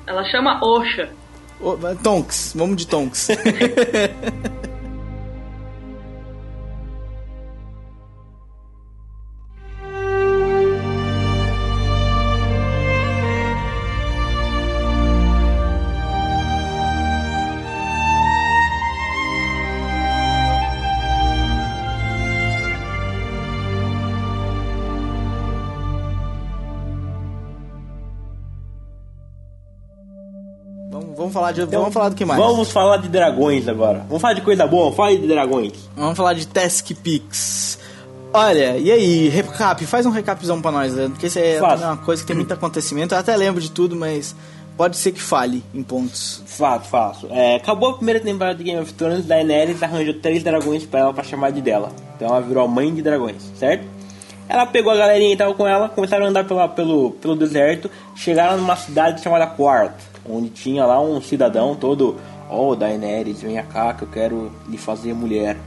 Ela 0.07 0.23
chama 0.25 0.59
Osha. 0.63 1.09
Ô, 1.59 1.75
Tonks, 2.03 2.53
vamos 2.55 2.77
de 2.77 2.87
Tonks. 2.87 3.29
falar 31.47 31.51
de, 31.51 31.65
vamos 31.77 31.93
falar 31.93 32.09
do 32.09 32.15
que 32.15 32.25
mais? 32.25 32.39
Vamos 32.41 32.71
falar 32.71 32.97
de 32.97 33.07
dragões 33.09 33.67
agora. 33.67 34.05
Vamos 34.07 34.21
falar 34.21 34.33
de 34.33 34.41
coisa 34.41 34.65
boa, 34.67 34.91
fala 34.93 35.15
de 35.15 35.27
dragões. 35.27 35.73
Vamos 35.95 36.17
falar 36.17 36.33
de 36.33 36.47
Task 36.47 36.91
Pix. 37.03 37.79
Olha, 38.33 38.77
e 38.77 38.91
aí, 38.91 39.29
recap, 39.29 39.83
faz 39.85 40.05
um 40.05 40.11
recapzão 40.11 40.61
pra 40.61 40.71
nós, 40.71 40.93
Leandro, 40.93 41.13
porque 41.13 41.27
isso 41.27 41.39
é 41.39 41.59
Faço. 41.59 41.83
uma 41.83 41.97
coisa 41.97 42.21
que 42.21 42.27
tem 42.27 42.35
muito 42.35 42.53
acontecimento. 42.53 43.15
Eu 43.15 43.19
até 43.19 43.35
lembro 43.35 43.61
de 43.61 43.71
tudo, 43.71 43.95
mas 43.95 44.35
pode 44.75 44.97
ser 44.97 45.11
que 45.11 45.21
fale 45.21 45.63
em 45.73 45.81
pontos. 45.81 46.43
Fato, 46.45 46.87
faço. 46.87 47.27
É, 47.31 47.55
acabou 47.55 47.91
a 47.91 47.93
primeira 47.95 48.19
temporada 48.19 48.57
de 48.57 48.63
Game 48.63 48.79
of 48.79 48.93
Thrones, 48.93 49.25
Daenerys 49.25 49.81
arranjou 49.81 50.13
três 50.15 50.43
dragões 50.43 50.85
pra 50.85 50.99
ela 50.99 51.13
pra 51.13 51.23
chamar 51.23 51.51
de 51.51 51.61
dela. 51.61 51.89
Então 52.15 52.27
ela 52.27 52.41
virou 52.41 52.65
a 52.65 52.67
mãe 52.67 52.93
de 52.93 53.01
dragões, 53.01 53.41
certo? 53.55 53.87
Ela 54.49 54.65
pegou 54.65 54.91
a 54.91 54.95
galerinha 54.95 55.33
e 55.33 55.37
tava 55.37 55.53
com 55.53 55.67
ela, 55.67 55.89
começaram 55.89 56.25
a 56.25 56.29
andar 56.29 56.45
pela, 56.45 56.69
pelo, 56.69 57.11
pelo 57.11 57.35
deserto, 57.35 57.89
chegaram 58.15 58.57
numa 58.57 58.75
cidade 58.75 59.21
chamada 59.21 59.45
Quart, 59.45 59.91
onde 60.29 60.49
tinha 60.49 60.85
lá 60.85 61.01
um 61.01 61.21
cidadão 61.21 61.75
todo, 61.75 62.15
oh 62.49 62.75
Daenerys, 62.75 63.41
venha 63.41 63.63
cá 63.63 63.93
que 63.93 64.03
eu 64.03 64.07
quero 64.07 64.51
lhe 64.67 64.77
fazer 64.77 65.13
mulher. 65.13 65.57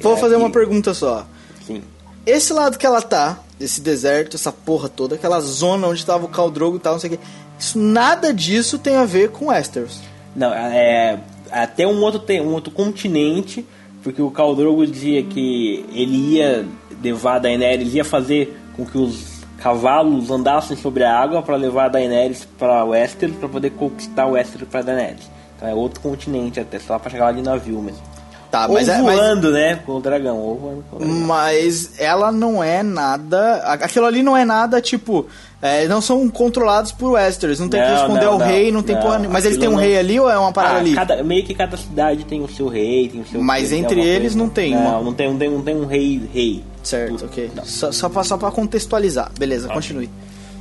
Vou 0.00 0.14
É, 0.14 0.16
fazer 0.16 0.36
uma 0.36 0.50
pergunta 0.50 0.92
só. 0.94 1.26
Sim. 1.66 1.82
Esse 2.24 2.52
lado 2.52 2.76
que 2.78 2.84
ela 2.86 3.00
tá, 3.00 3.38
esse 3.60 3.80
deserto, 3.80 4.36
essa 4.36 4.50
porra 4.52 4.88
toda, 4.88 5.14
aquela 5.14 5.40
zona 5.40 5.86
onde 5.86 6.04
tava 6.04 6.26
o 6.26 6.28
Khal 6.28 6.50
Drogo 6.50 6.76
e 6.76 6.80
tal, 6.80 6.94
não 6.94 7.00
sei 7.00 7.10
o 7.14 7.16
que, 7.16 7.24
isso, 7.58 7.78
nada 7.78 8.32
disso 8.34 8.78
tem 8.78 8.96
a 8.96 9.04
ver 9.04 9.30
com 9.30 9.46
Westeros. 9.46 10.00
Não, 10.34 10.52
é 10.52 11.18
até 11.50 11.86
um 11.86 12.02
outro 12.02 12.22
um 12.42 12.52
outro 12.52 12.70
continente, 12.72 13.64
porque 14.02 14.20
o 14.20 14.30
Khal 14.30 14.54
Drogo 14.54 14.86
dizia 14.86 15.22
que 15.22 15.86
ele 15.92 16.34
ia 16.34 16.66
levar 17.02 17.36
a 17.36 17.38
Daenerys, 17.38 17.94
ia 17.94 18.04
fazer 18.04 18.58
com 18.76 18.84
que 18.84 18.98
os 18.98 19.35
cavalos 19.66 20.30
andassem 20.30 20.76
sobre 20.76 21.02
a 21.02 21.12
água 21.18 21.42
para 21.42 21.56
levar 21.56 21.86
a 21.86 21.88
Daenerys 21.88 22.46
para 22.56 22.84
Westeros 22.84 23.34
para 23.36 23.48
poder 23.48 23.70
conquistar 23.70 24.26
Westeros 24.26 24.68
para 24.68 24.82
Daenerys. 24.82 25.28
Então 25.56 25.68
é 25.68 25.74
outro 25.74 26.00
continente 26.00 26.60
até, 26.60 26.78
só 26.78 26.98
para 27.00 27.10
chegar 27.10 27.24
lá 27.26 27.32
de 27.32 27.42
navio 27.42 27.82
mesmo. 27.82 28.00
Tá, 28.48 28.66
ou 28.68 28.74
mas, 28.74 28.88
é, 28.88 29.02
mas, 29.02 29.16
voando, 29.18 29.50
né, 29.50 29.80
com 29.84 29.96
o 29.96 30.00
dragão, 30.00 30.38
ou 30.38 30.56
voando 30.56 30.84
com 30.88 30.96
o 30.96 30.98
dragão. 31.00 31.16
mas 31.26 31.98
ela 31.98 32.30
não 32.30 32.62
é 32.62 32.80
nada. 32.84 33.56
Aquilo 33.82 34.06
ali 34.06 34.22
não 34.22 34.36
é 34.36 34.44
nada 34.44 34.80
tipo. 34.80 35.26
é, 35.60 35.88
não 35.88 36.00
são 36.00 36.28
controlados 36.28 36.92
por 36.92 37.10
Westeros, 37.14 37.58
não 37.58 37.68
tem 37.68 37.82
que 37.82 37.88
Não, 37.88 37.96
esconder 37.96 38.24
não, 38.26 38.36
o 38.36 38.38
não, 38.38 38.46
rei, 38.46 38.70
não 38.70 38.82
tem 38.84 38.94
porra. 39.00 39.18
Mas 39.28 39.44
eles 39.46 39.58
têm 39.58 39.68
um 39.68 39.74
rei 39.74 39.98
ali 39.98 40.20
ou 40.20 40.30
é 40.30 40.38
uma 40.38 40.52
parada 40.52 40.76
Ah, 40.76 40.78
ali? 40.78 40.94
cada- 40.94 41.24
meio 41.24 41.44
que 41.44 41.54
cada 41.54 41.76
cidade 41.76 42.24
tem 42.24 42.40
o 42.40 42.48
seu 42.48 42.68
rei, 42.68 43.08
tem 43.08 43.20
o 43.20 43.26
seu 43.26 43.42
Mas 43.42 43.70
tem 43.70 43.80
entre 43.80 44.00
eles 44.00 44.36
não 44.36 44.48
tem 44.48 44.76
Não, 44.76 44.80
uma- 44.80 45.00
não 45.02 45.12
tem, 45.12 45.28
não 45.28 45.36
tem, 45.38 45.50
não 45.50 45.62
tem 45.62 45.76
um 45.76 45.86
rei 45.86 46.22
rei. 46.32 46.62
Certo, 46.86 47.24
ok. 47.24 47.50
Só, 47.64 47.90
só, 47.92 48.08
pra, 48.08 48.22
só 48.22 48.36
pra 48.36 48.50
contextualizar. 48.50 49.30
Beleza, 49.38 49.68
continue. 49.68 50.08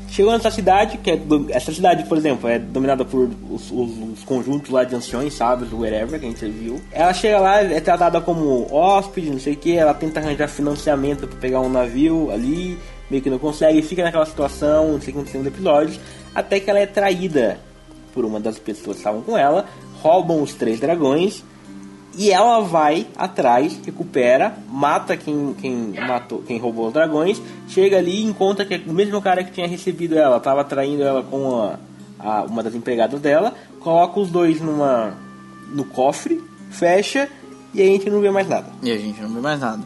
Chegou 0.09 0.31
nessa 0.31 0.49
cidade, 0.49 0.97
que 0.99 1.11
é 1.11 1.19
essa 1.49 1.73
cidade, 1.73 2.03
por 2.05 2.17
exemplo, 2.17 2.47
é 2.49 2.57
dominada 2.57 3.03
por 3.03 3.29
os, 3.51 3.69
os- 3.71 4.13
os 4.13 4.23
conjuntos 4.23 4.71
lá 4.71 4.83
de 4.83 4.95
anciões, 4.95 5.33
sábios, 5.33 5.73
whatever, 5.73 6.19
que 6.19 6.25
a 6.25 6.29
gente 6.29 6.45
viu. 6.47 6.79
Ela 6.91 7.13
chega 7.13 7.39
lá, 7.39 7.61
é 7.61 7.79
tratada 7.81 8.21
como 8.21 8.65
hóspede, 8.73 9.29
não 9.29 9.39
sei 9.39 9.53
o 9.53 9.57
que, 9.57 9.73
ela 9.75 9.93
tenta 9.93 10.19
arranjar 10.19 10.47
financiamento 10.47 11.27
pra 11.27 11.37
pegar 11.39 11.59
um 11.59 11.69
navio 11.69 12.31
ali, 12.31 12.77
meio 13.09 13.21
que 13.21 13.29
não 13.29 13.37
consegue, 13.39 13.81
fica 13.81 14.03
naquela 14.03 14.25
situação, 14.25 14.93
não 14.93 15.01
sei 15.01 15.09
o 15.09 15.13
que 15.13 15.19
aconteceu 15.19 15.39
nos 15.43 15.47
episódios, 15.47 15.99
até 16.33 16.59
que 16.59 16.69
ela 16.69 16.79
é 16.79 16.85
traída 16.85 17.59
por 18.13 18.23
uma 18.23 18.39
das 18.39 18.57
pessoas 18.57 18.95
que 18.95 19.01
estavam 19.01 19.21
com 19.21 19.37
ela, 19.37 19.65
roubam 20.01 20.41
os 20.41 20.53
três 20.53 20.79
dragões, 20.79 21.43
e 22.17 22.31
ela 22.31 22.61
vai 22.61 23.07
atrás, 23.17 23.79
recupera, 23.85 24.53
mata 24.69 25.15
quem, 25.17 25.53
quem 25.59 25.93
matou, 26.07 26.39
quem 26.45 26.57
roubou 26.57 26.87
os 26.87 26.93
dragões, 26.93 27.41
chega 27.67 27.97
ali 27.97 28.21
e 28.21 28.23
encontra 28.23 28.65
que 28.65 28.73
é 28.75 28.81
o 28.87 28.93
mesmo 28.93 29.21
cara 29.21 29.43
que 29.43 29.51
tinha 29.51 29.67
recebido 29.67 30.17
ela, 30.17 30.37
estava 30.37 30.63
traindo 30.63 31.03
ela 31.03 31.21
com 31.23 31.61
a, 31.61 31.75
a- 32.19 32.43
uma 32.43 32.63
das 32.63 32.73
empregadas 32.75 33.19
dela, 33.19 33.53
coloca 33.79 34.19
os 34.19 34.29
dois 34.29 34.61
numa 34.61 35.13
no 35.73 35.83
cofre, 35.83 36.41
fecha 36.71 37.27
e 37.73 37.81
aí 37.81 37.89
a 37.89 37.91
gente 37.91 38.09
não 38.09 38.21
vê 38.21 38.31
mais 38.31 38.47
nada. 38.47 38.67
E 38.81 38.91
a 38.91 38.97
gente 38.97 39.21
não 39.21 39.29
vê 39.29 39.41
mais 39.41 39.59
nada. 39.59 39.81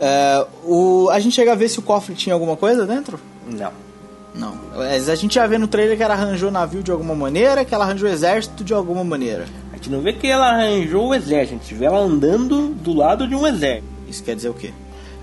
É, 0.00 0.46
o, 0.64 1.08
a 1.10 1.18
gente 1.20 1.34
chega 1.34 1.52
a 1.52 1.54
ver 1.54 1.68
se 1.68 1.78
o 1.78 1.82
cofre 1.82 2.14
tinha 2.14 2.34
alguma 2.34 2.56
coisa 2.56 2.86
dentro? 2.86 3.18
Não. 3.46 3.72
Não. 4.34 4.54
Mas 4.76 5.08
a 5.08 5.14
gente 5.14 5.34
já 5.36 5.46
vê 5.46 5.58
no 5.58 5.66
trailer 5.66 5.96
que 5.96 6.02
ela 6.02 6.14
arranjou 6.14 6.50
navio 6.50 6.82
de 6.82 6.90
alguma 6.90 7.14
maneira, 7.14 7.64
que 7.64 7.74
ela 7.74 7.84
arranjou 7.84 8.08
exército 8.08 8.62
de 8.62 8.72
alguma 8.74 9.02
maneira. 9.02 9.46
A 9.78 9.80
gente 9.80 9.90
não 9.90 10.00
vê 10.00 10.12
que 10.12 10.26
ela 10.26 10.48
arranjou 10.50 11.06
o 11.10 11.14
exército, 11.14 11.54
a 11.54 11.58
gente 11.58 11.74
vê 11.74 11.84
ela 11.84 12.00
andando 12.00 12.74
do 12.74 12.92
lado 12.92 13.28
de 13.28 13.34
um 13.36 13.46
exército. 13.46 13.86
Isso 14.08 14.24
quer 14.24 14.34
dizer 14.34 14.48
o 14.48 14.54
quê? 14.54 14.72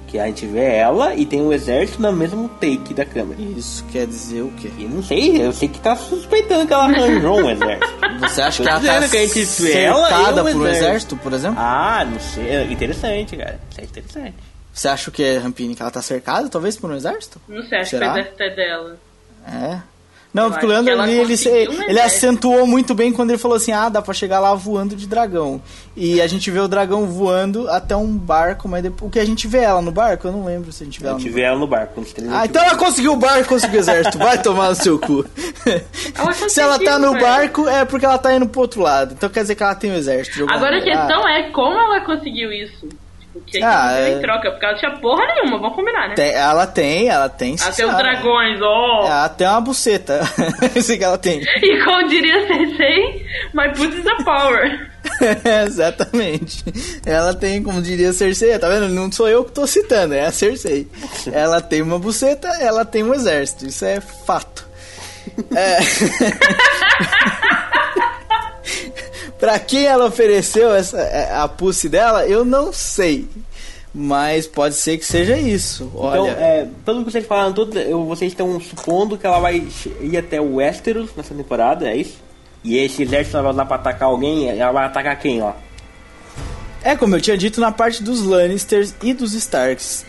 Que 0.08 0.18
a 0.18 0.28
gente 0.28 0.46
vê 0.46 0.64
ela 0.64 1.14
e 1.14 1.26
tem 1.26 1.42
o 1.42 1.52
exército 1.52 2.02
no 2.02 2.10
mesmo 2.14 2.48
take 2.48 2.94
da 2.94 3.04
câmera. 3.06 3.42
Isso 3.42 3.84
quer 3.92 4.08
dizer 4.08 4.44
o 4.44 4.52
quê? 4.52 4.72
E 4.78 4.86
não 4.86 5.04
sei, 5.04 5.46
eu 5.46 5.52
sei 5.52 5.68
que 5.68 5.78
tá 5.82 5.94
suspeitando 5.98 6.66
que 6.68 6.72
ela 6.72 6.86
arranjou 6.86 7.42
um 7.42 7.50
exército. 7.50 7.94
Você 8.22 8.42
acha 8.42 8.64
que 8.64 8.70
ela 8.70 8.80
tá 8.80 9.10
que 9.10 9.18
a 9.18 9.28
gente 9.28 9.44
vê 9.62 9.82
ela 9.82 10.08
e 10.08 10.14
cercada 10.14 10.42
o 10.42 10.46
por 10.46 10.56
um 10.56 10.62
exército. 10.68 10.86
exército, 10.86 11.18
por 11.18 11.34
exemplo? 11.34 11.58
Ah, 11.60 12.08
não 12.10 12.20
sei. 12.22 12.48
É 12.48 12.64
interessante, 12.72 13.36
cara. 13.36 13.60
Isso 13.70 13.82
é 13.82 13.84
interessante. 13.84 14.36
Você 14.72 14.88
acha 14.88 15.12
que 15.12 15.22
é 15.22 15.38
Rampini 15.38 15.76
que 15.76 15.82
ela 15.82 15.92
tá 15.92 16.02
cercada, 16.02 16.48
talvez, 16.48 16.78
por 16.78 16.90
um 16.90 16.96
exército? 16.96 17.42
Não 17.46 17.62
sei, 17.64 17.80
acho 17.80 17.90
Será? 17.90 18.14
que 18.14 18.20
o 18.20 18.22
exército 18.22 18.44
é 18.44 18.56
dela. 18.56 18.98
É. 19.46 19.95
Não, 20.36 20.44
Eu 20.44 20.52
porque 20.52 20.66
o 20.66 20.70
Leandro 20.70 21.02
ali, 21.02 21.14
ele, 21.14 21.22
um 21.24 21.28
ele 21.28 21.92
exército. 21.92 22.00
acentuou 22.02 22.68
muito 22.68 22.94
bem 22.94 23.14
quando 23.14 23.30
ele 23.30 23.40
falou 23.40 23.56
assim: 23.56 23.72
ah, 23.72 23.88
dá 23.88 24.02
pra 24.02 24.14
chegar 24.14 24.40
lá 24.40 24.54
voando 24.54 24.94
de 24.94 25.08
dragão. 25.08 25.62
E 25.96 26.22
a 26.22 26.28
gente 26.28 26.52
vê 26.52 26.60
o 26.60 26.68
dragão 26.68 27.06
voando 27.06 27.70
até 27.70 27.96
um 27.96 28.18
barco, 28.18 28.68
mas 28.68 28.84
depois, 28.84 29.08
o 29.08 29.10
que 29.10 29.18
a 29.18 29.24
gente 29.24 29.48
vê 29.48 29.60
ela 29.60 29.82
no 29.82 29.94
barco? 29.94 30.28
Eu 30.28 30.34
não 30.34 30.44
lembro 30.44 30.74
se 30.74 30.84
a 30.84 30.86
gente 30.86 31.00
vê 31.00 31.08
A 31.08 31.12
ela 31.12 31.20
gente 31.20 31.30
no 31.30 31.36
vê 31.36 31.42
ela 31.42 31.58
no 31.58 31.66
barco. 31.68 32.04
Ah, 32.30 32.46
então 32.46 32.62
ela 32.62 32.76
conseguiu 32.76 33.14
o 33.14 33.16
barco, 33.16 33.48
conseguiu 33.48 33.78
o 33.78 33.80
exército. 33.80 34.18
Vai 34.18 34.42
tomar 34.42 34.70
no 34.70 34.76
seu 34.76 35.00
cu. 35.00 35.26
Ela 36.14 36.34
Se 36.50 36.60
ela 36.60 36.78
tá 36.80 37.00
no 37.00 37.14
barco, 37.18 37.68
é 37.68 37.86
porque 37.86 38.06
ela 38.06 38.18
tá 38.18 38.36
indo 38.36 38.48
pro 38.48 38.62
outro 38.62 38.82
lado. 38.82 39.14
Então 39.14 39.30
quer 39.30 39.42
dizer 39.42 39.56
que 39.56 39.64
ela 39.64 39.74
tem 39.76 39.92
o 39.92 39.96
exército. 39.96 40.36
de 40.36 40.42
alguma 40.42 40.58
Agora 40.58 40.78
a 40.78 40.82
questão 40.82 41.28
é 41.28 41.50
como 41.52 41.80
ela 41.80 42.02
conseguiu 42.02 42.52
isso. 42.52 42.88
O 43.36 43.42
que 43.42 43.58
Ah, 43.58 43.60
que 43.60 43.66
ela 43.66 43.92
deu 43.92 44.06
é- 44.06 44.18
em 44.18 44.22
troca? 44.22 44.52
Porque 44.52 44.66
ela 44.66 44.76
tinha 44.78 44.92
porra 45.00 45.26
nenhuma, 45.26 45.58
vamos 45.60 45.76
combinar, 45.76 46.08
né? 46.08 46.16
Tem- 46.16 46.32
ela 46.32 46.66
tem, 46.66 47.10
ela 47.10 47.28
tem. 47.30 47.58
sim, 47.58 47.68
Até 47.68 47.86
os 47.86 47.98
dragões, 47.98 48.60
ó. 48.62 49.06
Ela 49.06 49.30
tem 49.30 49.46
uma 49.48 49.60
buceta. 49.62 50.22
Isso 50.74 50.98
que 50.98 51.04
ela 51.04 51.18
tem. 51.18 51.42
E 51.42 51.84
como 51.84 52.08
diria 52.08 52.48
Cersei, 52.48 53.26
my 53.54 53.70
pussy 53.76 54.00
is 54.00 54.08
a 54.08 54.24
power. 54.24 54.90
Exatamente. 55.68 56.64
Ela 57.06 57.34
tem, 57.34 57.62
como 57.62 57.82
diria 57.82 58.14
Cersei, 58.14 58.58
tá 58.58 58.70
vendo? 58.70 58.88
Não 58.90 59.12
sou 59.12 59.28
eu 59.28 59.44
que 59.44 59.52
tô 59.52 59.68
citando, 59.68 60.14
é 60.14 60.26
a 60.26 60.32
Cersei. 60.32 60.88
Ela 61.32 61.60
tem 61.62 61.82
uma 61.82 62.00
buceta, 62.00 62.48
ela 62.62 62.86
tem 62.86 63.04
um 63.04 63.14
exército. 63.14 63.66
Isso 63.68 63.84
é 63.86 64.00
fato. 64.00 64.66
É. 65.56 65.78
pra 69.46 69.60
quem 69.60 69.86
ela 69.86 70.06
ofereceu 70.08 70.74
essa, 70.74 71.00
é, 71.00 71.32
a 71.36 71.48
pussy 71.48 71.88
dela, 71.88 72.26
eu 72.26 72.44
não 72.44 72.74
sei. 72.74 73.30
Mas 73.94 74.48
pode 74.48 74.74
ser 74.74 74.98
que 74.98 75.06
seja 75.06 75.38
isso. 75.38 75.90
Olha. 75.96 76.32
Então, 76.32 76.44
é, 76.44 76.68
pelo 76.84 77.06
que 77.06 77.12
vocês 77.12 77.26
falaram, 77.28 77.54
tudo, 77.54 77.80
eu- 77.80 78.04
vocês 78.06 78.32
estão 78.32 78.60
supondo 78.60 79.18
que 79.20 79.26
ela 79.26 79.40
vai 79.40 79.64
ir 80.02 80.18
até 80.18 80.42
o 80.42 80.56
Westeros 80.56 81.12
nessa 81.16 81.34
temporada, 81.36 81.88
é 81.88 81.96
isso? 81.96 82.18
E 82.64 82.76
esse 82.78 83.04
exército 83.04 83.38
ela 83.38 83.50
vai 83.50 83.58
lá 83.58 83.66
pra 83.66 83.76
atacar 83.76 84.10
alguém, 84.10 84.50
ela 84.50 84.72
vai 84.72 84.86
atacar 84.86 85.16
quem 85.20 85.40
lá? 85.40 85.56
É 86.84 86.96
como 86.96 87.16
eu 87.16 87.22
tinha 87.22 87.38
dito 87.38 87.62
na 87.62 87.72
parte 87.72 88.02
dos 88.04 88.24
Lannisters 88.24 88.96
e 89.04 89.14
dos 89.14 89.34
Starks. 89.36 90.06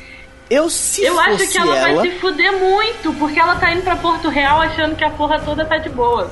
Eu 0.48 0.70
se 0.70 1.02
Eu 1.04 1.20
acho 1.20 1.46
que 1.46 1.58
ela, 1.58 1.76
ela, 1.78 2.02
vai 2.02 2.10
se 2.10 2.18
fuder 2.18 2.58
muito, 2.58 3.12
porque 3.18 3.38
ela 3.38 3.56
tá 3.56 3.70
indo 3.72 3.82
pra 3.82 3.96
Porto 3.96 4.28
Real 4.30 4.60
achando 4.62 4.96
que 4.96 5.04
a 5.04 5.10
porra 5.10 5.38
toda 5.40 5.64
tá 5.66 5.76
de 5.76 5.90
boa. 5.90 6.30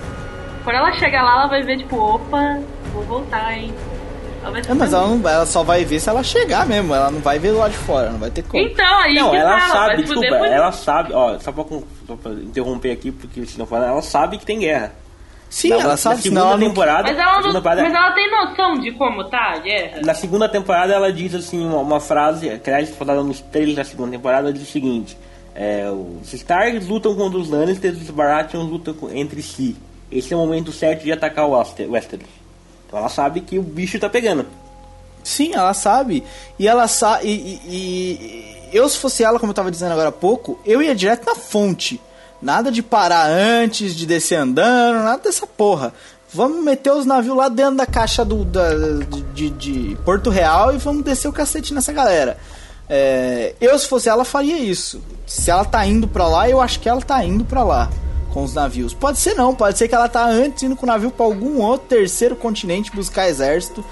Quando 0.64 0.76
ela 0.76 0.92
chegar 0.98 1.22
lá, 1.22 1.32
ela 1.40 1.46
vai 1.48 1.62
ver, 1.62 1.76
tipo, 1.78 1.94
opa, 1.96 2.58
vou 2.94 3.02
voltar, 3.04 3.56
hein. 3.58 3.72
Ela 4.44 4.58
É, 4.58 4.74
mas 4.74 4.92
ela, 4.92 5.06
não, 5.08 5.28
ela 5.28 5.46
só 5.46 5.62
vai 5.62 5.84
ver 5.86 5.98
se 6.00 6.08
ela 6.08 6.22
chegar 6.22 6.66
mesmo. 6.66 6.94
Ela 6.94 7.10
não 7.10 7.20
vai 7.20 7.38
ver 7.38 7.52
lá 7.52 7.68
de 7.68 7.76
fora, 7.76 8.10
não 8.10 8.18
vai 8.18 8.30
ter 8.30 8.42
como. 8.42 8.62
Então, 8.62 8.98
aí 8.98 9.14
Não, 9.14 9.30
que 9.30 9.36
ela 9.36 9.58
tá, 9.58 9.68
sabe, 9.68 10.02
desculpa, 10.02 10.28
por 10.36 10.46
ela 10.46 10.72
sabe, 10.72 11.12
ó, 11.14 11.38
só 11.38 11.50
pra, 11.52 11.64
só 12.06 12.16
pra 12.16 12.32
interromper 12.32 12.90
aqui, 12.92 13.10
porque 13.10 13.40
estão 13.40 13.64
falando, 13.66 13.88
ela 13.88 14.02
sabe 14.02 14.36
que 14.38 14.44
tem 14.44 14.58
guerra. 14.58 14.92
Sim, 15.48 15.70
Na- 15.70 15.76
ela 15.76 15.84
na 15.88 15.96
sabe, 15.96 16.20
segunda 16.20 16.40
senão 16.40 16.50
ela 16.52 16.60
não... 16.60 16.68
temporada, 16.68 17.02
Mas 17.04 17.16
ela, 17.18 17.24
não, 17.26 17.36
segunda 17.36 17.54
temporada- 17.58 17.82
mas 17.84 17.94
ela 17.94 18.12
tem 18.12 18.30
noção 18.30 18.74
de 18.80 18.92
como 18.92 19.24
tá 19.24 19.52
a 19.54 19.58
guerra? 19.60 20.00
Na 20.04 20.12
segunda 20.14 20.48
temporada 20.48 20.92
ela 20.92 21.12
diz 21.12 21.34
assim 21.34 21.64
uma, 21.64 21.78
uma 21.78 22.00
frase, 22.00 22.58
que 22.58 22.68
aliás 22.70 22.90
falada 22.90 23.22
nos 23.22 23.40
trailers 23.40 23.76
da 23.76 23.84
segunda 23.84 24.10
temporada, 24.10 24.52
diz 24.52 24.62
o 24.62 24.70
seguinte: 24.70 25.16
é, 25.54 25.88
os 25.90 26.34
Starks 26.34 26.86
lutam 26.86 27.14
contra 27.14 27.38
os 27.38 27.48
Lannisters, 27.48 27.96
os 27.96 28.10
Baratheons 28.10 28.68
lutam 28.68 28.94
entre 29.12 29.40
si. 29.42 29.74
Esse 30.12 30.34
é 30.34 30.36
o 30.36 30.40
momento 30.40 30.70
certo 30.72 31.02
de 31.04 31.12
atacar 31.12 31.46
o 31.46 31.56
Wester- 31.56 31.88
Westeros. 31.90 32.26
Então 32.94 33.00
ela 33.00 33.08
sabe 33.08 33.40
que 33.40 33.58
o 33.58 33.62
bicho 33.62 33.98
tá 33.98 34.08
pegando. 34.08 34.46
Sim, 35.24 35.52
ela 35.52 35.74
sabe. 35.74 36.22
E 36.56 36.68
ela 36.68 36.86
sabe. 36.86 37.26
E, 37.26 37.60
e- 37.66 38.68
eu, 38.72 38.88
se 38.88 38.98
fosse 38.98 39.24
ela, 39.24 39.40
como 39.40 39.50
eu 39.50 39.54
tava 39.54 39.68
dizendo 39.68 39.90
agora 39.90 40.10
há 40.10 40.12
pouco, 40.12 40.60
eu 40.64 40.80
ia 40.80 40.94
direto 40.94 41.26
na 41.26 41.34
fonte. 41.34 42.00
Nada 42.40 42.70
de 42.70 42.84
parar 42.84 43.26
antes, 43.28 43.96
de 43.96 44.06
descer 44.06 44.36
andando, 44.36 45.02
nada 45.02 45.20
dessa 45.24 45.44
porra. 45.44 45.92
Vamos 46.32 46.62
meter 46.62 46.92
os 46.92 47.04
navios 47.04 47.36
lá 47.36 47.48
dentro 47.48 47.74
da 47.76 47.86
caixa 47.86 48.24
do, 48.24 48.44
da, 48.44 48.68
de, 49.32 49.50
de 49.50 49.98
Porto 50.04 50.30
Real 50.30 50.72
e 50.72 50.78
vamos 50.78 51.02
descer 51.04 51.26
o 51.26 51.32
cacete 51.32 51.74
nessa 51.74 51.92
galera. 51.92 52.38
É, 52.88 53.56
eu, 53.60 53.76
se 53.76 53.88
fosse 53.88 54.08
ela, 54.08 54.24
faria 54.24 54.58
isso. 54.58 55.02
Se 55.26 55.50
ela 55.50 55.64
tá 55.64 55.84
indo 55.84 56.06
pra 56.06 56.28
lá, 56.28 56.48
eu 56.48 56.60
acho 56.60 56.78
que 56.78 56.88
ela 56.88 57.00
tá 57.02 57.24
indo 57.24 57.44
pra 57.44 57.64
lá 57.64 57.90
com 58.34 58.42
os 58.42 58.52
navios. 58.52 58.92
Pode 58.92 59.18
ser 59.18 59.34
não, 59.34 59.54
pode 59.54 59.78
ser 59.78 59.86
que 59.88 59.94
ela 59.94 60.08
tá 60.08 60.26
antes 60.26 60.62
indo 60.64 60.74
com 60.76 60.84
o 60.84 60.88
navio 60.88 61.10
pra 61.12 61.24
algum 61.24 61.60
outro 61.62 61.86
terceiro 61.86 62.34
continente 62.34 62.90
buscar 62.94 63.28
exército, 63.28 63.82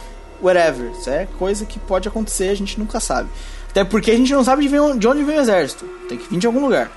whatever. 0.42 0.90
Isso 0.90 1.08
é 1.08 1.26
coisa 1.38 1.64
que 1.64 1.78
pode 1.78 2.08
acontecer, 2.08 2.48
a 2.48 2.54
gente 2.56 2.78
nunca 2.78 2.98
sabe. 2.98 3.28
Até 3.70 3.84
porque 3.84 4.10
a 4.10 4.16
gente 4.16 4.32
não 4.32 4.42
sabe 4.44 4.66
de, 4.68 4.78
onde 5.06 5.22
vem 5.24 5.38
o 5.38 5.40
exército. 5.40 5.84
Tem 6.08 6.18
que 6.18 6.28
vir 6.28 6.38
de 6.40 6.46
algum 6.46 6.60
lugar. 6.60 6.90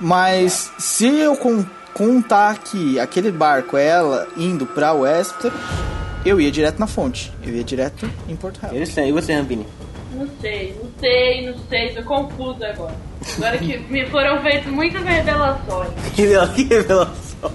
Mas 0.00 0.72
se 0.78 1.06
eu 1.06 1.36
con- 1.36 1.64
contar 1.94 2.58
que 2.58 2.98
aquele 2.98 3.30
barco 3.30 3.76
é 3.76 3.86
ela 3.86 4.26
indo 4.36 4.66
pra 4.66 4.92
Wester, 4.92 5.52
eu 6.24 6.40
ia 6.40 6.50
direto 6.50 6.78
na 6.80 6.86
fonte. 6.86 7.32
Eu 7.44 7.54
ia 7.54 7.62
direto 7.62 8.10
em 8.28 8.34
Porto 8.34 8.58
Real. 8.58 8.74
Eles 8.74 8.96
E 8.96 9.12
você, 9.12 9.34
Rampini? 9.34 9.66
Não 10.12 10.28
sei, 10.40 10.74
não 10.82 10.90
sei, 10.98 11.50
não 11.50 11.58
sei, 11.68 11.94
tô 11.94 12.02
confusa 12.02 12.66
agora. 12.68 12.94
Agora 13.36 13.58
que 13.58 13.78
me 13.78 14.06
foram 14.06 14.40
feitas 14.42 14.72
muitas 14.72 15.02
revelações. 15.02 15.90
Que 16.14 16.22
revelação. 16.64 17.52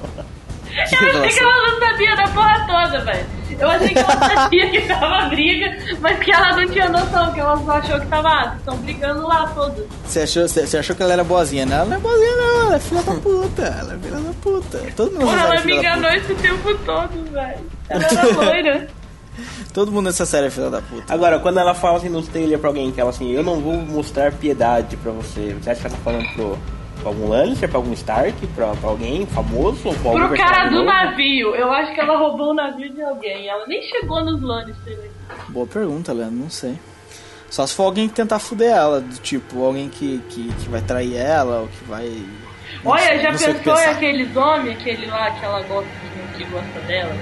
Eu 0.74 1.24
achei 1.24 1.30
que 1.30 1.40
ela 1.44 1.68
não 1.68 1.80
sabia 1.80 2.16
da 2.16 2.28
porra 2.30 2.66
toda, 2.66 3.04
velho. 3.04 3.26
Eu 3.60 3.70
achei 3.70 3.90
que 3.90 4.00
ela 4.00 4.18
sabia 4.36 4.70
que 4.70 4.82
tava 4.88 5.30
briga, 5.30 5.78
mas 6.00 6.20
que 6.20 6.32
ela 6.32 6.56
não 6.56 6.68
tinha 6.70 6.90
noção, 6.90 7.34
que 7.34 7.40
ela 7.40 7.58
só 7.58 7.72
achou 7.72 8.00
que 8.00 8.08
tava, 8.08 8.30
ah, 8.30 8.56
estão 8.58 8.78
brigando 8.78 9.28
lá 9.28 9.48
todos. 9.54 9.86
Você 10.06 10.22
achou, 10.22 10.48
você 10.48 10.66
você 10.66 10.78
achou 10.78 10.96
que 10.96 11.04
ela 11.04 11.14
era 11.14 11.24
boazinha? 11.24 11.66
Não, 11.66 11.76
ela 11.76 11.86
não 11.86 11.98
é 11.98 12.00
boazinha, 12.00 12.36
não. 12.38 12.62
Ela 12.68 12.76
é 12.76 12.80
filha 12.80 13.02
da 13.04 13.14
puta. 13.14 13.62
Ela 13.62 13.94
é 13.94 13.98
filha 13.98 14.20
da 14.20 14.34
puta. 14.42 14.78
Todo 14.96 15.12
mundo 15.12 15.22
Porra, 15.22 15.42
ela 15.42 15.56
é 15.56 15.62
me 15.66 15.74
da 15.74 15.78
enganou 15.80 16.12
esse 16.12 16.36
tempo 16.36 16.76
todo, 16.86 17.32
velho. 17.32 17.72
Ela 17.90 18.04
era 18.06 18.34
loira. 18.34 18.88
Todo 19.74 19.92
mundo 19.92 20.06
nessa 20.06 20.26
série 20.26 20.48
é 20.48 20.50
filha 20.50 20.70
da 20.70 20.82
puta. 20.82 21.14
Agora, 21.14 21.40
quando 21.40 21.60
ela 21.60 21.74
fala 21.74 21.98
assim 21.98 22.10
no 22.10 22.22
trailer 22.22 22.60
pra 22.60 22.70
alguém 22.70 22.92
que 22.92 23.00
ela 23.00 23.10
assim, 23.10 23.32
eu 23.32 23.44
não 23.44 23.60
vou 23.60 23.74
mostrar 23.78 24.32
piedade 24.34 24.98
pra 24.98 25.12
você. 25.12 25.56
Você 25.62 25.70
acha 25.70 25.82
que 25.82 25.88
ela 25.88 25.96
tá 25.96 26.02
falando 26.04 26.28
pro, 26.34 26.60
pra 27.00 27.10
algum 27.10 27.28
Lannister, 27.30 27.70
pra 27.70 27.78
algum 27.80 27.94
Stark, 27.94 28.48
pra, 28.48 28.68
pra 28.76 28.90
alguém 28.90 29.26
famoso 29.28 29.80
ou 29.88 29.94
pra 29.96 30.12
algum 30.12 30.28
Pro 30.28 30.38
cara 30.38 30.66
do 30.70 30.76
novo? 30.76 30.86
navio. 30.86 31.56
Eu 31.56 31.72
acho 31.72 31.94
que 31.94 32.00
ela 32.02 32.18
roubou 32.18 32.52
o 32.52 32.54
navio 32.54 32.92
de 32.94 33.02
alguém. 33.02 33.48
Ela 33.48 33.66
nem 33.68 33.82
chegou 33.84 34.24
nos 34.24 34.42
Lannister. 34.42 34.98
né? 34.98 35.10
Boa 35.50 35.66
pergunta, 35.68 36.12
Leandro. 36.14 36.36
Não 36.38 36.50
sei. 36.50 36.78
Só 37.50 37.68
se 37.68 37.74
for 37.76 37.84
alguém 37.84 38.08
que 38.08 38.14
tentar 38.14 38.40
fuder 38.40 38.72
ela. 38.72 39.02
Do 39.02 39.18
tipo, 39.18 39.64
alguém 39.64 39.90
que, 39.90 40.20
que, 40.30 40.54
que 40.54 40.70
vai 40.70 40.82
trair 40.82 41.16
ela 41.18 41.62
ou 41.62 41.68
que 41.68 41.84
vai. 41.86 42.08
não 42.84 42.92
Olha, 42.92 43.02
sei, 43.02 43.20
já 43.20 43.32
pensou 43.32 43.76
em 43.78 43.86
aqueles 43.88 44.36
homens, 44.38 44.78
aquele 44.80 45.06
lá 45.08 45.32
que 45.32 45.44
ela 45.46 45.62
gosta, 45.64 45.90
que 46.38 46.46
gosta 46.46 46.80
dela? 46.88 47.14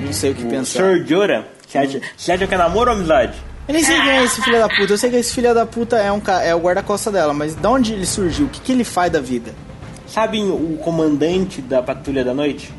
Não 0.00 0.12
sei 0.12 0.30
o 0.32 0.34
que 0.34 0.44
O 0.44 0.48
pensar. 0.48 0.78
Sir 0.82 1.06
Jorah, 1.06 1.44
você 1.66 1.78
acha, 1.78 2.00
você 2.16 2.32
acha 2.32 2.46
que 2.46 2.54
é 2.54 2.58
namoro 2.58 2.90
ou 2.90 2.96
amizade? 2.96 3.38
Eu 3.68 3.74
nem 3.74 3.82
sei 3.84 4.00
quem 4.00 4.10
é 4.10 4.24
esse 4.24 4.42
filho 4.42 4.58
da 4.58 4.68
puta. 4.68 4.92
Eu 4.92 4.98
sei 4.98 5.10
que 5.10 5.16
esse 5.16 5.32
filho 5.34 5.54
da 5.54 5.64
puta 5.66 5.96
é, 5.96 6.10
um, 6.10 6.18
ca- 6.20 6.42
é 6.42 6.54
o 6.54 6.58
guarda-costa 6.58 7.10
dela, 7.12 7.32
mas 7.32 7.54
de 7.54 7.66
onde 7.66 7.92
ele 7.92 8.06
surgiu? 8.06 8.46
O 8.46 8.48
que, 8.48 8.60
que 8.60 8.72
ele 8.72 8.82
faz 8.84 9.12
da 9.12 9.20
vida? 9.20 9.52
Sabe 10.06 10.40
o 10.42 10.76
comandante 10.82 11.60
da 11.62 11.80
patrulha 11.82 12.24
da 12.24 12.34
noite? 12.34 12.70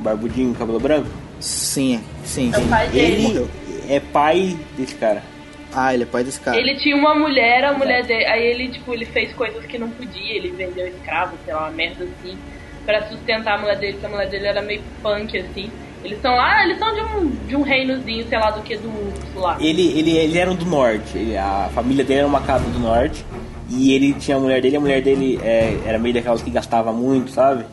O 0.00 0.02
Barbudinho, 0.02 0.52
cabelo 0.54 0.80
branco? 0.80 1.06
Sim, 1.38 2.02
sim. 2.24 2.50
É 2.52 2.58
o 2.58 2.62
pai 2.68 2.88
dele. 2.88 3.26
Ele 3.26 3.48
é 3.88 4.00
pai 4.00 4.56
desse 4.76 4.94
cara. 4.96 5.22
Ah, 5.74 5.94
ele 5.94 6.02
é 6.02 6.06
pai 6.06 6.24
desse 6.24 6.40
cara. 6.40 6.56
Ele 6.58 6.76
tinha 6.76 6.96
uma 6.96 7.14
mulher, 7.14 7.64
a 7.64 7.72
mulher 7.72 8.04
dele. 8.04 8.26
Aí 8.26 8.42
ele, 8.44 8.68
tipo, 8.68 8.92
ele 8.92 9.06
fez 9.06 9.32
coisas 9.34 9.64
que 9.64 9.78
não 9.78 9.90
podia, 9.90 10.34
ele 10.36 10.50
vendeu 10.50 10.86
escravo, 10.88 11.36
sei 11.44 11.54
lá, 11.54 11.60
uma 11.62 11.70
merda 11.70 12.04
assim, 12.04 12.36
pra 12.84 13.06
sustentar 13.08 13.54
a 13.54 13.58
mulher 13.58 13.78
dele, 13.78 13.92
porque 13.92 14.06
a 14.06 14.08
mulher 14.08 14.28
dele 14.28 14.46
era 14.48 14.60
meio 14.60 14.82
punk, 15.02 15.38
assim. 15.38 15.70
Eles 16.04 16.20
são 16.20 16.34
lá, 16.34 16.64
eles 16.64 16.78
são 16.78 16.92
de 16.94 17.00
um, 17.00 17.30
de 17.48 17.56
um 17.56 17.62
reinozinho, 17.62 18.26
sei 18.28 18.38
lá, 18.38 18.50
do 18.50 18.60
que 18.62 18.76
do 18.76 18.88
urso 18.88 19.38
lá. 19.40 19.56
Ele, 19.60 19.86
ele, 19.98 20.10
ele 20.16 20.38
era 20.38 20.52
do 20.54 20.64
norte, 20.66 21.16
ele- 21.16 21.36
a 21.36 21.68
família 21.74 22.04
dele 22.04 22.20
era 22.20 22.28
uma 22.28 22.40
casa 22.40 22.64
do 22.64 22.78
norte. 22.78 23.24
E 23.70 23.94
ele 23.94 24.12
tinha 24.14 24.36
a 24.36 24.40
mulher 24.40 24.60
dele, 24.60 24.76
a 24.76 24.80
mulher 24.80 25.00
dele 25.00 25.38
é, 25.42 25.78
era 25.86 25.98
meio 25.98 26.14
daquelas 26.14 26.42
que 26.42 26.50
gastava 26.50 26.92
muito, 26.92 27.30
sabe? 27.30 27.64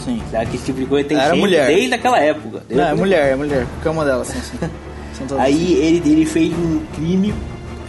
Sim. 0.00 0.22
Sabe 0.30 0.46
que 0.46 0.56
esse 0.56 0.64
tipo 0.66 0.78
de 0.80 0.86
coisa 0.86 1.06
tem 1.08 1.18
Era 1.18 1.36
mulher. 1.36 1.66
desde 1.66 1.94
aquela 1.94 2.18
época. 2.18 2.62
desde 2.66 2.74
Não, 2.76 2.84
é 2.90 2.94
mulher, 2.94 3.32
é 3.32 3.36
mulher. 3.36 3.66
Qualquer 3.74 3.90
uma 3.90 4.04
delas, 4.04 4.28
sim, 4.28 4.40
sim. 4.40 4.66
Aí 5.38 5.74
ele, 5.74 6.10
ele 6.10 6.24
fez 6.24 6.52
um 6.54 6.80
crime, 6.94 7.34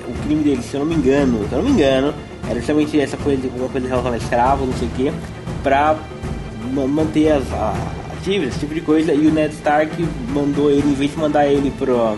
o 0.07 0.13
crime 0.25 0.43
dele, 0.43 0.61
se 0.61 0.73
eu 0.75 0.81
não 0.81 0.87
me 0.87 0.95
engano, 0.95 1.39
se 1.47 1.53
eu 1.53 1.59
não 1.59 1.65
me 1.65 1.71
engano, 1.71 2.13
era 2.49 2.55
justamente 2.59 2.99
essa 2.99 3.15
coisa 3.17 3.41
de 3.41 3.47
alguma 3.47 3.69
coisa 3.69 3.87
relacionada 3.87 4.21
a 4.21 4.23
escravo, 4.23 4.65
não 4.65 4.73
sei 4.73 4.87
o 4.87 4.91
quê, 4.91 5.13
pra 5.63 5.95
ma- 6.73 6.85
manter 6.85 7.31
as 7.31 7.43
a, 7.53 7.73
esse 8.31 8.59
tipo 8.59 8.73
de 8.73 8.81
coisa, 8.81 9.13
e 9.13 9.27
o 9.27 9.31
Ned 9.31 9.53
Stark 9.53 9.91
mandou 10.33 10.69
ele, 10.71 10.87
em 10.89 10.93
vez 10.93 11.11
de 11.11 11.17
mandar 11.17 11.45
ele 11.47 11.71
pro, 11.71 12.17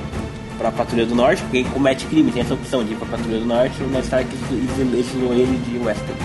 pra 0.57 0.71
Patrulha 0.71 1.05
do 1.05 1.15
Norte, 1.15 1.41
porque 1.43 1.57
ele 1.57 1.69
comete 1.69 2.05
crime, 2.05 2.31
tem 2.31 2.41
essa 2.41 2.53
opção 2.53 2.83
de 2.83 2.93
ir 2.93 2.95
pra 2.97 3.07
Patrulha 3.07 3.39
do 3.39 3.45
Norte, 3.45 3.81
o 3.83 3.87
Ned 3.87 4.03
Stark 4.03 4.27
exilou 4.33 4.99
exilou 4.99 5.33
ele 5.33 5.57
de 5.69 5.77
Westeros. 5.77 6.21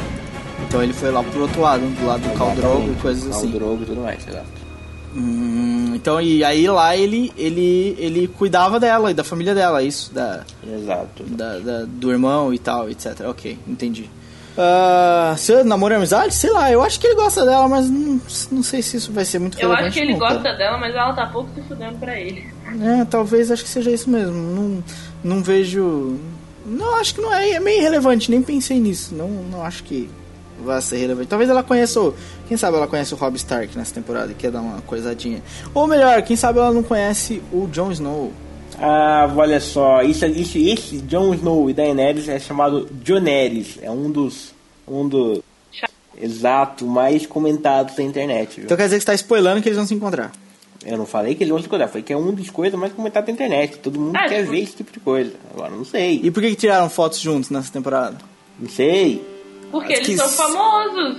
Então 0.68 0.82
ele 0.82 0.92
foi 0.92 1.10
lá 1.10 1.22
pro 1.22 1.40
outro 1.42 1.60
lado, 1.60 1.80
do 1.82 2.06
lado 2.06 2.20
do 2.22 2.38
Caldrogo 2.38 2.92
e 2.92 2.94
coisas 3.02 3.26
assim. 3.28 3.50
Caldrogo 3.50 3.82
e 3.82 3.86
tudo 3.86 4.00
mais, 4.02 4.26
exato. 4.28 4.46
Hum, 5.16 5.92
então, 5.96 6.20
e 6.20 6.44
aí 6.44 6.68
lá 6.68 6.96
ele, 6.96 7.32
ele, 7.36 7.96
ele 7.98 8.28
cuidava 8.28 8.78
dela 8.78 9.10
e 9.10 9.14
da 9.14 9.24
família 9.24 9.52
dela, 9.54 9.82
isso, 9.82 10.14
da, 10.14 10.44
Exato. 10.64 11.24
da, 11.24 11.58
da- 11.58 11.84
do 11.84 12.12
irmão 12.12 12.54
e 12.54 12.58
tal, 12.60 12.88
etc. 12.88 13.22
Ok, 13.28 13.58
entendi. 13.66 14.08
Ah, 14.62 15.34
seu 15.38 15.64
namoro 15.64 15.94
e 15.94 15.96
amizade? 15.96 16.34
Sei 16.34 16.50
lá, 16.50 16.70
eu 16.70 16.82
acho 16.82 17.00
que 17.00 17.06
ele 17.06 17.14
gosta 17.14 17.46
dela, 17.46 17.66
mas 17.66 17.88
não, 17.88 18.20
não 18.52 18.62
sei 18.62 18.82
se 18.82 18.98
isso 18.98 19.11
vai 19.11 19.24
ser 19.24 19.38
muito 19.38 19.58
Eu 19.58 19.70
relevante. 19.70 19.88
acho 19.88 19.94
que 19.94 20.00
ele 20.00 20.12
não, 20.12 20.18
gosta 20.18 20.52
dela, 20.52 20.76
mas 20.76 20.94
ela 20.94 21.14
tá 21.14 21.26
pouco 21.28 21.48
se 21.54 21.62
fudendo 21.62 21.96
pra 21.96 22.20
ele. 22.20 22.46
É, 22.82 23.04
talvez 23.06 23.50
acho 23.50 23.62
que 23.64 23.70
seja 23.70 23.90
isso 23.90 24.11
mesmo. 24.11 24.34
Não, 24.34 24.84
não 25.24 25.42
vejo. 25.42 26.18
Não, 26.66 26.96
acho 26.96 27.14
que 27.14 27.22
não 27.22 27.32
é, 27.32 27.52
é 27.52 27.61
meio 27.61 27.80
irrelevante, 27.80 28.30
nem 28.30 28.42
pensei 28.42 28.78
nisso. 28.78 29.14
Não, 29.14 29.28
não 29.28 29.64
acho 29.64 29.82
que 29.82 30.11
vai 30.62 30.78
ser 30.82 30.98
relevante. 30.98 31.28
Talvez 31.28 31.48
ela 31.48 31.62
conheça 31.62 31.98
o. 31.98 32.14
Quem 32.46 32.56
sabe 32.58 32.76
ela 32.76 32.86
conhece 32.86 33.14
o 33.14 33.16
Rob 33.16 33.36
Stark 33.36 33.78
nessa 33.78 33.94
temporada 33.94 34.30
e 34.30 34.34
quer 34.34 34.50
dar 34.50 34.61
uma 34.61 34.82
coisadinha. 34.82 35.42
Ou 35.72 35.86
melhor, 35.86 36.20
quem 36.20 36.36
sabe 36.36 36.58
ela 36.58 36.70
não 36.70 36.82
conhece 36.82 37.42
o 37.50 37.66
Jon 37.66 37.90
Snow. 37.92 38.30
Ah, 38.80 39.30
olha 39.36 39.60
só, 39.60 40.02
isso, 40.02 40.24
isso, 40.26 40.56
esse 40.58 40.98
Jon 41.02 41.34
Snow 41.34 41.68
e 41.68 41.74
Daenerys 41.74 42.28
é 42.28 42.38
chamado 42.38 42.88
Joneris, 43.04 43.78
é 43.82 43.90
um 43.90 44.10
dos, 44.10 44.54
um 44.88 45.06
dos, 45.06 45.40
exato, 46.18 46.86
mais 46.86 47.26
comentados 47.26 47.94
da 47.96 48.02
internet, 48.02 48.56
viu? 48.56 48.64
Então 48.64 48.76
quer 48.76 48.84
dizer 48.84 48.96
que 48.96 49.02
você 49.02 49.06
tá 49.06 49.14
spoilando 49.14 49.60
que 49.62 49.68
eles 49.68 49.76
vão 49.76 49.86
se 49.86 49.94
encontrar. 49.94 50.32
Eu 50.84 50.96
não 50.96 51.04
falei 51.04 51.34
que 51.34 51.42
eles 51.42 51.52
vão 51.52 51.60
se 51.62 51.68
cuidar, 51.68 51.88
foi 51.88 52.00
que 52.02 52.10
é 52.10 52.16
um 52.16 52.32
dos 52.32 52.48
coisas 52.48 52.78
mais 52.80 52.90
comentadas 52.94 53.26
da 53.26 53.32
internet, 53.32 53.78
todo 53.80 54.00
mundo 54.00 54.16
Ah, 54.16 54.26
quer 54.26 54.40
tipo- 54.40 54.50
ver 54.52 54.60
esse 54.60 54.76
tipo 54.76 54.90
de 54.90 55.00
coisa, 55.00 55.34
agora 55.52 55.70
não 55.72 55.84
sei, 55.84 56.18
E 56.22 56.30
por 56.30 56.42
que, 56.42 56.48
que 56.50 56.56
tiraram 56.56 56.88
fotos 56.88 57.20
juntos 57.20 57.50
nessa 57.50 57.70
temporada? 57.70 58.16
não 58.58 58.68
sei, 58.68 59.22
Porque 59.70 59.88
Mas 59.94 60.08
eles 60.08 60.08
que 60.08 60.16
são 60.16 60.28
famosos. 60.46 61.18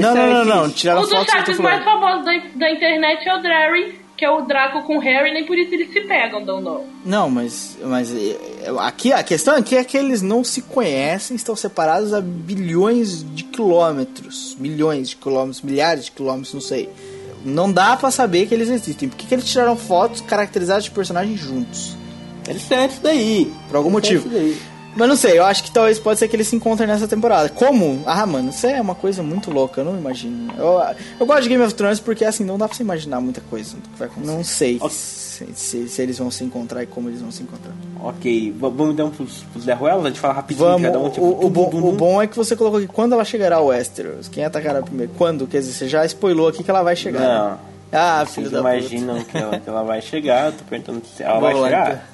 Não, 0.00 0.14
não, 0.14 0.32
não, 0.32 0.44
não. 0.44 0.70
Tiraram 0.70 1.00
um 1.00 1.02
dos 1.02 1.10
fotos 1.12 1.26
tô 1.26 1.32
chats 1.38 1.58
mais 1.58 1.84
famosos 1.84 2.24
da, 2.24 2.32
da 2.54 2.70
internet 2.70 3.28
é 3.28 3.34
o 3.36 3.42
Drarry, 3.42 3.98
que 4.16 4.24
é 4.24 4.30
o 4.30 4.42
Draco 4.42 4.82
com 4.82 4.98
Harry, 4.98 5.32
nem 5.32 5.44
por 5.44 5.58
isso 5.58 5.74
eles 5.74 5.92
se 5.92 6.00
pegam, 6.02 6.44
don't 6.44 6.62
know. 6.62 6.86
Não, 7.04 7.28
mas, 7.28 7.76
mas 7.82 8.14
é, 8.14 8.38
é, 8.62 8.74
aqui 8.78 9.12
a 9.12 9.22
questão 9.22 9.56
aqui 9.56 9.76
é 9.76 9.84
que 9.84 9.96
eles 9.96 10.22
não 10.22 10.44
se 10.44 10.62
conhecem, 10.62 11.36
estão 11.36 11.56
separados 11.56 12.12
a 12.12 12.20
bilhões 12.20 13.24
de 13.34 13.44
quilômetros, 13.44 14.56
milhões 14.58 15.10
de 15.10 15.16
quilômetros, 15.16 15.62
milhares 15.62 16.04
de 16.06 16.12
quilômetros, 16.12 16.54
não 16.54 16.60
sei. 16.60 16.88
Não 17.44 17.70
dá 17.70 17.96
pra 17.96 18.10
saber 18.10 18.46
que 18.46 18.54
eles 18.54 18.70
existem. 18.70 19.08
Por 19.08 19.18
que, 19.18 19.26
que 19.26 19.34
eles 19.34 19.44
tiraram 19.44 19.76
fotos 19.76 20.20
caracterizadas 20.22 20.84
de 20.84 20.90
personagens 20.90 21.38
juntos? 21.38 21.96
Interessante 22.40 22.92
isso 22.92 23.02
daí. 23.02 23.52
Por 23.68 23.76
algum 23.76 23.90
Interessante 23.98 24.28
motivo. 24.28 24.73
Mas 24.96 25.08
não 25.08 25.16
sei, 25.16 25.38
eu 25.38 25.44
acho 25.44 25.64
que 25.64 25.70
talvez 25.72 25.98
pode 25.98 26.18
ser 26.18 26.28
que 26.28 26.36
eles 26.36 26.46
se 26.46 26.54
encontrem 26.54 26.86
nessa 26.86 27.08
temporada. 27.08 27.48
Como? 27.48 28.02
Ah, 28.06 28.24
mano, 28.24 28.50
isso 28.50 28.66
é 28.66 28.80
uma 28.80 28.94
coisa 28.94 29.22
muito 29.22 29.50
louca, 29.50 29.80
eu 29.80 29.84
não 29.84 29.96
imagino. 29.98 30.52
Eu, 30.56 30.80
eu 31.18 31.26
gosto 31.26 31.42
de 31.42 31.48
Game 31.48 31.62
of 31.64 31.74
Thrones 31.74 31.98
porque 32.00 32.24
assim, 32.24 32.44
não 32.44 32.56
dá 32.56 32.68
pra 32.68 32.76
você 32.76 32.82
imaginar 32.82 33.20
muita 33.20 33.40
coisa 33.40 33.74
do 33.76 33.82
que 33.88 33.98
vai 33.98 34.06
acontecer. 34.08 34.32
Não 34.32 34.44
sei 34.44 34.76
Ok. 34.76 34.90
se, 34.90 35.46
se- 35.54 35.88
se 35.88 36.02
eles 36.02 36.16
vão 36.18 36.30
se 36.30 36.44
encontrar 36.44 36.82
e 36.82 36.86
como 36.86 37.08
eles 37.08 37.20
vão 37.20 37.30
se 37.32 37.42
encontrar. 37.42 37.72
Ok, 38.00 38.52
v- 38.52 38.56
vamos 38.60 38.92
então 38.94 39.10
pros, 39.10 39.42
pros 39.52 39.64
The 39.64 39.72
Ruelas, 39.72 40.04
a 40.04 40.08
gente 40.08 40.20
fala 40.20 40.34
rapidinho 40.34 40.64
Vamos, 40.68 40.82
cada 40.86 40.98
um, 41.00 41.10
tipo, 41.10 41.24
o, 41.26 41.46
o 41.46 41.50
bom, 41.50 41.70
o 41.74 41.92
bom 41.92 42.22
é 42.22 42.26
que 42.28 42.36
você 42.36 42.54
colocou 42.54 42.78
aqui 42.78 42.86
quando 42.86 43.14
ela 43.14 43.24
chegará 43.24 43.56
ao 43.56 43.66
Westeros. 43.66 44.28
Quem 44.28 44.44
atacará 44.44 44.80
primeiro? 44.80 45.10
Quando? 45.18 45.46
Quer 45.48 45.58
dizer, 45.58 45.72
você 45.72 45.88
já 45.88 46.04
spoilou 46.06 46.46
aqui 46.48 46.62
que 46.62 46.70
ela 46.70 46.82
vai 46.84 46.94
chegar. 46.94 47.20
Não. 47.20 47.50
né? 47.50 47.58
Ah, 47.92 48.20
Vocês 48.24 48.34
filho 48.34 48.50
da 48.50 48.58
imaginam 48.60 49.22
que 49.24 49.36
ela, 49.38 49.58
que 49.58 49.68
ela 49.68 49.82
vai 49.82 50.00
chegar, 50.02 50.46
eu 50.46 50.52
tô 50.52 50.64
perguntando 50.64 51.02
se 51.16 51.22
ela 51.22 51.38
Vamos 51.40 51.60
vai 51.60 51.70
chegar. 51.70 51.86
então. 51.90 52.13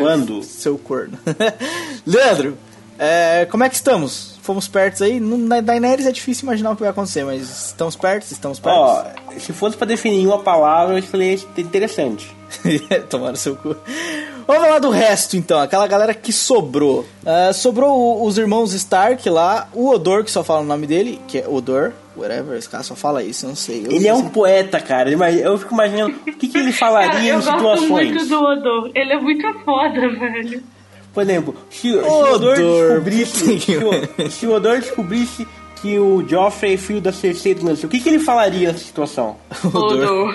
Quando? 0.00 0.42
Seu 0.44 0.76
corno. 0.78 1.18
Leandro, 2.06 2.56
é, 2.98 3.46
como 3.50 3.64
é 3.64 3.68
que 3.68 3.74
estamos? 3.74 4.32
Fomos 4.42 4.66
perto 4.66 5.04
aí? 5.04 5.20
Na 5.20 5.60
Daenerys 5.60 6.06
é 6.06 6.10
difícil 6.12 6.44
imaginar 6.44 6.72
o 6.72 6.74
que 6.74 6.80
vai 6.82 6.90
acontecer, 6.90 7.24
mas 7.24 7.66
estamos 7.68 7.94
perto? 7.94 8.24
Estamos 8.30 8.58
perto? 8.58 8.76
Ó, 8.76 9.04
se 9.38 9.52
fosse 9.52 9.76
pra 9.76 9.86
definir 9.86 10.26
uma 10.26 10.40
palavra, 10.40 10.98
eu 10.98 11.02
falei 11.02 11.40
interessante. 11.58 12.34
Tomaram 13.08 13.36
seu 13.36 13.54
cu. 13.56 13.76
Vamos 14.46 14.62
falar 14.64 14.78
do 14.80 14.90
resto, 14.90 15.36
então. 15.36 15.60
Aquela 15.60 15.86
galera 15.86 16.12
que 16.12 16.32
sobrou. 16.32 17.06
Ah, 17.24 17.52
sobrou 17.52 17.96
o- 17.96 18.26
os 18.26 18.36
irmãos 18.36 18.72
Stark 18.74 19.28
lá. 19.30 19.68
O 19.72 19.88
Odor, 19.90 20.24
que 20.24 20.30
só 20.30 20.42
fala 20.42 20.60
o 20.60 20.64
nome 20.64 20.86
dele, 20.86 21.20
que 21.28 21.38
é 21.38 21.48
Odor. 21.48 21.92
Whatever, 22.16 22.58
esse 22.58 22.68
cara 22.68 22.82
só 22.82 22.94
fala 22.94 23.22
isso, 23.22 23.46
eu 23.46 23.48
não 23.50 23.56
sei. 23.56 23.86
Eu 23.86 23.92
Ele 23.92 24.06
é 24.06 24.14
um 24.14 24.28
poeta, 24.28 24.80
cara. 24.80 25.10
Eu 25.10 25.58
fico 25.58 25.74
imaginando 25.74 26.14
o 26.26 26.32
que, 26.32 26.48
que 26.48 26.58
ele 26.58 26.72
falaria 26.72 27.10
Cara, 27.12 27.26
eu 27.26 27.38
em 27.38 27.42
gosto 27.42 27.52
situações. 27.52 27.88
muito 28.10 28.26
do 28.26 28.42
Odor. 28.42 28.90
Ele 28.94 29.12
é 29.12 29.20
muito 29.20 29.54
foda, 29.64 30.00
velho. 30.08 30.62
Por 31.12 31.22
exemplo, 31.22 31.54
se, 31.70 31.90
se 31.90 31.96
o 31.96 32.00
Odor 32.00 32.34
Odor, 32.34 32.56
descobrisse. 32.56 33.60
Se 33.60 33.76
o, 33.76 34.30
se 34.30 34.46
o 34.46 34.52
Odor 34.52 34.78
descobrisse 34.78 35.46
que 35.80 35.98
o 35.98 36.26
Joffrey 36.26 36.74
é 36.74 36.76
filho 36.76 37.00
da 37.00 37.12
Cersei 37.12 37.54
do 37.54 37.64
Lannister, 37.64 37.88
o 37.88 37.90
que, 37.90 38.00
que 38.00 38.08
ele 38.08 38.18
falaria 38.18 38.72
nessa 38.72 38.84
situação? 38.84 39.36
Odor. 39.74 40.34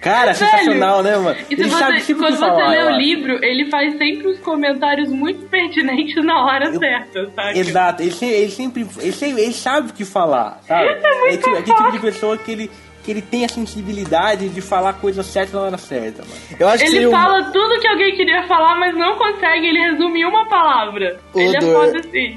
Cara, 0.00 0.32
sensacional, 0.34 1.02
né, 1.02 1.16
mano? 1.16 1.36
E 1.50 1.54
ele 1.54 1.64
você, 1.68 1.78
sabe 1.78 1.98
o 1.98 2.04
quando 2.06 2.06
que 2.06 2.14
você 2.14 2.38
falar, 2.38 2.68
lê 2.68 2.80
eu 2.82 2.86
o 2.86 2.90
livro, 2.98 3.44
ele 3.44 3.68
faz 3.68 3.96
sempre 3.98 4.28
uns 4.28 4.38
comentários 4.38 5.10
muito 5.10 5.46
pertinentes 5.46 6.24
na 6.24 6.44
hora 6.44 6.72
certa, 6.78 7.30
sabe? 7.34 7.58
Exato, 7.58 8.02
ele, 8.02 8.14
ele 8.22 8.50
sempre. 8.50 8.86
Ele, 9.00 9.12
sempre- 9.12 9.42
ele 9.42 9.52
sabe 9.54 9.90
o 9.90 9.94
que 9.94 10.04
falar, 10.04 10.60
sabe? 10.66 10.92
Isso 10.94 11.06
é 11.06 11.20
muito 11.20 11.36
tipo- 11.42 11.50
aquele 11.56 11.76
tipo 11.76 11.92
de 11.92 11.98
pessoa 11.98 12.38
que 12.38 12.52
ele, 12.52 12.70
que 13.02 13.10
ele 13.10 13.22
tem 13.22 13.44
a 13.44 13.48
sensibilidade 13.48 14.48
de 14.48 14.60
falar 14.60 14.90
a 14.90 14.92
coisa 14.92 15.22
certa 15.22 15.56
na 15.58 15.64
hora 15.64 15.78
certa, 15.78 16.22
mano. 16.22 16.40
Eu 16.60 16.68
acho 16.68 16.84
que 16.84 16.90
Ele 16.96 17.06
um- 17.08 17.10
fala 17.10 17.42
tudo 17.50 17.80
que 17.80 17.88
alguém 17.88 18.14
queria 18.16 18.46
falar, 18.46 18.76
mas 18.78 18.94
não 18.96 19.16
consegue, 19.16 19.66
ele 19.66 19.80
resume 19.90 20.24
uma 20.24 20.46
palavra. 20.48 21.18
Ele 21.34 21.56
é 21.56 21.60
foda 21.60 21.98
assim. 21.98 22.34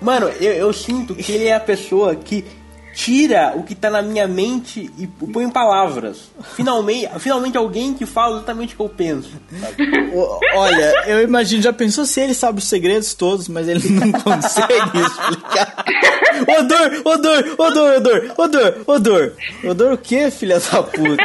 Mano, 0.00 0.28
eu, 0.40 0.52
eu 0.52 0.72
sinto 0.72 1.14
que 1.14 1.32
ele 1.32 1.46
é 1.48 1.54
a 1.54 1.60
pessoa 1.60 2.14
que 2.14 2.44
tira 2.98 3.52
o 3.54 3.62
que 3.62 3.76
tá 3.76 3.88
na 3.88 4.02
minha 4.02 4.26
mente 4.26 4.90
e 4.98 5.06
põe 5.06 5.44
em 5.44 5.50
palavras. 5.50 6.32
Finalmente, 6.56 7.08
finalmente 7.20 7.56
alguém 7.56 7.94
que 7.94 8.04
fala 8.04 8.38
exatamente 8.38 8.74
o 8.74 8.76
que 8.76 8.82
eu 8.82 8.88
penso. 8.88 9.30
O- 10.12 10.40
Olha, 10.56 10.92
eu 11.06 11.22
imagino, 11.22 11.62
já 11.62 11.72
pensou 11.72 12.04
se 12.04 12.20
ele 12.20 12.34
sabe 12.34 12.58
os 12.58 12.64
segredos 12.64 13.14
todos, 13.14 13.46
mas 13.46 13.68
ele 13.68 13.88
não 13.94 14.10
consegue 14.10 14.98
explicar. 14.98 15.84
Odor, 16.58 17.02
odor, 17.04 17.54
odor, 17.56 17.94
odor, 17.96 18.34
odor, 18.36 18.74
odor. 18.84 19.32
Odor 19.64 19.92
o 19.92 19.98
que, 19.98 20.28
filha 20.32 20.58
da 20.58 20.82
puta? 20.82 21.24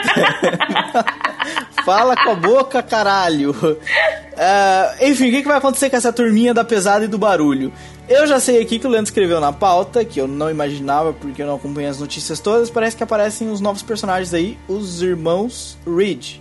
Fala 1.83 2.15
com 2.15 2.29
a 2.29 2.35
boca, 2.35 2.81
caralho. 2.83 3.53
Ah, 4.37 4.93
enfim, 5.01 5.27
o 5.29 5.31
que, 5.31 5.41
que 5.41 5.47
vai 5.47 5.57
acontecer 5.57 5.89
com 5.89 5.97
essa 5.97 6.13
turminha 6.13 6.53
da 6.53 6.63
pesada 6.63 7.03
e 7.05 7.07
do 7.07 7.17
barulho? 7.17 7.73
Eu 8.07 8.27
já 8.27 8.39
sei 8.39 8.61
aqui 8.61 8.77
que 8.79 8.85
o 8.85 8.89
Leandro 8.89 9.09
escreveu 9.09 9.39
na 9.39 9.53
pauta, 9.53 10.03
que 10.03 10.19
eu 10.19 10.27
não 10.27 10.49
imaginava 10.49 11.13
porque 11.13 11.41
eu 11.41 11.47
não 11.47 11.55
acompanhei 11.55 11.89
as 11.89 11.99
notícias 11.99 12.39
todas. 12.39 12.69
Parece 12.69 12.97
que 12.97 13.03
aparecem 13.03 13.49
os 13.49 13.61
novos 13.61 13.81
personagens 13.81 14.33
aí, 14.33 14.57
os 14.67 15.01
irmãos 15.01 15.77
Reed. 15.87 16.35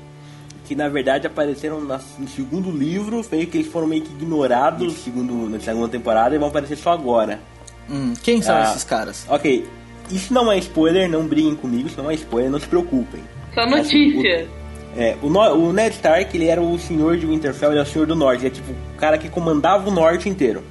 Que 0.66 0.74
na 0.74 0.88
verdade 0.88 1.26
apareceram 1.26 1.80
no 1.80 2.28
segundo 2.28 2.70
livro, 2.70 3.24
meio 3.30 3.46
que 3.46 3.58
eles 3.58 3.68
foram 3.70 3.86
meio 3.86 4.02
que 4.02 4.12
ignorados 4.12 4.92
segundo, 5.04 5.48
na 5.48 5.60
segunda 5.60 5.88
temporada 5.88 6.34
e 6.34 6.38
vão 6.38 6.48
aparecer 6.48 6.76
só 6.76 6.90
agora. 6.92 7.40
Hum, 7.88 8.12
quem 8.22 8.42
são 8.42 8.56
Ah. 8.56 8.62
esses 8.62 8.82
caras? 8.84 9.24
Ok, 9.28 9.64
isso 10.10 10.32
não 10.34 10.50
é 10.50 10.58
spoiler, 10.58 11.08
não 11.08 11.26
briguem 11.26 11.54
comigo, 11.54 11.88
isso 11.88 12.00
não 12.02 12.10
é 12.10 12.14
spoiler, 12.14 12.50
não 12.50 12.58
se 12.60 12.66
preocupem. 12.66 13.20
Só 13.54 13.66
notícia. 13.66 14.48
É, 14.96 15.16
o, 15.22 15.28
No- 15.30 15.54
o 15.68 15.72
Ned 15.72 15.94
Stark, 15.94 16.36
ele 16.36 16.46
era 16.48 16.60
o 16.60 16.78
senhor 16.78 17.16
de 17.16 17.26
Winterfell, 17.26 17.70
ele 17.70 17.78
é 17.78 17.82
o 17.82 17.86
senhor 17.86 18.06
do 18.06 18.14
norte, 18.16 18.40
ele 18.40 18.48
é 18.48 18.50
tipo 18.50 18.72
o 18.72 18.96
cara 18.98 19.16
que 19.16 19.28
comandava 19.28 19.88
o 19.88 19.92
norte 19.92 20.28
inteiro. 20.28 20.62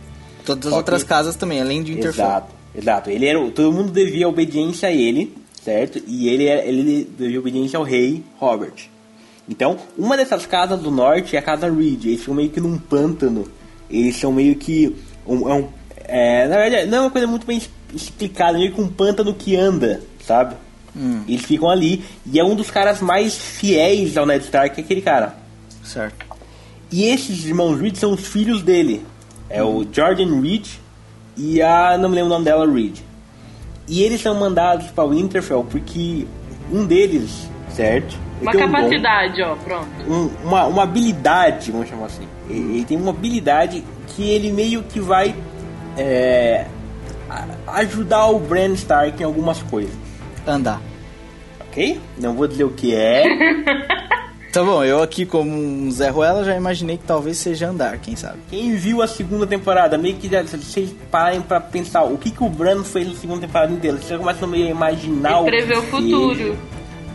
Todas 0.45 0.68
as 0.68 0.73
Ok. 0.73 0.77
outras 0.77 1.03
casas 1.03 1.35
também, 1.35 1.61
além 1.61 1.84
de 1.84 1.93
Winterfell. 1.93 2.26
Exato, 2.26 2.53
exato. 2.76 3.09
Ele 3.09 3.26
era, 3.26 3.51
todo 3.51 3.72
mundo 3.72 3.91
devia 3.91 4.27
obediência 4.27 4.89
a 4.89 4.91
ele, 4.91 5.35
certo? 5.63 6.01
E 6.07 6.27
ele, 6.30 6.45
era- 6.45 6.65
ele 6.65 7.07
devia 7.18 7.39
obediência 7.39 7.77
ao 7.77 7.84
rei 7.84 8.23
Robert. 8.39 8.73
Então, 9.49 9.77
uma 9.97 10.15
dessas 10.15 10.45
casas 10.45 10.80
do 10.80 10.91
norte 10.91 11.35
é 11.35 11.39
a 11.39 11.41
casa 11.41 11.69
Reed. 11.69 12.05
Eles 12.05 12.19
ficam 12.22 12.35
meio 12.35 12.49
que 12.49 12.59
num 12.61 12.77
pântano. 12.77 13.47
Eles 13.89 14.15
são 14.15 14.31
meio 14.31 14.55
que. 14.55 14.95
Um, 15.27 15.49
é 15.49 15.53
um- 15.53 15.68
é, 16.05 16.47
na 16.47 16.55
verdade, 16.57 16.89
não 16.89 16.97
é 16.97 17.01
uma 17.01 17.09
coisa 17.11 17.27
muito 17.27 17.45
bem 17.45 17.61
explicada, 17.93 18.57
meio 18.57 18.72
que 18.73 18.80
um 18.81 18.88
pântano 18.88 19.34
que 19.34 19.55
anda, 19.55 20.01
sabe? 20.26 20.55
Eles 21.27 21.43
ficam 21.45 21.69
ali. 21.69 22.03
E 22.26 22.39
é 22.39 22.43
um 22.43 22.55
dos 22.55 22.69
caras 22.69 22.99
mais 23.01 23.38
fiéis 23.38 24.18
ao 24.18 24.26
Ned 24.26 24.43
Stark, 24.43 24.80
é 24.80 24.84
aquele 24.84 25.01
cara. 25.01 25.35
Certo. 25.84 26.26
E 26.91 27.05
esses 27.05 27.45
irmãos 27.45 27.80
Reed 27.80 27.95
são 27.95 28.11
os 28.13 28.27
filhos 28.27 28.61
dele. 28.61 29.01
É 29.53 29.63
o 29.63 29.85
Jordan 29.91 30.41
Reed 30.41 30.67
e 31.37 31.61
a. 31.61 31.97
não 31.97 32.09
me 32.09 32.15
lembro 32.15 32.27
o 32.27 32.33
nome 32.33 32.45
dela, 32.45 32.65
Reed. 32.71 32.97
E 33.87 34.03
eles 34.03 34.21
são 34.21 34.33
mandados 34.35 34.87
para 34.87 35.05
Winterfell 35.07 35.65
porque 35.69 36.25
um 36.71 36.85
deles, 36.85 37.49
certo? 37.69 38.15
Uma 38.41 38.51
tem 38.51 38.63
um 38.63 38.65
dom, 38.67 38.71
capacidade, 38.73 39.41
ó, 39.41 39.55
pronto. 39.55 39.87
um- 40.07 40.29
uma, 40.45 40.65
uma 40.65 40.83
habilidade, 40.83 41.71
vamos 41.71 41.89
chamar 41.89 42.05
assim. 42.07 42.27
Ele, 42.49 42.75
ele 42.77 42.85
tem 42.85 42.97
uma 42.97 43.11
habilidade 43.11 43.83
que 44.07 44.23
ele 44.29 44.51
meio 44.51 44.81
que 44.83 44.99
vai 44.99 45.35
é, 45.97 46.65
ajudar 47.67 48.27
o 48.27 48.39
Bran 48.39 48.73
Stark 48.73 49.21
em 49.21 49.25
algumas 49.25 49.61
coisas. 49.63 49.93
Andar. 50.47 50.81
Ok? 51.59 51.99
Não 52.17 52.33
vou 52.33 52.47
dizer 52.47 52.63
o 52.63 52.71
que 52.71 52.95
é. 52.95 53.23
Tá 54.51 54.61
bom, 54.61 54.83
eu 54.83 55.01
aqui 55.01 55.25
como 55.25 55.49
um 55.49 55.89
Zé 55.89 56.09
Ruela 56.09 56.43
já 56.43 56.53
imaginei 56.57 56.97
que 56.97 57.05
talvez 57.05 57.37
seja 57.37 57.69
andar, 57.69 57.97
quem 57.99 58.17
sabe. 58.17 58.37
Quem 58.49 58.75
viu 58.75 59.01
a 59.01 59.07
segunda 59.07 59.47
temporada, 59.47 59.97
meio 59.97 60.15
que 60.17 60.27
já- 60.27 60.43
vocês 60.43 60.93
parem 61.09 61.39
pra 61.41 61.61
pensar 61.61 62.03
o 62.03 62.17
que, 62.17 62.31
que 62.31 62.43
o 62.43 62.49
Bran 62.49 62.83
fez 62.83 63.07
na 63.07 63.13
segunda 63.15 63.39
temporada 63.47 63.71
inteira. 63.71 63.97
Vocês 63.97 64.19
começam 64.19 64.47
meio 64.49 64.67
a 64.67 64.69
imaginar 64.69 65.39
o 65.41 65.45
Escrever 65.45 65.77
o 65.77 65.81
que 65.83 65.87
futuro. 65.89 66.57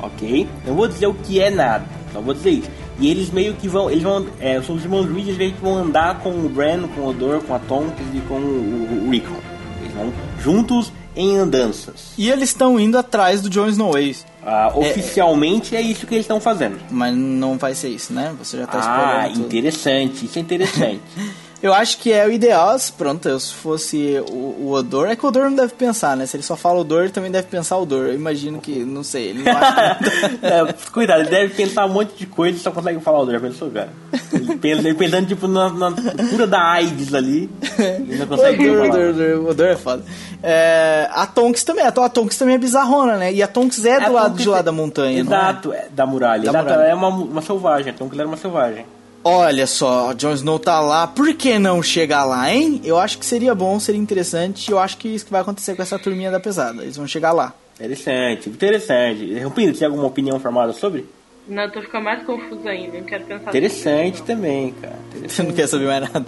Ok? 0.00 0.48
Não 0.66 0.74
vou 0.74 0.88
dizer 0.88 1.06
o 1.08 1.14
que 1.14 1.38
é 1.38 1.50
nada, 1.50 1.84
só 2.10 2.20
vou 2.22 2.32
dizer 2.32 2.50
isso. 2.50 2.70
E 2.98 3.10
eles 3.10 3.30
meio 3.30 3.52
que 3.52 3.68
vão, 3.68 3.90
eles 3.90 4.02
vão, 4.02 4.26
é, 4.40 4.62
são 4.62 4.74
os 4.74 4.82
irmãos 4.82 5.04
Reed, 5.04 5.26
eles 5.26 5.36
meio 5.36 5.52
que 5.52 5.60
vão 5.60 5.76
andar 5.76 6.20
com 6.20 6.30
o 6.30 6.48
Bran, 6.48 6.88
com 6.94 7.02
o 7.02 7.08
Odor, 7.10 7.40
com 7.42 7.54
a 7.54 7.58
Tonks 7.58 8.06
e 8.14 8.20
com 8.20 8.36
o, 8.36 9.04
o 9.06 9.10
Rickon. 9.10 9.36
Eles 9.82 9.92
vão 9.92 10.10
juntos 10.42 10.90
em 11.14 11.36
andanças. 11.36 12.12
E 12.16 12.30
eles 12.30 12.48
estão 12.48 12.80
indo 12.80 12.96
atrás 12.96 13.42
do 13.42 13.50
Jon 13.50 13.68
Snow, 13.68 13.96
é 13.96 14.00
isso. 14.02 14.24
Ah, 14.48 14.70
oficialmente 14.76 15.74
é 15.74 15.80
isso 15.80 16.06
que 16.06 16.14
eles 16.14 16.24
estão 16.24 16.40
fazendo. 16.40 16.78
Mas 16.88 17.16
não 17.16 17.58
vai 17.58 17.74
ser 17.74 17.88
isso, 17.88 18.12
né? 18.12 18.32
Você 18.38 18.58
já 18.58 18.66
tá 18.66 18.78
Ah, 18.78 19.28
tudo. 19.28 19.40
interessante, 19.44 20.24
isso 20.26 20.38
é 20.38 20.42
interessante. 20.42 21.00
Eu 21.66 21.74
acho 21.74 21.98
que 21.98 22.12
é 22.12 22.26
o 22.26 22.30
ideal, 22.32 22.78
se- 22.78 22.92
pronto, 22.92 23.28
eu, 23.28 23.38
se 23.40 23.52
fosse 23.52 24.22
o, 24.30 24.34
o 24.66 24.72
Odor, 24.72 25.08
é 25.08 25.16
que 25.16 25.24
o 25.24 25.28
Odor 25.28 25.44
não 25.44 25.56
deve 25.56 25.74
pensar, 25.74 26.16
né? 26.16 26.24
Se 26.26 26.36
ele 26.36 26.42
só 26.42 26.56
fala 26.56 26.80
Odor, 26.80 27.02
ele 27.02 27.10
também 27.10 27.30
deve 27.30 27.48
pensar 27.48 27.76
Odor. 27.78 28.06
Eu 28.06 28.14
imagino 28.14 28.60
que, 28.60 28.84
não 28.84 29.02
sei, 29.02 29.30
ele 29.30 29.42
não 29.42 29.52
acha 29.56 29.98
É, 30.42 30.72
cuidado, 30.92 31.20
ele 31.20 31.30
deve 31.30 31.54
pensar 31.54 31.86
um 31.86 31.90
monte 31.90 32.14
de 32.16 32.26
coisa 32.26 32.56
e 32.56 32.60
só 32.60 32.70
consegue 32.70 33.00
falar 33.00 33.20
o 33.20 33.30
já 33.30 33.40
pensou, 33.40 33.70
cara? 33.70 33.88
Ele, 34.32 34.56
pensa, 34.56 34.80
ele 34.88 34.94
pensando 34.94 35.26
tipo 35.26 35.48
na, 35.48 35.70
na 35.70 35.92
cura 36.30 36.46
da 36.46 36.60
AIDS 36.72 37.12
ali. 37.14 37.50
Ele 37.78 38.16
não 38.16 38.26
consegue 38.26 38.70
Odor, 38.70 38.86
falar. 38.86 38.98
Odor, 39.08 39.10
Odor, 39.10 39.50
Odor 39.50 39.66
é 39.66 39.76
foda. 39.76 40.04
É, 40.42 41.08
a 41.12 41.26
Tonks 41.26 41.64
também, 41.64 41.84
a, 41.84 41.88
a 41.88 42.08
Tonks 42.08 42.36
também 42.38 42.54
é 42.54 42.58
bizarrona, 42.58 43.16
né? 43.16 43.32
E 43.32 43.42
a 43.42 43.48
Tonks 43.48 43.84
é 43.84 43.98
do 44.00 44.06
A 44.06 44.08
lado 44.08 44.28
Tonks 44.28 44.42
de 44.42 44.48
lá 44.48 44.62
da 44.62 44.72
montanha, 44.72 45.18
é? 45.18 45.20
Exato, 45.20 45.72
é, 45.72 45.86
da 45.90 46.06
muralha. 46.06 46.44
Da 46.44 46.50
exato, 46.50 46.64
muralha. 46.64 46.80
ela 46.82 46.90
é 46.90 46.94
uma, 46.94 47.08
uma 47.08 47.42
selvagem, 47.42 47.92
então 47.92 48.08
ela 48.12 48.22
era 48.22 48.28
uma 48.28 48.36
selvagem. 48.36 48.84
Olha 49.28 49.66
só, 49.66 50.12
Jon 50.12 50.34
Snow 50.34 50.56
tá 50.56 50.78
lá, 50.78 51.04
por 51.04 51.34
que 51.34 51.58
não 51.58 51.82
chegar 51.82 52.24
lá, 52.24 52.48
hein? 52.54 52.80
Eu 52.84 52.96
acho 52.96 53.18
que 53.18 53.26
seria 53.26 53.56
bom, 53.56 53.80
seria 53.80 54.00
interessante, 54.00 54.68
e 54.68 54.70
eu 54.70 54.78
acho 54.78 54.96
que 54.98 55.08
isso 55.08 55.24
que 55.24 55.32
vai 55.32 55.40
acontecer 55.40 55.74
com 55.74 55.82
essa 55.82 55.98
turminha 55.98 56.30
da 56.30 56.38
pesada. 56.38 56.82
Eles 56.84 56.96
vão 56.96 57.08
chegar 57.08 57.32
lá. 57.32 57.52
Interessante, 57.74 58.48
interessante. 58.48 59.36
Rupino, 59.40 59.72
você 59.74 59.80
tem 59.80 59.88
alguma 59.88 60.06
opinião 60.06 60.38
formada 60.38 60.72
sobre? 60.72 61.06
Não, 61.48 61.64
eu 61.64 61.72
tô 61.72 61.80
ficando 61.80 62.04
mais 62.04 62.24
confuso 62.24 62.68
ainda, 62.68 62.98
não 62.98 63.04
quero 63.04 63.24
pensar 63.24 63.48
Interessante 63.50 64.22
também, 64.22 64.72
cara. 64.80 64.94
Você 65.10 65.16
Interessante. 65.18 65.48
não 65.48 65.54
quer 65.56 65.66
saber 65.66 65.86
mais 65.86 66.00
nada. 66.02 66.26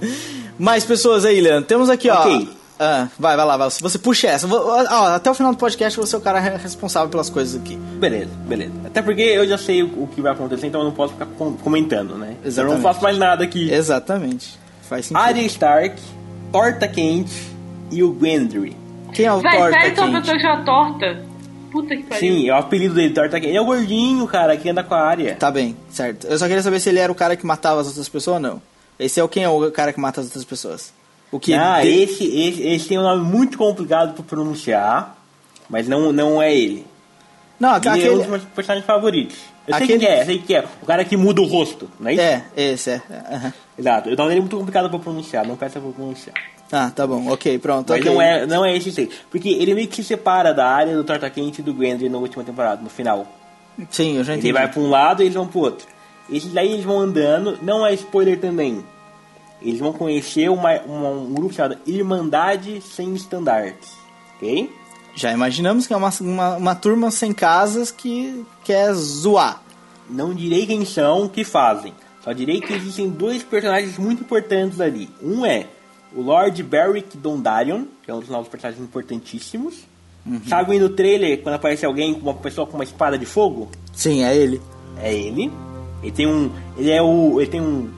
Mais 0.59 0.85
pessoas 0.85 1.25
aí, 1.25 1.41
Leandro. 1.41 1.69
Temos 1.69 1.89
aqui, 1.89 2.11
ó. 2.11 2.43
Ah, 2.79 3.09
vai, 3.19 3.37
vai 3.37 3.45
lá, 3.45 3.57
vai. 3.57 3.69
Você 3.71 3.99
puxa 3.99 4.29
essa. 4.29 4.47
Vou- 4.47 4.61
ó, 4.69 5.09
até 5.15 5.31
o 5.31 5.35
final 5.35 5.53
do 5.53 5.59
podcast 5.59 5.99
você 5.99 6.15
é 6.15 6.19
o 6.19 6.23
cara 6.23 6.39
responsável 6.39 7.09
pelas 7.09 7.29
coisas 7.29 7.61
aqui. 7.61 7.77
Beleza, 7.77 8.31
beleza. 8.47 8.73
Até 8.85 9.03
porque 9.03 9.23
eu 9.23 9.47
já 9.49 9.59
sei 9.59 9.83
o, 9.83 10.05
o 10.05 10.07
que 10.07 10.21
vai 10.21 10.33
acontecer, 10.33 10.67
então 10.69 10.81
eu 10.81 10.85
não 10.85 10.93
posso 10.93 11.13
ficar 11.15 11.27
com- 11.27 11.55
comentando, 11.57 12.15
né? 12.17 12.31
Então 12.33 12.43
eu 12.45 12.49
Exatamente. 12.49 12.75
não 12.77 12.83
faço 12.83 13.03
mais 13.03 13.19
nada 13.19 13.43
aqui. 13.45 13.71
Exatamente. 13.73 14.59
Faz 14.89 15.07
sentido. 15.07 15.23
Arya 15.25 15.43
Stark, 15.47 16.01
Torta 16.53 16.87
Quente 16.89 17.33
e 17.91 18.03
o 18.03 18.17
Gendry. 18.21 18.77
Quem 19.13 19.27
é 19.27 19.33
o 19.33 19.41
Vai, 19.41 19.57
torta 19.57 19.81
sério 19.81 19.95
quente? 19.97 20.31
que 20.33 20.39
chama 20.41 20.65
torta? 20.65 21.23
Puta 21.73 21.97
que 21.97 22.03
pariu. 22.05 22.21
Sim, 22.21 22.49
é 22.49 22.55
o 22.55 22.57
apelido 22.59 22.95
dele, 22.95 23.13
Torta 23.13 23.37
Quente. 23.41 23.49
Ele 23.49 23.59
é 23.59 23.61
o 23.61 23.65
gordinho, 23.65 24.27
cara, 24.27 24.57
que 24.57 24.71
anda 24.71 24.83
com 24.83 24.95
a 24.95 25.01
Arya. 25.03 25.35
Tá 25.35 25.51
bem, 25.51 25.77
certo. 25.91 26.27
Eu 26.27 26.39
só 26.39 26.47
queria 26.47 26.63
saber 26.63 26.81
se 26.81 26.89
ele 26.89 26.99
era 26.99 27.11
o 27.11 27.15
cara 27.15 27.37
que 27.37 27.45
matava 27.45 27.81
as 27.81 27.89
outras 27.89 28.09
pessoas 28.09 28.37
ou 28.37 28.41
não. 28.41 28.63
Esse 28.99 29.19
é 29.21 29.25
o 29.25 29.29
quem 29.29 29.43
é 29.45 29.49
o 29.49 29.71
cara 29.71 29.93
que 29.93 30.01
mata 30.01 30.21
as 30.21 30.27
outras 30.29 30.45
pessoas. 30.45 30.93
O 31.31 31.39
que 31.39 31.53
Ah, 31.55 31.81
de- 31.83 31.89
esse, 31.89 32.25
esse, 32.25 32.63
esse 32.63 32.89
tem 32.89 32.99
um 32.99 33.03
nome 33.03 33.23
muito 33.25 33.59
complicado 33.59 34.15
pra 34.15 34.25
pronunciar, 34.25 35.17
mas 35.69 35.87
não, 35.89 36.13
não 36.13 36.41
é 36.41 36.55
ele. 36.55 36.87
Não, 37.61 37.77
Ele 37.77 37.87
é 37.89 37.91
um 37.91 37.93
aquele 37.95 38.15
dos 38.17 38.27
meus 38.27 38.43
personagens 38.45 38.87
favoritos. 38.87 39.37
Eu 39.67 39.75
sei 39.75 39.85
Aquele- 39.85 39.99
quem 39.99 40.09
é, 40.09 40.25
sei 40.25 40.39
quem 40.39 40.57
é. 40.57 40.65
O 40.83 40.87
cara 40.87 41.05
que 41.05 41.17
muda 41.17 41.43
o 41.43 41.45
rosto, 41.47 41.91
não 42.01 42.09
é 42.09 42.13
isso? 42.15 42.23
É, 42.23 42.45
esse 42.57 42.91
é. 42.91 43.03
aham. 43.31 43.53
Exato. 43.79 44.09
O 44.09 44.17
nome 44.17 44.29
dele 44.29 44.39
é 44.39 44.41
muito 44.43 44.57
complicado 44.57 44.89
pra 44.89 44.99
pronunciar, 44.99 45.47
não 45.47 45.57
peça 45.57 45.79
pra 45.81 45.91
pronunciar. 45.91 46.35
Ah, 46.73 46.91
tá 46.95 47.07
bom. 47.07 47.31
OK, 47.31 47.59
pronto. 47.59 47.91
Mas 47.93 48.01
ok. 48.01 48.13
não, 48.13 48.23
é, 48.23 48.47
não 48.47 48.65
é 48.65 48.77
esse. 48.77 49.11
Porque 49.31 49.49
ele 49.51 49.75
meio 49.75 49.89
que 49.89 49.97
se 49.97 50.05
separa 50.05 50.55
da 50.55 50.67
área 50.67 50.95
do 50.97 51.03
Torta 51.05 51.29
Quente 51.29 51.61
e 51.61 51.65
do 51.65 51.77
Gendry 51.77 52.09
na 52.09 52.19
última 52.19 52.45
temporada, 52.45 52.81
no 52.83 52.89
final. 52.91 53.27
Sim, 53.91 54.17
eu 54.17 54.25
já 54.25 54.33
entendi. 54.35 54.49
Ele 54.49 54.53
vai 54.55 54.69
pra 54.69 54.81
um 54.81 54.89
lado 54.89 55.23
e 55.23 55.27
eles 55.27 55.35
vão 55.35 55.47
pro 55.47 55.61
outro. 55.61 55.87
Esses 56.31 56.53
daí 56.53 56.73
eles 56.73 56.85
vão 56.85 56.99
andando, 57.01 57.59
não 57.63 57.87
é 57.87 57.93
spoiler 57.95 58.39
também. 58.41 58.85
Eles 59.61 59.81
vão 59.81 59.93
conhecer 59.93 60.49
uma, 60.51 60.79
uma- 60.83 61.11
um 61.11 61.33
grupo 61.35 61.53
chamado 61.55 61.79
Irmandade 61.87 62.81
Sem 62.81 63.15
Estandartes, 63.15 63.91
ok? 64.37 64.71
Já 65.15 65.33
imaginamos 65.33 65.87
que 65.87 65.93
é 65.93 65.97
uma, 65.97 66.11
uma, 66.21 66.57
uma 66.57 66.75
turma 66.77 67.11
sem 67.11 67.33
casas 67.33 67.91
que 67.91 68.45
quer 68.65 68.93
zoar. 68.95 69.63
Não 70.09 70.33
direi 70.33 70.65
quem 70.65 70.85
são, 70.85 71.25
o 71.25 71.29
que 71.29 71.43
fazem. 71.45 71.93
Só 72.23 72.33
direi 72.33 72.61
que 72.61 72.73
existem 72.73 73.09
dois 73.11 73.43
personagens 73.43 73.99
muito 73.99 74.23
importantes 74.23 74.81
ali. 74.81 75.11
Um 75.23 75.45
é 75.45 75.67
o 76.15 76.23
Lord 76.23 76.63
Beric 76.63 77.17
Dondarrion, 77.19 77.85
que 78.03 78.11
é 78.11 78.15
um 78.15 78.21
dos 78.21 78.29
novos 78.29 78.49
personagens 78.49 78.83
importantíssimos. 78.83 79.75
Sabe 80.47 80.79
no 80.79 80.91
trailer, 80.91 81.43
quando 81.43 81.55
aparece 81.55 81.87
alguém 81.87 82.13
com 82.15 82.21
uma 82.21 82.35
pessoa 82.35 82.67
com 82.67 82.75
uma 82.77 82.85
espada 82.85 83.17
de 83.19 83.25
fogo? 83.25 83.69
Sim, 83.95 84.23
é 84.25 84.37
ele. 84.37 84.61
É 85.03 85.13
ele. 85.15 85.51
Ele 86.03 86.13
tem 86.13 86.27
um. 86.27 86.51
Ele 86.77 86.91
é 86.91 87.01
o. 87.03 87.41
Ele 87.41 87.51
tem 87.51 87.61
um. 87.61 87.89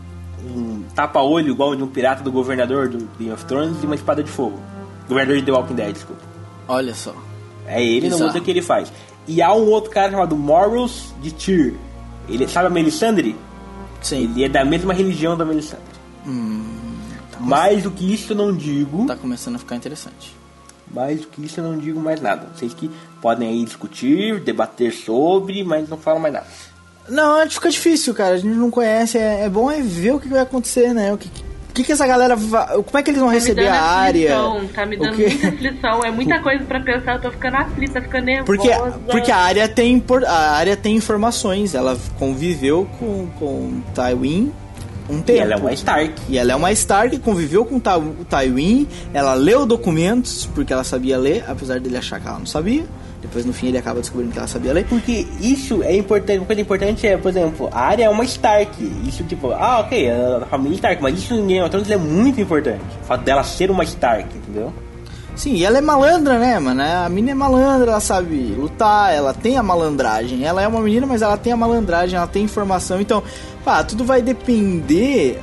Um 0.45 0.83
tapa-olho 0.95 1.51
igual 1.51 1.75
de 1.77 1.83
um 1.83 1.87
pirata 1.87 2.23
do 2.23 2.33
governador 2.33 2.89
do 2.89 3.09
Game 3.19 3.33
of 3.33 3.45
Thrones 3.45 3.83
e 3.83 3.87
uma 3.87 3.95
espada 3.95 4.23
de 4.23 4.31
fogo. 4.31 4.59
Governador 5.09 5.39
de 5.39 5.47
The 5.47 5.53
Walking 5.53 5.75
Dead, 5.75 5.93
desculpa. 5.93 6.23
Olha 6.69 6.95
só. 6.95 7.15
É 7.67 7.83
ele, 7.83 8.09
não 8.09 8.17
Bizarro. 8.17 8.27
muda 8.29 8.39
o 8.39 8.43
que 8.43 8.51
ele 8.51 8.63
faz. 8.63 8.93
E 9.27 9.43
há 9.43 9.53
um 9.55 9.69
outro 9.69 9.91
cara 9.91 10.11
chamado 10.11 10.37
Morals 10.37 11.15
de 11.21 11.33
Tyr. 11.33 11.75
Ele 12.29 12.47
sabe 12.49 12.67
a 12.67 12.71
Melisandre? 12.71 13.37
Sim. 14.01 14.25
Ele 14.25 14.45
é 14.45 14.49
da 14.49 14.65
mesma 14.65 14.93
religião 14.93 15.37
da 15.37 15.45
Melisandre. 15.45 15.85
Mais 17.39 17.83
do 17.83 17.91
que 17.91 18.13
isso 18.13 18.33
eu 18.33 18.37
não 18.37 18.55
digo. 18.55 19.07
Tá 19.07 19.17
começando 19.17 19.57
a 19.57 19.59
ficar 19.59 19.77
interessante. 19.77 20.37
Mais 20.93 21.21
do 21.21 21.29
que 21.29 21.45
isso 21.45 21.61
eu 21.61 21.65
não 21.65 21.79
digo 21.79 22.01
mais 22.01 22.21
nada. 22.21 22.49
Vocês 22.55 22.75
que 22.75 22.91
podem 23.23 23.49
aí 23.49 23.65
discutir, 23.65 24.41
debater 24.41 24.93
sobre, 24.93 25.63
mas 25.65 25.89
não 25.89 25.97
falam 25.97 26.21
mais 26.21 26.35
nada. 26.35 26.47
Não, 27.11 27.37
acho 27.37 27.49
que 27.49 27.55
fica 27.55 27.71
difícil, 27.71 28.15
cara. 28.15 28.35
A 28.35 28.39
gente 28.39 28.55
não 28.55 28.71
conhece. 28.71 29.19
É, 29.19 29.45
é 29.45 29.49
bom 29.49 29.71
é 29.71 29.81
ver 29.81 30.13
o 30.13 30.21
que 30.21 30.29
vai 30.29 30.41
acontecer, 30.41 30.95
né? 30.95 31.13
O 31.13 31.19
que, 31.19 31.31
que, 31.75 31.85
que 31.85 31.93
essa 31.93 32.07
galera 32.07 32.37
vai. 32.37 32.67
Como 32.83 32.99
é 32.99 33.03
que 33.03 33.11
eles 33.11 33.21
vão 33.21 33.29
Tá 33.29 33.35
me 33.35 33.41
receber 33.41 33.65
dando 33.65 33.75
a 33.75 33.81
área? 33.81 34.39
aflição, 34.39 34.69
Tá 34.69 34.87
me 34.87 34.97
dando 34.97 35.17
muita 35.17 35.49
aflição. 35.49 36.05
É 36.05 36.11
muita 36.11 36.39
coisa 36.43 36.65
pra 36.65 36.81
pensar. 36.81 37.15
Eu 37.15 37.21
tô 37.21 37.31
ficando 37.31 37.57
aflita, 37.57 38.01
ficando 38.01 38.25
nervosa. 38.25 38.47
Porque, 38.47 39.11
porque 39.11 39.31
a 39.31 39.39
área 39.39 39.69
tem 39.69 40.03
a 40.27 40.53
área 40.53 40.77
tem 40.77 40.97
informações. 40.97 41.75
Ela 41.75 41.99
conviveu 42.19 42.89
com, 42.99 43.29
com 43.39 43.83
Tywin 43.95 44.53
um 45.11 45.21
tempo. 45.21 45.39
E 45.39 45.43
ela 45.43 45.55
é 45.55 45.57
uma 45.57 45.73
Stark. 45.73 46.23
E 46.29 46.39
ela 46.39 46.53
é 46.53 46.57
uma 46.57 46.73
Stark, 46.73 47.19
conviveu 47.19 47.65
com 47.65 47.77
o 47.77 48.25
Tywin, 48.25 48.87
ela 49.13 49.35
leu 49.35 49.67
documentos, 49.67 50.47
porque 50.55 50.73
ela 50.73 50.85
sabia 50.85 51.19
ler, 51.19 51.45
apesar 51.49 51.81
dele 51.81 51.97
achar 51.97 52.21
que 52.21 52.29
ela 52.29 52.39
não 52.39 52.47
sabia. 52.47 52.85
Depois, 53.31 53.47
no 53.47 53.53
fim, 53.53 53.69
ele 53.69 53.79
acaba 53.79 54.01
descobrindo 54.01 54.33
que 54.33 54.39
ela 54.39 54.49
sabia 54.49 54.73
ler. 54.73 54.85
Porque 54.87 55.25
isso 55.41 55.85
é 55.85 55.95
importante, 55.95 56.39
uma 56.39 56.47
coisa 56.47 56.61
importante 56.61 57.07
é, 57.07 57.17
por 57.17 57.29
exemplo, 57.29 57.69
a 57.71 57.81
área 57.81 58.05
é 58.05 58.11
uma 58.11 58.25
Stark. 58.25 58.93
Isso 59.07 59.23
tipo, 59.23 59.53
ah, 59.53 59.79
ok, 59.81 60.07
é 60.07 60.39
a 60.43 60.47
família 60.47 60.75
Stark, 60.75 61.01
mas 61.01 61.17
isso 61.17 61.33
em 61.35 61.47
Game 61.47 61.61
of 61.61 61.71
Thrones 61.71 61.89
é 61.89 61.97
muito 61.97 62.41
importante. 62.41 62.83
O 63.03 63.05
fato 63.05 63.23
dela 63.23 63.45
ser 63.45 63.71
uma 63.71 63.85
Stark, 63.85 64.27
entendeu? 64.37 64.73
Sim, 65.37 65.55
e 65.55 65.65
ela 65.65 65.79
é 65.79 65.81
malandra, 65.81 66.41
né, 66.41 66.59
mano? 66.59 66.83
A 66.83 67.09
menina 67.09 67.31
é 67.31 67.35
malandra, 67.35 67.93
ela 67.93 68.01
sabe 68.01 68.35
lutar, 68.59 69.15
ela 69.15 69.33
tem 69.33 69.57
a 69.57 69.63
malandragem. 69.63 70.45
Ela 70.45 70.61
é 70.61 70.67
uma 70.67 70.81
menina, 70.81 71.07
mas 71.07 71.23
ela 71.23 71.37
tem 71.37 71.53
a 71.53 71.57
malandragem, 71.57 72.17
ela 72.17 72.27
tem 72.27 72.43
informação. 72.43 73.01
Então, 73.01 73.23
pá, 73.65 73.85
tudo 73.85 74.05
vai 74.05 74.21
depender 74.21 75.41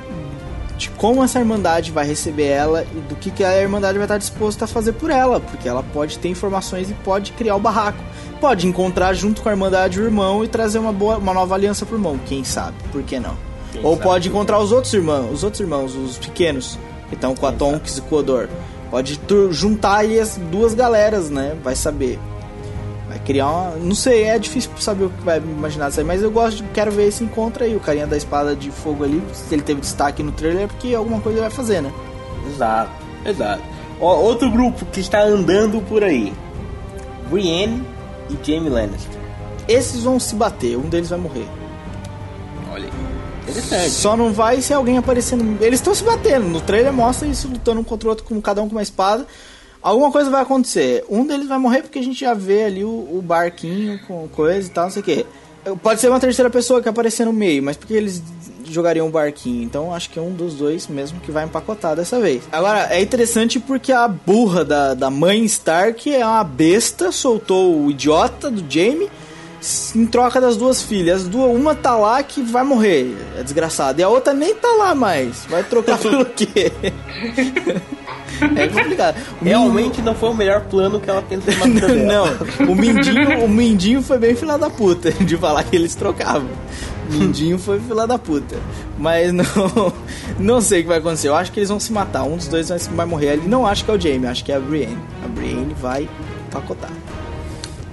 de 0.77 0.89
como 0.91 1.23
essa 1.23 1.39
Irmandade 1.39 1.91
vai 1.91 2.05
receber 2.05 2.45
ela 2.45 2.85
e 2.95 2.99
do 3.01 3.15
que, 3.15 3.31
que 3.31 3.43
a 3.43 3.59
Irmandade 3.59 3.97
vai 3.97 4.05
estar 4.05 4.17
disposta 4.17 4.65
a 4.65 4.67
fazer 4.67 4.93
por 4.93 5.09
ela. 5.09 5.39
Porque 5.39 5.67
ela 5.67 5.81
pode 5.81 6.19
ter 6.19 6.29
informações 6.29 6.89
e 6.89 6.93
pode 6.93 7.31
criar 7.33 7.55
o 7.55 7.59
barraco. 7.59 8.03
Pode 8.39 8.67
encontrar 8.67 9.13
junto 9.13 9.41
com 9.41 9.49
a 9.49 9.51
Irmandade 9.51 9.99
o 9.99 10.03
irmão 10.03 10.43
e 10.43 10.47
trazer 10.47 10.77
uma, 10.77 10.93
boa, 10.93 11.17
uma 11.17 11.33
nova 11.33 11.55
aliança 11.55 11.85
pro 11.85 11.95
irmão. 11.95 12.19
Quem 12.25 12.43
sabe? 12.43 12.75
Por 12.91 13.01
que 13.01 13.19
não? 13.19 13.35
Quem 13.71 13.83
Ou 13.83 13.93
sabe, 13.93 14.03
pode 14.03 14.29
que 14.29 14.35
encontrar 14.35 14.59
os 14.59 14.71
outros 14.71 14.93
irmãos, 14.93 15.33
os 15.33 15.43
outros 15.43 15.59
irmãos, 15.59 15.95
os 15.95 16.17
pequenos, 16.17 16.77
que 17.09 17.15
estão 17.15 17.35
com 17.35 17.47
a 17.47 17.51
Tonks 17.51 17.97
e 17.97 18.01
com 18.01 18.15
o 18.15 18.19
Odor. 18.19 18.47
Pode 18.91 19.19
juntar 19.49 19.97
aí 19.97 20.19
as 20.19 20.37
duas 20.37 20.73
galeras, 20.73 21.29
né? 21.29 21.57
Vai 21.63 21.75
saber. 21.75 22.19
Criar 23.27 23.49
uma. 23.49 23.71
Não 23.71 23.93
sei, 23.93 24.23
é 24.23 24.39
difícil 24.39 24.71
saber 24.79 25.03
o 25.03 25.09
que 25.09 25.21
vai 25.21 25.39
imaginar 25.39 25.89
disso 25.89 25.99
aí, 25.99 26.05
mas 26.05 26.23
eu 26.23 26.31
gosto 26.31 26.63
de. 26.63 26.63
Quero 26.69 26.89
ver 26.91 27.09
esse 27.09 27.25
encontro 27.25 27.61
aí. 27.61 27.75
O 27.75 27.79
carinha 27.81 28.07
da 28.07 28.15
espada 28.15 28.55
de 28.55 28.71
fogo 28.71 29.03
ali, 29.03 29.21
se 29.33 29.53
ele 29.53 29.61
teve 29.61 29.81
destaque 29.81 30.23
no 30.23 30.31
trailer, 30.31 30.63
é 30.63 30.67
porque 30.67 30.95
alguma 30.95 31.19
coisa 31.19 31.39
ele 31.39 31.41
vai 31.41 31.51
fazer, 31.53 31.81
né? 31.81 31.91
Exato, 32.47 32.89
exato. 33.25 33.61
Ó, 33.99 34.15
outro 34.15 34.49
grupo 34.49 34.85
que 34.85 35.01
está 35.01 35.23
andando 35.23 35.81
por 35.89 36.05
aí: 36.05 36.31
Brienne 37.29 37.83
e 38.29 38.37
Jaime 38.41 38.69
Lannister. 38.69 39.19
Esses 39.67 40.03
vão 40.03 40.21
se 40.21 40.33
bater, 40.33 40.77
um 40.77 40.87
deles 40.87 41.09
vai 41.09 41.19
morrer. 41.19 41.47
Olha 42.71 42.85
aí. 42.85 42.91
Interessante. 43.43 43.89
Só 43.89 44.15
não 44.15 44.31
vai 44.31 44.61
se 44.61 44.73
alguém 44.73 44.97
aparecendo. 44.97 45.61
Eles 45.61 45.81
estão 45.81 45.93
se 45.93 46.01
batendo. 46.01 46.47
No 46.47 46.61
trailer 46.61 46.93
mostra 46.93 47.27
isso 47.27 47.49
lutando 47.49 47.81
um 47.81 47.83
contra 47.83 48.07
o 48.07 48.09
outro, 48.09 48.23
com 48.23 48.39
cada 48.39 48.61
um 48.61 48.69
com 48.69 48.75
uma 48.75 48.81
espada. 48.81 49.27
Alguma 49.81 50.11
coisa 50.11 50.29
vai 50.29 50.41
acontecer. 50.41 51.03
Um 51.09 51.25
deles 51.25 51.47
vai 51.47 51.57
morrer 51.57 51.81
porque 51.81 51.99
a 51.99 52.03
gente 52.03 52.19
já 52.19 52.33
vê 52.33 52.65
ali 52.65 52.83
o, 52.83 52.89
o 52.89 53.21
barquinho 53.23 53.99
com 54.07 54.27
coisa 54.29 54.67
e 54.67 54.71
tal, 54.71 54.85
não 54.85 54.91
sei 54.91 55.01
o 55.01 55.05
que. 55.05 55.25
Pode 55.81 55.99
ser 55.99 56.09
uma 56.09 56.19
terceira 56.19 56.49
pessoa 56.49 56.81
que 56.81 56.87
aparecer 56.87 57.25
no 57.25 57.33
meio, 57.33 57.61
mas 57.61 57.75
porque 57.75 57.93
eles 57.93 58.23
jogariam 58.65 59.07
o 59.07 59.09
barquinho? 59.09 59.63
Então 59.63 59.93
acho 59.93 60.09
que 60.09 60.19
é 60.19 60.21
um 60.21 60.33
dos 60.33 60.55
dois 60.55 60.87
mesmo 60.87 61.19
que 61.19 61.31
vai 61.31 61.43
empacotar 61.43 61.95
dessa 61.95 62.19
vez. 62.19 62.43
Agora, 62.51 62.87
é 62.93 63.01
interessante 63.01 63.59
porque 63.59 63.91
a 63.91 64.07
burra 64.07 64.63
da, 64.63 64.93
da 64.93 65.09
mãe 65.09 65.43
Stark 65.45 66.13
é 66.13 66.25
uma 66.25 66.43
besta, 66.43 67.11
soltou 67.11 67.83
o 67.83 67.91
idiota 67.91 68.49
do 68.49 68.63
Jaime 68.71 69.09
em 69.95 70.05
troca 70.05 70.39
das 70.39 70.57
duas 70.57 70.81
filhas. 70.81 71.23
As 71.23 71.27
duas, 71.27 71.55
uma 71.55 71.75
tá 71.75 71.95
lá 71.95 72.21
que 72.23 72.41
vai 72.41 72.63
morrer, 72.63 73.15
é 73.37 73.43
desgraçada. 73.43 74.01
E 74.01 74.03
a 74.03 74.09
outra 74.09 74.33
nem 74.33 74.55
tá 74.55 74.69
lá 74.69 74.93
mais. 74.95 75.45
Vai 75.49 75.63
trocar 75.63 75.97
pelo 75.97 76.25
quê? 76.35 76.71
é 78.55 78.67
complicado. 78.67 79.17
O 79.41 79.45
Realmente 79.45 80.01
não 80.01 80.15
foi 80.15 80.29
o 80.29 80.33
melhor 80.33 80.61
plano 80.65 80.99
que 80.99 81.09
ela 81.09 81.21
pensou 81.21 81.53
na 81.53 81.65
vida 81.65 81.87
dela. 81.87 82.37
Não, 82.59 82.71
o 82.71 82.75
Mindinho, 82.75 83.45
o 83.45 83.49
Mindinho 83.49 84.01
foi 84.01 84.17
bem 84.17 84.35
fila 84.35 84.57
da 84.57 84.69
puta 84.69 85.11
de 85.23 85.37
falar 85.37 85.63
que 85.63 85.75
eles 85.75 85.95
trocavam. 85.95 86.49
Mindinho 87.09 87.57
foi 87.57 87.79
fila 87.79 88.05
da 88.05 88.17
puta. 88.17 88.57
Mas 88.97 89.31
não, 89.31 89.45
não 90.37 90.61
sei 90.61 90.79
o 90.79 90.83
que 90.83 90.89
vai 90.89 90.97
acontecer. 90.97 91.29
Eu 91.29 91.35
acho 91.35 91.51
que 91.51 91.59
eles 91.59 91.69
vão 91.69 91.79
se 91.79 91.91
matar. 91.91 92.23
Um 92.23 92.37
dos 92.37 92.47
dois 92.47 92.69
vai, 92.69 92.77
vai 92.79 93.05
morrer 93.05 93.29
ali. 93.31 93.47
Não 93.47 93.65
acho 93.65 93.85
que 93.85 93.91
é 93.91 93.93
o 93.93 93.99
Jamie, 93.99 94.27
acho 94.27 94.43
que 94.43 94.51
é 94.51 94.55
a 94.55 94.59
Brienne. 94.59 94.97
A 95.23 95.27
Brienne 95.27 95.73
vai 95.79 96.09
pacotar. 96.51 96.91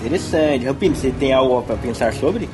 Interessante. 0.04 0.66
Rampini, 0.66 0.94
você 0.94 1.10
tem 1.12 1.32
algo 1.32 1.62
pra 1.62 1.76
pensar 1.76 2.12
sobre? 2.12 2.48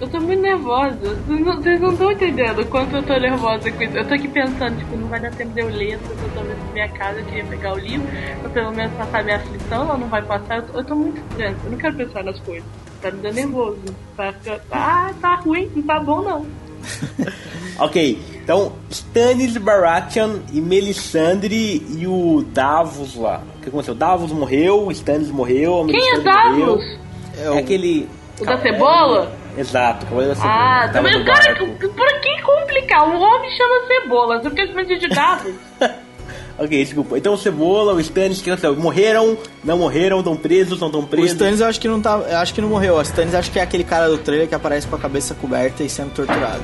Eu 0.00 0.08
tô 0.08 0.18
muito 0.20 0.42
nervosa. 0.42 0.96
Vocês 1.26 1.40
não- 1.40 1.54
Vocês 1.62 1.80
não 1.80 1.92
estão 1.92 2.10
entendendo 2.10 2.58
o 2.62 2.66
quanto 2.66 2.96
eu 2.96 3.02
tô 3.04 3.16
nervosa 3.20 3.70
com 3.70 3.82
isso. 3.84 3.96
Eu 3.96 4.04
tô 4.08 4.14
aqui 4.14 4.26
pensando, 4.26 4.76
tipo, 4.78 4.96
não 4.96 5.06
vai 5.06 5.20
dar 5.20 5.30
tempo 5.30 5.52
de 5.54 5.60
eu 5.60 5.68
ler, 5.68 5.96
porque 6.00 6.24
eu 6.24 6.30
tô 6.30 6.40
da 6.40 6.72
minha 6.72 6.88
casa, 6.88 7.20
eu 7.20 7.24
queria 7.26 7.44
pegar 7.44 7.72
o 7.74 7.78
livro, 7.78 8.06
pra 8.40 8.50
pelo 8.50 8.72
menos 8.72 8.92
passar 8.94 9.22
minha 9.22 9.36
aflição, 9.36 9.82
ela 9.82 9.96
não 9.96 10.08
vai 10.08 10.22
passar. 10.22 10.56
Eu 10.56 10.62
tô, 10.64 10.78
eu 10.78 10.84
tô 10.84 10.94
muito 10.96 11.22
tensa, 11.36 11.56
eu 11.64 11.70
não 11.70 11.78
quero 11.78 11.94
pensar 11.96 12.24
nas 12.24 12.38
coisas. 12.40 12.64
Tá 13.00 13.12
me 13.12 13.18
dando 13.22 13.34
nervoso. 13.34 13.78
Tá, 14.16 14.34
ah, 14.72 15.12
tá 15.20 15.34
ruim, 15.36 15.70
não 15.76 15.82
tá 15.84 16.00
bom 16.00 16.20
não. 16.22 16.46
Ok, 17.78 18.20
então 18.42 18.72
Stannis 18.90 19.56
Baratheon 19.56 20.38
e 20.52 20.60
Melisandre 20.60 21.84
e 21.98 22.06
o 22.06 22.44
Davos 22.52 23.16
lá. 23.16 23.42
O 23.58 23.60
que 23.62 23.68
aconteceu? 23.68 23.94
Davos 23.94 24.32
morreu, 24.32 24.90
Stannis 24.90 25.30
morreu, 25.30 25.82
a 25.82 25.86
Quem 25.86 25.96
é 25.96 26.12
Melisandre 26.16 26.48
morreu. 26.50 26.66
Davos? 26.66 26.98
É, 27.38 27.58
aquele. 27.58 28.08
O 28.40 28.44
da 28.44 28.58
cebola? 28.58 29.32
Exato, 29.56 30.06
Cavaleiro 30.06 30.34
da 30.34 30.40
Cebola. 30.40 30.84
Ah, 30.84 30.88
também 30.92 31.14
o 31.14 31.24
cara, 31.24 31.54
por 31.56 32.20
que 32.20 32.42
complicar? 32.42 33.06
Um 33.06 33.20
homem 33.20 33.50
chama 33.56 33.86
cebola, 33.86 34.42
você 34.42 34.50
fica 34.50 34.66
chamando 34.66 34.98
de 34.98 35.08
Davos? 35.08 35.54
Ok, 36.58 36.84
desculpa. 36.84 37.16
Então 37.18 37.32
o 37.32 37.36
Cebola, 37.36 37.94
o 37.94 38.00
Stannis, 38.00 38.38
o 38.40 38.44
que 38.44 38.50
aconteceu? 38.50 38.76
Morreram, 38.76 39.36
não 39.64 39.78
morreram, 39.78 40.18
estão 40.18 40.36
presos, 40.36 40.78
não 40.78 40.88
estão 40.88 41.00
O 41.00 41.06
presos. 41.06 41.32
Stannis 41.32 41.60
eu 41.60 41.66
acho 41.66 41.80
que 41.80 41.88
não 41.88 42.00
tá. 42.00 42.22
Eu 42.28 42.36
acho 42.36 42.54
que 42.54 42.60
não 42.60 42.68
morreu. 42.68 42.96
O 42.96 43.02
Stannis 43.02 43.34
acho 43.34 43.50
que 43.50 43.58
é 43.58 43.62
aquele 43.62 43.82
cara 43.84 44.08
do 44.08 44.18
trailer 44.18 44.46
que 44.46 44.54
aparece 44.54 44.86
com 44.86 44.94
a 44.94 44.98
cabeça 44.98 45.34
coberta 45.34 45.82
e 45.82 45.88
sendo 45.88 46.12
torturado. 46.12 46.62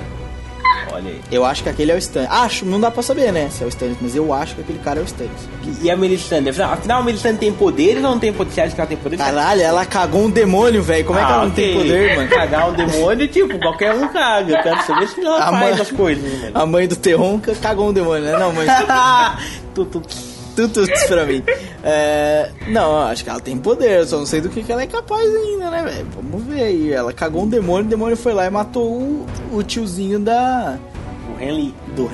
Olha 0.93 1.11
aí. 1.11 1.21
Eu 1.31 1.45
acho 1.45 1.63
que 1.63 1.69
aquele 1.69 1.93
é 1.93 1.95
o 1.95 1.99
Stannis. 1.99 2.31
Acho, 2.31 2.65
não 2.65 2.81
dá 2.81 2.91
pra 2.91 3.03
saber, 3.03 3.33
né? 3.33 3.49
Se 3.51 3.63
é 3.63 3.67
o 3.67 3.69
Stannis, 3.69 3.97
mas 4.01 4.15
eu 4.17 4.33
acho 4.33 4.55
que 4.55 4.61
aquele 4.63 4.79
cara 4.79 5.01
é 5.01 5.03
o 5.03 5.07
Stannis. 5.07 5.33
E 5.83 5.91
a 5.91 5.97
Melisandre? 5.97 6.51
Afinal, 6.51 6.73
afinal, 6.73 7.01
a 7.01 7.05
Melisandre 7.05 7.39
tem 7.39 7.53
poderes 7.53 8.03
ou 8.03 8.11
não 8.11 8.19
tem 8.19 8.33
poderes? 8.33 8.55
Você 8.55 8.61
acha 8.63 8.75
que 8.75 8.81
ela 8.81 8.89
tem 8.89 8.97
poderes? 8.97 9.25
Caralho, 9.25 9.61
ela 9.63 9.85
cagou 9.87 10.23
um 10.25 10.31
demônio, 10.31 10.83
velho. 10.83 11.05
Como 11.05 11.19
é 11.19 11.25
que 11.25 11.31
Ah, 11.31 11.35
ela 11.35 11.45
não 11.45 11.51
tem 11.51 11.75
poder, 11.77 12.17
mano? 12.17 12.29
Cagar 12.31 12.71
um 12.71 12.73
demônio, 12.73 13.29
tipo, 13.29 13.59
qualquer 13.59 13.95
um 13.95 14.09
caga. 14.09 14.57
Eu 14.57 14.63
quero 14.63 14.83
saber 14.87 15.09
se 15.09 15.21
ela 15.21 15.39
A 15.39 15.51
faz 15.51 15.61
mãe- 15.61 15.81
as 15.83 15.91
coisas, 15.91 16.33
mano. 16.43 16.51
A 16.55 16.67
mãe 16.67 16.89
do 16.89 16.97
Terron 16.97 17.39
ca- 17.39 17.55
cagou 17.55 17.89
um 17.89 17.93
demônio, 17.93 18.25
né? 18.25 18.39
Não, 18.39 18.53
mas. 18.53 18.69
tu, 19.75 19.85
tu, 19.85 20.03
Isso 20.67 21.07
pra 21.09 21.25
mim. 21.27 21.43
É, 21.83 22.51
não, 22.69 22.99
acho 23.03 23.23
que 23.25 23.31
ela 23.31 23.41
tem 23.41 23.57
poder, 23.57 24.05
só 24.07 24.19
não 24.19 24.27
sei 24.27 24.41
do 24.41 24.49
que, 24.49 24.63
que 24.63 24.73
ela 24.73 24.83
é 24.83 24.87
capaz 24.87 25.29
ainda, 25.35 25.71
né, 25.71 25.83
velho? 25.85 26.07
Vamos 26.15 26.45
ver 26.47 26.63
aí. 26.63 26.93
Ela 26.93 27.13
cagou 27.13 27.43
um 27.45 27.49
demônio, 27.49 27.87
o 27.87 27.89
demônio 27.89 28.17
foi 28.17 28.33
lá 28.33 28.47
e 28.47 28.51
matou 28.51 28.85
o, 28.91 29.27
o 29.53 29.63
tiozinho 29.63 30.19
da. 30.19 30.77
o 31.39 31.43
Henry. 31.43 31.75
Do 31.95 32.09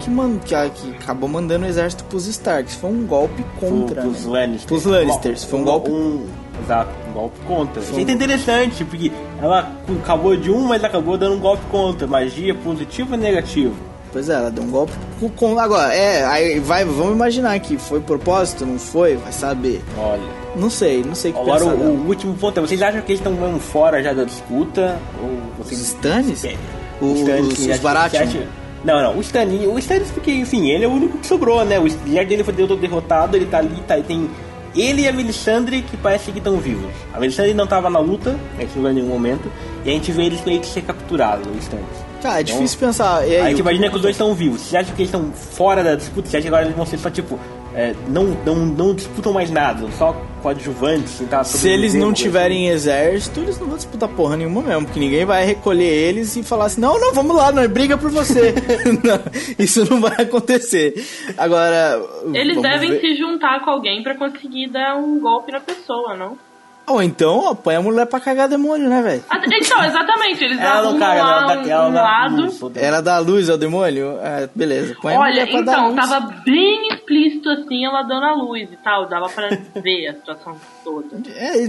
que, 0.00 0.10
man, 0.10 0.36
que, 0.38 0.54
que 0.70 0.90
acabou 1.00 1.28
mandando 1.28 1.64
o 1.64 1.68
exército 1.68 2.04
pros 2.04 2.26
Starks. 2.26 2.74
Foi 2.76 2.90
um 2.90 3.06
golpe 3.06 3.44
contra, 3.60 4.02
Pros 4.02 4.24
né? 4.26 4.32
Lannisters. 4.32 4.64
Pros 4.66 4.84
Lannisters, 4.84 5.44
foi 5.44 5.60
um 5.60 5.64
golpe- 5.64 5.90
Um, 5.90 6.26
Exato, 6.62 6.90
um 7.08 7.12
golpe 7.12 7.36
contra. 7.46 7.82
Isso 7.82 7.98
é 7.98 8.02
interessante, 8.02 8.84
porque 8.84 9.10
ela 9.42 9.72
acabou 10.02 10.36
de 10.36 10.50
um, 10.50 10.60
mas 10.68 10.84
acabou 10.84 11.18
dando 11.18 11.34
um 11.34 11.40
golpe 11.40 11.64
contra. 11.70 12.06
Magia 12.06 12.54
positivo 12.54 13.12
ou 13.12 13.18
negativo? 13.18 13.74
Pois 14.14 14.28
é, 14.30 14.34
ela 14.34 14.50
deu 14.50 14.62
um 14.64 14.70
golpe 14.70 14.92
com- 15.20 15.28
com. 15.28 15.58
Agora, 15.58 15.92
é, 15.92 16.24
aí 16.24 16.58
vai, 16.60 16.84
vamos 16.84 17.12
imaginar 17.14 17.58
que 17.58 17.76
foi 17.76 18.00
propósito, 18.00 18.64
não 18.64 18.78
foi? 18.78 19.16
Vai 19.16 19.32
saber. 19.32 19.82
Olha. 19.98 20.22
Não 20.56 20.70
sei, 20.70 21.02
não 21.02 21.14
sei 21.16 21.32
o 21.32 21.34
que 21.34 21.40
Agora 21.40 21.64
o, 21.66 21.68
o 22.04 22.06
último 22.06 22.32
ponto 22.34 22.56
é, 22.58 22.60
vocês 22.60 22.80
acham 22.80 23.00
que 23.02 23.10
eles 23.10 23.18
estão 23.18 23.32
mesmo 23.32 23.58
fora 23.58 24.00
já 24.02 24.12
da 24.12 24.22
disputa? 24.24 24.98
Ou 25.20 25.28
Os 25.60 25.66
vocês. 25.66 25.80
Stannis? 25.80 26.44
É, 26.44 26.54
O- 27.00 27.12
Stannis, 27.16 27.48
os- 27.48 27.58
sim, 27.58 27.70
os 27.72 27.78
Baratheon? 27.80 28.22
acha- 28.22 28.46
Não, 28.84 29.02
não, 29.02 29.18
o 29.18 29.20
Stannis, 29.20 29.66
o 29.66 29.76
Stannis 29.80 30.10
porque, 30.12 30.30
enfim, 30.30 30.68
ele 30.70 30.84
é 30.84 30.88
o 30.88 30.92
único 30.92 31.18
que 31.18 31.26
sobrou, 31.26 31.64
né? 31.64 31.80
O 31.80 31.84
líder 31.86 32.24
dele 32.26 32.44
foi 32.44 32.54
todo 32.54 32.76
derrotado, 32.76 33.36
ele 33.36 33.46
tá 33.46 33.58
ali, 33.58 33.82
tá, 33.84 33.96
tem 34.00 34.30
ele 34.76 35.02
e 35.02 35.08
a 35.08 35.12
Melisandre 35.12 35.82
que 35.82 35.96
parece 35.96 36.30
que 36.30 36.38
estão 36.38 36.56
vivos. 36.58 36.92
A 37.12 37.18
Melisandre 37.18 37.52
não 37.52 37.66
tava 37.66 37.90
na 37.90 37.98
luta, 37.98 38.36
a 38.56 38.60
gente 38.60 38.74
não 38.76 38.82
viu 38.82 38.90
em 38.92 38.94
nenhum 38.94 39.08
momento, 39.08 39.50
e 39.84 39.90
a 39.90 39.92
gente 39.92 40.12
vê 40.12 40.24
eles 40.26 40.44
meio 40.44 40.60
que 40.60 40.66
ser 40.66 40.82
capturados, 40.82 41.48
o 41.48 41.58
Stannis. 41.58 42.03
Cara, 42.24 42.40
é 42.40 42.42
difícil 42.42 42.78
pensar. 42.78 43.28
E 43.28 43.36
aí, 43.36 43.54
o- 43.54 43.58
imagina 43.58 43.90
que 43.90 43.96
os 43.96 44.00
dois 44.02 44.14
estão 44.14 44.34
vivos. 44.34 44.62
Você 44.62 44.78
acha 44.78 44.90
que 44.94 45.02
eles 45.02 45.08
estão 45.12 45.30
fora 45.30 45.84
da 45.84 45.94
disputa? 45.94 46.26
Você 46.26 46.38
acha 46.38 46.42
que 46.42 46.48
agora 46.48 46.64
eles 46.64 46.74
vão 46.74 46.86
ser 46.86 46.96
só 46.98 47.10
tipo. 47.10 47.38
é, 47.76 47.92
não, 48.08 48.24
não, 48.46 48.54
não 48.54 48.94
disputam 48.94 49.32
mais 49.32 49.50
nada, 49.50 49.86
só 49.98 50.16
coadjuvantes? 50.42 51.18
Tentar 51.18 51.42
Se 51.44 51.68
eles 51.68 51.92
não 51.92 52.06
coisa 52.08 52.14
tiverem 52.22 52.68
exército, 52.68 53.40
eles 53.40 53.58
não 53.58 53.66
vão 53.66 53.76
disputar 53.76 54.08
porra 54.08 54.36
nenhuma 54.36 54.62
mesmo, 54.62 54.84
porque 54.86 55.00
ninguém 55.00 55.24
vai 55.24 55.44
recolher 55.44 55.84
eles 55.84 56.34
e 56.36 56.42
falar 56.42 56.66
assim, 56.66 56.80
não, 56.80 56.98
não, 57.00 57.12
vamos 57.12 57.34
lá, 57.36 57.50
não, 57.52 57.66
briga 57.68 57.98
por 57.98 58.10
você. 58.10 58.54
Não, 59.04 59.20
isso 59.58 59.84
não 59.90 60.00
vai 60.00 60.22
acontecer. 60.22 60.94
Agora. 61.36 62.00
Eles 62.32 62.62
devem 62.62 62.92
ver. 62.92 63.00
se 63.00 63.16
juntar 63.16 63.64
com 63.64 63.70
alguém 63.70 64.02
pra 64.02 64.14
conseguir 64.14 64.68
dar 64.68 64.96
um 64.96 65.18
golpe 65.20 65.50
na 65.52 65.60
pessoa, 65.60 66.16
não? 66.16 66.38
Ou 66.86 67.02
então, 67.02 67.38
ó, 67.38 67.54
põe 67.54 67.76
a 67.76 67.80
mulher 67.80 68.04
pra 68.06 68.20
cagar 68.20 68.46
demônio, 68.48 68.88
né, 68.90 69.00
velho? 69.02 69.24
Ah, 69.30 69.40
Então, 69.42 69.82
exatamente, 69.84 70.44
eles 70.44 70.58
Ela 70.58 70.82
não 70.82 70.88
arrumam 70.90 70.98
caga, 71.00 71.22
lá 71.22 71.30
ela 71.30 71.46
dá 71.46 71.60
um, 71.62 71.66
ela 71.70 71.88
um 71.88 71.92
dá 71.92 72.02
lado. 72.02 72.36
luz, 72.42 72.60
Ela 72.76 73.00
dá 73.00 73.18
luz 73.18 73.48
ao 73.50 73.56
demônio? 73.56 74.18
É, 74.22 74.48
beleza. 74.54 74.94
Põe 75.00 75.14
a 75.14 75.18
Olha, 75.20 75.30
mulher 75.30 75.50
pra 75.50 75.60
dar 75.62 75.72
então, 75.72 75.84
luz. 75.86 75.96
tava 75.96 76.20
bem 76.44 76.88
explícito 76.92 77.48
assim, 77.48 77.86
ela 77.86 78.02
dando 78.02 78.24
a 78.26 78.34
luz 78.34 78.68
e 78.70 78.76
tal, 78.84 79.08
dava 79.08 79.28
pra 79.30 79.48
ver 79.82 80.08
a 80.08 80.12
situação 80.14 80.56
toda. 80.84 81.06
É, 81.34 81.64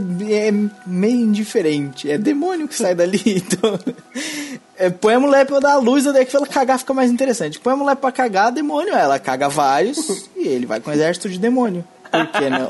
é 0.47 0.51
meio 0.85 1.15
indiferente. 1.21 2.11
É 2.11 2.17
demônio 2.17 2.67
que 2.67 2.75
sai 2.75 2.93
dali. 2.93 3.15
Então, 3.55 3.79
é, 4.77 4.89
põe 4.89 5.13
a 5.13 5.19
mulher 5.21 5.45
pra 5.45 5.59
dar 5.61 5.73
a 5.73 5.77
luz, 5.77 6.03
daí 6.03 6.25
que 6.25 6.35
ela 6.35 6.45
cagar 6.45 6.77
fica 6.77 6.93
mais 6.93 7.09
interessante. 7.09 7.57
Põe 7.59 7.73
a 7.73 7.77
mulher 7.77 7.95
pra 7.95 8.11
cagar, 8.11 8.51
demônio. 8.51 8.93
Ela 8.93 9.17
caga 9.17 9.47
vários 9.47 10.27
e 10.35 10.45
ele 10.47 10.65
vai 10.65 10.81
com 10.81 10.89
um 10.89 10.93
exército 10.93 11.29
de 11.29 11.39
demônio. 11.39 11.85
Por 12.11 12.27
que 12.27 12.49
não? 12.49 12.67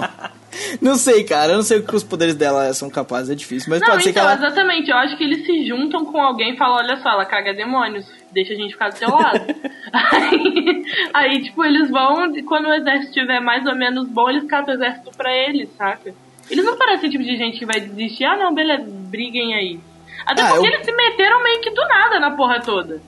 Não 0.82 0.96
sei, 0.96 1.24
cara. 1.24 1.52
Eu 1.54 1.56
não 1.58 1.64
sei 1.64 1.80
o 1.80 1.84
que 1.86 1.96
os 1.96 2.04
poderes 2.04 2.36
dela 2.36 2.74
são 2.74 2.90
capazes. 2.90 3.30
É 3.30 3.36
difícil. 3.36 3.70
Mas 3.70 3.82
Não, 3.82 3.88
pode 3.90 4.04
ser 4.04 4.14
que 4.14 4.20
então, 4.20 4.30
ela. 4.32 4.38
exatamente, 4.48 4.90
eu 4.90 4.98
acho 4.98 5.18
que 5.18 5.24
eles 5.24 5.46
se 5.46 5.66
juntam 5.68 6.06
com 6.06 6.22
alguém 6.22 6.54
e 6.54 6.58
falam, 6.58 6.78
olha 6.78 6.98
só, 6.98 7.10
ela 7.10 7.26
caga 7.26 7.54
demônios, 7.54 8.06
deixa 8.32 8.54
a 8.54 8.56
gente 8.56 8.74
ficar 8.74 8.90
do 8.90 8.98
seu 8.98 9.10
lado. 9.10 9.40
aí, 9.94 10.84
aí, 11.14 11.44
tipo, 11.44 11.64
eles 11.64 11.90
vão, 11.90 12.36
e 12.36 12.44
quando 12.44 12.66
o 12.68 12.74
exército 12.74 13.08
estiver 13.08 13.40
mais 13.40 13.66
ou 13.66 13.76
menos 13.76 14.08
bom, 14.08 14.30
eles 14.30 14.46
catam 14.46 14.74
o 14.74 14.78
exército 14.78 15.12
pra 15.16 15.32
eles, 15.36 15.70
saca? 15.78 16.14
Eles 16.50 16.64
não 16.64 16.78
parecem 16.78 17.10
o 17.10 17.12
tipo 17.12 17.24
de 17.24 17.36
gente 17.38 17.58
que 17.58 17.66
vai 17.66 17.80
desistir, 17.80 18.24
ah 18.26 18.38
não, 18.38 18.54
beleza, 18.54 18.86
briguem 18.88 19.56
aí. 19.56 19.80
Até 20.26 20.42
Ah, 20.44 20.50
porque 20.50 20.68
eu- 20.68 20.72
eles 20.74 20.86
se 20.86 20.92
meteram 20.92 21.44
meio 21.44 21.62
que 21.62 21.72
do 21.72 21.82
nada 21.88 22.20
na 22.20 22.32
porra 22.32 22.60
toda. 22.62 23.02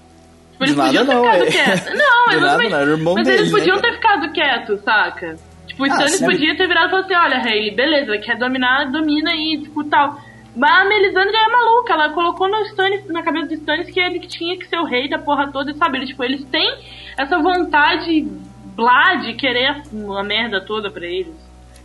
Tipo, 0.52 0.64
eles 0.64 0.76
Do 0.76 0.78
nada 0.82 0.88
podiam 1.00 1.06
ter 1.06 1.14
não, 1.14 1.24
ficado 1.24 1.44
é. 1.44 1.52
quietos. 1.52 1.94
Não, 1.98 2.26
Do 2.34 2.42
nada 2.42 2.64
não, 2.70 2.78
era 2.80 2.86
o 2.90 2.94
irmão 2.94 3.14
mas 3.14 3.28
dele, 3.28 3.38
eles 3.42 3.52
né, 3.52 3.58
podiam 3.60 3.76
cara? 3.80 3.88
ter 3.90 3.96
ficado 3.96 4.32
quietos, 4.34 4.82
saca? 4.82 5.38
Tipo, 5.68 5.84
o 5.84 5.92
Ah, 5.92 6.06
podia 6.20 6.56
ter 6.56 6.68
virado 6.68 6.88
e 6.88 6.90
falado 6.90 7.06
assim, 7.06 7.16
olha, 7.16 7.38
Hayley, 7.38 7.76
beleza, 7.76 8.18
quer 8.18 8.38
dominar, 8.38 8.90
domina 8.92 9.32
aí, 9.32 9.60
tipo, 9.62 9.84
tal. 9.84 10.20
Mas 10.56 10.72
a 10.72 10.86
Melisandre 10.86 11.36
é 11.36 11.50
maluca, 11.52 11.94
ela 11.94 12.10
colocou 12.10 12.50
no 12.50 12.62
Stannis, 12.64 13.06
na 13.08 13.22
cabeça 13.22 13.48
do 13.48 13.54
Stannis 13.54 13.92
que 13.92 14.00
ele 14.00 14.20
tinha 14.22 14.58
que 14.58 14.68
ser 14.68 14.78
o 14.78 14.86
rei 14.86 15.08
da 15.08 15.20
porra 15.20 15.52
toda, 15.52 15.72
sabe? 15.76 16.00
Eles, 16.00 16.10
tipo, 16.10 16.24
eles 16.24 16.44
têm 16.46 16.80
essa 17.16 17.38
vontade 17.38 18.28
blá 18.76 19.16
de 19.16 19.34
querer 19.34 19.84
uma 19.92 20.24
merda 20.24 20.60
toda 20.62 20.90
pra 20.90 21.06
eles. 21.06 21.36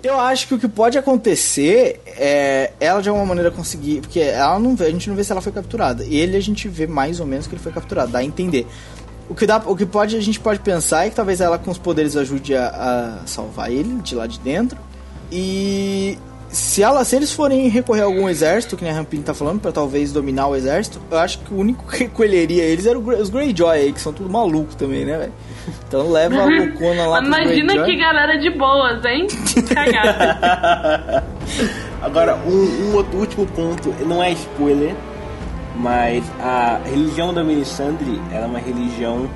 Eu 0.02 0.18
acho 0.18 0.48
que 0.48 0.54
o 0.54 0.58
que 0.58 0.66
pode 0.66 0.98
acontecer 0.98 2.00
é 2.06 2.72
ela 2.80 3.00
de 3.00 3.08
alguma 3.08 3.26
maneira 3.26 3.52
conseguir. 3.52 4.00
Porque 4.00 4.18
ela 4.18 4.58
não 4.58 4.74
vê, 4.74 4.86
a 4.86 4.90
gente 4.90 5.08
não 5.08 5.14
vê 5.14 5.22
se 5.22 5.30
ela 5.30 5.40
foi 5.40 5.52
capturada. 5.52 6.04
Ele 6.04 6.36
a 6.36 6.40
gente 6.40 6.66
vê 6.68 6.88
mais 6.88 7.20
ou 7.20 7.26
menos 7.26 7.46
que 7.46 7.54
ele 7.54 7.62
foi 7.62 7.70
capturado, 7.70 8.10
dá 8.10 8.18
a 8.18 8.24
entender. 8.24 8.66
O 9.28 9.34
que, 9.34 9.46
dá, 9.46 9.62
o 9.64 9.74
que 9.76 9.86
pode, 9.86 10.16
a 10.16 10.20
gente 10.20 10.38
pode 10.38 10.58
pensar 10.60 11.06
é 11.06 11.10
que 11.10 11.16
talvez 11.16 11.40
ela 11.40 11.58
com 11.58 11.70
os 11.70 11.78
poderes 11.78 12.16
ajude 12.16 12.54
a, 12.54 13.20
a 13.22 13.26
salvar 13.26 13.70
ele 13.70 13.94
de 14.02 14.14
lá 14.14 14.26
de 14.26 14.38
dentro. 14.40 14.76
E 15.30 16.18
se, 16.50 16.82
ela, 16.82 17.02
se 17.04 17.16
eles 17.16 17.32
forem 17.32 17.66
recorrer 17.68 18.02
a 18.02 18.04
algum 18.04 18.28
exército, 18.28 18.76
que 18.76 18.84
nem 18.84 18.92
a 18.92 18.96
Rampini 18.96 19.22
tá 19.22 19.32
falando, 19.32 19.58
pra 19.60 19.72
talvez 19.72 20.12
dominar 20.12 20.48
o 20.48 20.54
exército, 20.56 21.00
eu 21.10 21.16
acho 21.18 21.38
que 21.38 21.54
o 21.54 21.56
único 21.56 21.86
que 21.90 22.00
recolheria 22.00 22.62
eles 22.64 22.84
era 22.84 22.98
o 22.98 23.00
Grey- 23.00 23.20
os 23.22 23.30
Greyjoy 23.30 23.70
aí, 23.78 23.92
que 23.92 24.00
são 24.00 24.12
tudo 24.12 24.28
malucos 24.28 24.74
também, 24.74 25.04
né, 25.06 25.16
velho? 25.16 25.32
Então 25.88 26.10
leva 26.10 26.42
a 26.42 26.44
loucona 26.44 27.06
lá 27.06 27.22
pros 27.22 27.28
Imagina 27.28 27.72
Greyjoy. 27.72 27.86
que 27.86 27.96
galera 27.96 28.38
de 28.38 28.50
boas, 28.50 29.02
hein? 29.06 29.26
Cagada. 29.72 31.24
Agora, 32.02 32.36
um, 32.46 32.50
um 32.90 32.94
outro 32.96 33.18
último 33.18 33.46
ponto, 33.46 33.94
não 34.04 34.22
é 34.22 34.32
spoiler, 34.32 34.94
mas 35.76 36.24
a 36.40 36.80
religião 36.84 37.32
da 37.32 37.42
Melisandre 37.42 38.20
era 38.30 38.46
uma 38.46 38.58
religião 38.58 39.26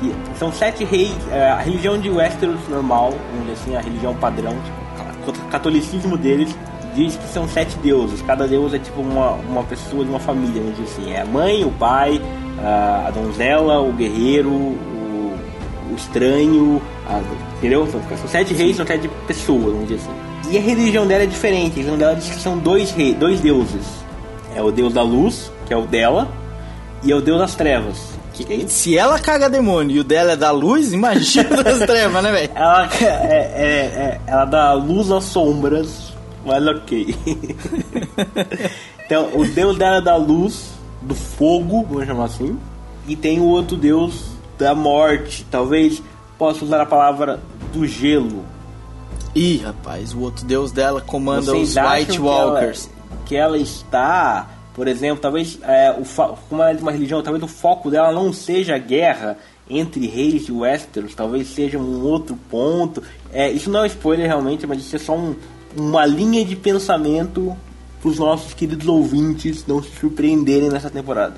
que 0.00 0.12
são 0.38 0.50
sete 0.52 0.84
reis, 0.84 1.14
é, 1.30 1.50
a 1.50 1.58
religião 1.58 1.98
de 1.98 2.10
Westeros 2.10 2.60
normal, 2.68 3.12
dizer 3.42 3.52
assim, 3.52 3.76
a 3.76 3.80
religião 3.80 4.14
padrão, 4.14 4.52
tipo, 4.64 5.30
o 5.30 5.50
catolicismo 5.50 6.16
deles 6.16 6.54
diz 6.94 7.16
que 7.16 7.26
são 7.28 7.46
sete 7.48 7.76
deuses, 7.78 8.20
cada 8.22 8.46
deus 8.48 8.74
é 8.74 8.78
tipo 8.78 9.00
uma, 9.00 9.32
uma 9.32 9.62
pessoa 9.62 10.04
de 10.04 10.10
uma 10.10 10.18
família, 10.18 10.60
vamos 10.60 10.76
dizer 10.76 10.90
assim, 10.92 11.12
é 11.12 11.20
a 11.22 11.24
mãe, 11.24 11.64
o 11.64 11.70
pai, 11.70 12.20
a, 12.58 13.10
donzela, 13.12 13.80
o 13.80 13.92
guerreiro, 13.92 14.50
o, 14.50 15.34
o 15.90 15.94
estranho, 15.96 16.82
a- 17.08 17.20
entendeu? 17.58 17.86
São 17.86 18.00
sete 18.28 18.52
reis, 18.54 18.76
são 18.76 18.86
sete 18.86 19.08
pessoas, 19.26 19.72
vamos 19.72 19.88
dizer 19.88 20.00
assim. 20.00 20.50
E 20.50 20.58
a 20.58 20.60
religião 20.60 21.06
dela 21.06 21.22
é 21.22 21.26
diferente, 21.26 21.72
a 21.72 21.76
religião 21.76 21.96
dela 21.96 22.14
diz 22.16 22.28
que 22.28 22.40
são 22.40 22.58
dois 22.58 22.90
reis, 22.90 23.14
dois 23.16 23.40
deuses. 23.40 23.86
É 24.54 24.60
o 24.60 24.70
deus 24.70 24.92
da 24.92 25.02
luz, 25.02 25.50
que 25.72 25.74
é 25.74 25.76
o 25.78 25.86
dela, 25.86 26.28
e 27.02 27.10
é 27.10 27.14
o 27.16 27.22
deus 27.22 27.38
das 27.38 27.54
trevas. 27.54 27.96
Que 28.34 28.68
Se 28.68 28.96
ela 28.96 29.18
caga 29.18 29.48
demônio 29.48 29.96
e 29.96 30.00
o 30.00 30.04
dela 30.04 30.32
é 30.32 30.36
da 30.36 30.50
luz, 30.50 30.92
imagina 30.92 31.62
das 31.62 31.78
trevas, 31.78 32.22
né, 32.22 32.30
velho? 32.30 32.50
ela, 32.54 32.88
é, 33.00 33.04
é- 33.04 33.30
é- 33.64 34.20
ela 34.26 34.44
dá 34.44 34.72
luz 34.74 35.10
às 35.10 35.24
sombras, 35.24 36.12
mas 36.44 36.66
ok. 36.66 37.14
então, 39.06 39.30
o 39.34 39.46
deus 39.46 39.78
dela 39.78 39.96
é 39.96 40.00
da 40.02 40.16
luz, 40.16 40.72
do 41.00 41.14
fogo, 41.14 41.86
vamos 41.88 42.06
chamar 42.06 42.24
assim, 42.24 42.58
e 43.08 43.16
tem 43.16 43.40
o 43.40 43.44
outro 43.44 43.74
deus 43.76 44.24
da 44.58 44.74
morte. 44.74 45.46
Talvez 45.50 46.02
possa 46.38 46.64
usar 46.64 46.80
a 46.82 46.86
palavra 46.86 47.40
do 47.72 47.86
gelo. 47.86 48.44
Ih, 49.34 49.58
rapaz, 49.64 50.12
o 50.12 50.20
outro 50.20 50.44
deus 50.44 50.70
dela 50.70 51.00
comanda 51.00 51.42
Vocês 51.52 51.70
os 51.70 51.76
White 51.76 52.12
que 52.12 52.18
Walkers. 52.20 52.86
ela- 52.86 53.22
Que 53.24 53.36
ela, 53.36 53.56
está, 53.58 54.46
por 54.74 54.88
exemplo, 54.88 55.20
talvez, 55.20 55.58
é, 55.62 55.90
o 55.90 56.04
como 56.48 56.62
ela 56.62 56.72
é 56.72 56.80
uma 56.80 56.92
religião, 56.92 57.22
talvez 57.22 57.42
o 57.44 57.48
foco 57.48 57.90
dela 57.90 58.12
não 58.12 58.32
seja 58.32 58.74
a 58.74 58.78
guerra 58.78 59.36
entre 59.68 60.06
reis 60.06 60.46
de 60.46 60.52
Westeros, 60.52 61.14
talvez 61.14 61.48
seja 61.48 61.78
um 61.78 62.02
outro 62.04 62.36
ponto. 62.50 63.02
É, 63.32 63.50
isso 63.50 63.70
não 63.70 63.84
é 63.84 63.86
spoiler 63.86 64.26
realmente, 64.26 64.66
mas 64.66 64.78
isso 64.78 64.96
é 64.96 64.98
só 64.98 65.16
um- 65.16 65.34
uma 65.76 66.04
linha 66.04 66.44
de 66.44 66.56
pensamento 66.56 67.56
para 68.00 68.10
os 68.10 68.18
nossos 68.18 68.52
queridos 68.52 68.88
ouvintes 68.88 69.64
não 69.66 69.82
se 69.82 69.90
surpreenderem 69.98 70.68
nessa 70.68 70.90
temporada. 70.90 71.34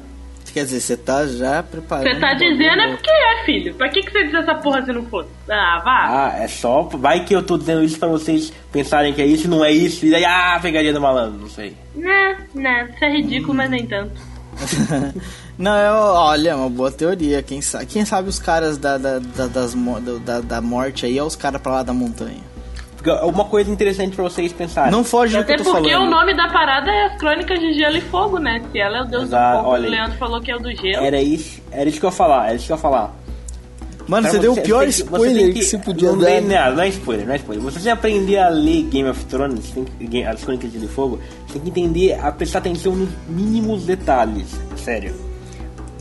Quer 0.54 0.66
dizer, 0.66 0.78
você 0.78 0.96
tá 0.96 1.26
já 1.26 1.64
preparando. 1.64 2.14
Você 2.14 2.20
tá 2.20 2.32
dizendo 2.32 2.80
é 2.80 2.88
porque 2.92 3.10
é, 3.10 3.44
filho. 3.44 3.74
Pra 3.74 3.88
que, 3.88 4.02
que 4.02 4.12
você 4.12 4.22
diz 4.22 4.34
essa 4.34 4.54
porra 4.54 4.84
se 4.84 4.92
não 4.92 5.04
fosse? 5.06 5.28
Ah, 5.50 5.82
vá. 5.84 6.04
Ah, 6.06 6.38
é 6.44 6.46
só. 6.46 6.82
Vai 6.82 7.24
que 7.24 7.34
eu 7.34 7.42
tô 7.42 7.58
dizendo 7.58 7.82
isso 7.82 7.98
para 7.98 8.06
vocês 8.06 8.52
pensarem 8.70 9.12
que 9.12 9.20
é 9.20 9.26
isso 9.26 9.48
e 9.48 9.50
não 9.50 9.64
é 9.64 9.72
isso, 9.72 10.06
e 10.06 10.12
daí, 10.12 10.24
ah, 10.24 10.56
pegaria 10.62 10.92
do 10.92 11.00
malandro, 11.00 11.40
não 11.40 11.48
sei. 11.48 11.76
Né, 11.96 12.38
né. 12.54 12.88
Isso 12.94 13.04
é 13.04 13.10
ridículo, 13.10 13.52
mas 13.52 13.68
nem 13.68 13.84
tanto. 13.84 14.12
Não, 15.58 15.76
eu, 15.76 15.94
olha, 15.94 16.50
é 16.50 16.54
uma 16.54 16.70
boa 16.70 16.90
teoria. 16.90 17.42
Quem 17.42 17.60
sabe, 17.60 17.86
quem 17.86 18.04
sabe 18.04 18.28
os 18.28 18.38
caras 18.38 18.76
da, 18.78 18.98
da, 18.98 19.18
da, 19.18 19.46
das, 19.46 19.74
da, 20.24 20.40
da 20.40 20.60
morte 20.60 21.06
aí 21.06 21.18
é 21.18 21.22
os 21.22 21.34
caras 21.34 21.60
pra 21.60 21.72
lá 21.72 21.82
da 21.82 21.92
montanha. 21.92 22.42
Porque 23.04 23.24
uma 23.26 23.44
coisa 23.44 23.70
interessante 23.70 24.14
para 24.16 24.24
vocês 24.24 24.52
pensarem. 24.52 24.90
Não 24.90 25.04
foge 25.04 25.36
do 25.36 25.44
que 25.44 25.52
Até 25.52 25.60
eu 25.60 25.64
tô 25.66 25.72
porque 25.74 25.90
falando. 25.92 26.06
o 26.08 26.10
nome 26.10 26.34
da 26.34 26.48
parada 26.48 26.90
é 26.90 27.04
as 27.06 27.16
Crônicas 27.18 27.58
de 27.60 27.74
Gelo 27.74 27.96
e 27.98 28.00
Fogo, 28.00 28.38
né? 28.38 28.62
Se 28.72 28.78
ela 28.78 28.98
é 28.98 29.02
o 29.02 29.04
deus 29.04 29.24
Exato, 29.24 29.58
do 29.58 29.64
fogo, 29.64 29.76
o. 29.76 29.78
Leandro 29.80 30.18
falou 30.18 30.40
que 30.40 30.50
é 30.50 30.56
o 30.56 30.58
do 30.58 30.70
gelo. 30.74 31.04
Era 31.04 31.20
isso, 31.20 31.60
era 31.70 31.88
isso 31.88 32.00
que 32.00 32.06
eu 32.06 32.08
ia 32.10 32.16
falar, 32.16 32.46
era 32.46 32.54
isso 32.54 32.66
que 32.66 32.72
eu 32.72 32.76
ia 32.76 32.80
falar. 32.82 33.14
Mano, 34.08 34.22
Pra 34.24 34.32
você 34.32 34.38
deu 34.38 34.52
o 34.52 34.60
pior 34.62 34.84
que- 34.86 34.92
você 34.92 35.02
spoiler 35.02 35.44
tem 35.44 35.52
que, 35.54 35.62
você 35.64 35.78
podia 35.78 36.10
não, 36.10 36.18
dar. 36.18 36.26
tem 36.26 36.40
nada, 36.42 36.74
não 36.76 36.82
é 36.82 36.88
spoiler, 36.88 37.26
não 37.26 37.32
é 37.32 37.36
spoiler. 37.36 37.64
Você 37.64 37.74
tem 37.76 37.82
que 37.84 37.88
aprender 37.90 38.38
a 38.38 38.48
ler 38.50 38.82
Game 38.84 39.08
of 39.08 39.24
Thrones, 39.26 39.70
tem 39.70 39.84
que, 40.08 40.22
as 40.24 40.42
Crônicas 40.44 40.72
de 40.72 40.86
Fogo, 40.88 41.18
tem 41.52 41.60
que 41.62 41.68
entender, 41.70 42.18
a 42.20 42.30
prestar 42.32 42.58
atenção 42.58 42.94
nos 42.94 43.08
mínimos 43.28 43.84
detalhes, 43.84 44.46
sério. 44.76 45.14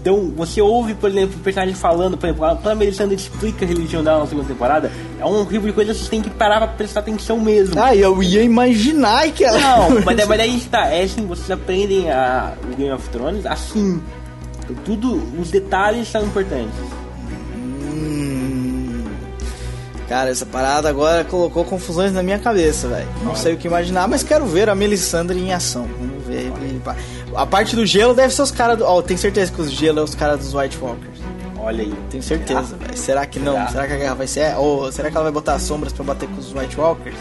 Então, 0.03 0.33
você 0.35 0.61
ouve, 0.61 0.93
por 0.95 1.09
exemplo, 1.09 1.37
o 1.37 1.39
personagem 1.39 1.73
falando, 1.73 2.17
por 2.17 2.25
exemplo, 2.25 2.45
quando 2.61 2.67
a 2.67 2.75
Melisandre 2.75 3.15
explica 3.15 3.63
a 3.63 3.67
religião 3.67 4.03
dela 4.03 4.19
na 4.19 4.27
segunda 4.27 4.45
temporada, 4.45 4.91
é 5.17 5.23
um 5.23 5.45
tipo 5.45 5.65
de 5.65 5.71
coisa 5.71 5.93
que 5.93 5.99
você 6.01 6.09
tem 6.09 6.21
que 6.21 6.29
parar 6.29 6.57
pra 6.57 6.67
prestar 6.67 6.99
atenção 6.99 7.39
mesmo. 7.39 7.81
Ah, 7.81 7.95
eu 7.95 8.21
ia 8.21 8.43
imaginar 8.43 9.31
que 9.31 9.45
ela. 9.45 9.57
Não, 9.57 10.01
mas, 10.03 10.19
é- 10.19 10.25
mas 10.25 10.39
aí 10.41 10.57
está, 10.57 10.87
é 10.87 11.03
assim, 11.03 11.25
vocês 11.25 11.49
aprendem 11.49 12.11
a, 12.11 12.51
Game 12.77 12.91
of 12.91 13.07
Thrones 13.11 13.45
assim. 13.45 14.03
Então, 14.65 14.75
tudo, 14.83 15.23
os 15.39 15.49
detalhes 15.49 16.09
são 16.09 16.21
importantes. 16.25 16.75
Hum. 17.55 19.05
Cara, 20.09 20.31
essa 20.31 20.45
parada 20.45 20.89
agora 20.89 21.23
colocou 21.23 21.63
confusões 21.63 22.11
na 22.11 22.21
minha 22.21 22.39
cabeça, 22.39 22.89
velho. 22.89 23.07
Não 23.23 23.37
sei 23.37 23.53
o 23.53 23.57
que 23.57 23.67
imaginar, 23.67 24.05
mas 24.09 24.21
quero 24.21 24.45
ver 24.45 24.69
a 24.69 24.75
Melisandre 24.75 25.39
em 25.39 25.53
ação. 25.53 25.87
Vamos 25.97 26.27
ver. 26.27 26.51
A 27.35 27.45
parte 27.45 27.75
do 27.75 27.85
gelo 27.85 28.13
deve 28.13 28.33
ser 28.33 28.41
os 28.41 28.51
caras 28.51 28.77
do. 28.77 28.85
Ó, 28.85 29.01
tenho 29.01 29.19
certeza 29.19 29.51
que 29.51 29.61
os 29.61 29.71
gelo 29.71 29.99
é 29.99 30.03
os 30.03 30.15
caras 30.15 30.39
dos 30.39 30.53
White 30.53 30.77
Walkers. 30.81 31.19
Olha 31.57 31.83
aí. 31.83 31.93
Tenho 32.09 32.21
certeza, 32.23 32.75
velho. 32.75 32.97
Será 32.97 33.25
que 33.25 33.39
não? 33.39 33.53
Será? 33.53 33.67
Será 33.69 33.87
que 33.87 33.93
a 33.93 33.97
guerra 33.97 34.13
vai 34.15 34.27
ser? 34.27 34.55
Ou 34.57 34.91
será 34.91 35.09
que 35.09 35.15
ela 35.15 35.23
vai 35.23 35.31
botar 35.31 35.53
as 35.53 35.61
sombras 35.63 35.93
pra 35.93 36.03
bater 36.03 36.27
com 36.29 36.37
os 36.39 36.53
White 36.53 36.79
Walkers? 36.79 37.15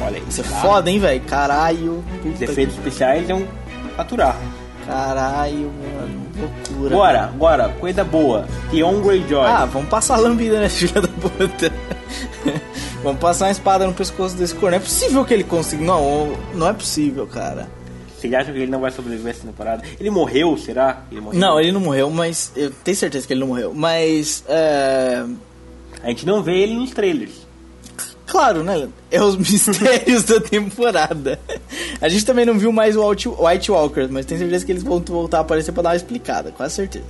Olha 0.00 0.16
aí. 0.16 0.22
Isso 0.28 0.40
é 0.40 0.44
foda, 0.44 0.90
hein, 0.90 0.98
velho? 0.98 1.20
Caralho. 1.22 2.02
Os 2.24 2.32
Puta 2.32 2.44
efeitos 2.44 2.74
especiais 2.76 3.28
é 3.28 3.34
um 3.34 3.46
faturar. 3.96 4.36
Caralho, 4.86 5.70
mano. 5.70 6.22
Loucura. 6.36 6.94
Agora, 6.94 7.24
agora, 7.24 7.68
coisa 7.78 8.02
boa. 8.02 8.46
Theon 8.70 9.00
Greyjoy. 9.02 9.46
Ah, 9.46 9.66
vamos 9.66 9.88
passar 9.88 10.14
a 10.14 10.18
lambida 10.18 10.58
nesse 10.58 10.88
filho 10.88 11.02
da 11.02 11.08
puta. 11.08 11.72
vamos 13.02 13.20
passar 13.20 13.44
uma 13.46 13.52
espada 13.52 13.86
no 13.86 13.92
pescoço 13.92 14.34
desse 14.34 14.54
corno. 14.54 14.70
Não 14.70 14.76
é 14.78 14.80
possível 14.80 15.24
que 15.24 15.34
ele 15.34 15.44
consiga. 15.44 15.84
Não, 15.84 16.32
não 16.54 16.68
é 16.68 16.72
possível, 16.72 17.26
cara. 17.26 17.68
Vocês 18.22 18.34
acham 18.34 18.54
que 18.54 18.60
ele 18.60 18.70
não 18.70 18.80
vai 18.80 18.92
sobreviver 18.92 19.32
essa 19.32 19.44
temporada? 19.44 19.82
Ele 19.98 20.08
morreu, 20.08 20.56
será? 20.56 21.02
Ele 21.10 21.20
morreu? 21.20 21.40
Não, 21.40 21.58
ele 21.58 21.72
não 21.72 21.80
morreu, 21.80 22.08
mas. 22.08 22.52
Eu 22.54 22.70
tenho 22.70 22.96
certeza 22.96 23.26
que 23.26 23.32
ele 23.32 23.40
não 23.40 23.48
morreu. 23.48 23.72
Mas. 23.74 24.44
É. 24.48 25.24
A 26.04 26.08
gente 26.08 26.24
não 26.24 26.40
vê 26.40 26.58
ele 26.58 26.74
nos 26.74 26.92
trailers. 26.92 27.32
Claro, 28.24 28.62
né? 28.62 28.88
É 29.10 29.20
os 29.20 29.34
mistérios 29.36 30.22
da 30.22 30.40
temporada. 30.40 31.38
A 32.00 32.08
gente 32.08 32.24
também 32.24 32.46
não 32.46 32.56
viu 32.56 32.70
mais 32.70 32.96
o 32.96 33.08
White, 33.08 33.28
White 33.28 33.72
Walkers, 33.72 34.10
mas 34.10 34.24
tenho 34.24 34.40
certeza 34.40 34.64
que 34.64 34.70
eles 34.70 34.84
vão 34.84 35.00
voltar 35.00 35.38
a 35.38 35.40
aparecer 35.40 35.72
pra 35.72 35.82
dar 35.82 35.90
uma 35.90 35.96
explicada, 35.96 36.52
quase 36.52 36.76
certeza. 36.76 37.04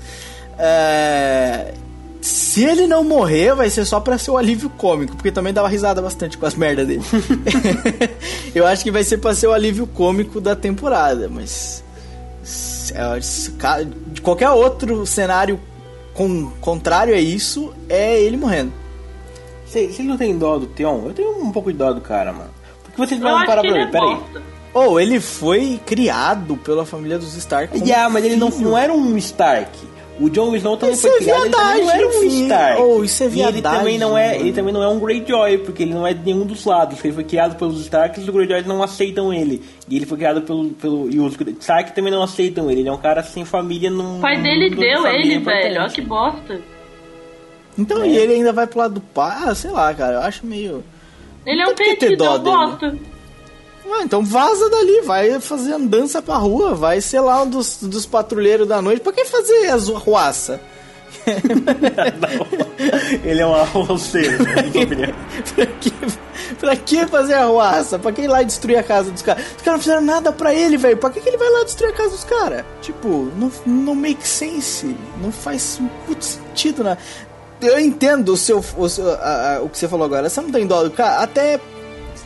É, 0.59 1.75
Se 2.23 2.63
ele 2.65 2.87
não 2.87 3.03
morrer, 3.03 3.53
vai 3.55 3.69
ser 3.69 3.85
só 3.85 3.99
pra 3.99 4.17
ser 4.17 4.31
o 4.31 4.37
alívio 4.39 4.71
cômico, 4.71 5.17
porque 5.17 5.33
também 5.33 5.53
dava 5.53 5.67
risada 5.69 6.01
bastante 6.01 6.39
com 6.39 6.47
as 6.47 6.55
merdas 6.55 6.87
dele. 6.87 7.03
Eu 8.55 8.65
acho 8.67 8.85
que 8.85 8.91
vai 8.93 9.03
ser 9.03 9.19
pra 9.19 9.35
ser 9.35 9.49
o 9.49 9.53
alívio 9.53 9.87
cômico 9.89 10.41
da 10.41 10.55
temporada, 10.55 11.29
mas. 11.29 11.83
se- 12.45 12.95
é, 12.95 13.19
De 14.07 14.21
qualquer 14.21 14.51
outro 14.51 15.05
cenário 15.05 15.59
com, 16.15 16.51
contrário 16.61 17.13
a 17.15 17.19
isso, 17.19 17.75
é 17.89 18.21
ele 18.21 18.37
morrendo. 18.37 18.73
Vocês 19.67 19.95
vocês 19.97 20.07
não 20.07 20.17
têm 20.17 20.39
dó 20.39 20.59
do 20.59 20.67
Theon? 20.67 21.07
Eu 21.07 21.13
tenho 21.15 21.43
um 21.43 21.51
pouco 21.51 21.73
de 21.73 21.79
dó 21.79 21.93
do 21.93 22.01
cara, 22.01 22.33
mano. 22.33 22.51
Porque 22.85 22.99
vocês 22.99 23.21
Eu 23.21 23.27
vão 23.27 23.37
acho 23.39 23.47
parar 23.47 23.63
que 23.63 23.69
pra 23.69 23.79
ele 23.79 23.89
é 23.89 23.91
peraí. 23.91 24.19
Ou 24.75 25.01
ele 25.01 25.19
foi 25.21 25.81
criado 25.85 26.57
pela 26.59 26.87
família 26.87 27.19
dos 27.19 27.35
Stark. 27.37 27.77
Yeah, 27.79 28.09
mas 28.09 28.25
ele 28.25 28.37
não, 28.37 28.49
não 28.51 28.79
era 28.79 28.93
um 28.93 29.17
Stark. 29.19 29.71
O 30.21 30.29
Jon 30.29 30.55
Snow 30.55 30.77
também 30.77 30.95
Isso 30.95 31.09
foi 31.09 31.17
é 31.17 31.23
criado, 31.23 31.45
ele 31.47 31.51
também 31.51 31.83
não 31.85 31.91
era 31.91 32.07
um 32.07 32.11
viadagem, 32.11 32.43
Stark. 32.43 32.83
Oh, 32.83 33.03
isso 33.05 33.23
é 33.23 33.27
E 33.27 33.29
ele 33.29 33.35
viadagem, 33.53 33.79
também 33.79 33.99
não 33.99 34.19
é, 34.19 34.29
mano. 34.33 34.41
ele 34.41 34.53
também 34.53 34.75
não 34.75 34.83
é 34.83 34.89
um 34.89 34.99
Greyjoy, 35.01 35.59
porque 35.59 35.83
ele 35.83 35.95
não 35.95 36.07
é 36.07 36.13
de 36.15 36.23
nenhum 36.25 36.45
dos 36.47 36.65
lados. 36.65 37.03
Ele 37.03 37.15
foi 37.15 37.25
criado 37.25 37.57
pelos 37.57 37.81
Starks 37.81 38.19
e 38.19 38.29
os 38.29 38.29
Greyjoys 38.35 38.67
não 38.67 38.83
aceitam 38.83 39.33
ele. 39.33 39.63
E 39.89 39.97
ele 39.97 40.07
foi 40.07 40.19
criado 40.19 40.43
pelo, 40.43 40.69
pelo 40.71 41.11
e 41.11 41.19
os 41.19 41.35
Stark 41.61 41.95
também 41.95 42.13
não 42.13 42.23
aceitam 42.23 42.71
ele. 42.71 42.81
Ele 42.83 42.89
é 42.89 42.93
um 42.93 42.99
cara 42.99 43.23
sem 43.23 43.45
família 43.45 43.91
num 43.91 44.19
O 44.19 44.21
pai 44.21 44.41
dele 44.41 44.71
num- 44.71 44.77
deu 44.77 45.03
família 45.03 45.35
ele, 45.35 45.39
velho. 45.45 45.83
Ó 45.83 45.89
que 45.89 46.01
bosta. 46.03 46.61
Então, 47.79 48.03
É. 48.03 48.09
e 48.09 48.17
ele 48.17 48.35
ainda 48.35 48.53
vai 48.53 48.67
pro 48.67 48.79
lado 48.81 48.95
do 48.95 49.01
pai? 49.01 49.35
Ah, 49.45 49.55
sei 49.55 49.71
lá, 49.71 49.93
cara. 49.95 50.15
Eu 50.17 50.21
acho 50.21 50.45
meio. 50.47 50.85
Ele 51.47 51.61
é 51.63 51.65
Tem 51.65 51.73
um 51.73 51.77
que 51.77 51.85
ter 51.85 51.97
perdido, 51.99 52.19
dó 52.25 52.35
eu 52.35 52.39
dele. 52.89 53.01
Ah, 53.91 54.03
então 54.05 54.25
vaza 54.25 54.69
dali, 54.71 55.01
vai 55.03 55.41
fazer 55.41 55.73
andança 55.73 56.23
pra 56.23 56.37
rua, 56.37 56.75
vai 56.75 57.01
ser 57.01 57.21
lá 57.21 57.43
um 57.43 57.51
dos, 57.51 57.79
dos 57.83 58.07
patrulheiros 58.07 58.67
da 58.67 58.81
noite. 58.81 59.01
Pra 59.01 59.13
que 59.13 59.25
fazer 59.25 59.69
as 59.69 59.89
ruaça? 59.89 60.61
Ele 63.25 63.41
é 63.41 63.47
um 63.47 63.55
arroceiro, 63.55 64.43
na 64.45 64.63
minha 64.63 64.85
opinião. 64.85 65.13
pra, 65.55 65.67
que, 65.67 65.93
pra 66.59 66.77
que 66.77 67.07
fazer 67.07 67.35
a 67.35 67.45
ruaça? 67.45 67.99
Pra 67.99 68.13
que 68.13 68.23
ir 68.23 68.29
lá 68.29 68.43
e 68.43 68.45
destruir 68.45 68.77
a 68.79 68.83
casa 68.83 69.11
dos 69.11 69.23
caras? 69.23 69.45
Os 69.57 69.63
caras 69.63 69.73
não 69.79 69.79
fizeram 69.81 70.01
nada 70.03 70.33
pra 70.33 70.55
ele, 70.55 70.77
velho. 70.77 70.97
Pra 70.97 71.11
que, 71.11 71.21
que 71.21 71.29
ele 71.29 71.37
vai 71.37 71.51
lá 71.51 71.65
destruir 71.65 71.91
a 71.91 71.97
casa 71.97 72.11
dos 72.11 72.25
caras? 72.25 72.65
Tipo, 72.81 73.31
não, 73.37 73.53
não 73.67 73.95
make 73.95 74.27
sense. 74.27 74.97
Não 75.21 75.31
faz 75.31 75.81
puto 76.07 76.25
sentido, 76.25 76.83
né? 76.83 76.97
Eu 77.61 77.79
entendo 77.79 78.31
o 78.33 78.37
seu, 78.37 78.65
o, 78.77 78.89
seu- 78.89 79.11
a- 79.13 79.57
a- 79.57 79.63
o 79.63 79.69
que 79.69 79.79
você 79.79 79.87
falou 79.87 80.05
agora. 80.07 80.29
Você 80.29 80.41
não 80.41 80.51
tem 80.51 80.67
dó 80.67 80.83
do 80.83 80.91
cara? 80.91 81.23
Até 81.23 81.61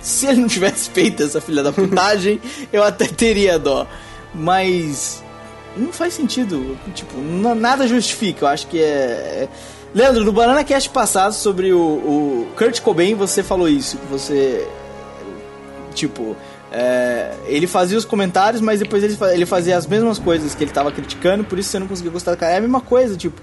se 0.06 0.26
ele 0.26 0.40
não 0.40 0.46
tivesse 0.48 0.88
feito 0.88 1.20
essa 1.20 1.40
filha 1.40 1.64
da 1.64 1.72
putagem, 1.72 2.40
eu 2.72 2.84
até 2.84 3.08
teria 3.08 3.58
dó. 3.58 3.84
Mas 4.32 5.20
não 5.76 5.92
faz 5.92 6.14
sentido. 6.14 6.78
Tipo, 6.94 7.18
nada 7.18 7.88
justifica. 7.88 8.44
Eu 8.44 8.48
acho 8.48 8.68
que 8.68 8.78
é. 8.78 8.84
é- 8.84 9.48
Leandro, 9.92 10.24
no 10.24 10.32
Banana 10.32 10.62
Cast 10.62 10.90
passado 10.90 11.32
sobre 11.32 11.72
o, 11.72 11.80
o 11.80 12.48
Kurt 12.56 12.80
Cobain, 12.82 13.14
você 13.14 13.42
falou 13.42 13.68
isso. 13.68 13.98
Que 13.98 14.06
você. 14.06 14.68
Tipo. 15.92 16.36
é, 16.70 17.34
ele 17.46 17.66
fazia 17.66 17.98
os 17.98 18.04
comentários, 18.04 18.60
mas 18.60 18.78
depois 18.78 19.02
ele, 19.02 19.16
ele 19.32 19.46
fazia 19.46 19.76
as 19.76 19.88
mesmas 19.88 20.20
coisas 20.20 20.54
que 20.54 20.62
ele 20.62 20.70
tava 20.70 20.92
criticando, 20.92 21.42
por 21.42 21.58
isso 21.58 21.70
você 21.70 21.80
não 21.80 21.88
conseguia 21.88 22.12
gostar 22.12 22.30
do 22.30 22.36
cara. 22.36 22.52
É 22.52 22.58
a 22.58 22.60
mesma 22.60 22.80
coisa, 22.80 23.16
tipo. 23.16 23.42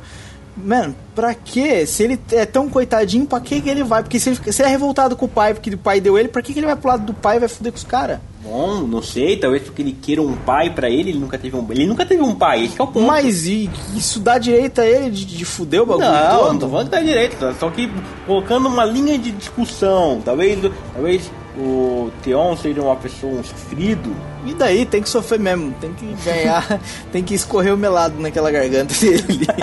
Mano, 0.55 0.95
pra 1.15 1.33
quê? 1.33 1.85
Se 1.85 2.03
ele 2.03 2.19
é 2.31 2.45
tão 2.45 2.69
coitadinho, 2.69 3.25
pra 3.25 3.39
que 3.39 3.59
que 3.59 3.69
ele 3.69 3.83
vai? 3.83 4.03
Porque 4.03 4.19
se 4.19 4.29
ele, 4.29 4.39
se 4.51 4.61
ele 4.61 4.69
é 4.69 4.71
revoltado 4.71 5.15
com 5.15 5.25
o 5.25 5.29
pai, 5.29 5.53
porque 5.53 5.71
o 5.73 5.77
pai 5.77 5.99
deu 5.99 6.17
ele, 6.17 6.27
pra 6.27 6.41
que 6.41 6.53
que 6.53 6.59
ele 6.59 6.67
vai 6.67 6.75
pro 6.75 6.89
lado 6.89 7.05
do 7.05 7.13
pai 7.13 7.37
e 7.37 7.39
vai 7.39 7.49
foder 7.49 7.71
com 7.71 7.77
os 7.77 7.83
caras? 7.83 8.19
Bom, 8.43 8.81
não 8.81 9.01
sei, 9.01 9.37
talvez 9.37 9.63
porque 9.63 9.81
ele 9.81 9.93
queira 9.99 10.21
um 10.21 10.35
pai 10.35 10.69
pra 10.69 10.89
ele, 10.89 11.11
ele 11.11 11.19
nunca 11.19 11.37
teve 11.37 11.55
um 11.55 11.65
Ele 11.71 11.87
nunca 11.87 12.05
teve 12.05 12.21
um 12.21 12.35
pai, 12.35 12.65
esse 12.65 12.75
que 12.75 12.81
é 12.81 12.83
o 12.83 12.87
ponto. 12.87 13.05
Mas 13.05 13.45
e 13.47 13.69
isso 13.95 14.19
dá 14.19 14.37
direito 14.37 14.81
a 14.81 14.85
ele 14.85 15.09
de, 15.09 15.25
de 15.25 15.45
fuder 15.45 15.81
o 15.81 15.85
bagulho 15.85 16.07
Não, 16.07 16.37
todo? 16.39 16.51
não 16.53 16.59
tô 16.59 16.69
falando 16.69 16.85
que 16.85 16.91
tá 16.91 17.01
direito, 17.01 17.55
só 17.59 17.69
que 17.69 17.89
colocando 18.27 18.67
uma 18.67 18.85
linha 18.85 19.17
de 19.17 19.31
discussão. 19.31 20.21
Talvez, 20.23 20.59
talvez 20.93 21.31
o 21.57 22.11
Theon 22.23 22.55
seja 22.57 22.81
uma 22.81 22.95
pessoa, 22.95 23.39
um 23.39 23.43
sofrido. 23.43 24.15
E 24.45 24.53
daí, 24.53 24.85
tem 24.85 25.01
que 25.01 25.09
sofrer 25.09 25.39
mesmo, 25.39 25.71
tem 25.79 25.93
que 25.93 26.13
ganhar, 26.23 26.79
tem 27.11 27.23
que 27.23 27.33
escorrer 27.33 27.73
o 27.73 27.77
melado 27.77 28.19
naquela 28.19 28.51
garganta 28.51 28.93
dele. 28.95 29.47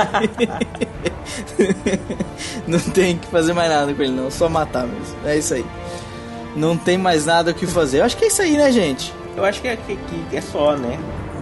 não 2.67 2.79
tem 2.79 3.19
que 3.19 3.27
fazer 3.27 3.53
mais 3.53 3.71
nada 3.71 3.93
com 3.93 4.03
ele 4.03 4.12
não, 4.12 4.31
só 4.31 4.49
matar 4.49 4.87
mesmo. 4.87 5.17
É 5.25 5.37
isso 5.37 5.55
aí. 5.55 5.65
Não 6.57 6.77
tem 6.77 6.99
mais 6.99 7.27
nada 7.27 7.51
o 7.51 7.55
que 7.55 7.67
fazer. 7.67 8.01
Eu 8.01 8.05
acho 8.05 8.17
que 8.17 8.25
é 8.25 8.29
isso 8.29 8.43
aí, 8.43 8.57
né, 8.57 8.73
gente? 8.73 9.12
Eu 9.37 9.45
acho 9.45 9.61
que 9.61 9.69
é, 9.69 9.77
que, 9.77 9.97
que 10.31 10.37
é 10.37 10.41
só, 10.41 10.77
né? 10.77 10.99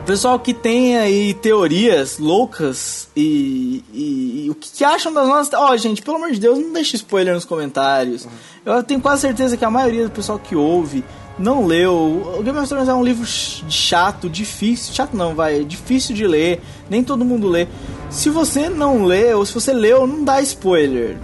Pessoal 0.09 0.40
que 0.40 0.55
tem 0.55 0.97
aí 0.97 1.35
teorias 1.35 2.16
loucas 2.18 3.10
e, 3.14 3.85
e- 3.93 4.44
e 4.47 4.51
o 4.51 4.55
que, 4.55 4.70
que 4.70 4.82
acham 4.82 5.12
das 5.12 5.28
nossas. 5.28 5.52
Ó, 5.52 5.76
gente, 5.76 6.01
pelo 6.01 6.16
amor 6.16 6.30
de 6.30 6.40
Deus, 6.40 6.59
não 6.59 6.72
deixe 6.72 6.97
spoiler 6.97 7.35
nos 7.35 7.44
comentários. 7.44 8.26
Eu 8.64 8.82
tenho 8.82 9.02
quase 9.02 9.20
certeza 9.20 9.55
que 9.55 9.66
a 9.66 9.70
maioria 9.70 10.05
do 10.05 10.10
pessoal 10.10 10.39
que 10.39 10.56
ouve 10.56 11.05
não 11.39 11.66
leu. 11.66 11.93
O 12.39 12.43
Game 12.43 12.59
of 12.59 12.66
Thrones 12.66 12.89
é 12.89 12.94
um 12.94 13.05
livro 13.05 13.26
ch- 13.26 13.62
chato, 13.68 14.30
difícil. 14.30 14.94
Chato 14.94 15.14
não, 15.14 15.35
vai. 15.35 15.60
é 15.60 15.62
Difícil 15.62 16.14
de 16.16 16.26
ler. 16.26 16.62
Nem 16.89 17.05
todo 17.05 17.22
mundo 17.22 17.47
lê. 17.47 17.66
Se 18.09 18.30
você 18.30 18.70
não 18.70 19.05
lê, 19.05 19.35
ou 19.35 19.44
se 19.44 19.52
você 19.52 19.74
leu, 19.74 20.06
não 20.06 20.24
dá 20.24 20.40
spoiler. 20.40 21.18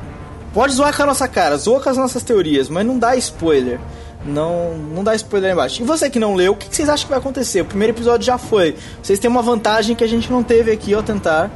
Pode 0.52 0.74
zoar 0.74 0.94
com 0.94 1.05
a 1.05 1.06
nossa 1.06 1.27
cara, 1.27 1.56
zoa 1.56 1.81
com 1.81 1.89
as 1.89 1.97
nossas 1.97 2.23
teorias, 2.23 2.69
mas 2.69 2.86
não 2.86 2.98
dá 2.98 3.16
spoiler. 3.16 3.81
Não, 4.25 4.75
não 4.77 5.05
dá 5.05 5.15
spoiler 5.15 5.51
aí 5.51 5.55
embaixo. 5.55 5.83
E 5.83 5.85
você 5.85 6.09
que 6.09 6.19
não 6.19 6.35
leu, 6.35 6.53
o 6.53 6.57
que 6.57 6.69
que 6.69 6.75
vocês 6.75 6.89
acham 6.89 7.07
que 7.07 7.11
vai 7.11 7.19
acontecer? 7.19 7.61
O 7.61 7.65
primeiro 7.65 7.93
episódio 7.93 8.25
já 8.25 8.39
foi. 8.39 8.75
Vocês 9.03 9.19
têm 9.19 9.31
uma 9.31 9.43
vantagem 9.43 9.95
que 9.95 10.03
a 10.03 10.07
gente 10.07 10.31
não 10.31 10.43
teve 10.43 10.71
aqui 10.71 10.95
ao 10.95 11.03
tentar 11.03 11.51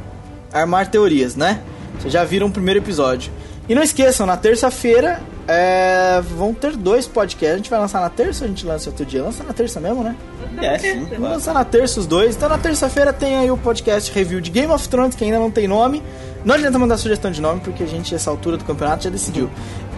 armar 0.53 0.87
teorias, 0.87 1.35
né? 1.35 1.61
Vocês 1.99 2.13
já 2.13 2.23
viram 2.23 2.47
o 2.47 2.51
primeiro 2.51 2.79
episódio. 2.79 3.31
E 3.67 3.75
não 3.75 3.83
esqueçam, 3.83 4.25
na 4.25 4.37
terça-feira 4.37 5.21
é, 5.47 6.21
vão 6.21 6.53
ter 6.53 6.75
dois 6.75 7.07
podcasts. 7.07 7.53
A 7.53 7.57
gente 7.57 7.69
vai 7.69 7.79
lançar 7.79 8.01
na 8.01 8.09
terça 8.09 8.43
ou 8.43 8.45
a 8.45 8.47
gente 8.49 8.65
lança 8.65 8.89
outro 8.89 9.05
dia? 9.05 9.23
Lança 9.23 9.43
na 9.43 9.53
terça 9.53 9.79
mesmo, 9.79 10.03
né? 10.03 10.15
É, 10.61 10.77
sim, 10.77 11.05
Vamos 11.05 11.29
lançar 11.29 11.53
na 11.53 11.65
terça 11.65 11.99
os 11.99 12.05
dois. 12.05 12.35
Então 12.35 12.47
na 12.49 12.57
terça-feira 12.57 13.11
tem 13.11 13.37
aí 13.37 13.51
o 13.51 13.57
podcast 13.57 14.11
review 14.11 14.41
de 14.41 14.51
Game 14.51 14.71
of 14.71 14.87
Thrones, 14.87 15.15
que 15.15 15.23
ainda 15.23 15.39
não 15.39 15.49
tem 15.49 15.67
nome. 15.67 16.03
Não 16.43 16.55
adianta 16.55 16.79
mandar 16.79 16.97
sugestão 16.97 17.31
de 17.31 17.41
nome, 17.41 17.59
porque 17.61 17.83
a 17.83 17.85
gente, 17.85 18.15
essa 18.15 18.29
altura 18.29 18.57
do 18.57 18.63
campeonato, 18.63 19.03
já 19.03 19.09
decidiu. 19.09 19.49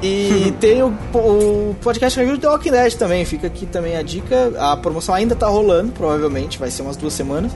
E 0.02 0.54
tem 0.60 0.82
o, 0.82 0.88
o 1.14 1.76
podcast 1.82 2.20
review 2.20 2.38
The 2.38 2.48
Walking 2.48 2.72
Dead 2.72 2.94
também. 2.96 3.24
Fica 3.26 3.48
aqui 3.48 3.66
também 3.68 3.96
a 3.96 4.02
dica. 4.02 4.52
A 4.58 4.76
promoção 4.76 5.14
ainda 5.14 5.36
tá 5.36 5.48
rolando, 5.48 5.92
provavelmente, 5.92 6.58
vai 6.58 6.72
ser 6.72 6.82
umas 6.82 6.98
duas 6.98 7.14
semanas. 7.14 7.52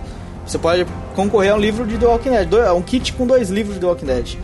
Você 0.45 0.59
pode 0.59 0.85
concorrer 1.15 1.51
a 1.51 1.55
um 1.55 1.59
livro 1.59 1.87
de 1.87 1.97
The 1.97 2.05
Walking 2.05 2.29
Dead, 2.29 2.49
um 2.75 2.81
kit 2.83 3.13
com 3.13 3.25
dois 3.25 3.49
livros 3.49 3.75
de 3.75 3.81
The 3.81 3.87
Walking 3.87 4.05
Dead. 4.05 4.37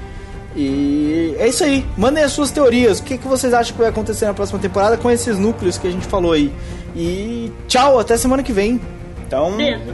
E 0.55 1.35
é 1.37 1.47
isso 1.47 1.63
aí. 1.63 1.85
Mandem 1.95 2.23
as 2.23 2.31
suas 2.31 2.49
teorias. 2.49 2.99
O 2.99 3.03
que, 3.03 3.17
que 3.17 3.27
vocês 3.27 3.53
acham 3.53 3.73
que 3.73 3.79
vai 3.79 3.89
acontecer 3.89 4.25
na 4.25 4.33
próxima 4.33 4.59
temporada 4.59 4.97
com 4.97 5.09
esses 5.09 5.37
núcleos 5.37 5.77
que 5.77 5.87
a 5.87 5.91
gente 5.91 6.07
falou 6.07 6.33
aí. 6.33 6.51
E 6.95 7.51
tchau, 7.67 7.99
até 7.99 8.17
semana 8.17 8.41
que 8.41 8.51
vem. 8.51 8.81
Então, 9.27 9.55
Beleza. 9.55 9.93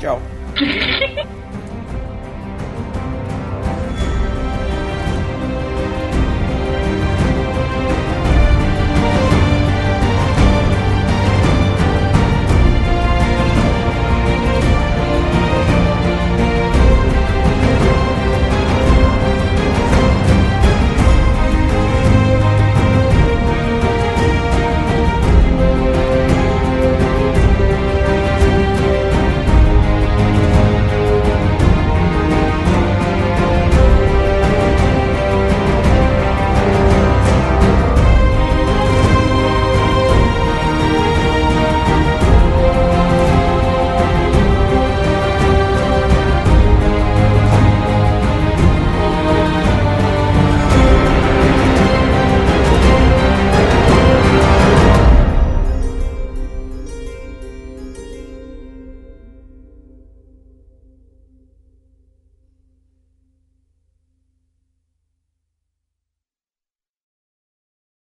tchau. 0.00 0.20